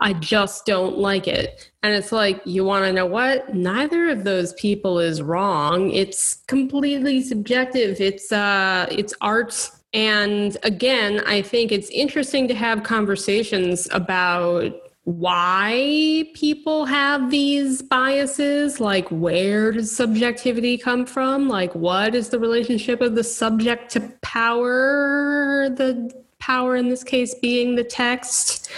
I 0.00 0.12
just 0.12 0.66
don't 0.66 0.98
like 0.98 1.26
it. 1.26 1.70
And 1.82 1.94
it's 1.94 2.12
like, 2.12 2.40
you 2.44 2.64
want 2.64 2.84
to 2.84 2.92
know 2.92 3.06
what? 3.06 3.54
Neither 3.54 4.10
of 4.10 4.24
those 4.24 4.52
people 4.54 4.98
is 4.98 5.22
wrong. 5.22 5.90
It's 5.90 6.42
completely 6.48 7.22
subjective. 7.22 8.00
It's 8.00 8.32
uh 8.32 8.86
it's 8.90 9.14
art 9.20 9.70
and 9.92 10.58
again, 10.62 11.22
I 11.26 11.40
think 11.40 11.72
it's 11.72 11.88
interesting 11.88 12.48
to 12.48 12.54
have 12.54 12.82
conversations 12.82 13.88
about 13.92 14.74
why 15.04 16.28
people 16.34 16.84
have 16.84 17.30
these 17.30 17.80
biases 17.80 18.80
like 18.80 19.08
where 19.08 19.70
does 19.70 19.94
subjectivity 19.96 20.76
come 20.76 21.06
from 21.06 21.48
like 21.48 21.72
what 21.76 22.12
is 22.12 22.28
the 22.28 22.40
relationship 22.40 23.00
of 23.00 23.14
the 23.14 23.22
subject 23.22 23.88
to 23.88 24.00
power 24.22 25.68
the 25.70 26.25
power 26.46 26.76
in 26.76 26.88
this 26.88 27.02
case 27.02 27.34
being 27.34 27.74
the 27.74 27.82
text. 27.82 28.70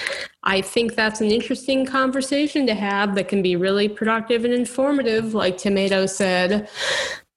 I 0.42 0.62
think 0.62 0.94
that's 0.94 1.20
an 1.20 1.30
interesting 1.30 1.84
conversation 1.84 2.66
to 2.66 2.74
have 2.74 3.14
that 3.16 3.28
can 3.28 3.42
be 3.42 3.56
really 3.56 3.90
productive 3.90 4.46
and 4.46 4.54
informative, 4.54 5.34
like 5.34 5.58
Tomato 5.58 6.06
said. 6.06 6.70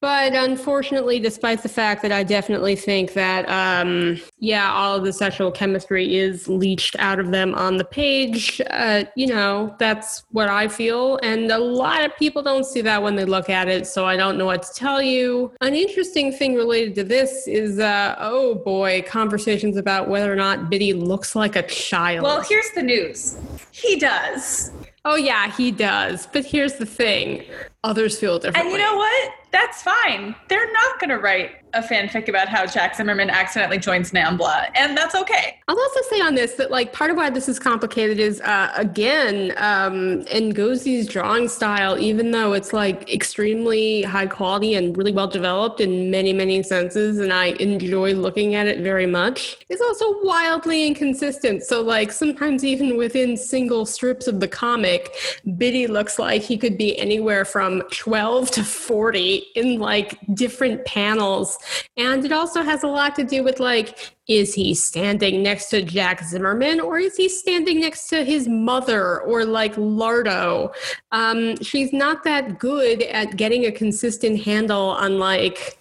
But 0.01 0.33
unfortunately, 0.33 1.19
despite 1.19 1.61
the 1.61 1.69
fact 1.69 2.01
that 2.01 2.11
I 2.11 2.23
definitely 2.23 2.75
think 2.75 3.13
that, 3.13 3.47
um, 3.47 4.19
yeah, 4.39 4.73
all 4.73 4.95
of 4.97 5.03
the 5.03 5.13
sexual 5.13 5.51
chemistry 5.51 6.17
is 6.17 6.47
leached 6.47 6.95
out 6.97 7.19
of 7.19 7.29
them 7.29 7.53
on 7.53 7.77
the 7.77 7.85
page, 7.85 8.59
uh, 8.71 9.03
you 9.15 9.27
know, 9.27 9.75
that's 9.77 10.23
what 10.31 10.49
I 10.49 10.67
feel. 10.67 11.19
And 11.21 11.51
a 11.51 11.59
lot 11.59 12.03
of 12.03 12.17
people 12.17 12.41
don't 12.41 12.65
see 12.65 12.81
that 12.81 13.03
when 13.03 13.15
they 13.15 13.25
look 13.25 13.47
at 13.47 13.67
it. 13.67 13.85
So 13.85 14.05
I 14.05 14.17
don't 14.17 14.39
know 14.39 14.47
what 14.47 14.63
to 14.63 14.73
tell 14.73 15.03
you. 15.03 15.53
An 15.61 15.75
interesting 15.75 16.31
thing 16.31 16.55
related 16.55 16.95
to 16.95 17.03
this 17.03 17.47
is, 17.47 17.77
uh, 17.77 18.15
oh 18.17 18.55
boy, 18.55 19.03
conversations 19.07 19.77
about 19.77 20.09
whether 20.09 20.33
or 20.33 20.35
not 20.35 20.71
Bitty 20.71 20.93
looks 20.93 21.35
like 21.35 21.55
a 21.55 21.63
child. 21.63 22.23
Well, 22.23 22.41
here's 22.41 22.71
the 22.71 22.81
news 22.81 23.37
he 23.69 23.97
does. 23.97 24.71
Oh, 25.05 25.15
yeah, 25.15 25.51
he 25.51 25.71
does. 25.71 26.27
But 26.31 26.45
here's 26.45 26.73
the 26.73 26.85
thing 26.87 27.43
others 27.83 28.19
feel 28.19 28.39
differently. 28.39 28.61
And 28.61 28.71
you 28.71 28.77
know 28.77 28.95
what? 28.97 29.33
That's 29.51 29.83
fine. 29.83 30.35
They're 30.47 30.71
not 30.71 30.99
going 30.99 31.09
to 31.09 31.17
write 31.17 31.60
a 31.73 31.81
fanfic 31.81 32.27
about 32.27 32.49
how 32.49 32.65
Jack 32.65 32.95
Zimmermann 32.95 33.29
accidentally 33.29 33.77
joins 33.77 34.11
NAMBLA, 34.11 34.71
and 34.75 34.97
that's 34.97 35.15
okay. 35.15 35.59
I'll 35.67 35.79
also 35.79 36.01
say 36.09 36.21
on 36.21 36.35
this 36.35 36.53
that 36.53 36.71
like 36.71 36.93
part 36.93 37.11
of 37.11 37.17
why 37.17 37.29
this 37.29 37.47
is 37.47 37.59
complicated 37.59 38.19
is 38.19 38.41
uh, 38.41 38.71
again 38.75 39.53
um, 39.57 40.23
Ngozi's 40.25 41.07
drawing 41.07 41.47
style, 41.47 41.97
even 41.99 42.31
though 42.31 42.53
it's 42.53 42.73
like 42.73 43.11
extremely 43.11 44.03
high 44.03 44.27
quality 44.27 44.75
and 44.75 44.97
really 44.97 45.11
well 45.11 45.27
developed 45.27 45.81
in 45.81 46.11
many 46.11 46.33
many 46.33 46.61
senses, 46.63 47.19
and 47.19 47.31
I 47.31 47.47
enjoy 47.59 48.13
looking 48.13 48.55
at 48.55 48.67
it 48.67 48.79
very 48.81 49.05
much, 49.05 49.57
is 49.69 49.81
also 49.81 50.21
wildly 50.23 50.87
inconsistent. 50.87 51.63
So 51.63 51.81
like 51.81 52.11
sometimes 52.11 52.63
even 52.63 52.97
within 52.97 53.37
single 53.37 53.85
strips 53.85 54.27
of 54.27 54.39
the 54.39 54.47
comic, 54.47 55.11
Bitty 55.57 55.87
looks 55.87 56.19
like 56.19 56.41
he 56.41 56.57
could 56.57 56.77
be 56.77 56.97
anywhere 56.97 57.45
from 57.45 57.81
12 57.91 58.51
to 58.51 58.63
40 58.63 59.35
in 59.55 59.79
like 59.79 60.17
different 60.33 60.85
panels 60.85 61.57
and 61.97 62.25
it 62.25 62.31
also 62.31 62.63
has 62.63 62.83
a 62.83 62.87
lot 62.87 63.15
to 63.15 63.23
do 63.23 63.43
with 63.43 63.59
like, 63.59 64.15
is 64.27 64.53
he 64.53 64.73
standing 64.73 65.43
next 65.43 65.69
to 65.69 65.81
Jack 65.81 66.23
Zimmermann 66.23 66.79
or 66.79 66.99
is 66.99 67.17
he 67.17 67.27
standing 67.27 67.81
next 67.81 68.07
to 68.09 68.23
his 68.23 68.47
mother 68.47 69.21
or 69.21 69.45
like 69.45 69.75
Lardo? 69.75 70.73
Um, 71.11 71.57
she's 71.57 71.91
not 71.91 72.23
that 72.23 72.59
good 72.59 73.03
at 73.03 73.35
getting 73.35 73.65
a 73.65 73.71
consistent 73.71 74.43
handle 74.43 74.91
on 74.91 75.19
like 75.19 75.77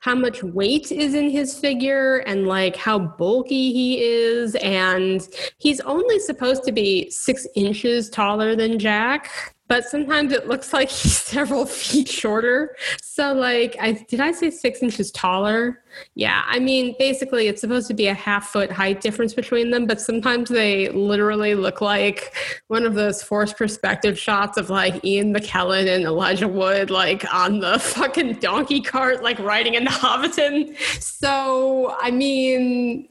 how 0.00 0.14
much 0.14 0.42
weight 0.42 0.92
is 0.92 1.14
in 1.14 1.28
his 1.28 1.58
figure 1.58 2.18
and 2.18 2.46
like 2.46 2.76
how 2.76 2.98
bulky 2.98 3.72
he 3.72 4.00
is. 4.00 4.54
And 4.56 5.26
he's 5.58 5.80
only 5.80 6.18
supposed 6.18 6.64
to 6.64 6.72
be 6.72 7.10
six 7.10 7.46
inches 7.54 8.08
taller 8.08 8.54
than 8.54 8.78
Jack 8.78 9.54
but 9.68 9.84
sometimes 9.84 10.32
it 10.32 10.48
looks 10.48 10.72
like 10.72 10.88
he's 10.88 11.16
several 11.16 11.66
feet 11.66 12.08
shorter. 12.08 12.74
So, 13.02 13.32
like, 13.34 13.76
I 13.80 13.92
did 13.92 14.20
I 14.20 14.32
say 14.32 14.50
six 14.50 14.82
inches 14.82 15.10
taller? 15.10 15.82
Yeah, 16.14 16.42
I 16.46 16.58
mean, 16.58 16.94
basically, 16.98 17.48
it's 17.48 17.60
supposed 17.60 17.88
to 17.88 17.94
be 17.94 18.06
a 18.06 18.14
half 18.14 18.48
foot 18.48 18.70
height 18.70 19.00
difference 19.00 19.34
between 19.34 19.70
them, 19.70 19.86
but 19.86 20.00
sometimes 20.00 20.48
they 20.48 20.88
literally 20.90 21.54
look 21.54 21.80
like 21.80 22.34
one 22.68 22.84
of 22.84 22.94
those 22.94 23.22
forced 23.22 23.56
perspective 23.56 24.18
shots 24.18 24.56
of 24.56 24.70
like 24.70 25.04
Ian 25.04 25.34
McKellen 25.34 25.94
and 25.94 26.04
Elijah 26.04 26.48
Wood, 26.48 26.90
like 26.90 27.32
on 27.34 27.60
the 27.60 27.78
fucking 27.78 28.34
donkey 28.34 28.80
cart, 28.80 29.22
like 29.22 29.38
riding 29.38 29.74
in 29.74 29.84
the 29.84 29.90
Hobbiton. 29.90 30.76
So, 31.02 31.96
I 32.00 32.10
mean, 32.10 33.08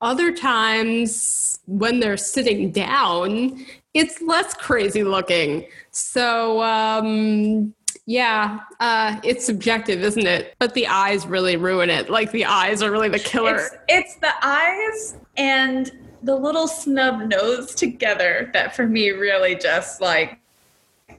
other 0.00 0.32
times 0.32 1.60
when 1.66 2.00
they're 2.00 2.16
sitting 2.16 2.70
down, 2.70 3.64
it's 3.98 4.20
less 4.22 4.54
crazy 4.54 5.04
looking. 5.04 5.66
So, 5.90 6.62
um, 6.62 7.74
yeah, 8.06 8.60
uh, 8.78 9.18
it's 9.24 9.44
subjective, 9.44 10.02
isn't 10.02 10.26
it? 10.26 10.54
But 10.58 10.74
the 10.74 10.86
eyes 10.86 11.26
really 11.26 11.56
ruin 11.56 11.90
it. 11.90 12.08
Like 12.08 12.30
the 12.30 12.44
eyes 12.44 12.82
are 12.82 12.90
really 12.90 13.08
the 13.08 13.18
killer. 13.18 13.56
It's, 13.56 13.76
it's 13.88 14.16
the 14.16 14.32
eyes 14.42 15.16
and 15.36 15.90
the 16.22 16.36
little 16.36 16.68
snub 16.68 17.28
nose 17.28 17.74
together 17.74 18.50
that 18.52 18.74
for 18.74 18.86
me 18.86 19.10
really 19.10 19.54
just 19.56 20.00
like 20.00 20.38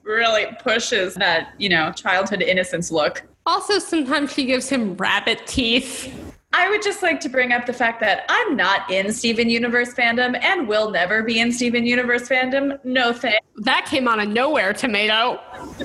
really 0.03 0.47
pushes 0.61 1.15
that, 1.15 1.53
you 1.57 1.69
know, 1.69 1.91
childhood 1.91 2.41
innocence 2.41 2.91
look. 2.91 3.23
Also, 3.45 3.79
sometimes 3.79 4.33
she 4.33 4.45
gives 4.45 4.69
him 4.69 4.95
rabbit 4.95 5.45
teeth. 5.45 6.26
I 6.53 6.69
would 6.69 6.81
just 6.81 7.03
like 7.03 7.19
to 7.21 7.29
bring 7.29 7.51
up 7.51 7.65
the 7.65 7.73
fact 7.73 7.99
that 7.99 8.25
I'm 8.29 8.55
not 8.55 8.89
in 8.89 9.11
Steven 9.11 9.49
Universe 9.49 9.93
fandom 9.93 10.41
and 10.41 10.67
will 10.67 10.89
never 10.89 11.21
be 11.21 11.39
in 11.39 11.51
Steven 11.51 11.85
Universe 11.85 12.27
fandom. 12.29 12.83
No 12.85 13.11
thanks. 13.13 13.45
That 13.57 13.85
came 13.85 14.07
out 14.07 14.19
of 14.19 14.29
nowhere, 14.29 14.73
tomato. 14.73 15.39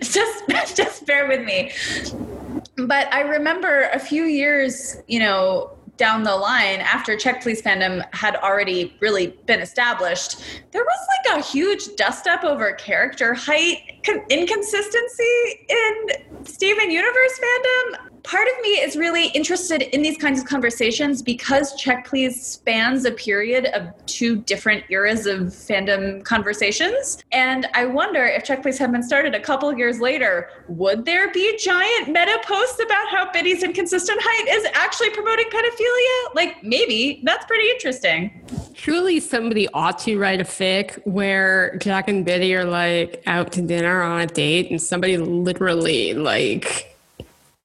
just 0.00 0.48
just 0.76 1.06
bear 1.06 1.28
with 1.28 1.44
me. 1.44 1.70
But 2.76 3.12
I 3.12 3.20
remember 3.20 3.90
a 3.92 3.98
few 3.98 4.24
years, 4.24 4.96
you 5.06 5.20
know, 5.20 5.76
down 5.98 6.22
the 6.22 6.34
line 6.34 6.80
after 6.80 7.14
Check 7.14 7.42
Please 7.42 7.60
fandom 7.60 8.02
had 8.14 8.36
already 8.36 8.96
really 9.00 9.28
been 9.44 9.60
established, 9.60 10.40
there 10.72 10.82
was 10.82 11.06
like 11.28 11.38
a 11.38 11.46
huge 11.46 11.94
dust 11.96 12.26
up 12.26 12.42
over 12.42 12.72
character 12.72 13.34
height 13.34 14.00
inconsistency 14.30 15.66
in 15.68 16.44
Steven 16.46 16.90
Universe 16.90 17.38
fandom 17.38 18.09
part 18.22 18.46
of 18.46 18.62
me 18.62 18.70
is 18.70 18.96
really 18.96 19.28
interested 19.28 19.82
in 19.94 20.02
these 20.02 20.16
kinds 20.16 20.40
of 20.40 20.46
conversations 20.46 21.22
because 21.22 21.74
Check 21.76 22.06
Please 22.06 22.44
spans 22.44 23.04
a 23.04 23.10
period 23.12 23.66
of 23.66 23.88
two 24.06 24.36
different 24.36 24.84
eras 24.90 25.26
of 25.26 25.40
fandom 25.48 26.24
conversations. 26.24 27.22
And 27.32 27.66
I 27.74 27.86
wonder 27.86 28.24
if 28.24 28.44
Check 28.44 28.62
Please 28.62 28.78
had 28.78 28.92
been 28.92 29.02
started 29.02 29.34
a 29.34 29.40
couple 29.40 29.76
years 29.76 30.00
later, 30.00 30.50
would 30.68 31.04
there 31.04 31.30
be 31.32 31.56
giant 31.58 32.08
meta 32.08 32.38
posts 32.44 32.80
about 32.82 33.08
how 33.08 33.30
Bitty's 33.32 33.62
inconsistent 33.62 34.20
height 34.22 34.48
is 34.48 34.66
actually 34.74 35.10
promoting 35.10 35.46
pedophilia? 35.46 36.34
Like, 36.34 36.62
maybe. 36.62 37.20
That's 37.24 37.44
pretty 37.46 37.68
interesting. 37.70 38.46
Truly, 38.74 39.20
somebody 39.20 39.68
ought 39.74 39.98
to 40.00 40.18
write 40.18 40.40
a 40.40 40.44
fic 40.44 40.98
where 41.04 41.76
Jack 41.76 42.08
and 42.08 42.24
Bitty 42.24 42.54
are 42.54 42.64
like 42.64 43.22
out 43.26 43.52
to 43.52 43.62
dinner 43.62 44.02
on 44.02 44.22
a 44.22 44.26
date 44.26 44.70
and 44.70 44.80
somebody 44.80 45.16
literally 45.16 46.14
like 46.14 46.89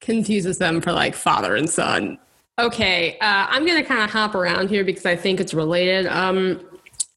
confuses 0.06 0.58
them 0.58 0.80
for 0.80 0.92
like 0.92 1.16
father 1.16 1.56
and 1.56 1.70
son. 1.70 2.18
Okay, 2.58 3.18
uh, 3.20 3.48
I'm 3.50 3.66
going 3.66 3.82
to 3.82 3.88
kind 3.88 4.02
of 4.02 4.10
hop 4.10 4.34
around 4.34 4.70
here 4.70 4.86
because 4.86 5.06
I 5.06 5.18
think 5.18 5.42
it's 5.42 5.54
related. 5.54 6.08
Um, 6.08 6.62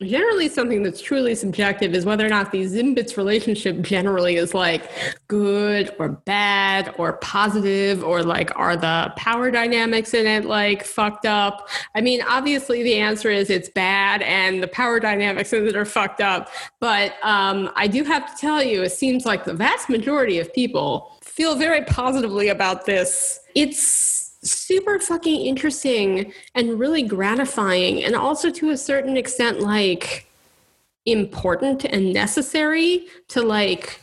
generally, 0.01 0.49
something 0.49 0.83
that's 0.83 1.01
truly 1.01 1.35
subjective 1.35 1.95
is 1.95 2.05
whether 2.05 2.25
or 2.25 2.29
not 2.29 2.53
the 2.53 2.65
Zimbits 2.65 3.17
relationship 3.17 3.81
generally 3.81 4.37
is 4.37 4.55
like 4.55 4.91
good 5.27 5.95
or 5.99 6.09
bad 6.09 6.95
or 6.99 7.15
positive 7.15 8.05
or 8.05 8.23
like 8.23 8.51
are 8.57 8.77
the 8.77 9.13
power 9.17 9.51
dynamics 9.51 10.15
in 10.15 10.27
it 10.27 10.45
like 10.45 10.85
fucked 10.85 11.27
up. 11.27 11.69
I 11.95 12.01
mean, 12.01 12.23
obviously, 12.23 12.83
the 12.83 12.97
answer 12.97 13.31
is 13.31 13.51
it's 13.51 13.69
bad 13.69 14.23
and 14.23 14.63
the 14.63 14.69
power 14.69 15.01
dynamics 15.01 15.53
in 15.53 15.67
it 15.67 15.77
are 15.77 15.85
fucked 15.85 16.21
up. 16.21 16.51
But 16.81 17.15
um, 17.23 17.71
I 17.75 17.87
do 17.89 18.05
have 18.05 18.33
to 18.33 18.41
tell 18.41 18.63
you, 18.63 18.83
it 18.83 18.93
seems 18.93 19.27
like 19.27 19.45
the 19.45 19.55
vast 19.55 19.89
majority 19.89 20.39
of 20.39 20.53
people 20.53 21.18
feel 21.39 21.55
very 21.55 21.85
positively 21.85 22.49
about 22.49 22.85
this. 22.85 23.39
It's 23.55 24.35
super 24.43 24.99
fucking 24.99 25.47
interesting 25.47 26.33
and 26.57 26.81
really 26.81 27.05
gratifying, 27.05 28.03
and 28.03 28.17
also 28.17 28.51
to 28.51 28.71
a 28.71 28.77
certain 28.77 29.17
extent, 29.17 29.61
like 29.61 30.27
important 31.07 31.85
and 31.85 32.13
necessary 32.13 33.07
to 33.29 33.43
like 33.43 34.01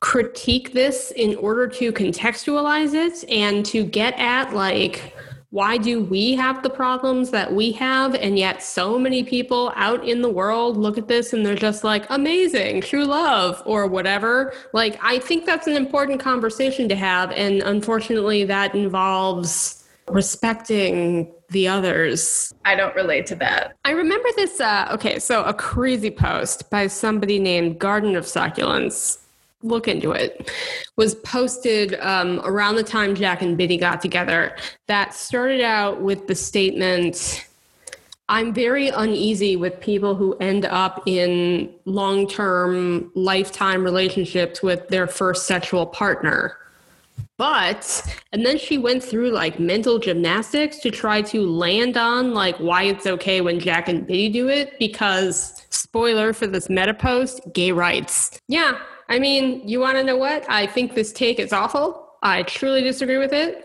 critique 0.00 0.72
this 0.72 1.12
in 1.12 1.36
order 1.36 1.68
to 1.68 1.92
contextualize 1.92 2.94
it 2.94 3.24
and 3.30 3.64
to 3.66 3.84
get 3.84 4.18
at 4.18 4.52
like 4.52 5.14
why 5.56 5.78
do 5.78 6.04
we 6.04 6.34
have 6.34 6.62
the 6.62 6.68
problems 6.68 7.30
that 7.30 7.50
we 7.54 7.72
have? 7.72 8.14
And 8.14 8.38
yet 8.38 8.62
so 8.62 8.98
many 8.98 9.24
people 9.24 9.72
out 9.74 10.06
in 10.06 10.20
the 10.20 10.28
world 10.28 10.76
look 10.76 10.98
at 10.98 11.08
this 11.08 11.32
and 11.32 11.46
they're 11.46 11.54
just 11.54 11.82
like 11.82 12.04
amazing 12.10 12.82
true 12.82 13.06
love 13.06 13.62
or 13.64 13.86
whatever. 13.86 14.52
Like 14.74 14.98
i 15.02 15.18
think 15.18 15.46
that's 15.46 15.66
an 15.66 15.72
important 15.72 16.20
conversation 16.20 16.90
to 16.90 16.94
have. 16.94 17.30
And 17.32 17.62
unfortunately 17.62 18.44
that 18.44 18.74
involves 18.74 19.82
respecting 20.08 21.32
the 21.48 21.68
others. 21.68 22.52
I 22.66 22.74
don't 22.74 22.94
relate 22.94 23.24
to 23.28 23.34
that. 23.36 23.76
I 23.86 23.92
remember 23.92 24.28
this 24.36 24.60
uh, 24.60 24.90
okay 24.92 25.18
so 25.18 25.42
a 25.44 25.54
crazy 25.54 26.10
post 26.10 26.68
by 26.68 26.86
somebody 26.86 27.38
named 27.38 27.78
garden 27.78 28.14
of 28.14 28.26
succulents 28.26 29.25
look 29.66 29.88
into 29.88 30.12
it, 30.12 30.50
was 30.96 31.14
posted 31.16 31.94
um, 32.00 32.40
around 32.44 32.76
the 32.76 32.82
time 32.82 33.14
Jack 33.14 33.42
and 33.42 33.56
Bitty 33.56 33.76
got 33.76 34.00
together 34.00 34.56
that 34.86 35.14
started 35.14 35.60
out 35.60 36.00
with 36.00 36.26
the 36.26 36.34
statement 36.34 37.46
I'm 38.28 38.52
very 38.52 38.88
uneasy 38.88 39.54
with 39.54 39.78
people 39.80 40.16
who 40.16 40.36
end 40.38 40.64
up 40.64 41.02
in 41.06 41.72
long 41.84 42.26
term, 42.26 43.12
lifetime 43.14 43.84
relationships 43.84 44.62
with 44.62 44.88
their 44.88 45.06
first 45.06 45.46
sexual 45.46 45.86
partner. 45.86 46.56
But, 47.38 48.02
and 48.32 48.44
then 48.44 48.58
she 48.58 48.78
went 48.78 49.04
through 49.04 49.30
like 49.30 49.60
mental 49.60 49.98
gymnastics 49.98 50.78
to 50.78 50.90
try 50.90 51.22
to 51.22 51.42
land 51.42 51.96
on 51.96 52.34
like 52.34 52.56
why 52.56 52.84
it's 52.84 53.06
okay 53.06 53.42
when 53.42 53.60
Jack 53.60 53.88
and 53.88 54.06
Bitty 54.06 54.30
do 54.30 54.48
it 54.48 54.76
because, 54.78 55.62
spoiler 55.70 56.32
for 56.32 56.46
this 56.46 56.68
meta 56.68 56.94
post, 56.94 57.40
gay 57.52 57.72
rights. 57.72 58.40
Yeah, 58.48 58.78
I 59.08 59.18
mean, 59.18 59.66
you 59.66 59.80
want 59.80 59.96
to 59.98 60.04
know 60.04 60.16
what? 60.16 60.44
I 60.48 60.66
think 60.66 60.94
this 60.94 61.12
take 61.12 61.38
is 61.38 61.52
awful. 61.52 62.14
I 62.22 62.42
truly 62.42 62.82
disagree 62.82 63.18
with 63.18 63.32
it. 63.32 63.62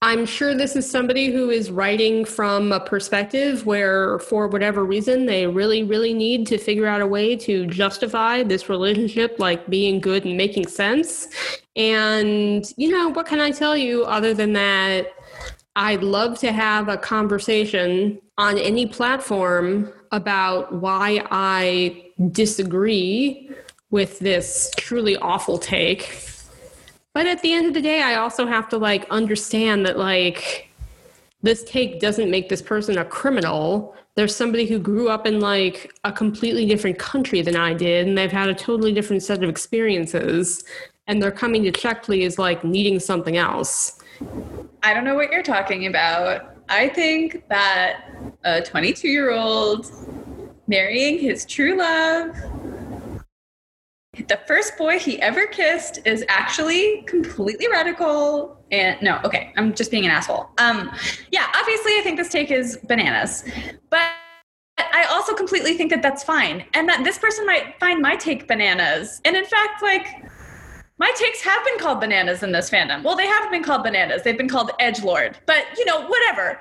I'm 0.00 0.26
sure 0.26 0.54
this 0.54 0.76
is 0.76 0.88
somebody 0.88 1.32
who 1.32 1.50
is 1.50 1.72
writing 1.72 2.24
from 2.24 2.70
a 2.70 2.78
perspective 2.78 3.66
where, 3.66 4.20
for 4.20 4.46
whatever 4.46 4.84
reason, 4.84 5.26
they 5.26 5.46
really, 5.48 5.82
really 5.82 6.14
need 6.14 6.46
to 6.48 6.58
figure 6.58 6.86
out 6.86 7.00
a 7.00 7.06
way 7.06 7.34
to 7.36 7.66
justify 7.66 8.44
this 8.44 8.68
relationship 8.68 9.36
like 9.40 9.68
being 9.68 9.98
good 9.98 10.24
and 10.24 10.36
making 10.36 10.68
sense. 10.68 11.26
And, 11.74 12.64
you 12.76 12.90
know, 12.90 13.08
what 13.08 13.26
can 13.26 13.40
I 13.40 13.50
tell 13.50 13.76
you 13.76 14.04
other 14.04 14.34
than 14.34 14.52
that? 14.52 15.08
I'd 15.74 16.04
love 16.04 16.38
to 16.40 16.52
have 16.52 16.88
a 16.88 16.96
conversation 16.96 18.20
on 18.36 18.56
any 18.56 18.86
platform 18.86 19.92
about 20.12 20.72
why 20.74 21.26
I 21.30 22.12
disagree 22.30 23.50
with 23.90 24.18
this 24.18 24.70
truly 24.76 25.16
awful 25.16 25.58
take. 25.58 26.24
But 27.14 27.26
at 27.26 27.42
the 27.42 27.52
end 27.52 27.66
of 27.66 27.74
the 27.74 27.80
day, 27.80 28.02
I 28.02 28.16
also 28.16 28.46
have 28.46 28.68
to 28.68 28.78
like 28.78 29.08
understand 29.10 29.86
that 29.86 29.98
like 29.98 30.68
this 31.42 31.64
take 31.64 32.00
doesn't 32.00 32.30
make 32.30 32.48
this 32.48 32.62
person 32.62 32.98
a 32.98 33.04
criminal. 33.04 33.96
There's 34.14 34.34
somebody 34.34 34.66
who 34.66 34.78
grew 34.78 35.08
up 35.08 35.26
in 35.26 35.40
like 35.40 35.92
a 36.04 36.12
completely 36.12 36.66
different 36.66 36.98
country 36.98 37.40
than 37.42 37.56
I 37.56 37.74
did, 37.74 38.06
and 38.08 38.18
they've 38.18 38.30
had 38.30 38.48
a 38.48 38.54
totally 38.54 38.92
different 38.92 39.22
set 39.22 39.42
of 39.42 39.48
experiences, 39.48 40.64
and 41.06 41.22
they're 41.22 41.30
coming 41.30 41.62
to 41.64 41.70
check 41.70 42.02
please 42.02 42.38
like 42.38 42.64
needing 42.64 42.98
something 42.98 43.36
else. 43.36 44.00
I 44.82 44.92
don't 44.92 45.04
know 45.04 45.14
what 45.14 45.30
you're 45.30 45.42
talking 45.42 45.86
about. 45.86 46.56
I 46.68 46.88
think 46.88 47.48
that 47.48 48.10
a 48.44 48.60
22 48.60 49.08
year 49.08 49.32
old 49.32 49.90
marrying 50.66 51.18
his 51.18 51.46
true 51.46 51.78
love 51.78 52.36
the 54.26 54.40
first 54.46 54.76
boy 54.76 54.98
he 54.98 55.20
ever 55.22 55.46
kissed 55.46 56.00
is 56.04 56.24
actually 56.28 57.02
completely 57.06 57.68
radical 57.68 58.58
and 58.70 59.00
no 59.00 59.20
okay 59.24 59.52
i'm 59.56 59.74
just 59.74 59.90
being 59.90 60.04
an 60.04 60.10
asshole 60.10 60.48
um 60.58 60.90
yeah 61.30 61.46
obviously 61.56 61.92
i 61.92 62.00
think 62.02 62.16
this 62.16 62.28
take 62.28 62.50
is 62.50 62.78
bananas 62.88 63.44
but 63.90 64.02
i 64.78 65.06
also 65.10 65.34
completely 65.34 65.74
think 65.74 65.90
that 65.90 66.02
that's 66.02 66.24
fine 66.24 66.64
and 66.74 66.88
that 66.88 67.04
this 67.04 67.18
person 67.18 67.46
might 67.46 67.78
find 67.78 68.02
my 68.02 68.16
take 68.16 68.48
bananas 68.48 69.20
and 69.24 69.36
in 69.36 69.44
fact 69.44 69.82
like 69.82 70.06
my 70.98 71.12
takes 71.14 71.40
have 71.42 71.64
been 71.64 71.78
called 71.78 72.00
bananas 72.00 72.42
in 72.42 72.50
this 72.50 72.68
fandom. 72.68 73.04
Well, 73.04 73.16
they 73.16 73.26
haven't 73.26 73.52
been 73.52 73.62
called 73.62 73.84
bananas. 73.84 74.24
They've 74.24 74.36
been 74.36 74.48
called 74.48 74.72
edge 74.80 75.02
lord. 75.04 75.38
But 75.46 75.64
you 75.76 75.84
know, 75.84 76.04
whatever. 76.06 76.58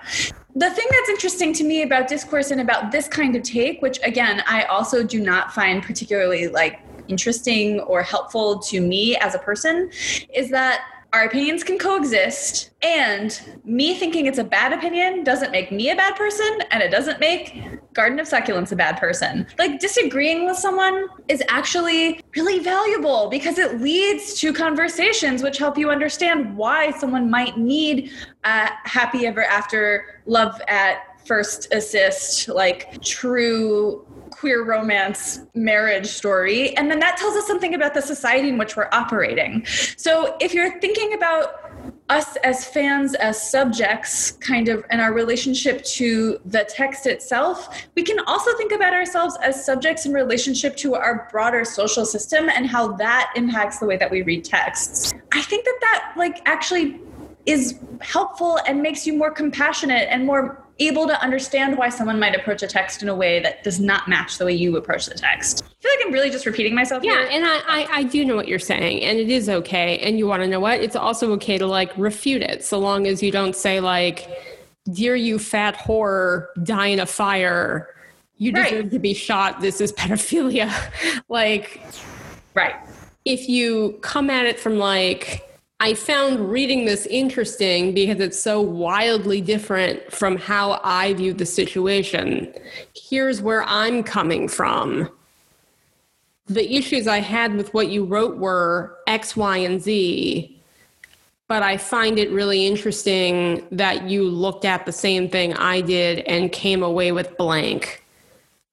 The 0.56 0.70
thing 0.70 0.86
that's 0.92 1.10
interesting 1.10 1.54
to 1.54 1.64
me 1.64 1.82
about 1.82 2.08
discourse 2.08 2.52
and 2.52 2.62
about 2.62 2.92
this 2.92 3.08
kind 3.08 3.36
of 3.36 3.42
take, 3.42 3.82
which 3.82 4.00
again, 4.04 4.44
I 4.48 4.64
also 4.66 5.04
do 5.04 5.20
not 5.20 5.54
find 5.54 5.82
particularly 5.82 6.48
like 6.48 6.80
interesting 7.08 7.80
or 7.82 8.02
helpful 8.02 8.60
to 8.60 8.82
me 8.82 9.16
as 9.18 9.36
a 9.36 9.40
person, 9.40 9.90
is 10.34 10.50
that 10.52 10.82
our 11.14 11.24
opinions 11.24 11.64
can 11.64 11.78
coexist. 11.78 12.72
And 12.84 13.60
me 13.64 13.96
thinking 13.96 14.26
it's 14.26 14.38
a 14.38 14.44
bad 14.44 14.74
opinion 14.74 15.24
doesn't 15.24 15.52
make 15.52 15.72
me 15.72 15.90
a 15.90 15.96
bad 15.96 16.16
person 16.16 16.60
and 16.72 16.84
it 16.84 16.92
doesn't 16.92 17.20
make 17.20 17.94
garden 17.94 18.20
of 18.20 18.28
succulents 18.28 18.72
a 18.72 18.76
bad 18.76 18.98
person. 18.98 19.48
Like 19.58 19.80
disagreeing 19.80 20.46
with 20.46 20.58
someone 20.58 21.08
is 21.28 21.42
actually 21.50 22.22
really 22.36 22.60
valuable 22.60 23.30
because 23.30 23.58
it 23.58 23.82
leads 23.82 24.40
to 24.42 24.54
conversations 24.54 25.42
which 25.42 25.58
help 25.58 25.78
you 25.78 25.90
understand 25.90 26.56
why 26.56 26.92
someone 26.92 27.30
might 27.30 27.58
need 27.58 28.12
a 28.44 28.70
happy 28.84 29.26
ever 29.26 29.44
after 29.44 30.22
love 30.26 30.62
at 30.68 31.20
first 31.26 31.74
assist 31.74 32.48
like 32.48 33.02
true 33.04 34.07
queer 34.40 34.64
romance 34.64 35.42
marriage 35.56 36.06
story. 36.06 36.76
And 36.78 36.92
then 36.92 37.00
that 37.00 37.18
tells 37.18 37.36
us 37.36 37.48
something 37.48 37.74
about 37.74 37.96
the 37.96 38.02
society 38.02 38.50
in 38.50 38.58
which 38.60 38.76
we're 38.76 38.90
operating. 38.92 39.66
So 39.98 40.38
if 40.40 40.54
you're 40.54 40.80
thinking 40.80 41.14
about 41.14 41.72
us 42.10 42.36
as 42.38 42.64
fans, 42.64 43.16
as 43.16 43.50
subjects, 43.52 44.32
kind 44.34 44.70
of, 44.70 44.86
in 44.92 45.00
our 45.00 45.12
relationship 45.12 45.84
to 45.84 46.40
the 46.46 46.66
text 46.70 47.08
itself, 47.08 47.88
we 47.96 48.04
can 48.04 48.20
also 48.28 48.56
think 48.58 48.72
about 48.72 48.94
ourselves 48.94 49.36
as 49.42 49.66
subjects 49.66 50.06
in 50.06 50.14
relationship 50.14 50.78
to 50.78 50.94
our 50.94 51.28
broader 51.32 51.66
social 51.66 52.06
system 52.06 52.48
and 52.48 52.68
how 52.68 52.94
that 52.94 53.34
impacts 53.36 53.80
the 53.80 53.86
way 53.86 53.98
that 53.98 54.10
we 54.10 54.22
read 54.22 54.46
texts. 54.46 55.16
I 55.34 55.42
think 55.42 55.66
that 55.66 55.78
that, 55.82 56.14
like, 56.16 56.48
actually 56.48 57.02
is 57.48 57.80
helpful 58.02 58.60
and 58.68 58.82
makes 58.82 59.08
you 59.08 59.18
more 59.18 59.32
compassionate 59.32 60.08
and 60.10 60.26
more 60.26 60.64
able 60.80 61.08
to 61.08 61.22
understand 61.22 61.78
why 61.78 61.90
someone 61.90 62.20
might 62.20 62.36
approach 62.36 62.62
a 62.64 62.68
text 62.68 63.02
in 63.02 63.10
a 63.10 63.16
way 63.16 63.40
that 63.42 63.64
does 63.64 63.80
not 63.80 64.08
match 64.08 64.38
the 64.38 64.46
way 64.46 64.54
you 64.54 64.78
approach 64.78 65.06
the 65.08 65.16
text. 65.16 65.64
I 65.64 65.68
feel 65.82 65.92
like 65.98 66.06
I'm 66.06 66.14
really 66.14 66.30
just 66.30 66.46
repeating 66.46 66.76
myself. 66.76 67.04
Yeah, 67.04 67.20
here. 67.20 67.28
and 67.32 67.46
I, 67.46 67.58
I, 67.68 67.88
I 67.92 68.04
do 68.04 68.24
know 68.26 68.36
what 68.36 68.48
you're 68.48 68.60
saying, 68.60 69.04
and 69.04 69.18
it 69.18 69.30
is 69.30 69.50
okay. 69.50 69.98
And 70.00 70.18
you 70.18 70.28
want 70.28 70.44
to 70.44 70.48
know 70.48 70.60
what? 70.60 70.80
It's 70.82 70.96
also 70.96 71.32
okay 71.34 71.58
to 71.58 71.66
like 71.68 71.92
refute 71.98 72.42
it, 72.42 72.64
so 72.64 72.80
long 72.80 73.08
as 73.08 73.24
you 73.24 73.32
don't 73.32 73.56
say 73.56 73.80
like, 73.80 74.30
"Dear 74.92 75.16
you 75.16 75.40
fat 75.40 75.76
whore, 75.76 76.48
die 76.64 76.88
in 76.88 77.00
a 77.00 77.06
fire." 77.06 77.90
You 78.40 78.52
deserve 78.52 78.84
Right. 78.84 78.92
to 78.92 79.00
be 79.00 79.16
shot. 79.16 79.62
This 79.62 79.82
is 79.82 79.92
pedophilia. 79.94 80.72
like, 81.30 81.82
right. 82.54 82.76
if 83.26 83.50
you 83.50 83.98
come 84.04 84.30
at 84.30 84.46
it 84.46 84.60
from 84.60 84.78
like 84.78 85.47
i 85.80 85.94
found 85.94 86.52
reading 86.52 86.86
this 86.86 87.06
interesting 87.06 87.94
because 87.94 88.20
it's 88.20 88.40
so 88.40 88.60
wildly 88.60 89.42
different 89.42 90.12
from 90.12 90.38
how 90.38 90.80
i 90.84 91.14
view 91.14 91.34
the 91.34 91.46
situation. 91.46 92.54
Here's 92.96 93.42
where 93.42 93.64
i'm 93.64 94.04
coming 94.04 94.48
from. 94.48 95.10
The 96.48 96.76
issues 96.76 97.08
i 97.08 97.20
had 97.20 97.56
with 97.56 97.74
what 97.74 97.90
you 97.90 98.06
wrote 98.06 98.38
were 98.38 98.98
x 99.08 99.36
y 99.36 99.58
and 99.58 99.82
z 99.82 100.54
but 101.48 101.62
i 101.62 101.78
find 101.78 102.18
it 102.18 102.32
really 102.32 102.66
interesting 102.66 103.66
that 103.72 104.10
you 104.10 104.24
looked 104.24 104.66
at 104.66 104.86
the 104.86 104.92
same 104.92 105.30
thing 105.30 105.54
i 105.56 105.80
did 105.82 106.20
and 106.20 106.52
came 106.52 106.82
away 106.84 107.12
with 107.12 107.38
blank. 107.38 108.04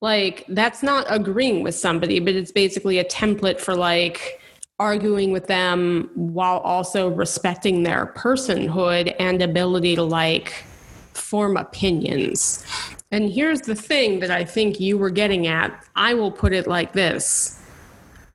Like 0.01 0.45
that's 0.49 0.83
not 0.83 1.07
agreeing 1.09 1.63
with 1.63 1.75
somebody 1.75 2.19
but 2.19 2.35
it's 2.35 2.53
basically 2.53 2.99
a 2.99 3.05
template 3.05 3.61
for 3.61 3.75
like 3.75 4.41
arguing 4.79 5.31
with 5.31 5.47
them 5.47 6.11
while 6.15 6.59
also 6.59 7.09
respecting 7.09 7.83
their 7.83 8.13
personhood 8.17 9.15
and 9.21 9.41
ability 9.41 9.95
to 9.95 10.03
like 10.03 10.65
form 11.13 11.57
opinions. 11.57 12.65
And 13.13 13.31
here's 13.31 13.61
the 13.61 13.77
thing 13.77 14.19
that 14.21 14.31
i 14.31 14.45
think 14.45 14.81
you 14.81 14.99
were 14.99 15.11
getting 15.11 15.47
at. 15.47 15.85
I 15.95 16.15
will 16.15 16.33
put 16.33 16.53
it 16.53 16.67
like 16.67 16.93
this. 16.93 17.61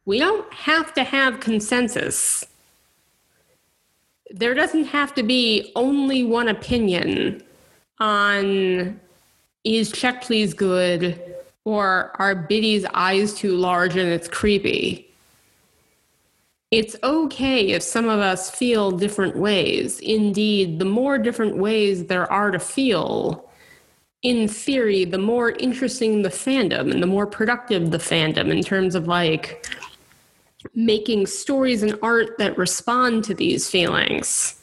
We 0.05 0.19
don't 0.19 0.51
have 0.53 0.93
to 0.93 1.03
have 1.03 1.39
consensus. 1.39 2.45
There 4.31 4.53
doesn't 4.53 4.85
have 4.85 5.13
to 5.15 5.23
be 5.23 5.71
only 5.75 6.23
one 6.23 6.47
opinion 6.47 7.43
on 7.99 8.99
is 9.65 9.91
check 9.91 10.21
please 10.21 10.53
good 10.53 11.21
or 11.65 12.11
are 12.15 12.33
Bitty's 12.33 12.85
eyes 12.93 13.33
too 13.33 13.55
large 13.57 13.97
and 13.97 14.09
it's 14.09 14.27
creepy. 14.27 15.08
It's 16.71 16.95
okay 17.03 17.71
if 17.71 17.81
some 17.81 18.09
of 18.09 18.19
us 18.19 18.51
feel 18.51 18.91
different 18.91 19.35
ways. 19.35 19.99
Indeed, 20.01 20.77
the 20.77 20.85
more 20.85 21.17
different 21.17 21.57
ways 21.57 22.05
there 22.05 22.31
are 22.31 22.51
to 22.51 22.59
feel, 22.59 23.49
in 24.21 24.47
theory, 24.47 25.03
the 25.03 25.17
more 25.17 25.51
interesting 25.51 26.21
the 26.21 26.29
fandom 26.29 26.91
and 26.91 27.01
the 27.01 27.07
more 27.07 27.25
productive 27.25 27.89
the 27.89 27.97
fandom 27.97 28.51
in 28.51 28.61
terms 28.61 28.93
of 28.93 29.07
like 29.07 29.67
making 30.75 31.25
stories 31.25 31.81
and 31.81 31.97
art 32.03 32.37
that 32.37 32.57
respond 32.57 33.23
to 33.23 33.33
these 33.33 33.69
feelings 33.69 34.58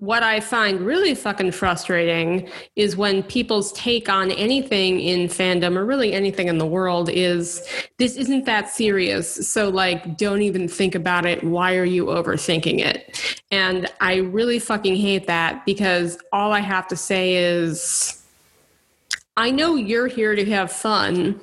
what 0.00 0.22
I 0.22 0.40
find 0.40 0.80
really 0.80 1.14
fucking 1.14 1.52
frustrating 1.52 2.48
is 2.74 2.96
when 2.96 3.22
people's 3.22 3.70
take 3.74 4.08
on 4.08 4.30
anything 4.30 4.98
in 4.98 5.28
fandom 5.28 5.76
or 5.76 5.84
really 5.84 6.14
anything 6.14 6.48
in 6.48 6.56
the 6.56 6.64
world 6.66 7.10
is 7.10 7.68
this 7.98 8.16
isn't 8.16 8.46
that 8.46 8.70
serious. 8.70 9.46
So, 9.46 9.68
like, 9.68 10.16
don't 10.16 10.40
even 10.40 10.68
think 10.68 10.94
about 10.94 11.26
it. 11.26 11.44
Why 11.44 11.76
are 11.76 11.84
you 11.84 12.06
overthinking 12.06 12.78
it? 12.80 13.42
And 13.50 13.92
I 14.00 14.16
really 14.16 14.58
fucking 14.58 14.96
hate 14.96 15.26
that 15.26 15.66
because 15.66 16.18
all 16.32 16.54
I 16.54 16.60
have 16.60 16.88
to 16.88 16.96
say 16.96 17.34
is 17.34 18.24
I 19.36 19.50
know 19.50 19.76
you're 19.76 20.06
here 20.06 20.34
to 20.34 20.46
have 20.46 20.72
fun. 20.72 21.38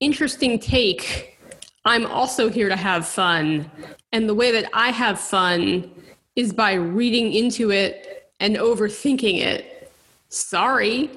Interesting 0.00 0.58
take. 0.58 1.38
I'm 1.86 2.04
also 2.04 2.50
here 2.50 2.68
to 2.68 2.76
have 2.76 3.08
fun. 3.08 3.70
And 4.12 4.28
the 4.28 4.34
way 4.34 4.52
that 4.52 4.68
I 4.74 4.90
have 4.90 5.18
fun 5.18 5.90
is 6.36 6.52
by 6.52 6.74
reading 6.74 7.32
into 7.32 7.70
it 7.72 8.30
and 8.40 8.56
overthinking 8.56 9.40
it. 9.40 9.90
Sorry. 10.28 11.10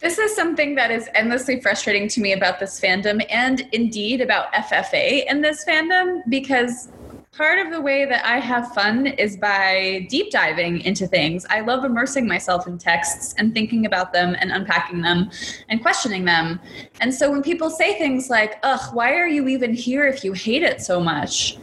This 0.00 0.18
is 0.18 0.34
something 0.34 0.74
that 0.74 0.90
is 0.90 1.08
endlessly 1.14 1.60
frustrating 1.60 2.08
to 2.08 2.20
me 2.20 2.32
about 2.32 2.58
this 2.58 2.80
fandom 2.80 3.24
and 3.30 3.68
indeed 3.72 4.20
about 4.20 4.52
FFA 4.52 5.26
in 5.30 5.40
this 5.42 5.64
fandom 5.64 6.22
because 6.28 6.88
part 7.32 7.58
of 7.58 7.70
the 7.70 7.80
way 7.80 8.06
that 8.06 8.24
I 8.24 8.38
have 8.38 8.72
fun 8.72 9.06
is 9.06 9.36
by 9.36 10.06
deep 10.08 10.30
diving 10.30 10.80
into 10.82 11.06
things. 11.06 11.44
I 11.50 11.60
love 11.60 11.84
immersing 11.84 12.26
myself 12.26 12.66
in 12.66 12.78
texts 12.78 13.34
and 13.36 13.52
thinking 13.52 13.84
about 13.84 14.14
them 14.14 14.36
and 14.40 14.52
unpacking 14.52 15.02
them 15.02 15.30
and 15.68 15.82
questioning 15.82 16.24
them. 16.24 16.60
And 17.00 17.12
so 17.12 17.30
when 17.30 17.42
people 17.42 17.68
say 17.68 17.98
things 17.98 18.30
like, 18.30 18.58
ugh, 18.62 18.94
why 18.94 19.12
are 19.12 19.28
you 19.28 19.48
even 19.48 19.74
here 19.74 20.06
if 20.06 20.24
you 20.24 20.32
hate 20.32 20.62
it 20.62 20.80
so 20.80 20.98
much? 20.98 21.58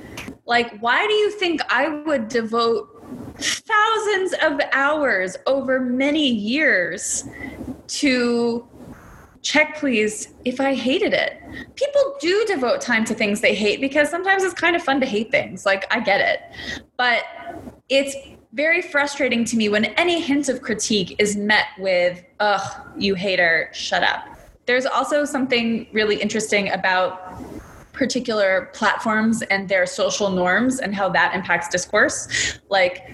Like, 0.46 0.78
why 0.80 1.06
do 1.08 1.14
you 1.14 1.32
think 1.32 1.62
I 1.70 1.88
would 1.88 2.28
devote 2.28 2.90
thousands 3.38 4.34
of 4.42 4.60
hours 4.72 5.38
over 5.46 5.80
many 5.80 6.28
years 6.28 7.26
to 7.88 8.68
check 9.44 9.78
please 9.78 10.30
if 10.46 10.60
I 10.60 10.74
hated 10.74 11.14
it. 11.14 11.38
People 11.76 12.16
do 12.20 12.46
devote 12.48 12.82
time 12.82 13.04
to 13.06 13.14
things 13.14 13.42
they 13.42 13.54
hate 13.54 13.82
because 13.82 14.10
sometimes 14.10 14.42
it's 14.42 14.54
kind 14.54 14.76
of 14.76 14.82
fun 14.82 15.02
to 15.02 15.06
hate 15.06 15.32
things. 15.32 15.66
Like, 15.66 15.86
I 15.94 16.00
get 16.00 16.22
it. 16.22 16.84
But 16.98 17.26
it's 17.90 18.16
very 18.54 18.82
frustrating 18.82 19.44
to 19.46 19.58
me 19.58 19.68
when 19.68 19.86
any 19.86 20.22
hint 20.22 20.48
of 20.48 20.62
critique 20.62 21.16
is 21.20 21.36
met 21.36 21.66
with, 21.78 22.24
ugh, 22.40 22.88
you 22.98 23.16
hater, 23.16 23.70
shut 23.74 24.04
up. 24.04 24.26
There's 24.66 24.86
also 24.86 25.26
something 25.26 25.88
really 25.92 26.16
interesting 26.22 26.72
about 26.72 27.53
particular 27.94 28.70
platforms 28.74 29.42
and 29.44 29.70
their 29.70 29.86
social 29.86 30.30
norms 30.30 30.80
and 30.80 30.94
how 30.94 31.08
that 31.10 31.34
impacts 31.34 31.70
discourse. 31.70 32.60
Like 32.70 33.08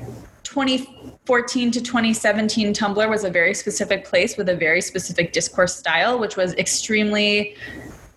2014 0.44 1.72
to 1.72 1.82
2017, 1.82 2.74
Tumblr 2.74 3.10
was 3.10 3.24
a 3.24 3.30
very 3.30 3.54
specific 3.54 4.06
place 4.06 4.36
with 4.36 4.50
a 4.50 4.56
very 4.56 4.82
specific 4.82 5.32
discourse 5.32 5.76
style, 5.76 6.18
which 6.18 6.36
was 6.36 6.56
extremely 6.56 7.56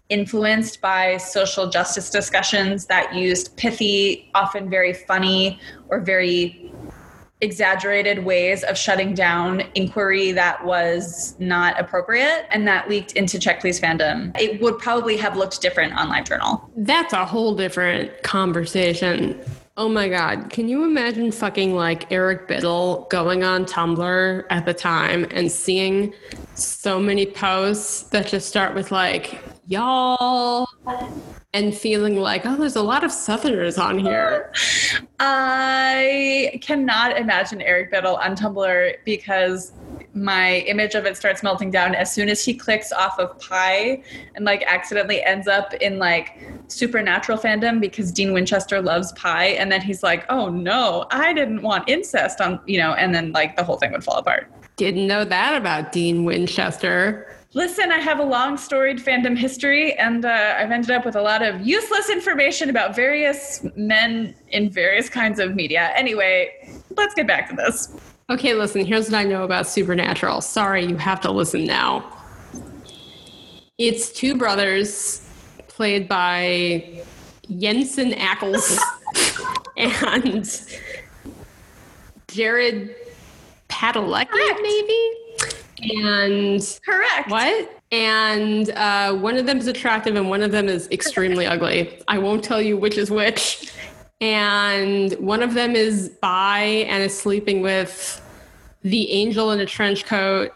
influenced 0.09 0.81
by 0.81 1.17
social 1.19 1.69
justice 1.69 2.11
discussions 2.11 2.87
that 2.87 3.15
used 3.15 3.57
pithy, 3.57 4.31
often 4.35 4.71
very 4.71 4.93
funny 4.93 5.61
or 5.89 6.01
very 6.01 6.72
exaggerated 7.43 8.25
ways 8.25 8.63
of 8.65 8.79
shutting 8.79 9.15
down 9.15 9.63
inquiry 9.75 10.33
that 10.33 10.65
was 10.65 11.35
not 11.39 11.79
appropriate 11.79 12.47
and 12.51 12.67
that 12.67 12.89
leaked 12.89 13.13
into 13.13 13.39
check 13.39 13.61
please 13.61 13.81
fandom. 13.81 14.35
It 14.41 14.63
would 14.63 14.79
probably 14.79 15.17
have 15.19 15.37
looked 15.37 15.61
different 15.61 15.93
on 15.95 16.09
livejournal 16.09 16.63
That's 16.77 17.13
a 17.13 17.27
whole 17.27 17.55
different 17.55 18.23
conversation. 18.23 19.39
Oh 19.77 19.89
my 19.89 20.09
god, 20.09 20.51
can 20.51 20.69
you 20.69 20.85
imagine 20.85 21.33
fucking 21.33 21.75
like 21.75 22.13
Eric 22.13 22.47
Bittle 22.47 23.09
going 23.09 23.43
on 23.43 23.65
Tumblr 23.65 24.45
at 24.51 24.67
the 24.67 24.75
time 24.75 25.27
and 25.31 25.51
seeing 25.51 26.13
so 26.55 27.01
many 27.01 27.25
posts 27.25 28.03
that 28.11 28.27
just 28.27 28.49
start 28.49 28.75
with 28.75 28.93
like, 28.93 29.43
y'all, 29.67 30.69
and 31.55 31.77
feeling 31.77 32.17
like, 32.17 32.47
oh, 32.47 32.57
there's 32.57 32.77
a 32.77 32.83
lot 32.83 33.05
of 33.05 33.13
Southerners 33.13 33.77
on 33.77 33.99
here. 33.99 34.51
I 35.21 36.59
cannot 36.63 37.19
imagine 37.19 37.61
Eric 37.61 37.93
Bittle 37.93 38.19
on 38.19 38.35
Tumblr 38.35 38.97
because 39.05 39.73
my 40.15 40.59
image 40.61 40.95
of 40.95 41.05
it 41.05 41.17
starts 41.17 41.43
melting 41.43 41.71
down 41.71 41.95
as 41.95 42.13
soon 42.13 42.31
as 42.31 42.43
he 42.43 42.55
clicks 42.55 42.91
off 42.93 43.19
of 43.19 43.39
pie 43.39 44.03
and 44.35 44.45
like 44.47 44.63
accidentally 44.67 45.23
ends 45.23 45.47
up 45.47 45.75
in 45.75 45.99
like 45.99 46.43
supernatural 46.69 47.37
fandom 47.37 47.81
because 47.81 48.11
Dean 48.11 48.33
Winchester 48.33 48.81
loves 48.81 49.13
pie 49.13 49.49
and 49.49 49.71
then 49.71 49.83
he's 49.83 50.03
like, 50.03 50.25
"Oh 50.31 50.49
no, 50.49 51.07
I 51.11 51.33
didn't 51.35 51.63
want 51.63 51.89
incest 51.89 52.41
on, 52.41 52.61
you 52.67 52.79
know," 52.79 52.95
and 52.95 53.15
then 53.15 53.33
like 53.33 53.57
the 53.57 53.65
whole 53.65 53.77
thing 53.77 53.93
would 53.93 54.05
fall 54.05 54.17
apart. 54.17 54.51
Didn't 54.77 55.07
know 55.07 55.25
that 55.25 55.55
about 55.55 55.93
Dean 55.93 56.25
Winchester. 56.25 57.31
Listen, 57.55 57.93
I 57.93 57.99
have 57.99 58.19
a 58.19 58.25
long 58.25 58.57
storied 58.57 58.97
fandom 58.97 59.37
history, 59.37 59.93
and 59.99 60.25
uh, 60.25 60.55
I've 60.59 60.71
ended 60.71 60.91
up 60.91 61.05
with 61.05 61.17
a 61.17 61.21
lot 61.21 61.43
of 61.43 61.61
useless 61.61 62.09
information 62.09 62.71
about 62.71 62.97
various 62.97 63.65
men 63.77 64.35
in 64.49 64.71
various 64.71 65.11
kinds 65.11 65.39
of 65.39 65.55
media. 65.55 65.93
Anyway, 65.95 66.71
let's 66.97 67.15
get 67.15 67.27
back 67.27 67.51
to 67.51 67.57
this. 67.57 67.95
Okay, 68.31 68.55
listen, 68.55 68.87
here's 68.87 69.11
what 69.11 69.19
I 69.19 69.25
know 69.25 69.43
about 69.43 69.67
Supernatural. 69.67 70.41
Sorry, 70.41 70.87
you 70.87 70.97
have 70.97 71.21
to 71.23 71.31
listen 71.31 71.67
now. 71.67 72.11
It's 73.77 74.11
two 74.11 74.35
brothers 74.35 75.29
played 75.69 76.09
by 76.09 77.03
Jensen 77.59 78.13
Ackles 78.13 78.79
and 79.77 80.49
Jared 82.29 82.97
Padalecki, 83.69 84.63
maybe? 84.63 85.22
And 85.83 86.81
correct. 86.85 87.31
What? 87.31 87.83
And 87.91 88.71
uh, 88.71 89.15
one 89.15 89.37
of 89.37 89.47
them 89.47 89.59
is 89.59 89.67
attractive 89.67 90.17
and 90.17 90.31
one 90.31 90.43
of 90.43 90.51
them 90.51 90.69
is 90.69 90.89
extremely 90.91 91.47
ugly. 91.55 92.03
I 92.09 92.19
won't 92.19 92.43
tell 92.43 92.61
you 92.61 92.77
which 92.77 92.97
is 92.97 93.11
which. 93.11 93.73
And 94.21 95.13
one 95.15 95.43
of 95.43 95.55
them 95.55 95.75
is 95.75 96.11
bi 96.21 96.61
and 96.61 97.03
is 97.03 97.19
sleeping 97.19 97.61
with 97.61 98.21
the 98.83 99.11
angel 99.11 99.51
in 99.51 99.61
a 99.61 99.67
trench 99.67 100.05
coat, 100.05 100.53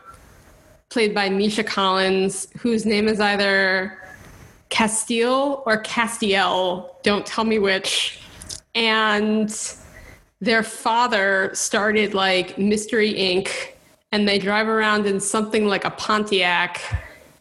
played 0.88 1.14
by 1.14 1.28
Misha 1.28 1.64
Collins, 1.64 2.48
whose 2.58 2.86
name 2.86 3.08
is 3.08 3.20
either 3.20 3.98
Castile 4.68 5.62
or 5.66 5.82
Castiel. 5.82 6.90
Don't 7.02 7.26
tell 7.26 7.44
me 7.44 7.58
which. 7.58 8.20
And 8.74 9.52
their 10.40 10.62
father 10.62 11.50
started 11.54 12.14
like 12.14 12.58
Mystery 12.58 13.14
Inc 13.14 13.75
and 14.12 14.28
they 14.28 14.38
drive 14.38 14.68
around 14.68 15.06
in 15.06 15.20
something 15.20 15.66
like 15.66 15.84
a 15.84 15.90
Pontiac 15.90 16.80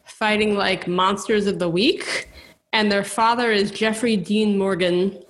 fighting 0.05 0.55
like 0.55 0.87
monsters 0.87 1.47
of 1.47 1.59
the 1.59 1.69
week. 1.69 2.29
And 2.73 2.91
their 2.91 3.03
father 3.03 3.51
is 3.51 3.71
Jeffrey 3.71 4.17
Dean 4.17 4.57
Morgan. 4.57 5.21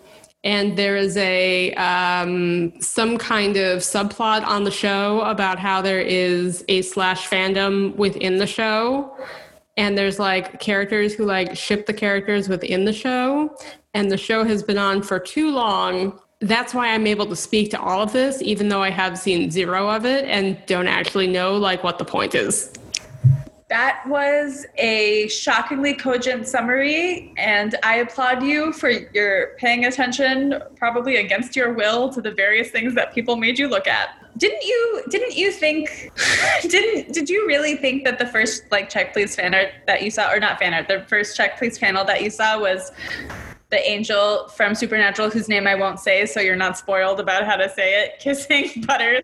And 0.43 0.77
there 0.77 0.95
is 0.95 1.17
a 1.17 1.73
um, 1.73 2.79
some 2.79 3.17
kind 3.17 3.57
of 3.57 3.79
subplot 3.79 4.45
on 4.45 4.63
the 4.63 4.69
show 4.71 5.21
about 5.21 5.57
how 5.57 5.81
there 5.81 6.01
is 6.01 6.63
a 6.67 6.83
slash 6.83 7.27
fandom 7.27 7.95
within 7.95 8.37
the 8.37 8.45
show, 8.45 9.17
and 9.75 9.97
there's 9.97 10.19
like 10.19 10.59
characters 10.59 11.15
who 11.15 11.25
like 11.25 11.57
ship 11.57 11.87
the 11.87 11.93
characters 11.93 12.47
within 12.47 12.85
the 12.85 12.93
show, 12.93 13.57
and 13.95 14.11
the 14.11 14.17
show 14.17 14.43
has 14.43 14.61
been 14.61 14.77
on 14.77 15.01
for 15.01 15.17
too 15.17 15.49
long 15.49 16.19
that's 16.41 16.73
why 16.73 16.89
I'm 16.89 17.07
able 17.07 17.25
to 17.27 17.35
speak 17.35 17.71
to 17.71 17.79
all 17.79 18.01
of 18.01 18.11
this, 18.11 18.41
even 18.41 18.69
though 18.69 18.83
I 18.83 18.89
have 18.89 19.17
seen 19.17 19.49
zero 19.49 19.89
of 19.89 20.05
it 20.05 20.25
and 20.25 20.57
don't 20.65 20.87
actually 20.87 21.27
know 21.27 21.55
like 21.55 21.83
what 21.83 21.97
the 21.97 22.05
point 22.05 22.35
is. 22.35 22.71
That 23.67 24.03
was 24.07 24.67
a 24.77 25.27
shockingly 25.27 25.95
cogent 25.95 26.47
summary, 26.47 27.33
and 27.35 27.75
I 27.81 27.95
applaud 27.95 28.43
you 28.43 28.71
for 28.71 28.91
your 28.91 29.55
paying 29.57 29.85
attention, 29.85 30.61
probably 30.75 31.15
against 31.15 31.55
your 31.55 31.73
will, 31.73 32.09
to 32.09 32.21
the 32.21 32.29
various 32.29 32.69
things 32.69 32.93
that 32.93 33.15
people 33.15 33.37
made 33.37 33.57
you 33.57 33.67
look 33.67 33.87
at. 33.87 34.09
Didn't 34.37 34.61
you? 34.61 35.03
Didn't 35.09 35.35
you 35.35 35.51
think? 35.51 36.11
Didn't? 36.61 37.11
Did 37.11 37.27
you 37.27 37.47
really 37.47 37.75
think 37.75 38.03
that 38.03 38.19
the 38.19 38.27
first 38.27 38.71
like 38.71 38.87
check 38.87 39.13
please 39.13 39.35
fan 39.35 39.55
art 39.55 39.69
that 39.87 40.03
you 40.03 40.11
saw, 40.11 40.31
or 40.31 40.39
not 40.39 40.59
fan 40.59 40.75
art, 40.75 40.87
the 40.87 41.03
first 41.07 41.35
check 41.35 41.57
please 41.57 41.79
panel 41.79 42.05
that 42.05 42.21
you 42.21 42.29
saw 42.29 42.59
was 42.59 42.91
the 43.75 43.89
angel 43.89 44.47
from 44.47 44.73
Supernatural, 44.73 45.29
whose 45.29 45.49
name 45.49 45.67
I 45.67 45.75
won't 45.75 45.99
say, 45.99 46.25
so 46.25 46.39
you're 46.39 46.55
not 46.55 46.77
spoiled 46.77 47.19
about 47.19 47.45
how 47.45 47.57
to 47.57 47.67
say 47.69 48.03
it, 48.03 48.13
kissing 48.19 48.83
Butters. 48.87 49.23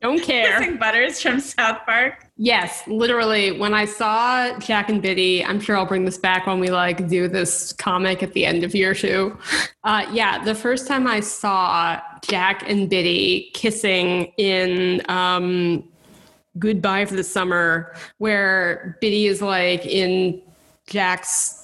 Don't 0.00 0.22
care. 0.22 0.58
Kissing 0.58 0.78
Butters 0.78 1.20
from 1.20 1.38
South 1.38 1.84
Park. 1.84 2.26
Yes, 2.38 2.82
literally. 2.86 3.52
When 3.52 3.74
I 3.74 3.84
saw 3.84 4.58
Jack 4.58 4.88
and 4.88 5.02
Bitty, 5.02 5.44
I'm 5.44 5.60
sure 5.60 5.76
I'll 5.76 5.84
bring 5.84 6.06
this 6.06 6.16
back 6.16 6.46
when 6.46 6.58
we 6.58 6.70
like 6.70 7.08
do 7.08 7.28
this 7.28 7.74
comic 7.74 8.22
at 8.22 8.32
the 8.32 8.46
end 8.46 8.64
of 8.64 8.74
year 8.74 8.94
two. 8.94 9.38
Uh, 9.82 10.06
yeah, 10.12 10.44
the 10.44 10.54
first 10.54 10.86
time 10.86 11.06
I 11.06 11.20
saw 11.20 11.98
Jack 12.20 12.68
and 12.68 12.90
Bitty 12.90 13.50
kissing 13.54 14.30
in 14.36 15.00
um, 15.08 15.82
Goodbye 16.58 17.06
for 17.06 17.14
the 17.14 17.24
Summer, 17.24 17.94
where 18.18 18.98
Bitty 19.00 19.26
is 19.26 19.40
like 19.40 19.86
in 19.86 20.42
Jack's 20.86 21.59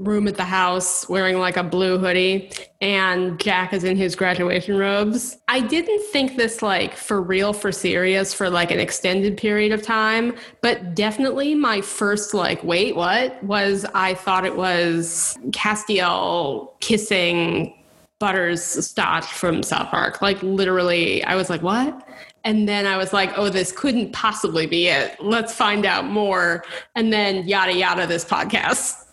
room 0.00 0.26
at 0.26 0.36
the 0.36 0.44
house 0.44 1.06
wearing 1.10 1.38
like 1.38 1.58
a 1.58 1.62
blue 1.62 1.98
hoodie 1.98 2.50
and 2.80 3.38
Jack 3.38 3.74
is 3.74 3.84
in 3.84 3.98
his 3.98 4.16
graduation 4.16 4.78
robes. 4.78 5.36
I 5.46 5.60
didn't 5.60 6.02
think 6.10 6.36
this 6.36 6.62
like 6.62 6.94
for 6.94 7.20
real 7.20 7.52
for 7.52 7.70
serious 7.70 8.32
for 8.32 8.48
like 8.48 8.70
an 8.70 8.80
extended 8.80 9.36
period 9.36 9.72
of 9.72 9.82
time, 9.82 10.34
but 10.62 10.94
definitely 10.94 11.54
my 11.54 11.82
first 11.82 12.32
like 12.32 12.64
wait 12.64 12.96
what 12.96 13.42
was 13.44 13.84
I 13.94 14.14
thought 14.14 14.46
it 14.46 14.56
was 14.56 15.38
Castiel 15.50 16.70
kissing 16.80 17.74
Butters 18.18 18.62
Stotch 18.62 19.26
from 19.26 19.62
South 19.62 19.88
Park. 19.88 20.22
Like 20.22 20.42
literally 20.42 21.22
I 21.24 21.36
was 21.36 21.50
like 21.50 21.60
what? 21.60 22.08
And 22.42 22.66
then 22.66 22.86
I 22.86 22.96
was 22.96 23.12
like, 23.12 23.36
oh, 23.36 23.50
this 23.50 23.70
couldn't 23.70 24.14
possibly 24.14 24.66
be 24.66 24.86
it. 24.86 25.22
Let's 25.22 25.54
find 25.54 25.84
out 25.84 26.06
more. 26.06 26.64
And 26.96 27.12
then 27.12 27.46
yada 27.46 27.74
yada 27.74 28.06
this 28.06 28.24
podcast. 28.24 29.04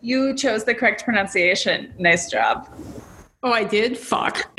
You 0.00 0.34
chose 0.34 0.64
the 0.64 0.74
correct 0.74 1.04
pronunciation. 1.04 1.92
Nice 1.98 2.30
job. 2.30 2.68
Oh, 3.42 3.52
I 3.52 3.64
did? 3.64 3.96
Fuck. 3.96 4.50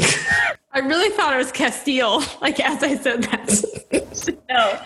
I 0.71 0.79
really 0.79 1.09
thought 1.09 1.33
it 1.33 1.37
was 1.37 1.51
Castile, 1.51 2.23
like 2.41 2.59
as 2.59 2.83
I 2.83 2.95
said 2.95 3.23
that. 3.23 3.49
no. 4.49 4.79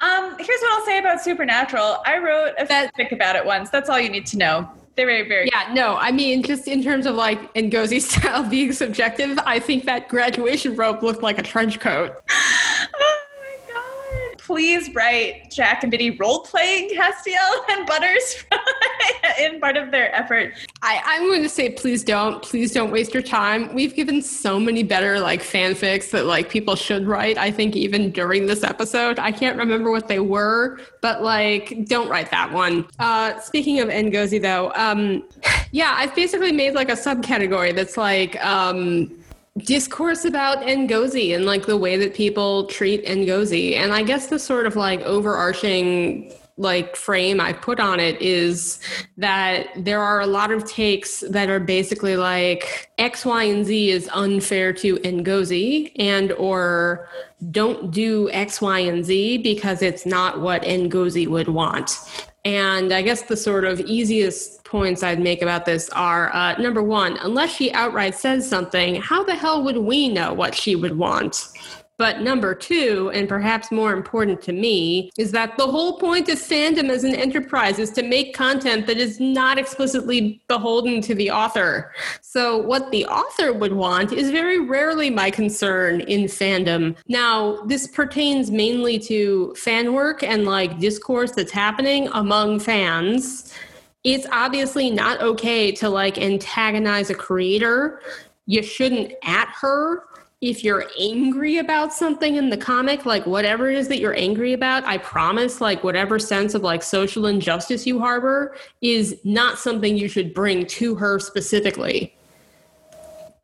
Um, 0.00 0.36
here's 0.38 0.60
what 0.60 0.72
I'll 0.72 0.84
say 0.84 0.98
about 0.98 1.20
Supernatural. 1.22 2.02
I 2.04 2.18
wrote 2.18 2.54
a 2.58 2.66
fic 2.66 3.12
about 3.12 3.36
it 3.36 3.44
once. 3.44 3.70
That's 3.70 3.88
all 3.88 4.00
you 4.00 4.10
need 4.10 4.26
to 4.26 4.36
know. 4.36 4.68
They're 4.96 5.06
very, 5.06 5.28
very 5.28 5.48
Yeah, 5.52 5.72
no, 5.74 5.96
I 5.96 6.10
mean 6.10 6.42
just 6.42 6.66
in 6.66 6.82
terms 6.82 7.06
of 7.06 7.14
like 7.14 7.52
Ngozi 7.54 8.00
style 8.02 8.48
being 8.48 8.72
subjective, 8.72 9.38
I 9.44 9.60
think 9.60 9.84
that 9.84 10.08
graduation 10.08 10.74
robe 10.74 11.02
looked 11.02 11.22
like 11.22 11.38
a 11.38 11.42
trench 11.42 11.78
coat. 11.80 12.16
Please 14.46 14.94
write 14.94 15.50
Jack 15.50 15.82
and 15.82 15.90
Bitty 15.90 16.12
role 16.12 16.38
playing 16.38 16.90
Castiel 16.90 17.34
and 17.68 17.84
Butters 17.84 18.44
in 19.40 19.58
part 19.58 19.76
of 19.76 19.90
their 19.90 20.14
effort. 20.14 20.54
I, 20.82 21.02
I'm 21.04 21.22
going 21.22 21.42
to 21.42 21.48
say, 21.48 21.70
please 21.70 22.04
don't. 22.04 22.40
Please 22.42 22.70
don't 22.70 22.92
waste 22.92 23.12
your 23.12 23.24
time. 23.24 23.74
We've 23.74 23.92
given 23.92 24.22
so 24.22 24.60
many 24.60 24.84
better 24.84 25.18
like 25.18 25.42
fanfics 25.42 26.12
that 26.12 26.26
like 26.26 26.48
people 26.48 26.76
should 26.76 27.08
write. 27.08 27.38
I 27.38 27.50
think 27.50 27.74
even 27.74 28.12
during 28.12 28.46
this 28.46 28.62
episode, 28.62 29.18
I 29.18 29.32
can't 29.32 29.58
remember 29.58 29.90
what 29.90 30.06
they 30.06 30.20
were, 30.20 30.78
but 31.00 31.24
like, 31.24 31.84
don't 31.86 32.08
write 32.08 32.30
that 32.30 32.52
one. 32.52 32.86
Uh, 33.00 33.40
speaking 33.40 33.80
of 33.80 33.88
Ngozi, 33.88 34.40
though, 34.40 34.72
um, 34.76 35.24
yeah, 35.72 35.96
I've 35.98 36.14
basically 36.14 36.52
made 36.52 36.74
like 36.74 36.88
a 36.88 36.92
subcategory 36.92 37.74
that's 37.74 37.96
like. 37.96 38.42
Um, 38.44 39.10
discourse 39.58 40.24
about 40.24 40.58
Ngozi 40.58 41.34
and 41.34 41.46
like 41.46 41.66
the 41.66 41.76
way 41.76 41.96
that 41.96 42.14
people 42.14 42.66
treat 42.66 43.04
Ngozi. 43.06 43.74
And 43.74 43.92
I 43.92 44.02
guess 44.02 44.26
the 44.26 44.38
sort 44.38 44.66
of 44.66 44.76
like 44.76 45.00
overarching 45.02 46.32
like 46.58 46.96
frame 46.96 47.38
I 47.38 47.52
put 47.52 47.78
on 47.78 48.00
it 48.00 48.20
is 48.22 48.80
that 49.18 49.68
there 49.76 50.00
are 50.00 50.20
a 50.20 50.26
lot 50.26 50.50
of 50.50 50.64
takes 50.64 51.20
that 51.28 51.50
are 51.50 51.60
basically 51.60 52.16
like 52.16 52.90
X, 52.96 53.26
Y, 53.26 53.44
and 53.44 53.64
Z 53.64 53.90
is 53.90 54.08
unfair 54.12 54.72
to 54.74 54.96
Ngozi 54.96 55.92
and 55.96 56.32
or 56.32 57.08
don't 57.50 57.90
do 57.90 58.30
X, 58.30 58.62
Y, 58.62 58.78
and 58.78 59.04
Z 59.04 59.38
because 59.38 59.82
it's 59.82 60.06
not 60.06 60.40
what 60.40 60.62
Ngozi 60.62 61.28
would 61.28 61.48
want. 61.48 61.98
And 62.46 62.92
I 62.92 63.02
guess 63.02 63.22
the 63.22 63.36
sort 63.36 63.64
of 63.64 63.80
easiest 63.80 64.55
points 64.66 65.02
I'd 65.02 65.20
make 65.20 65.42
about 65.42 65.64
this 65.64 65.88
are 65.90 66.34
uh, 66.34 66.56
number 66.58 66.82
one, 66.82 67.16
unless 67.22 67.54
she 67.54 67.72
outright 67.72 68.14
says 68.14 68.48
something, 68.48 68.96
how 68.96 69.24
the 69.24 69.34
hell 69.34 69.62
would 69.64 69.78
we 69.78 70.08
know 70.08 70.32
what 70.32 70.54
she 70.54 70.76
would 70.76 70.96
want? 70.96 71.48
But 71.98 72.20
number 72.20 72.54
two, 72.54 73.10
and 73.14 73.26
perhaps 73.26 73.72
more 73.72 73.94
important 73.94 74.42
to 74.42 74.52
me, 74.52 75.10
is 75.16 75.32
that 75.32 75.56
the 75.56 75.66
whole 75.66 75.98
point 75.98 76.28
of 76.28 76.38
fandom 76.38 76.90
as 76.90 77.04
an 77.04 77.14
enterprise 77.14 77.78
is 77.78 77.90
to 77.92 78.02
make 78.02 78.34
content 78.34 78.86
that 78.86 78.98
is 78.98 79.18
not 79.18 79.56
explicitly 79.56 80.42
beholden 80.46 81.00
to 81.02 81.14
the 81.14 81.30
author. 81.30 81.92
So, 82.20 82.58
what 82.58 82.90
the 82.90 83.06
author 83.06 83.54
would 83.54 83.72
want 83.72 84.12
is 84.12 84.30
very 84.30 84.58
rarely 84.60 85.08
my 85.08 85.30
concern 85.30 86.02
in 86.02 86.24
fandom. 86.24 86.96
Now, 87.08 87.62
this 87.62 87.86
pertains 87.86 88.50
mainly 88.50 88.98
to 89.00 89.54
fan 89.54 89.94
work 89.94 90.22
and 90.22 90.44
like 90.44 90.78
discourse 90.78 91.32
that's 91.32 91.52
happening 91.52 92.08
among 92.12 92.60
fans 92.60 93.54
it's 94.06 94.26
obviously 94.30 94.88
not 94.88 95.20
okay 95.20 95.72
to 95.72 95.88
like 95.90 96.16
antagonize 96.16 97.10
a 97.10 97.14
creator. 97.14 98.00
You 98.46 98.62
shouldn't 98.62 99.12
at 99.24 99.48
her 99.60 100.04
if 100.40 100.62
you're 100.62 100.84
angry 101.00 101.58
about 101.58 101.92
something 101.92 102.36
in 102.36 102.48
the 102.48 102.56
comic, 102.56 103.04
like 103.04 103.26
whatever 103.26 103.68
it 103.68 103.76
is 103.76 103.88
that 103.88 103.98
you're 103.98 104.16
angry 104.16 104.52
about, 104.52 104.84
I 104.84 104.98
promise, 104.98 105.60
like 105.60 105.82
whatever 105.82 106.20
sense 106.20 106.54
of 106.54 106.62
like 106.62 106.84
social 106.84 107.26
injustice 107.26 107.84
you 107.84 107.98
harbor 107.98 108.54
is 108.80 109.18
not 109.24 109.58
something 109.58 109.96
you 109.96 110.06
should 110.06 110.32
bring 110.32 110.66
to 110.66 110.94
her 110.94 111.18
specifically 111.18 112.15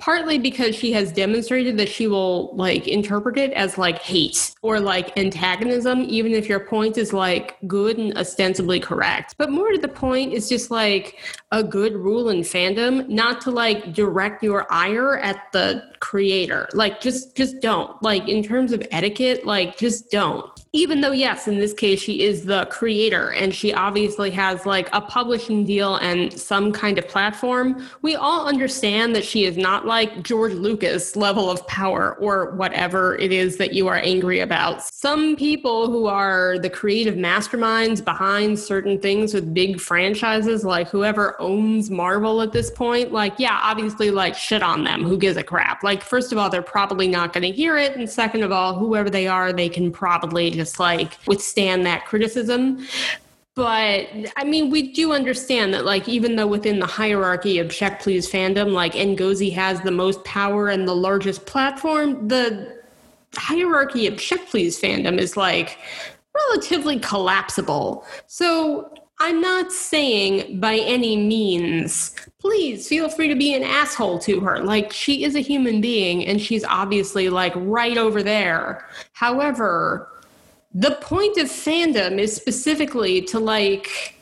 partly 0.03 0.37
because 0.37 0.75
she 0.75 0.93
has 0.93 1.13
demonstrated 1.13 1.77
that 1.77 1.89
she 1.89 2.09
will 2.09 2.53
like 2.57 2.89
interpret 2.89 3.39
it 3.39 3.53
as 3.53 3.79
like 3.79 4.01
hate 4.01 4.53
or 4.61 4.81
like 4.81 5.17
antagonism 5.17 6.01
even 6.09 6.33
if 6.33 6.49
your 6.49 6.59
point 6.59 6.99
is 6.99 7.13
like 7.13 7.57
good 7.69 7.99
and 7.99 8.19
ostensibly 8.19 8.81
correct. 8.81 9.37
But 9.39 9.51
more 9.51 9.71
to 9.71 9.79
the 9.79 9.87
point 9.87 10.33
it's 10.33 10.49
just 10.49 10.73
like 10.73 11.21
a 11.53 11.63
good 11.63 11.95
rule 11.95 12.31
in 12.31 12.41
fandom 12.41 13.09
not 13.09 13.41
to 13.43 13.53
like 13.53 13.93
direct 13.95 14.43
your 14.43 14.67
ire 14.73 15.19
at 15.19 15.53
the 15.53 15.85
creator. 16.01 16.69
Like 16.73 17.01
just 17.01 17.37
just 17.37 17.61
don't. 17.61 18.03
Like 18.03 18.29
in 18.29 18.43
terms 18.43 18.73
of 18.73 18.83
etiquette 18.91 19.47
like 19.47 19.79
just 19.79 20.11
don't 20.11 20.51
even 20.73 21.01
though 21.01 21.13
yes 21.13 21.49
in 21.49 21.59
this 21.59 21.73
case 21.73 22.01
she 22.01 22.23
is 22.23 22.45
the 22.45 22.67
creator 22.67 23.33
and 23.33 23.55
she 23.55 23.73
obviously 23.75 24.31
has 24.31 24.65
like 24.67 24.89
a 24.93 25.01
publishing 25.01 25.65
deal 25.65 25.97
and 25.97 26.33
some 26.33 26.73
kind 26.73 26.99
of 26.99 27.07
platform 27.09 27.87
we 28.03 28.17
all 28.17 28.47
understand 28.47 29.15
that 29.15 29.25
she 29.25 29.45
is 29.45 29.57
not 29.57 29.87
like 29.87 30.23
george 30.23 30.53
lucas 30.53 31.15
level 31.17 31.51
of 31.51 31.67
power 31.67 32.17
or 32.21 32.53
whatever 32.53 33.17
it 33.17 33.33
is 33.33 33.57
that 33.57 33.73
you 33.73 33.89
are 33.89 33.97
angry 33.97 34.41
about. 34.41 34.83
Some 34.83 35.37
people 35.37 35.91
who 35.91 36.07
are 36.07 36.59
the 36.59 36.71
creative 36.71 37.15
masterminds 37.15 38.05
behind 38.05 38.59
certain 38.59 38.99
things 38.99 39.35
with 39.35 39.55
big 39.55 39.81
franchises 39.81 40.65
like 40.65 40.89
whoever 40.89 41.41
owns 41.41 41.91
marvel 41.91 42.43
at 42.43 42.53
this 42.53 42.71
point 42.71 43.13
like 43.13 43.35
yeah 43.39 43.59
obviously 43.63 44.11
like 44.11 44.35
shit 44.35 44.63
on 44.63 44.85
them. 44.85 45.03
Who 45.03 45.19
gives 45.19 45.37
a 45.37 45.43
crap? 45.43 45.83
Like 45.83 46.03
first 46.03 46.33
of 46.33 46.39
all 46.39 46.51
they're 46.51 46.63
probably 46.63 47.09
not 47.09 47.33
going 47.33 47.43
to 47.43 47.53
hear 47.53 47.77
it 47.77 47.97
and 47.97 48.09
second 48.09 48.43
of 48.43 48.53
all 48.53 48.75
whoever 48.75 49.11
they 49.11 49.27
are 49.27 49.53
they 49.53 49.69
can 49.69 49.91
probably 49.91 50.51
just 50.63 50.79
like 50.79 51.19
withstand 51.27 51.85
that 51.85 52.05
criticism 52.07 52.87
but 53.55 54.09
I 54.37 54.45
mean, 54.45 54.71
we 54.71 54.93
do 54.93 55.13
understand 55.13 55.75
that, 55.75 55.85
like, 55.85 56.09
even 56.09 56.37
though 56.37 56.47
within 56.47 56.79
the 56.79 56.87
hierarchy 56.87 57.59
of 57.59 57.71
Check 57.71 58.01
Please 58.01 58.31
fandom, 58.31 58.73
like, 58.73 58.95
Ngozi 58.95 59.53
has 59.53 59.83
the 59.83 59.91
most 59.91 60.25
power 60.25 60.69
and 60.69 60.89
the 60.89 60.95
largest 60.95 61.45
platform, 61.45 62.29
the 62.29 62.81
hierarchy 63.35 64.07
of 64.07 64.17
Check 64.19 64.47
Please 64.49 64.81
fandom 64.81 65.19
is 65.19 65.37
like 65.37 65.79
relatively 66.35 66.99
collapsible. 66.99 68.07
So 68.27 68.93
I'm 69.21 69.41
not 69.41 69.71
saying 69.71 70.59
by 70.59 70.77
any 70.77 71.17
means, 71.17 72.17
please 72.41 72.89
feel 72.89 73.09
free 73.09 73.29
to 73.29 73.37
be 73.37 73.55
an 73.55 73.63
asshole 73.63 74.19
to 74.21 74.41
her. 74.41 74.61
Like, 74.61 74.93
she 74.93 75.25
is 75.25 75.35
a 75.35 75.41
human 75.41 75.81
being 75.81 76.27
and 76.27 76.41
she's 76.41 76.65
obviously 76.65 77.29
like 77.29 77.53
right 77.57 77.99
over 77.99 78.23
there. 78.23 78.89
However, 79.13 80.12
the 80.75 80.93
point 81.01 81.37
of 81.37 81.49
fandom 81.49 82.19
is 82.19 82.35
specifically 82.35 83.21
to 83.23 83.39
like 83.39 84.17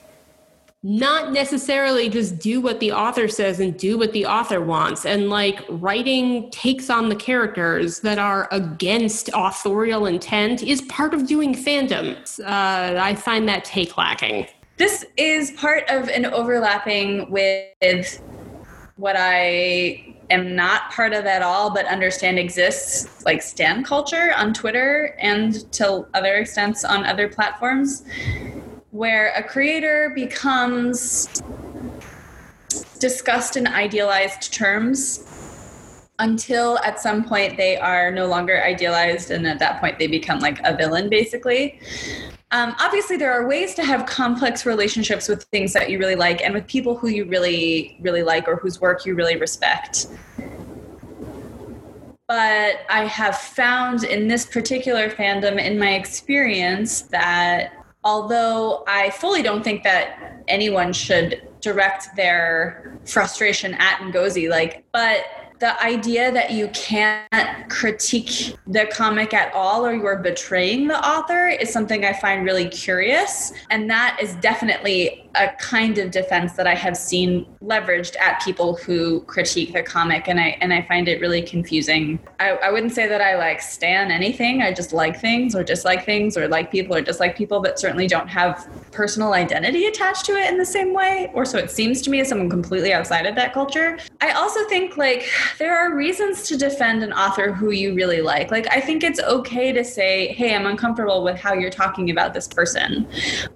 not 0.83 1.33
necessarily 1.33 2.09
just 2.09 2.39
do 2.39 2.61
what 2.61 2.81
the 2.81 2.91
author 2.91 3.29
says 3.29 3.61
and 3.61 3.79
do 3.79 3.99
what 3.99 4.13
the 4.13 4.25
author 4.25 4.63
wants. 4.63 5.05
And 5.05 5.29
like 5.29 5.63
writing 5.69 6.51
takes 6.51 6.89
on 6.89 7.11
the 7.11 7.15
characters 7.15 8.01
that 8.01 8.19
are 8.19 8.49
against 8.51 9.29
authorial 9.35 10.07
intent 10.07 10.63
is 10.63 10.81
part 10.83 11.13
of 11.13 11.27
doing 11.27 11.55
fandom. 11.55 12.17
Uh, 12.41 12.99
i 12.99 13.15
find 13.15 13.47
that 13.49 13.65
take 13.65 13.99
lacking. 13.99 14.47
This 14.79 15.05
is 15.19 15.51
part 15.53 15.85
of 15.91 16.09
an 16.09 16.25
overlapping 16.25 17.31
with 17.31 18.23
what 18.97 19.17
i 19.19 20.17
am 20.31 20.55
not 20.55 20.91
part 20.91 21.13
of 21.13 21.27
at 21.27 21.43
all, 21.43 21.73
but 21.73 21.87
understand 21.87 22.39
exists, 22.39 23.25
like 23.25 23.43
Stan 23.43 23.85
culture 23.85 24.33
on 24.37 24.55
Twitter 24.55 25.17
and 25.21 25.71
to 25.73 26.07
other 26.15 26.35
extents 26.37 26.85
on 26.85 27.05
other 27.05 27.29
platforms, 27.29 28.05
where 28.91 29.33
a 29.37 29.43
creator 29.43 30.13
becomes 30.15 31.43
discussed 32.99 33.57
in 33.57 33.67
idealized 33.67 34.53
terms 34.53 35.27
until 36.19 36.79
at 36.81 37.01
some 37.01 37.25
point 37.25 37.57
they 37.57 37.79
are 37.79 38.11
no 38.11 38.27
longer 38.27 38.63
idealized 38.63 39.31
and 39.31 39.47
at 39.47 39.59
that 39.59 39.81
point 39.81 39.99
they 39.99 40.07
become 40.07 40.39
like 40.39 40.61
a 40.65 40.77
villain 40.77 41.09
basically 41.09 41.81
um, 42.53 42.75
obviously 42.81 43.17
there 43.17 43.33
are 43.33 43.47
ways 43.47 43.75
to 43.75 43.85
have 43.85 44.07
complex 44.07 44.67
relationships 44.67 45.29
with 45.29 45.45
things 45.45 45.73
that 45.73 45.89
you 45.89 45.99
really 45.99 46.17
like 46.17 46.43
and 46.43 46.53
with 46.53 46.67
people 46.67 46.97
who 46.97 47.09
you 47.09 47.25
really 47.25 47.97
really 48.01 48.23
like 48.23 48.49
or 48.49 48.57
whose 48.57 48.81
work 48.81 49.07
you 49.07 49.15
really 49.15 49.37
respect. 49.37 50.09
But 52.27 52.81
i 52.89 53.05
have 53.07 53.37
found 53.37 54.05
in 54.05 54.29
this 54.29 54.47
particular 54.47 55.11
fandom 55.11 55.63
in 55.65 55.79
my 55.79 55.95
experience 55.95 57.03
that 57.03 57.73
although 58.05 58.85
i 58.87 59.11
fully 59.11 59.43
don't 59.43 59.63
think 59.63 59.83
that 59.83 60.43
anyone 60.49 60.93
should 60.93 61.49
direct 61.61 62.15
their 62.17 62.99
frustration 63.05 63.75
at 63.75 63.99
ngozi 63.99 64.49
like 64.49 64.85
but 64.93 65.25
the 65.61 65.81
idea 65.83 66.33
that 66.33 66.53
you 66.53 66.69
can't 66.69 67.69
critique 67.69 68.57
the 68.67 68.87
comic 68.87 69.35
at 69.35 69.53
all 69.53 69.85
or 69.85 69.93
you're 69.93 70.19
betraying 70.19 70.89
the 70.89 70.99
author 71.07 71.49
is 71.49 71.71
something 71.71 72.05
I 72.05 72.15
find 72.15 72.45
really 72.45 72.69
curious. 72.69 73.53
And 73.69 73.89
that 73.91 74.19
is 74.23 74.35
definitely 74.37 75.30
a 75.35 75.49
kind 75.59 75.99
of 75.99 76.11
defense 76.11 76.55
that 76.55 76.67
I 76.67 76.75
have 76.75 76.97
seen 76.97 77.47
leveraged 77.63 78.19
at 78.19 78.43
people 78.43 78.77
who 78.77 79.21
critique 79.23 79.73
the 79.73 79.83
comic, 79.83 80.29
and 80.29 80.41
I 80.41 80.59
and 80.61 80.73
I 80.73 80.83
find 80.83 81.09
it 81.09 81.21
really 81.21 81.43
confusing. 81.43 82.19
I, 82.39 82.51
I 82.51 82.71
wouldn't 82.71 82.93
say 82.93 83.07
that 83.07 83.21
I 83.21 83.37
like 83.37 83.61
stan 83.61 84.11
anything. 84.11 84.63
I 84.63 84.73
just 84.73 84.93
like 84.93 85.21
things, 85.21 85.55
or 85.55 85.63
dislike 85.63 86.05
things, 86.05 86.37
or 86.37 86.49
like 86.49 86.71
people, 86.71 86.97
or 86.97 87.01
dislike 87.01 87.37
people, 87.37 87.61
but 87.61 87.79
certainly 87.79 88.07
don't 88.07 88.29
have 88.29 88.69
personal 88.91 89.33
identity 89.33 89.87
attached 89.87 90.25
to 90.27 90.33
it 90.33 90.51
in 90.51 90.59
the 90.59 90.67
same 90.67 90.93
way, 90.93 91.31
or 91.35 91.45
so 91.45 91.59
it 91.59 91.71
seems 91.71 92.03
to 92.03 92.11
me 92.11 92.21
as 92.21 92.29
someone 92.29 92.51
completely 92.51 92.93
outside 92.93 93.27
of 93.27 93.35
that 93.37 93.53
culture. 93.53 93.99
I 94.21 94.33
also 94.33 94.67
think 94.69 94.97
like 94.97 95.29
there 95.59 95.77
are 95.77 95.95
reasons 95.95 96.43
to 96.49 96.57
defend 96.57 97.03
an 97.03 97.13
author 97.13 97.53
who 97.53 97.71
you 97.71 97.95
really 97.95 98.21
like. 98.21 98.51
Like 98.51 98.67
I 98.71 98.81
think 98.81 99.05
it's 99.05 99.21
okay 99.21 99.73
to 99.73 99.85
say, 99.85 100.33
"Hey, 100.33 100.55
I'm 100.55 100.67
uncomfortable 100.67 101.23
with 101.23 101.39
how 101.39 101.55
you're 101.55 101.71
talking 101.71 102.11
about 102.11 102.35
this 102.35 102.49
person," 102.49 103.07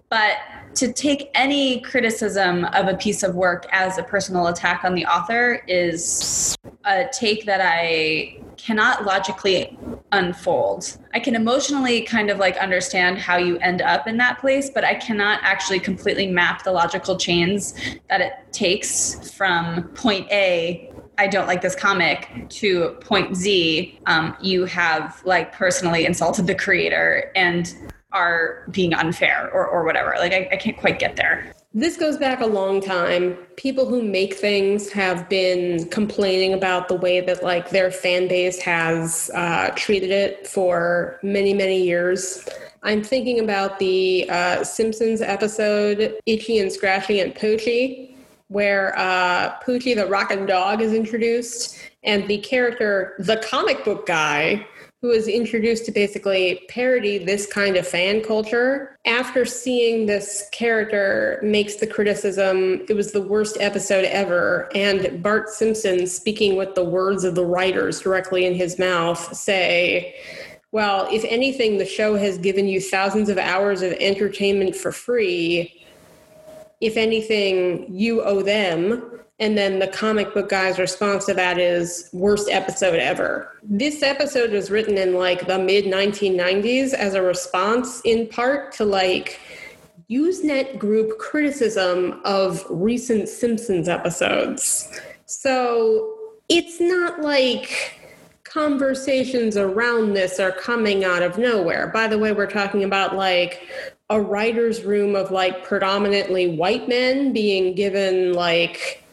but 0.08 0.36
to 0.74 0.92
take 0.92 1.30
any 1.34 1.80
criticism 1.80 2.64
of 2.66 2.88
a 2.88 2.96
piece 2.96 3.22
of 3.22 3.34
work 3.34 3.66
as 3.72 3.98
a 3.98 4.02
personal 4.02 4.48
attack 4.48 4.84
on 4.84 4.94
the 4.94 5.06
author 5.06 5.62
is 5.66 6.56
a 6.84 7.06
take 7.12 7.46
that 7.46 7.60
I 7.62 8.40
cannot 8.56 9.04
logically 9.04 9.78
unfold. 10.12 10.98
I 11.12 11.20
can 11.20 11.34
emotionally 11.34 12.02
kind 12.02 12.30
of 12.30 12.38
like 12.38 12.56
understand 12.56 13.18
how 13.18 13.36
you 13.36 13.58
end 13.58 13.82
up 13.82 14.06
in 14.06 14.16
that 14.18 14.38
place, 14.38 14.70
but 14.70 14.84
I 14.84 14.94
cannot 14.94 15.40
actually 15.42 15.80
completely 15.80 16.26
map 16.26 16.62
the 16.64 16.72
logical 16.72 17.16
chains 17.16 17.74
that 18.08 18.20
it 18.20 18.32
takes 18.52 19.30
from 19.32 19.84
point 19.94 20.30
A 20.30 20.90
I 21.16 21.28
don't 21.28 21.46
like 21.46 21.62
this 21.62 21.76
comic 21.76 22.28
to 22.50 22.96
point 23.00 23.36
Z, 23.36 24.00
um, 24.06 24.36
you 24.40 24.64
have 24.64 25.22
like 25.24 25.52
personally 25.52 26.06
insulted 26.06 26.46
the 26.46 26.54
creator 26.54 27.30
and 27.36 27.72
are 28.14 28.64
being 28.70 28.94
unfair 28.94 29.50
or, 29.52 29.66
or 29.66 29.84
whatever. 29.84 30.14
Like, 30.18 30.32
I, 30.32 30.48
I 30.52 30.56
can't 30.56 30.76
quite 30.76 30.98
get 30.98 31.16
there. 31.16 31.52
This 31.76 31.96
goes 31.96 32.16
back 32.16 32.40
a 32.40 32.46
long 32.46 32.80
time. 32.80 33.36
People 33.56 33.86
who 33.86 34.00
make 34.00 34.34
things 34.34 34.92
have 34.92 35.28
been 35.28 35.88
complaining 35.88 36.54
about 36.54 36.86
the 36.86 36.94
way 36.94 37.20
that 37.20 37.42
like 37.42 37.70
their 37.70 37.90
fan 37.90 38.28
base 38.28 38.60
has 38.60 39.28
uh, 39.34 39.70
treated 39.74 40.12
it 40.12 40.46
for 40.46 41.18
many, 41.24 41.52
many 41.52 41.82
years. 41.82 42.48
I'm 42.84 43.02
thinking 43.02 43.40
about 43.40 43.80
the 43.80 44.28
uh, 44.30 44.62
Simpsons 44.62 45.20
episode 45.20 46.16
Itchy 46.26 46.58
and 46.58 46.70
Scratchy 46.70 47.18
and 47.18 47.34
Poochie, 47.34 48.14
where 48.48 48.96
uh, 48.96 49.58
Poochie 49.66 49.96
the 49.96 50.06
Rockin' 50.06 50.46
Dog 50.46 50.80
is 50.80 50.92
introduced, 50.92 51.76
and 52.04 52.28
the 52.28 52.38
character, 52.38 53.14
the 53.18 53.38
comic 53.38 53.84
book 53.84 54.06
guy, 54.06 54.64
who 55.04 55.10
was 55.10 55.28
introduced 55.28 55.84
to 55.84 55.92
basically 55.92 56.62
parody 56.70 57.18
this 57.18 57.44
kind 57.44 57.76
of 57.76 57.86
fan 57.86 58.22
culture. 58.22 58.96
After 59.04 59.44
seeing 59.44 60.06
this 60.06 60.48
character 60.50 61.40
makes 61.42 61.74
the 61.74 61.86
criticism, 61.86 62.86
it 62.88 62.94
was 62.94 63.12
the 63.12 63.20
worst 63.20 63.58
episode 63.60 64.06
ever. 64.06 64.70
And 64.74 65.22
Bart 65.22 65.50
Simpson, 65.50 66.06
speaking 66.06 66.56
with 66.56 66.74
the 66.74 66.84
words 66.84 67.22
of 67.24 67.34
the 67.34 67.44
writers 67.44 68.00
directly 68.00 68.46
in 68.46 68.54
his 68.54 68.78
mouth, 68.78 69.36
say, 69.36 70.14
well, 70.72 71.06
if 71.12 71.22
anything, 71.28 71.76
the 71.76 71.84
show 71.84 72.16
has 72.16 72.38
given 72.38 72.66
you 72.66 72.80
thousands 72.80 73.28
of 73.28 73.36
hours 73.36 73.82
of 73.82 73.92
entertainment 74.00 74.74
for 74.74 74.90
free. 74.90 75.84
If 76.80 76.96
anything, 76.96 77.94
you 77.94 78.22
owe 78.22 78.40
them 78.40 79.13
and 79.40 79.58
then 79.58 79.80
the 79.80 79.88
comic 79.88 80.32
book 80.32 80.48
guy's 80.48 80.78
response 80.78 81.26
to 81.26 81.34
that 81.34 81.58
is 81.58 82.08
worst 82.12 82.48
episode 82.50 83.00
ever. 83.00 83.58
This 83.62 84.02
episode 84.02 84.52
was 84.52 84.70
written 84.70 84.96
in 84.96 85.14
like 85.14 85.46
the 85.46 85.58
mid 85.58 85.86
1990s 85.86 86.94
as 86.94 87.14
a 87.14 87.22
response 87.22 88.00
in 88.04 88.28
part 88.28 88.72
to 88.74 88.84
like 88.84 89.40
Usenet 90.10 90.78
group 90.78 91.18
criticism 91.18 92.20
of 92.24 92.64
recent 92.68 93.28
Simpsons 93.28 93.88
episodes. 93.88 94.88
So 95.26 96.14
it's 96.48 96.80
not 96.80 97.20
like 97.22 97.98
conversations 98.44 99.56
around 99.56 100.12
this 100.12 100.38
are 100.38 100.52
coming 100.52 101.04
out 101.04 101.22
of 101.22 101.38
nowhere. 101.38 101.88
By 101.88 102.06
the 102.06 102.18
way, 102.18 102.32
we're 102.32 102.46
talking 102.46 102.84
about 102.84 103.16
like 103.16 103.62
a 104.10 104.20
writer's 104.20 104.84
room 104.84 105.16
of 105.16 105.30
like 105.30 105.64
predominantly 105.64 106.56
white 106.56 106.88
men 106.88 107.32
being 107.32 107.74
given 107.74 108.34
like 108.34 109.03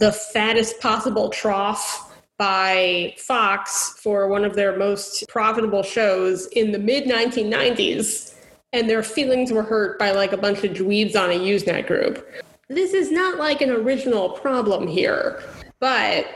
the 0.00 0.10
fattest 0.10 0.80
possible 0.80 1.28
trough 1.28 2.10
by 2.38 3.14
Fox 3.18 3.94
for 4.02 4.28
one 4.28 4.46
of 4.46 4.56
their 4.56 4.76
most 4.76 5.28
profitable 5.28 5.82
shows 5.82 6.46
in 6.48 6.72
the 6.72 6.78
mid 6.78 7.04
1990s, 7.04 8.34
and 8.72 8.88
their 8.88 9.02
feelings 9.02 9.52
were 9.52 9.62
hurt 9.62 9.98
by 9.98 10.10
like 10.10 10.32
a 10.32 10.38
bunch 10.38 10.64
of 10.64 10.72
dweebs 10.72 11.16
on 11.16 11.30
a 11.30 11.38
Usenet 11.38 11.86
group. 11.86 12.26
This 12.68 12.94
is 12.94 13.12
not 13.12 13.36
like 13.36 13.60
an 13.60 13.68
original 13.68 14.30
problem 14.30 14.88
here, 14.88 15.42
but 15.80 16.26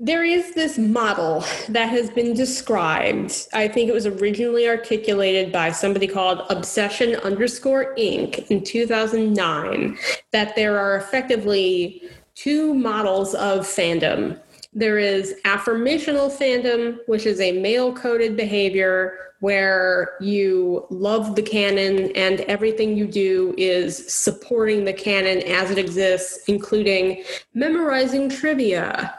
there 0.00 0.24
is 0.24 0.54
this 0.54 0.76
model 0.76 1.44
that 1.68 1.88
has 1.88 2.10
been 2.10 2.34
described. 2.34 3.46
I 3.52 3.68
think 3.68 3.88
it 3.88 3.92
was 3.92 4.06
originally 4.06 4.68
articulated 4.68 5.52
by 5.52 5.70
somebody 5.70 6.08
called 6.08 6.42
Obsession 6.50 7.14
underscore 7.16 7.94
Inc. 7.94 8.50
in 8.50 8.64
2009 8.64 9.96
that 10.32 10.56
there 10.56 10.78
are 10.78 10.96
effectively 10.96 12.02
two 12.36 12.74
models 12.74 13.34
of 13.34 13.66
fandom. 13.66 14.38
There 14.72 14.98
is 14.98 15.36
affirmational 15.44 16.30
fandom, 16.30 16.98
which 17.06 17.26
is 17.26 17.40
a 17.40 17.60
male 17.60 17.92
coded 17.94 18.36
behavior 18.36 19.32
where 19.40 20.16
you 20.20 20.86
love 20.90 21.34
the 21.34 21.42
canon 21.42 22.10
and 22.14 22.40
everything 22.42 22.96
you 22.96 23.06
do 23.06 23.54
is 23.56 24.12
supporting 24.12 24.84
the 24.84 24.92
canon 24.92 25.42
as 25.42 25.70
it 25.70 25.78
exists, 25.78 26.44
including 26.46 27.24
memorizing 27.54 28.28
trivia, 28.28 29.14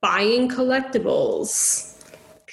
buying 0.00 0.48
collectibles, 0.48 1.89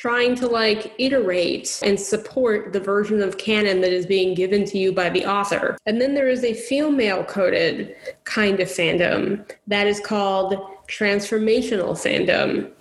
trying 0.08 0.36
to 0.36 0.48
like 0.48 0.94
iterate 1.00 1.82
and 1.84 2.00
support 2.00 2.72
the 2.72 2.80
version 2.80 3.22
of 3.22 3.38
canon 3.38 3.82
that 3.82 3.92
is 3.92 4.06
being 4.06 4.34
given 4.34 4.64
to 4.64 4.78
you 4.78 4.94
by 4.94 5.10
the 5.10 5.26
author. 5.26 5.78
And 5.86 6.00
then 6.00 6.14
there 6.14 6.30
is 6.30 6.46
a 6.46 6.54
female 6.54 7.26
coded 7.26 7.94
kind 8.24 8.62
of 8.62 8.70
fandom 8.70 9.46
that 9.68 9.86
is 9.86 10.00
called 10.00 10.54
transformational 10.88 11.92
fandom. 11.92 12.72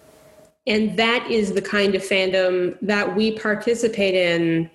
And 0.68 0.96
that 1.00 1.28
is 1.28 1.52
the 1.52 1.62
kind 1.62 1.96
of 1.96 2.02
fandom 2.02 2.78
that 2.80 3.16
we 3.16 3.36
participate 3.36 4.14
in 4.14 4.70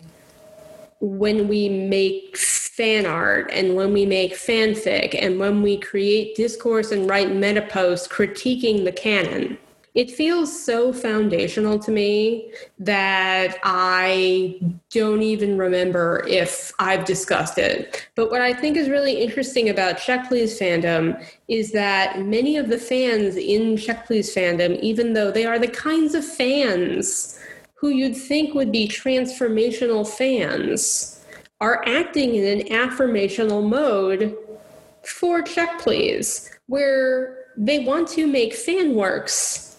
when 0.99 1.48
we 1.48 1.69
make 1.69 2.36
fan 2.36 3.06
art 3.06 3.49
and 3.53 3.76
when 3.76 3.94
we 3.94 4.06
make 4.06 4.34
fanfic 4.34 5.15
and 5.18 5.40
when 5.40 5.61
we 5.61 5.78
create 5.78 6.36
discourse 6.36 6.91
and 6.91 7.10
write 7.10 7.34
meta 7.34 7.61
posts 7.61 8.10
critiquing 8.10 8.84
the 8.84 8.91
canon 8.91 9.57
it 9.94 10.10
feels 10.10 10.64
so 10.64 10.94
foundational 10.94 11.78
to 11.78 11.92
me 11.92 12.54
that 12.80 13.58
I 13.64 14.60
don't 14.90 15.22
even 15.22 15.58
remember 15.58 16.26
if 16.28 16.72
I've 16.80 17.04
discussed 17.04 17.58
it. 17.58 18.08
But 18.16 18.32
what 18.32 18.42
I 18.42 18.54
think 18.54 18.78
is 18.78 18.88
really 18.88 19.22
interesting 19.22 19.70
about 19.70 19.98
Check 19.98 20.30
Please 20.30 20.58
fandom 20.58 21.22
is 21.50 21.74
that 21.74 22.22
many 22.22 22.56
of 22.56 22.70
the 22.70 22.78
fans 22.78 23.36
in 23.36 23.76
Check 23.76 24.08
Please 24.08 24.34
fandom, 24.34 24.80
even 24.80 25.12
though 25.12 25.30
they 25.30 25.46
are 25.46 25.60
the 25.60 25.68
kinds 25.68 26.16
of 26.16 26.26
fans 26.26 27.38
who 27.74 27.90
you'd 27.90 28.16
think 28.16 28.54
would 28.54 28.72
be 28.72 28.88
transformational 28.88 30.08
fans, 30.08 31.22
are 31.60 31.84
acting 31.86 32.36
in 32.36 32.60
an 32.60 32.68
affirmational 32.68 33.68
mode 33.68 34.38
for 35.04 35.42
Check 35.42 35.80
Please, 35.80 36.50
where 36.68 37.48
they 37.58 37.80
want 37.80 38.08
to 38.08 38.26
make 38.26 38.54
fan 38.54 38.96
works 38.96 39.70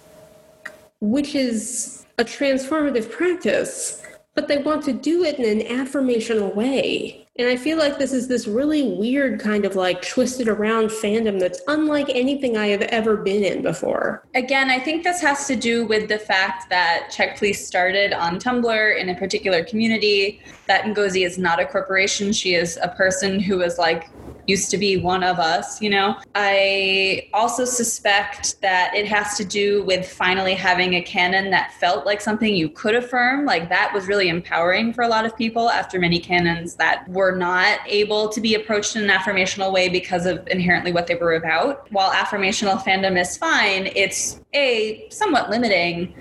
which 1.03 1.35
is 1.35 2.07
a 2.19 2.25
transformative 2.25 3.11
practice, 3.11 4.07
but 4.37 4.47
they 4.47 4.59
want 4.59 4.85
to 4.85 4.93
do 4.93 5.25
it 5.25 5.41
in 5.41 5.61
an 5.61 5.67
affirmational 5.67 6.55
way. 6.55 7.27
And 7.37 7.49
I 7.49 7.57
feel 7.57 7.77
like 7.77 7.99
this 7.99 8.13
is 8.13 8.29
this 8.29 8.47
really 8.47 8.97
weird 8.97 9.41
kind 9.41 9.65
of 9.65 9.75
like 9.75 10.07
twisted 10.07 10.47
around 10.47 10.91
fandom 10.91 11.41
that's 11.41 11.61
unlike 11.67 12.09
anything 12.11 12.57
I 12.57 12.69
have 12.69 12.83
ever 12.83 13.17
been 13.17 13.43
in 13.43 13.63
before. 13.63 14.23
Again, 14.37 14.71
I 14.71 14.79
think 14.79 15.03
this 15.03 15.21
has 15.23 15.49
to 15.49 15.57
do 15.57 15.87
with 15.87 16.09
the 16.09 16.19
fact 16.19 16.71
that 16.71 17.11
Check 17.11 17.37
Please 17.37 17.67
started 17.67 18.13
on 18.13 18.39
Tumblr 18.39 19.01
in 19.01 19.09
a 19.09 19.15
particular 19.17 19.65
community. 19.65 20.41
That 20.69 20.85
Ngozi 20.85 21.27
is 21.27 21.37
not 21.37 21.59
a 21.59 21.67
corporation. 21.67 22.33
She 22.33 22.55
is 22.55 22.79
a 22.81 22.89
person 22.89 23.41
who 23.41 23.63
is 23.63 23.77
like 23.77 24.09
used 24.47 24.71
to 24.71 24.79
be 24.79 24.97
one 24.97 25.23
of 25.23 25.39
us, 25.39 25.81
you 25.81 25.91
know. 25.91 26.17
I 26.35 27.29
also 27.33 27.65
suspect 27.65 28.61
that 28.61 28.95
it 28.95 29.07
has 29.07 29.37
to 29.37 29.45
do 29.45 29.85
with 29.85 30.09
finally 30.09 30.55
having 30.55 30.95
a 30.95 31.03
canon 31.03 31.51
that 31.51 31.73
felt 31.75 32.07
like 32.07 32.21
something 32.21 32.55
you 32.55 32.69
could 32.69 32.95
affirm. 32.95 33.45
Like 33.45 33.69
that 33.69 33.93
was 33.95 34.07
really 34.07 34.29
empowering 34.29 34.93
for 34.93 35.03
a 35.03 35.09
lot 35.09 35.25
of 35.25 35.37
people 35.37 35.71
after 35.71 35.99
many 35.99 36.19
canons 36.19 36.75
that 36.77 37.09
were 37.09 37.37
not 37.37 37.81
able 37.87 38.29
to 38.29 38.41
be 38.41 38.55
approached 38.55 38.97
in 38.97 39.09
an 39.09 39.11
affirmational 39.11 39.73
way 39.73 39.89
because 39.89 40.27
of 40.27 40.47
inherently 40.49 40.93
what 40.93 41.07
they 41.07 41.15
were 41.15 41.35
about. 41.35 41.91
While 41.93 42.11
affirmational 42.11 42.83
fandom 42.83 43.21
is 43.21 43.37
fine, 43.37 43.91
it's 43.95 44.41
a 44.55 45.07
somewhat 45.11 45.51
limiting 45.51 46.15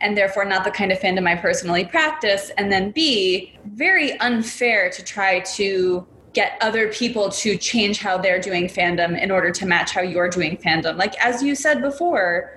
and 0.00 0.16
therefore 0.16 0.44
not 0.44 0.64
the 0.64 0.70
kind 0.70 0.92
of 0.92 0.98
fandom 0.98 1.28
I 1.28 1.36
personally 1.36 1.84
practice. 1.84 2.50
And 2.58 2.70
then 2.70 2.90
B, 2.90 3.58
very 3.64 4.18
unfair 4.20 4.90
to 4.90 5.02
try 5.02 5.40
to 5.40 6.06
get 6.36 6.58
other 6.60 6.92
people 6.92 7.30
to 7.30 7.56
change 7.56 7.98
how 7.98 8.18
they're 8.18 8.38
doing 8.38 8.66
fandom 8.68 9.18
in 9.20 9.30
order 9.30 9.50
to 9.50 9.64
match 9.64 9.92
how 9.92 10.02
you're 10.02 10.28
doing 10.28 10.54
fandom. 10.58 10.94
Like, 10.98 11.18
as 11.24 11.42
you 11.42 11.54
said 11.54 11.80
before, 11.80 12.52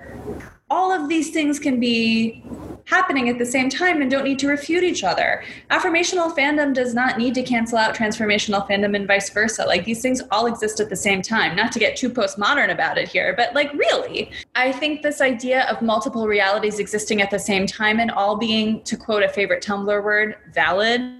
all 0.68 0.92
of 0.92 1.08
these 1.08 1.30
things 1.30 1.58
can 1.58 1.80
be 1.80 2.44
happening 2.84 3.30
at 3.30 3.38
the 3.38 3.46
same 3.46 3.70
time 3.70 4.02
and 4.02 4.10
don't 4.10 4.24
need 4.24 4.38
to 4.38 4.48
refute 4.48 4.84
each 4.84 5.02
other. 5.02 5.42
Affirmational 5.70 6.30
fandom 6.36 6.74
does 6.74 6.92
not 6.92 7.16
need 7.16 7.32
to 7.34 7.42
cancel 7.42 7.78
out 7.78 7.94
transformational 7.94 8.68
fandom 8.68 8.94
and 8.94 9.06
vice 9.06 9.30
versa. 9.30 9.64
Like 9.64 9.86
these 9.86 10.02
things 10.02 10.20
all 10.30 10.44
exist 10.46 10.78
at 10.78 10.90
the 10.90 10.96
same 10.96 11.22
time. 11.22 11.56
Not 11.56 11.72
to 11.72 11.78
get 11.78 11.96
too 11.96 12.10
postmodern 12.10 12.70
about 12.70 12.98
it 12.98 13.08
here, 13.08 13.32
but 13.34 13.54
like 13.54 13.72
really, 13.72 14.30
I 14.54 14.72
think 14.72 15.00
this 15.00 15.22
idea 15.22 15.64
of 15.70 15.80
multiple 15.80 16.26
realities 16.26 16.78
existing 16.78 17.22
at 17.22 17.30
the 17.30 17.38
same 17.38 17.66
time 17.66 17.98
and 17.98 18.10
all 18.10 18.36
being, 18.36 18.82
to 18.82 18.96
quote 18.96 19.22
a 19.22 19.28
favorite 19.28 19.64
Tumblr 19.64 20.04
word, 20.04 20.36
valid 20.52 21.19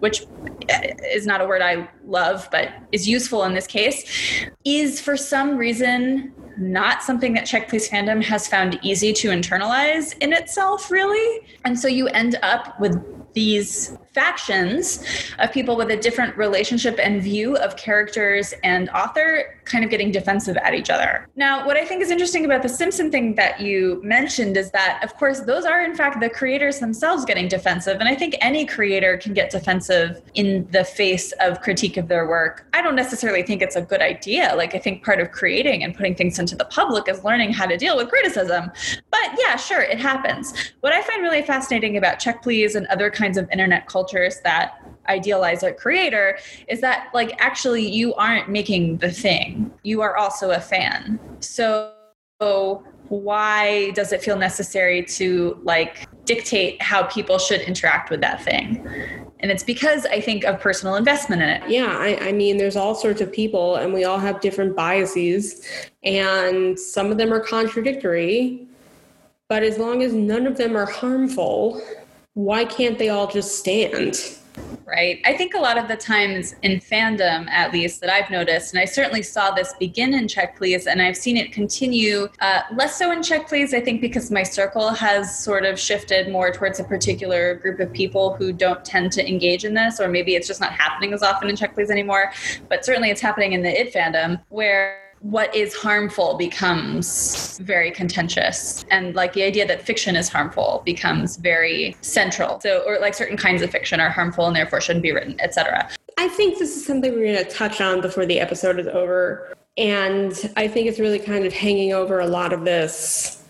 which 0.00 0.22
uh, 0.22 0.78
is 1.12 1.26
not 1.26 1.40
a 1.40 1.46
word 1.46 1.62
I 1.62 1.88
love, 2.06 2.48
but 2.50 2.70
is 2.92 3.08
useful 3.08 3.44
in 3.44 3.54
this 3.54 3.66
case, 3.66 4.46
is 4.64 5.00
for 5.00 5.16
some 5.16 5.56
reason 5.56 6.32
not 6.56 7.02
something 7.02 7.34
that 7.34 7.46
Check 7.46 7.68
Please 7.68 7.88
fandom 7.88 8.22
has 8.22 8.46
found 8.46 8.78
easy 8.82 9.12
to 9.12 9.28
internalize 9.28 10.16
in 10.18 10.32
itself, 10.32 10.90
really. 10.90 11.46
And 11.64 11.78
so 11.78 11.88
you 11.88 12.08
end 12.08 12.38
up 12.42 12.78
with 12.80 13.02
these 13.34 13.96
factions 14.14 15.04
of 15.38 15.52
people 15.52 15.76
with 15.76 15.90
a 15.90 15.96
different 15.96 16.36
relationship 16.36 16.98
and 17.02 17.22
view 17.22 17.56
of 17.56 17.76
characters 17.76 18.54
and 18.62 18.88
author 18.90 19.58
kind 19.64 19.84
of 19.84 19.90
getting 19.90 20.10
defensive 20.10 20.56
at 20.58 20.74
each 20.74 20.90
other. 20.90 21.26
Now, 21.36 21.66
what 21.66 21.76
I 21.76 21.84
think 21.84 22.02
is 22.02 22.10
interesting 22.10 22.44
about 22.44 22.62
the 22.62 22.68
Simpson 22.68 23.10
thing 23.10 23.34
that 23.34 23.60
you 23.60 24.00
mentioned 24.04 24.56
is 24.56 24.70
that, 24.72 25.00
of 25.02 25.14
course, 25.14 25.40
those 25.40 25.64
are 25.64 25.82
in 25.82 25.94
fact 25.94 26.20
the 26.20 26.30
creators 26.30 26.78
themselves 26.78 27.24
getting 27.24 27.48
defensive. 27.48 27.98
And 27.98 28.08
I 28.08 28.14
think 28.14 28.36
any 28.40 28.66
creator 28.66 29.16
can 29.16 29.34
get 29.34 29.50
defensive 29.50 30.22
in 30.34 30.68
the 30.70 30.84
face 30.84 31.32
of 31.40 31.60
critique 31.60 31.96
of 31.96 32.08
their 32.08 32.28
work. 32.28 32.66
I 32.74 32.82
don't 32.82 32.94
necessarily 32.94 33.42
think 33.42 33.62
it's 33.62 33.76
a 33.76 33.82
good 33.82 34.00
idea. 34.00 34.54
Like, 34.54 34.74
I 34.74 34.78
think 34.78 35.04
part 35.04 35.20
of 35.20 35.32
creating 35.32 35.82
and 35.82 35.94
putting 35.94 36.14
things 36.14 36.38
into 36.38 36.56
the 36.56 36.66
public 36.66 37.08
is 37.08 37.24
learning 37.24 37.52
how 37.52 37.66
to 37.66 37.76
deal 37.76 37.96
with 37.96 38.08
criticism. 38.08 38.70
But 39.10 39.30
yeah, 39.38 39.56
sure, 39.56 39.82
it 39.82 39.98
happens. 39.98 40.72
What 40.80 40.92
I 40.92 41.02
find 41.02 41.22
really 41.22 41.42
fascinating 41.42 41.96
about 41.96 42.18
Check 42.18 42.42
Please 42.42 42.74
and 42.74 42.86
other 42.88 43.10
kinds 43.10 43.38
of 43.38 43.50
internet 43.50 43.86
cultures 44.04 44.40
that 44.40 44.80
idealize 45.08 45.62
a 45.62 45.72
creator 45.72 46.38
is 46.68 46.80
that 46.80 47.08
like 47.14 47.34
actually 47.38 47.88
you 47.88 48.14
aren't 48.14 48.48
making 48.48 48.98
the 48.98 49.10
thing. 49.10 49.70
You 49.82 50.02
are 50.02 50.16
also 50.16 50.50
a 50.50 50.60
fan. 50.60 51.18
So 51.40 51.92
why 53.08 53.90
does 53.92 54.12
it 54.12 54.22
feel 54.22 54.36
necessary 54.36 55.02
to 55.04 55.58
like 55.62 56.06
dictate 56.24 56.80
how 56.82 57.04
people 57.04 57.38
should 57.38 57.60
interact 57.62 58.10
with 58.10 58.20
that 58.20 58.42
thing? 58.42 58.86
And 59.40 59.50
it's 59.50 59.62
because 59.62 60.06
i 60.06 60.20
think 60.20 60.44
of 60.44 60.58
personal 60.58 60.94
investment 60.96 61.42
in 61.42 61.48
it. 61.48 61.62
Yeah 61.68 61.96
I, 61.98 62.28
I, 62.28 62.32
mean 62.32 62.56
there's 62.56 62.76
all 62.76 62.94
sorts 62.94 63.20
of 63.20 63.30
people 63.32 63.76
and 63.76 63.92
we 63.92 64.04
all 64.04 64.18
have 64.18 64.40
different 64.40 64.74
biases 64.74 65.66
and 66.02 66.78
some 66.78 67.10
of 67.10 67.18
them 67.18 67.32
are 67.32 67.40
contradictory 67.40 68.66
but 69.48 69.62
as 69.62 69.78
long 69.78 70.02
as 70.02 70.14
none 70.14 70.46
of 70.46 70.56
them 70.56 70.76
are 70.76 70.86
harmful 70.86 71.80
why 72.34 72.64
can't 72.64 72.98
they 72.98 73.08
all 73.08 73.26
just 73.26 73.58
stand 73.58 74.38
right? 74.86 75.20
I 75.24 75.36
think 75.36 75.54
a 75.54 75.58
lot 75.58 75.78
of 75.78 75.88
the 75.88 75.96
times 75.96 76.54
in 76.62 76.78
fandom, 76.78 77.48
at 77.48 77.72
least 77.72 78.00
that 78.00 78.10
I've 78.10 78.30
noticed, 78.30 78.72
and 78.72 78.80
I 78.80 78.84
certainly 78.84 79.22
saw 79.22 79.50
this 79.50 79.74
begin 79.78 80.14
in 80.14 80.28
Check 80.28 80.56
Please, 80.56 80.86
and 80.86 81.00
I've 81.02 81.16
seen 81.16 81.36
it 81.36 81.52
continue 81.52 82.28
uh, 82.40 82.60
less 82.74 82.96
so 82.96 83.10
in 83.10 83.22
Check 83.22 83.48
Please, 83.48 83.74
I 83.74 83.80
think 83.80 84.00
because 84.00 84.30
my 84.30 84.42
circle 84.42 84.90
has 84.90 85.36
sort 85.42 85.64
of 85.64 85.78
shifted 85.78 86.30
more 86.30 86.52
towards 86.52 86.80
a 86.80 86.84
particular 86.84 87.56
group 87.56 87.80
of 87.80 87.92
people 87.92 88.34
who 88.34 88.52
don't 88.52 88.84
tend 88.84 89.12
to 89.12 89.28
engage 89.28 89.64
in 89.64 89.74
this, 89.74 90.00
or 90.00 90.08
maybe 90.08 90.34
it's 90.34 90.46
just 90.46 90.60
not 90.60 90.72
happening 90.72 91.12
as 91.12 91.22
often 91.22 91.48
in 91.48 91.56
Check 91.56 91.74
Please 91.74 91.90
anymore. 91.90 92.32
But 92.68 92.84
certainly 92.84 93.10
it's 93.10 93.20
happening 93.20 93.52
in 93.52 93.62
the 93.62 93.80
IT 93.80 93.92
fandom 93.92 94.40
where 94.48 95.00
what 95.24 95.54
is 95.54 95.74
harmful 95.74 96.36
becomes 96.36 97.58
very 97.62 97.90
contentious. 97.90 98.84
And 98.90 99.14
like 99.14 99.32
the 99.32 99.42
idea 99.42 99.66
that 99.66 99.80
fiction 99.80 100.16
is 100.16 100.28
harmful 100.28 100.82
becomes 100.84 101.38
very 101.38 101.96
central. 102.02 102.60
So 102.60 102.82
or 102.86 102.98
like 103.00 103.14
certain 103.14 103.38
kinds 103.38 103.62
of 103.62 103.70
fiction 103.70 104.00
are 104.00 104.10
harmful 104.10 104.46
and 104.46 104.54
therefore 104.54 104.82
shouldn't 104.82 105.02
be 105.02 105.12
written 105.12 105.40
etc 105.40 105.88
I 106.18 106.28
think 106.28 106.58
this 106.58 106.76
is 106.76 106.86
something 106.86 107.12
we're 107.12 107.32
going 107.32 107.44
to 107.44 107.50
touch 107.50 107.80
on 107.80 108.00
before 108.00 108.26
the 108.26 108.40
episode 108.40 108.78
is 108.78 108.86
over. 108.86 109.54
And 109.76 110.32
I 110.56 110.68
think 110.68 110.86
it's 110.86 111.00
really 111.00 111.18
kind 111.18 111.44
of 111.44 111.52
hanging 111.52 111.92
over 111.92 112.20
a 112.20 112.26
lot 112.26 112.52
of 112.52 112.64
this 112.64 113.43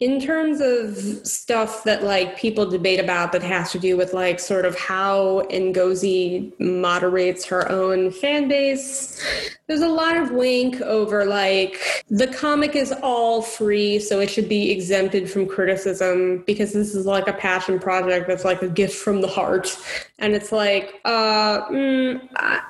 in 0.00 0.18
terms 0.18 0.62
of 0.62 0.96
stuff 1.26 1.84
that 1.84 2.02
like 2.02 2.38
people 2.38 2.64
debate 2.64 2.98
about 2.98 3.32
that 3.32 3.42
has 3.42 3.70
to 3.70 3.78
do 3.78 3.98
with 3.98 4.14
like 4.14 4.40
sort 4.40 4.64
of 4.64 4.74
how 4.74 5.46
Ngozi 5.50 6.58
moderates 6.58 7.44
her 7.44 7.70
own 7.70 8.10
fan 8.10 8.48
base, 8.48 9.22
there's 9.66 9.82
a 9.82 9.88
lot 9.88 10.16
of 10.16 10.30
wank 10.30 10.80
over 10.80 11.26
like 11.26 11.78
the 12.08 12.26
comic 12.26 12.74
is 12.74 12.94
all 13.02 13.42
free, 13.42 13.98
so 13.98 14.20
it 14.20 14.30
should 14.30 14.48
be 14.48 14.70
exempted 14.70 15.30
from 15.30 15.46
criticism 15.46 16.44
because 16.46 16.72
this 16.72 16.94
is 16.94 17.04
like 17.04 17.28
a 17.28 17.34
passion 17.34 17.78
project 17.78 18.26
that's 18.26 18.44
like 18.44 18.62
a 18.62 18.68
gift 18.68 18.96
from 18.96 19.20
the 19.20 19.28
heart. 19.28 19.76
And 20.18 20.34
it's 20.34 20.50
like, 20.50 20.98
uh, 21.04 21.66
mm, 21.66 22.26
uh 22.36 22.60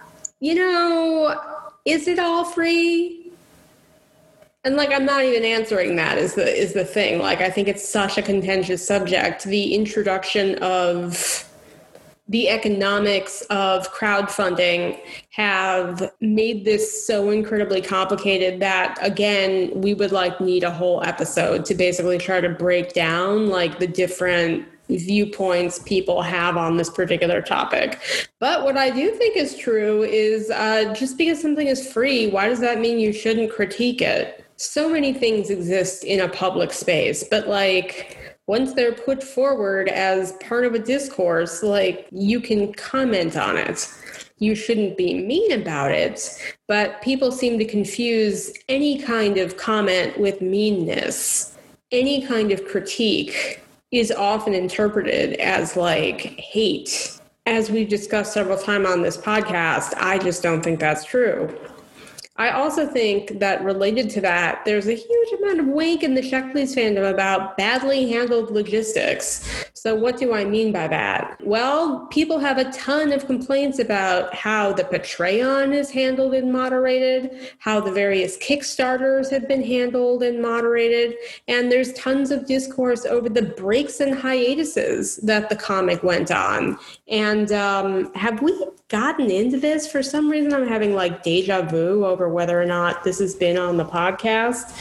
you 0.40 0.54
know, 0.54 1.38
is 1.84 2.08
it 2.08 2.18
all 2.18 2.44
free? 2.44 3.19
And 4.64 4.76
like 4.76 4.90
i'm 4.92 5.04
not 5.04 5.24
even 5.24 5.44
answering 5.44 5.96
that 5.96 6.18
is 6.18 6.34
the 6.34 6.60
is 6.60 6.72
the 6.72 6.84
thing 6.84 7.18
like 7.18 7.40
i 7.40 7.50
think 7.50 7.68
it's 7.68 7.86
such 7.86 8.18
a 8.18 8.22
contentious 8.22 8.86
subject 8.86 9.44
the 9.44 9.74
introduction 9.74 10.56
of 10.58 11.46
the 12.28 12.48
economics 12.48 13.42
of 13.50 13.92
crowdfunding 13.92 14.96
have 15.30 16.12
made 16.20 16.64
this 16.64 17.04
so 17.04 17.30
incredibly 17.30 17.80
complicated 17.80 18.60
that 18.60 18.96
again 19.02 19.70
we 19.80 19.94
would 19.94 20.12
like 20.12 20.40
need 20.40 20.62
a 20.62 20.70
whole 20.70 21.02
episode 21.04 21.64
to 21.64 21.74
basically 21.74 22.18
try 22.18 22.40
to 22.40 22.48
break 22.48 22.92
down 22.92 23.48
like 23.48 23.78
the 23.78 23.86
different 23.86 24.64
viewpoints 24.88 25.78
people 25.80 26.20
have 26.22 26.56
on 26.56 26.76
this 26.76 26.90
particular 26.90 27.40
topic. 27.40 28.00
But 28.40 28.64
what 28.64 28.76
I 28.76 28.90
do 28.90 29.12
think 29.12 29.36
is 29.36 29.56
true 29.56 30.02
is 30.02 30.50
uh, 30.50 30.92
just 30.94 31.16
because 31.16 31.40
something 31.40 31.68
is 31.68 31.92
free, 31.92 32.28
why 32.28 32.48
does 32.48 32.60
that 32.60 32.80
mean 32.80 32.98
you 32.98 33.12
shouldn't 33.12 33.52
critique 33.52 34.02
it? 34.02 34.39
So 34.60 34.90
many 34.90 35.14
things 35.14 35.48
exist 35.48 36.04
in 36.04 36.20
a 36.20 36.28
public 36.28 36.70
space, 36.70 37.24
but 37.24 37.48
like 37.48 38.34
once 38.46 38.74
they're 38.74 38.92
put 38.92 39.22
forward 39.22 39.88
as 39.88 40.32
part 40.32 40.66
of 40.66 40.74
a 40.74 40.78
discourse, 40.78 41.62
like 41.62 42.06
you 42.12 42.42
can 42.42 42.70
comment 42.74 43.38
on 43.38 43.56
it. 43.56 43.90
You 44.38 44.54
shouldn't 44.54 44.98
be 44.98 45.14
mean 45.14 45.52
about 45.52 45.92
it, 45.92 46.38
but 46.68 47.00
people 47.00 47.32
seem 47.32 47.58
to 47.58 47.64
confuse 47.64 48.52
any 48.68 48.98
kind 48.98 49.38
of 49.38 49.56
comment 49.56 50.20
with 50.20 50.42
meanness. 50.42 51.56
Any 51.90 52.26
kind 52.26 52.52
of 52.52 52.66
critique 52.66 53.62
is 53.92 54.12
often 54.12 54.52
interpreted 54.52 55.40
as 55.40 55.74
like 55.74 56.20
hate. 56.38 57.18
As 57.46 57.70
we've 57.70 57.88
discussed 57.88 58.34
several 58.34 58.58
times 58.58 58.86
on 58.86 59.00
this 59.00 59.16
podcast, 59.16 59.94
I 59.96 60.18
just 60.18 60.42
don't 60.42 60.62
think 60.62 60.80
that's 60.80 61.04
true. 61.06 61.48
I 62.40 62.52
also 62.52 62.86
think 62.86 63.38
that 63.38 63.62
related 63.62 64.08
to 64.10 64.22
that, 64.22 64.64
there's 64.64 64.88
a 64.88 64.94
huge 64.94 65.32
amount 65.38 65.60
of 65.60 65.66
wank 65.66 66.02
in 66.02 66.14
the 66.14 66.22
Check 66.22 66.52
Please 66.52 66.74
fandom 66.74 67.10
about 67.10 67.58
badly 67.58 68.10
handled 68.10 68.50
logistics. 68.50 69.66
So, 69.74 69.94
what 69.94 70.16
do 70.16 70.32
I 70.32 70.46
mean 70.46 70.72
by 70.72 70.88
that? 70.88 71.38
Well, 71.44 72.06
people 72.06 72.38
have 72.38 72.56
a 72.56 72.72
ton 72.72 73.12
of 73.12 73.26
complaints 73.26 73.78
about 73.78 74.34
how 74.34 74.72
the 74.72 74.84
Patreon 74.84 75.74
is 75.74 75.90
handled 75.90 76.32
and 76.32 76.50
moderated, 76.50 77.50
how 77.58 77.78
the 77.78 77.92
various 77.92 78.38
Kickstarters 78.38 79.30
have 79.30 79.46
been 79.46 79.62
handled 79.62 80.22
and 80.22 80.40
moderated, 80.40 81.16
and 81.46 81.70
there's 81.70 81.92
tons 81.92 82.30
of 82.30 82.46
discourse 82.46 83.04
over 83.04 83.28
the 83.28 83.42
breaks 83.42 84.00
and 84.00 84.14
hiatuses 84.14 85.18
that 85.18 85.50
the 85.50 85.56
comic 85.56 86.02
went 86.02 86.30
on. 86.30 86.78
And 87.06 87.52
um, 87.52 88.14
have 88.14 88.40
we 88.40 88.64
gotten 88.90 89.30
into 89.30 89.58
this? 89.58 89.90
For 89.90 90.02
some 90.02 90.28
reason, 90.28 90.52
I'm 90.52 90.68
having 90.68 90.94
like 90.94 91.22
deja 91.22 91.62
vu 91.62 92.04
over 92.04 92.28
whether 92.28 92.60
or 92.60 92.66
not 92.66 93.04
this 93.04 93.18
has 93.20 93.34
been 93.34 93.56
on 93.56 93.76
the 93.76 93.84
podcast. 93.84 94.76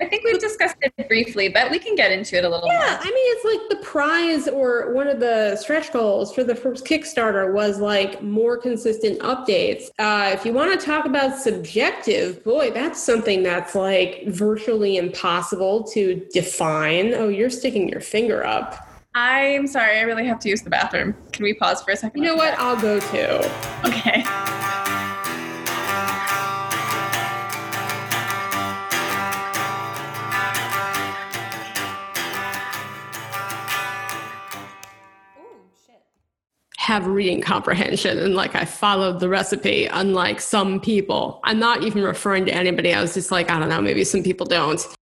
I 0.00 0.06
think 0.06 0.22
we've 0.24 0.38
discussed 0.38 0.76
it 0.80 1.08
briefly, 1.08 1.48
but 1.48 1.72
we 1.72 1.80
can 1.80 1.96
get 1.96 2.12
into 2.12 2.36
it 2.36 2.44
a 2.44 2.48
little 2.48 2.68
yeah, 2.68 2.78
more. 2.78 2.98
I 3.00 3.04
mean, 3.04 3.14
it's 3.16 3.44
like 3.44 3.78
the 3.78 3.84
prize 3.84 4.46
or 4.46 4.92
one 4.92 5.08
of 5.08 5.18
the 5.18 5.56
stretch 5.56 5.92
goals 5.92 6.32
for 6.32 6.44
the 6.44 6.54
first 6.54 6.84
Kickstarter 6.84 7.52
was 7.52 7.80
like 7.80 8.22
more 8.22 8.56
consistent 8.56 9.18
updates. 9.20 9.90
Uh, 9.98 10.30
if 10.32 10.44
you 10.44 10.52
want 10.52 10.78
to 10.78 10.86
talk 10.86 11.04
about 11.04 11.36
subjective, 11.36 12.44
boy, 12.44 12.70
that's 12.70 13.02
something 13.02 13.42
that's 13.42 13.74
like 13.74 14.22
virtually 14.28 14.98
impossible 14.98 15.82
to 15.88 16.24
define. 16.32 17.12
Oh, 17.14 17.28
you're 17.28 17.50
sticking 17.50 17.88
your 17.88 18.00
finger 18.00 18.46
up. 18.46 18.87
I'm 19.20 19.66
sorry, 19.66 19.98
I 19.98 20.02
really 20.02 20.24
have 20.26 20.38
to 20.40 20.48
use 20.48 20.62
the 20.62 20.70
bathroom. 20.70 21.12
Can 21.32 21.42
we 21.42 21.52
pause 21.52 21.82
for 21.82 21.90
a 21.90 21.96
second? 21.96 22.22
You 22.22 22.28
know 22.28 22.36
what? 22.36 22.54
I'll 22.56 22.80
go 22.80 23.00
too. 23.00 23.40
Okay. 23.84 24.22
have 36.76 37.06
reading 37.06 37.42
comprehension 37.42 38.18
and 38.18 38.34
like 38.34 38.54
I 38.54 38.64
followed 38.64 39.20
the 39.20 39.28
recipe, 39.28 39.84
unlike 39.86 40.40
some 40.40 40.80
people. 40.80 41.38
I'm 41.44 41.58
not 41.58 41.82
even 41.82 42.02
referring 42.02 42.46
to 42.46 42.54
anybody. 42.54 42.94
I 42.94 43.02
was 43.02 43.12
just 43.12 43.30
like, 43.30 43.50
I 43.50 43.58
don't 43.58 43.68
know, 43.68 43.82
maybe 43.82 44.04
some 44.04 44.22
people 44.22 44.46
don't. 44.46 44.80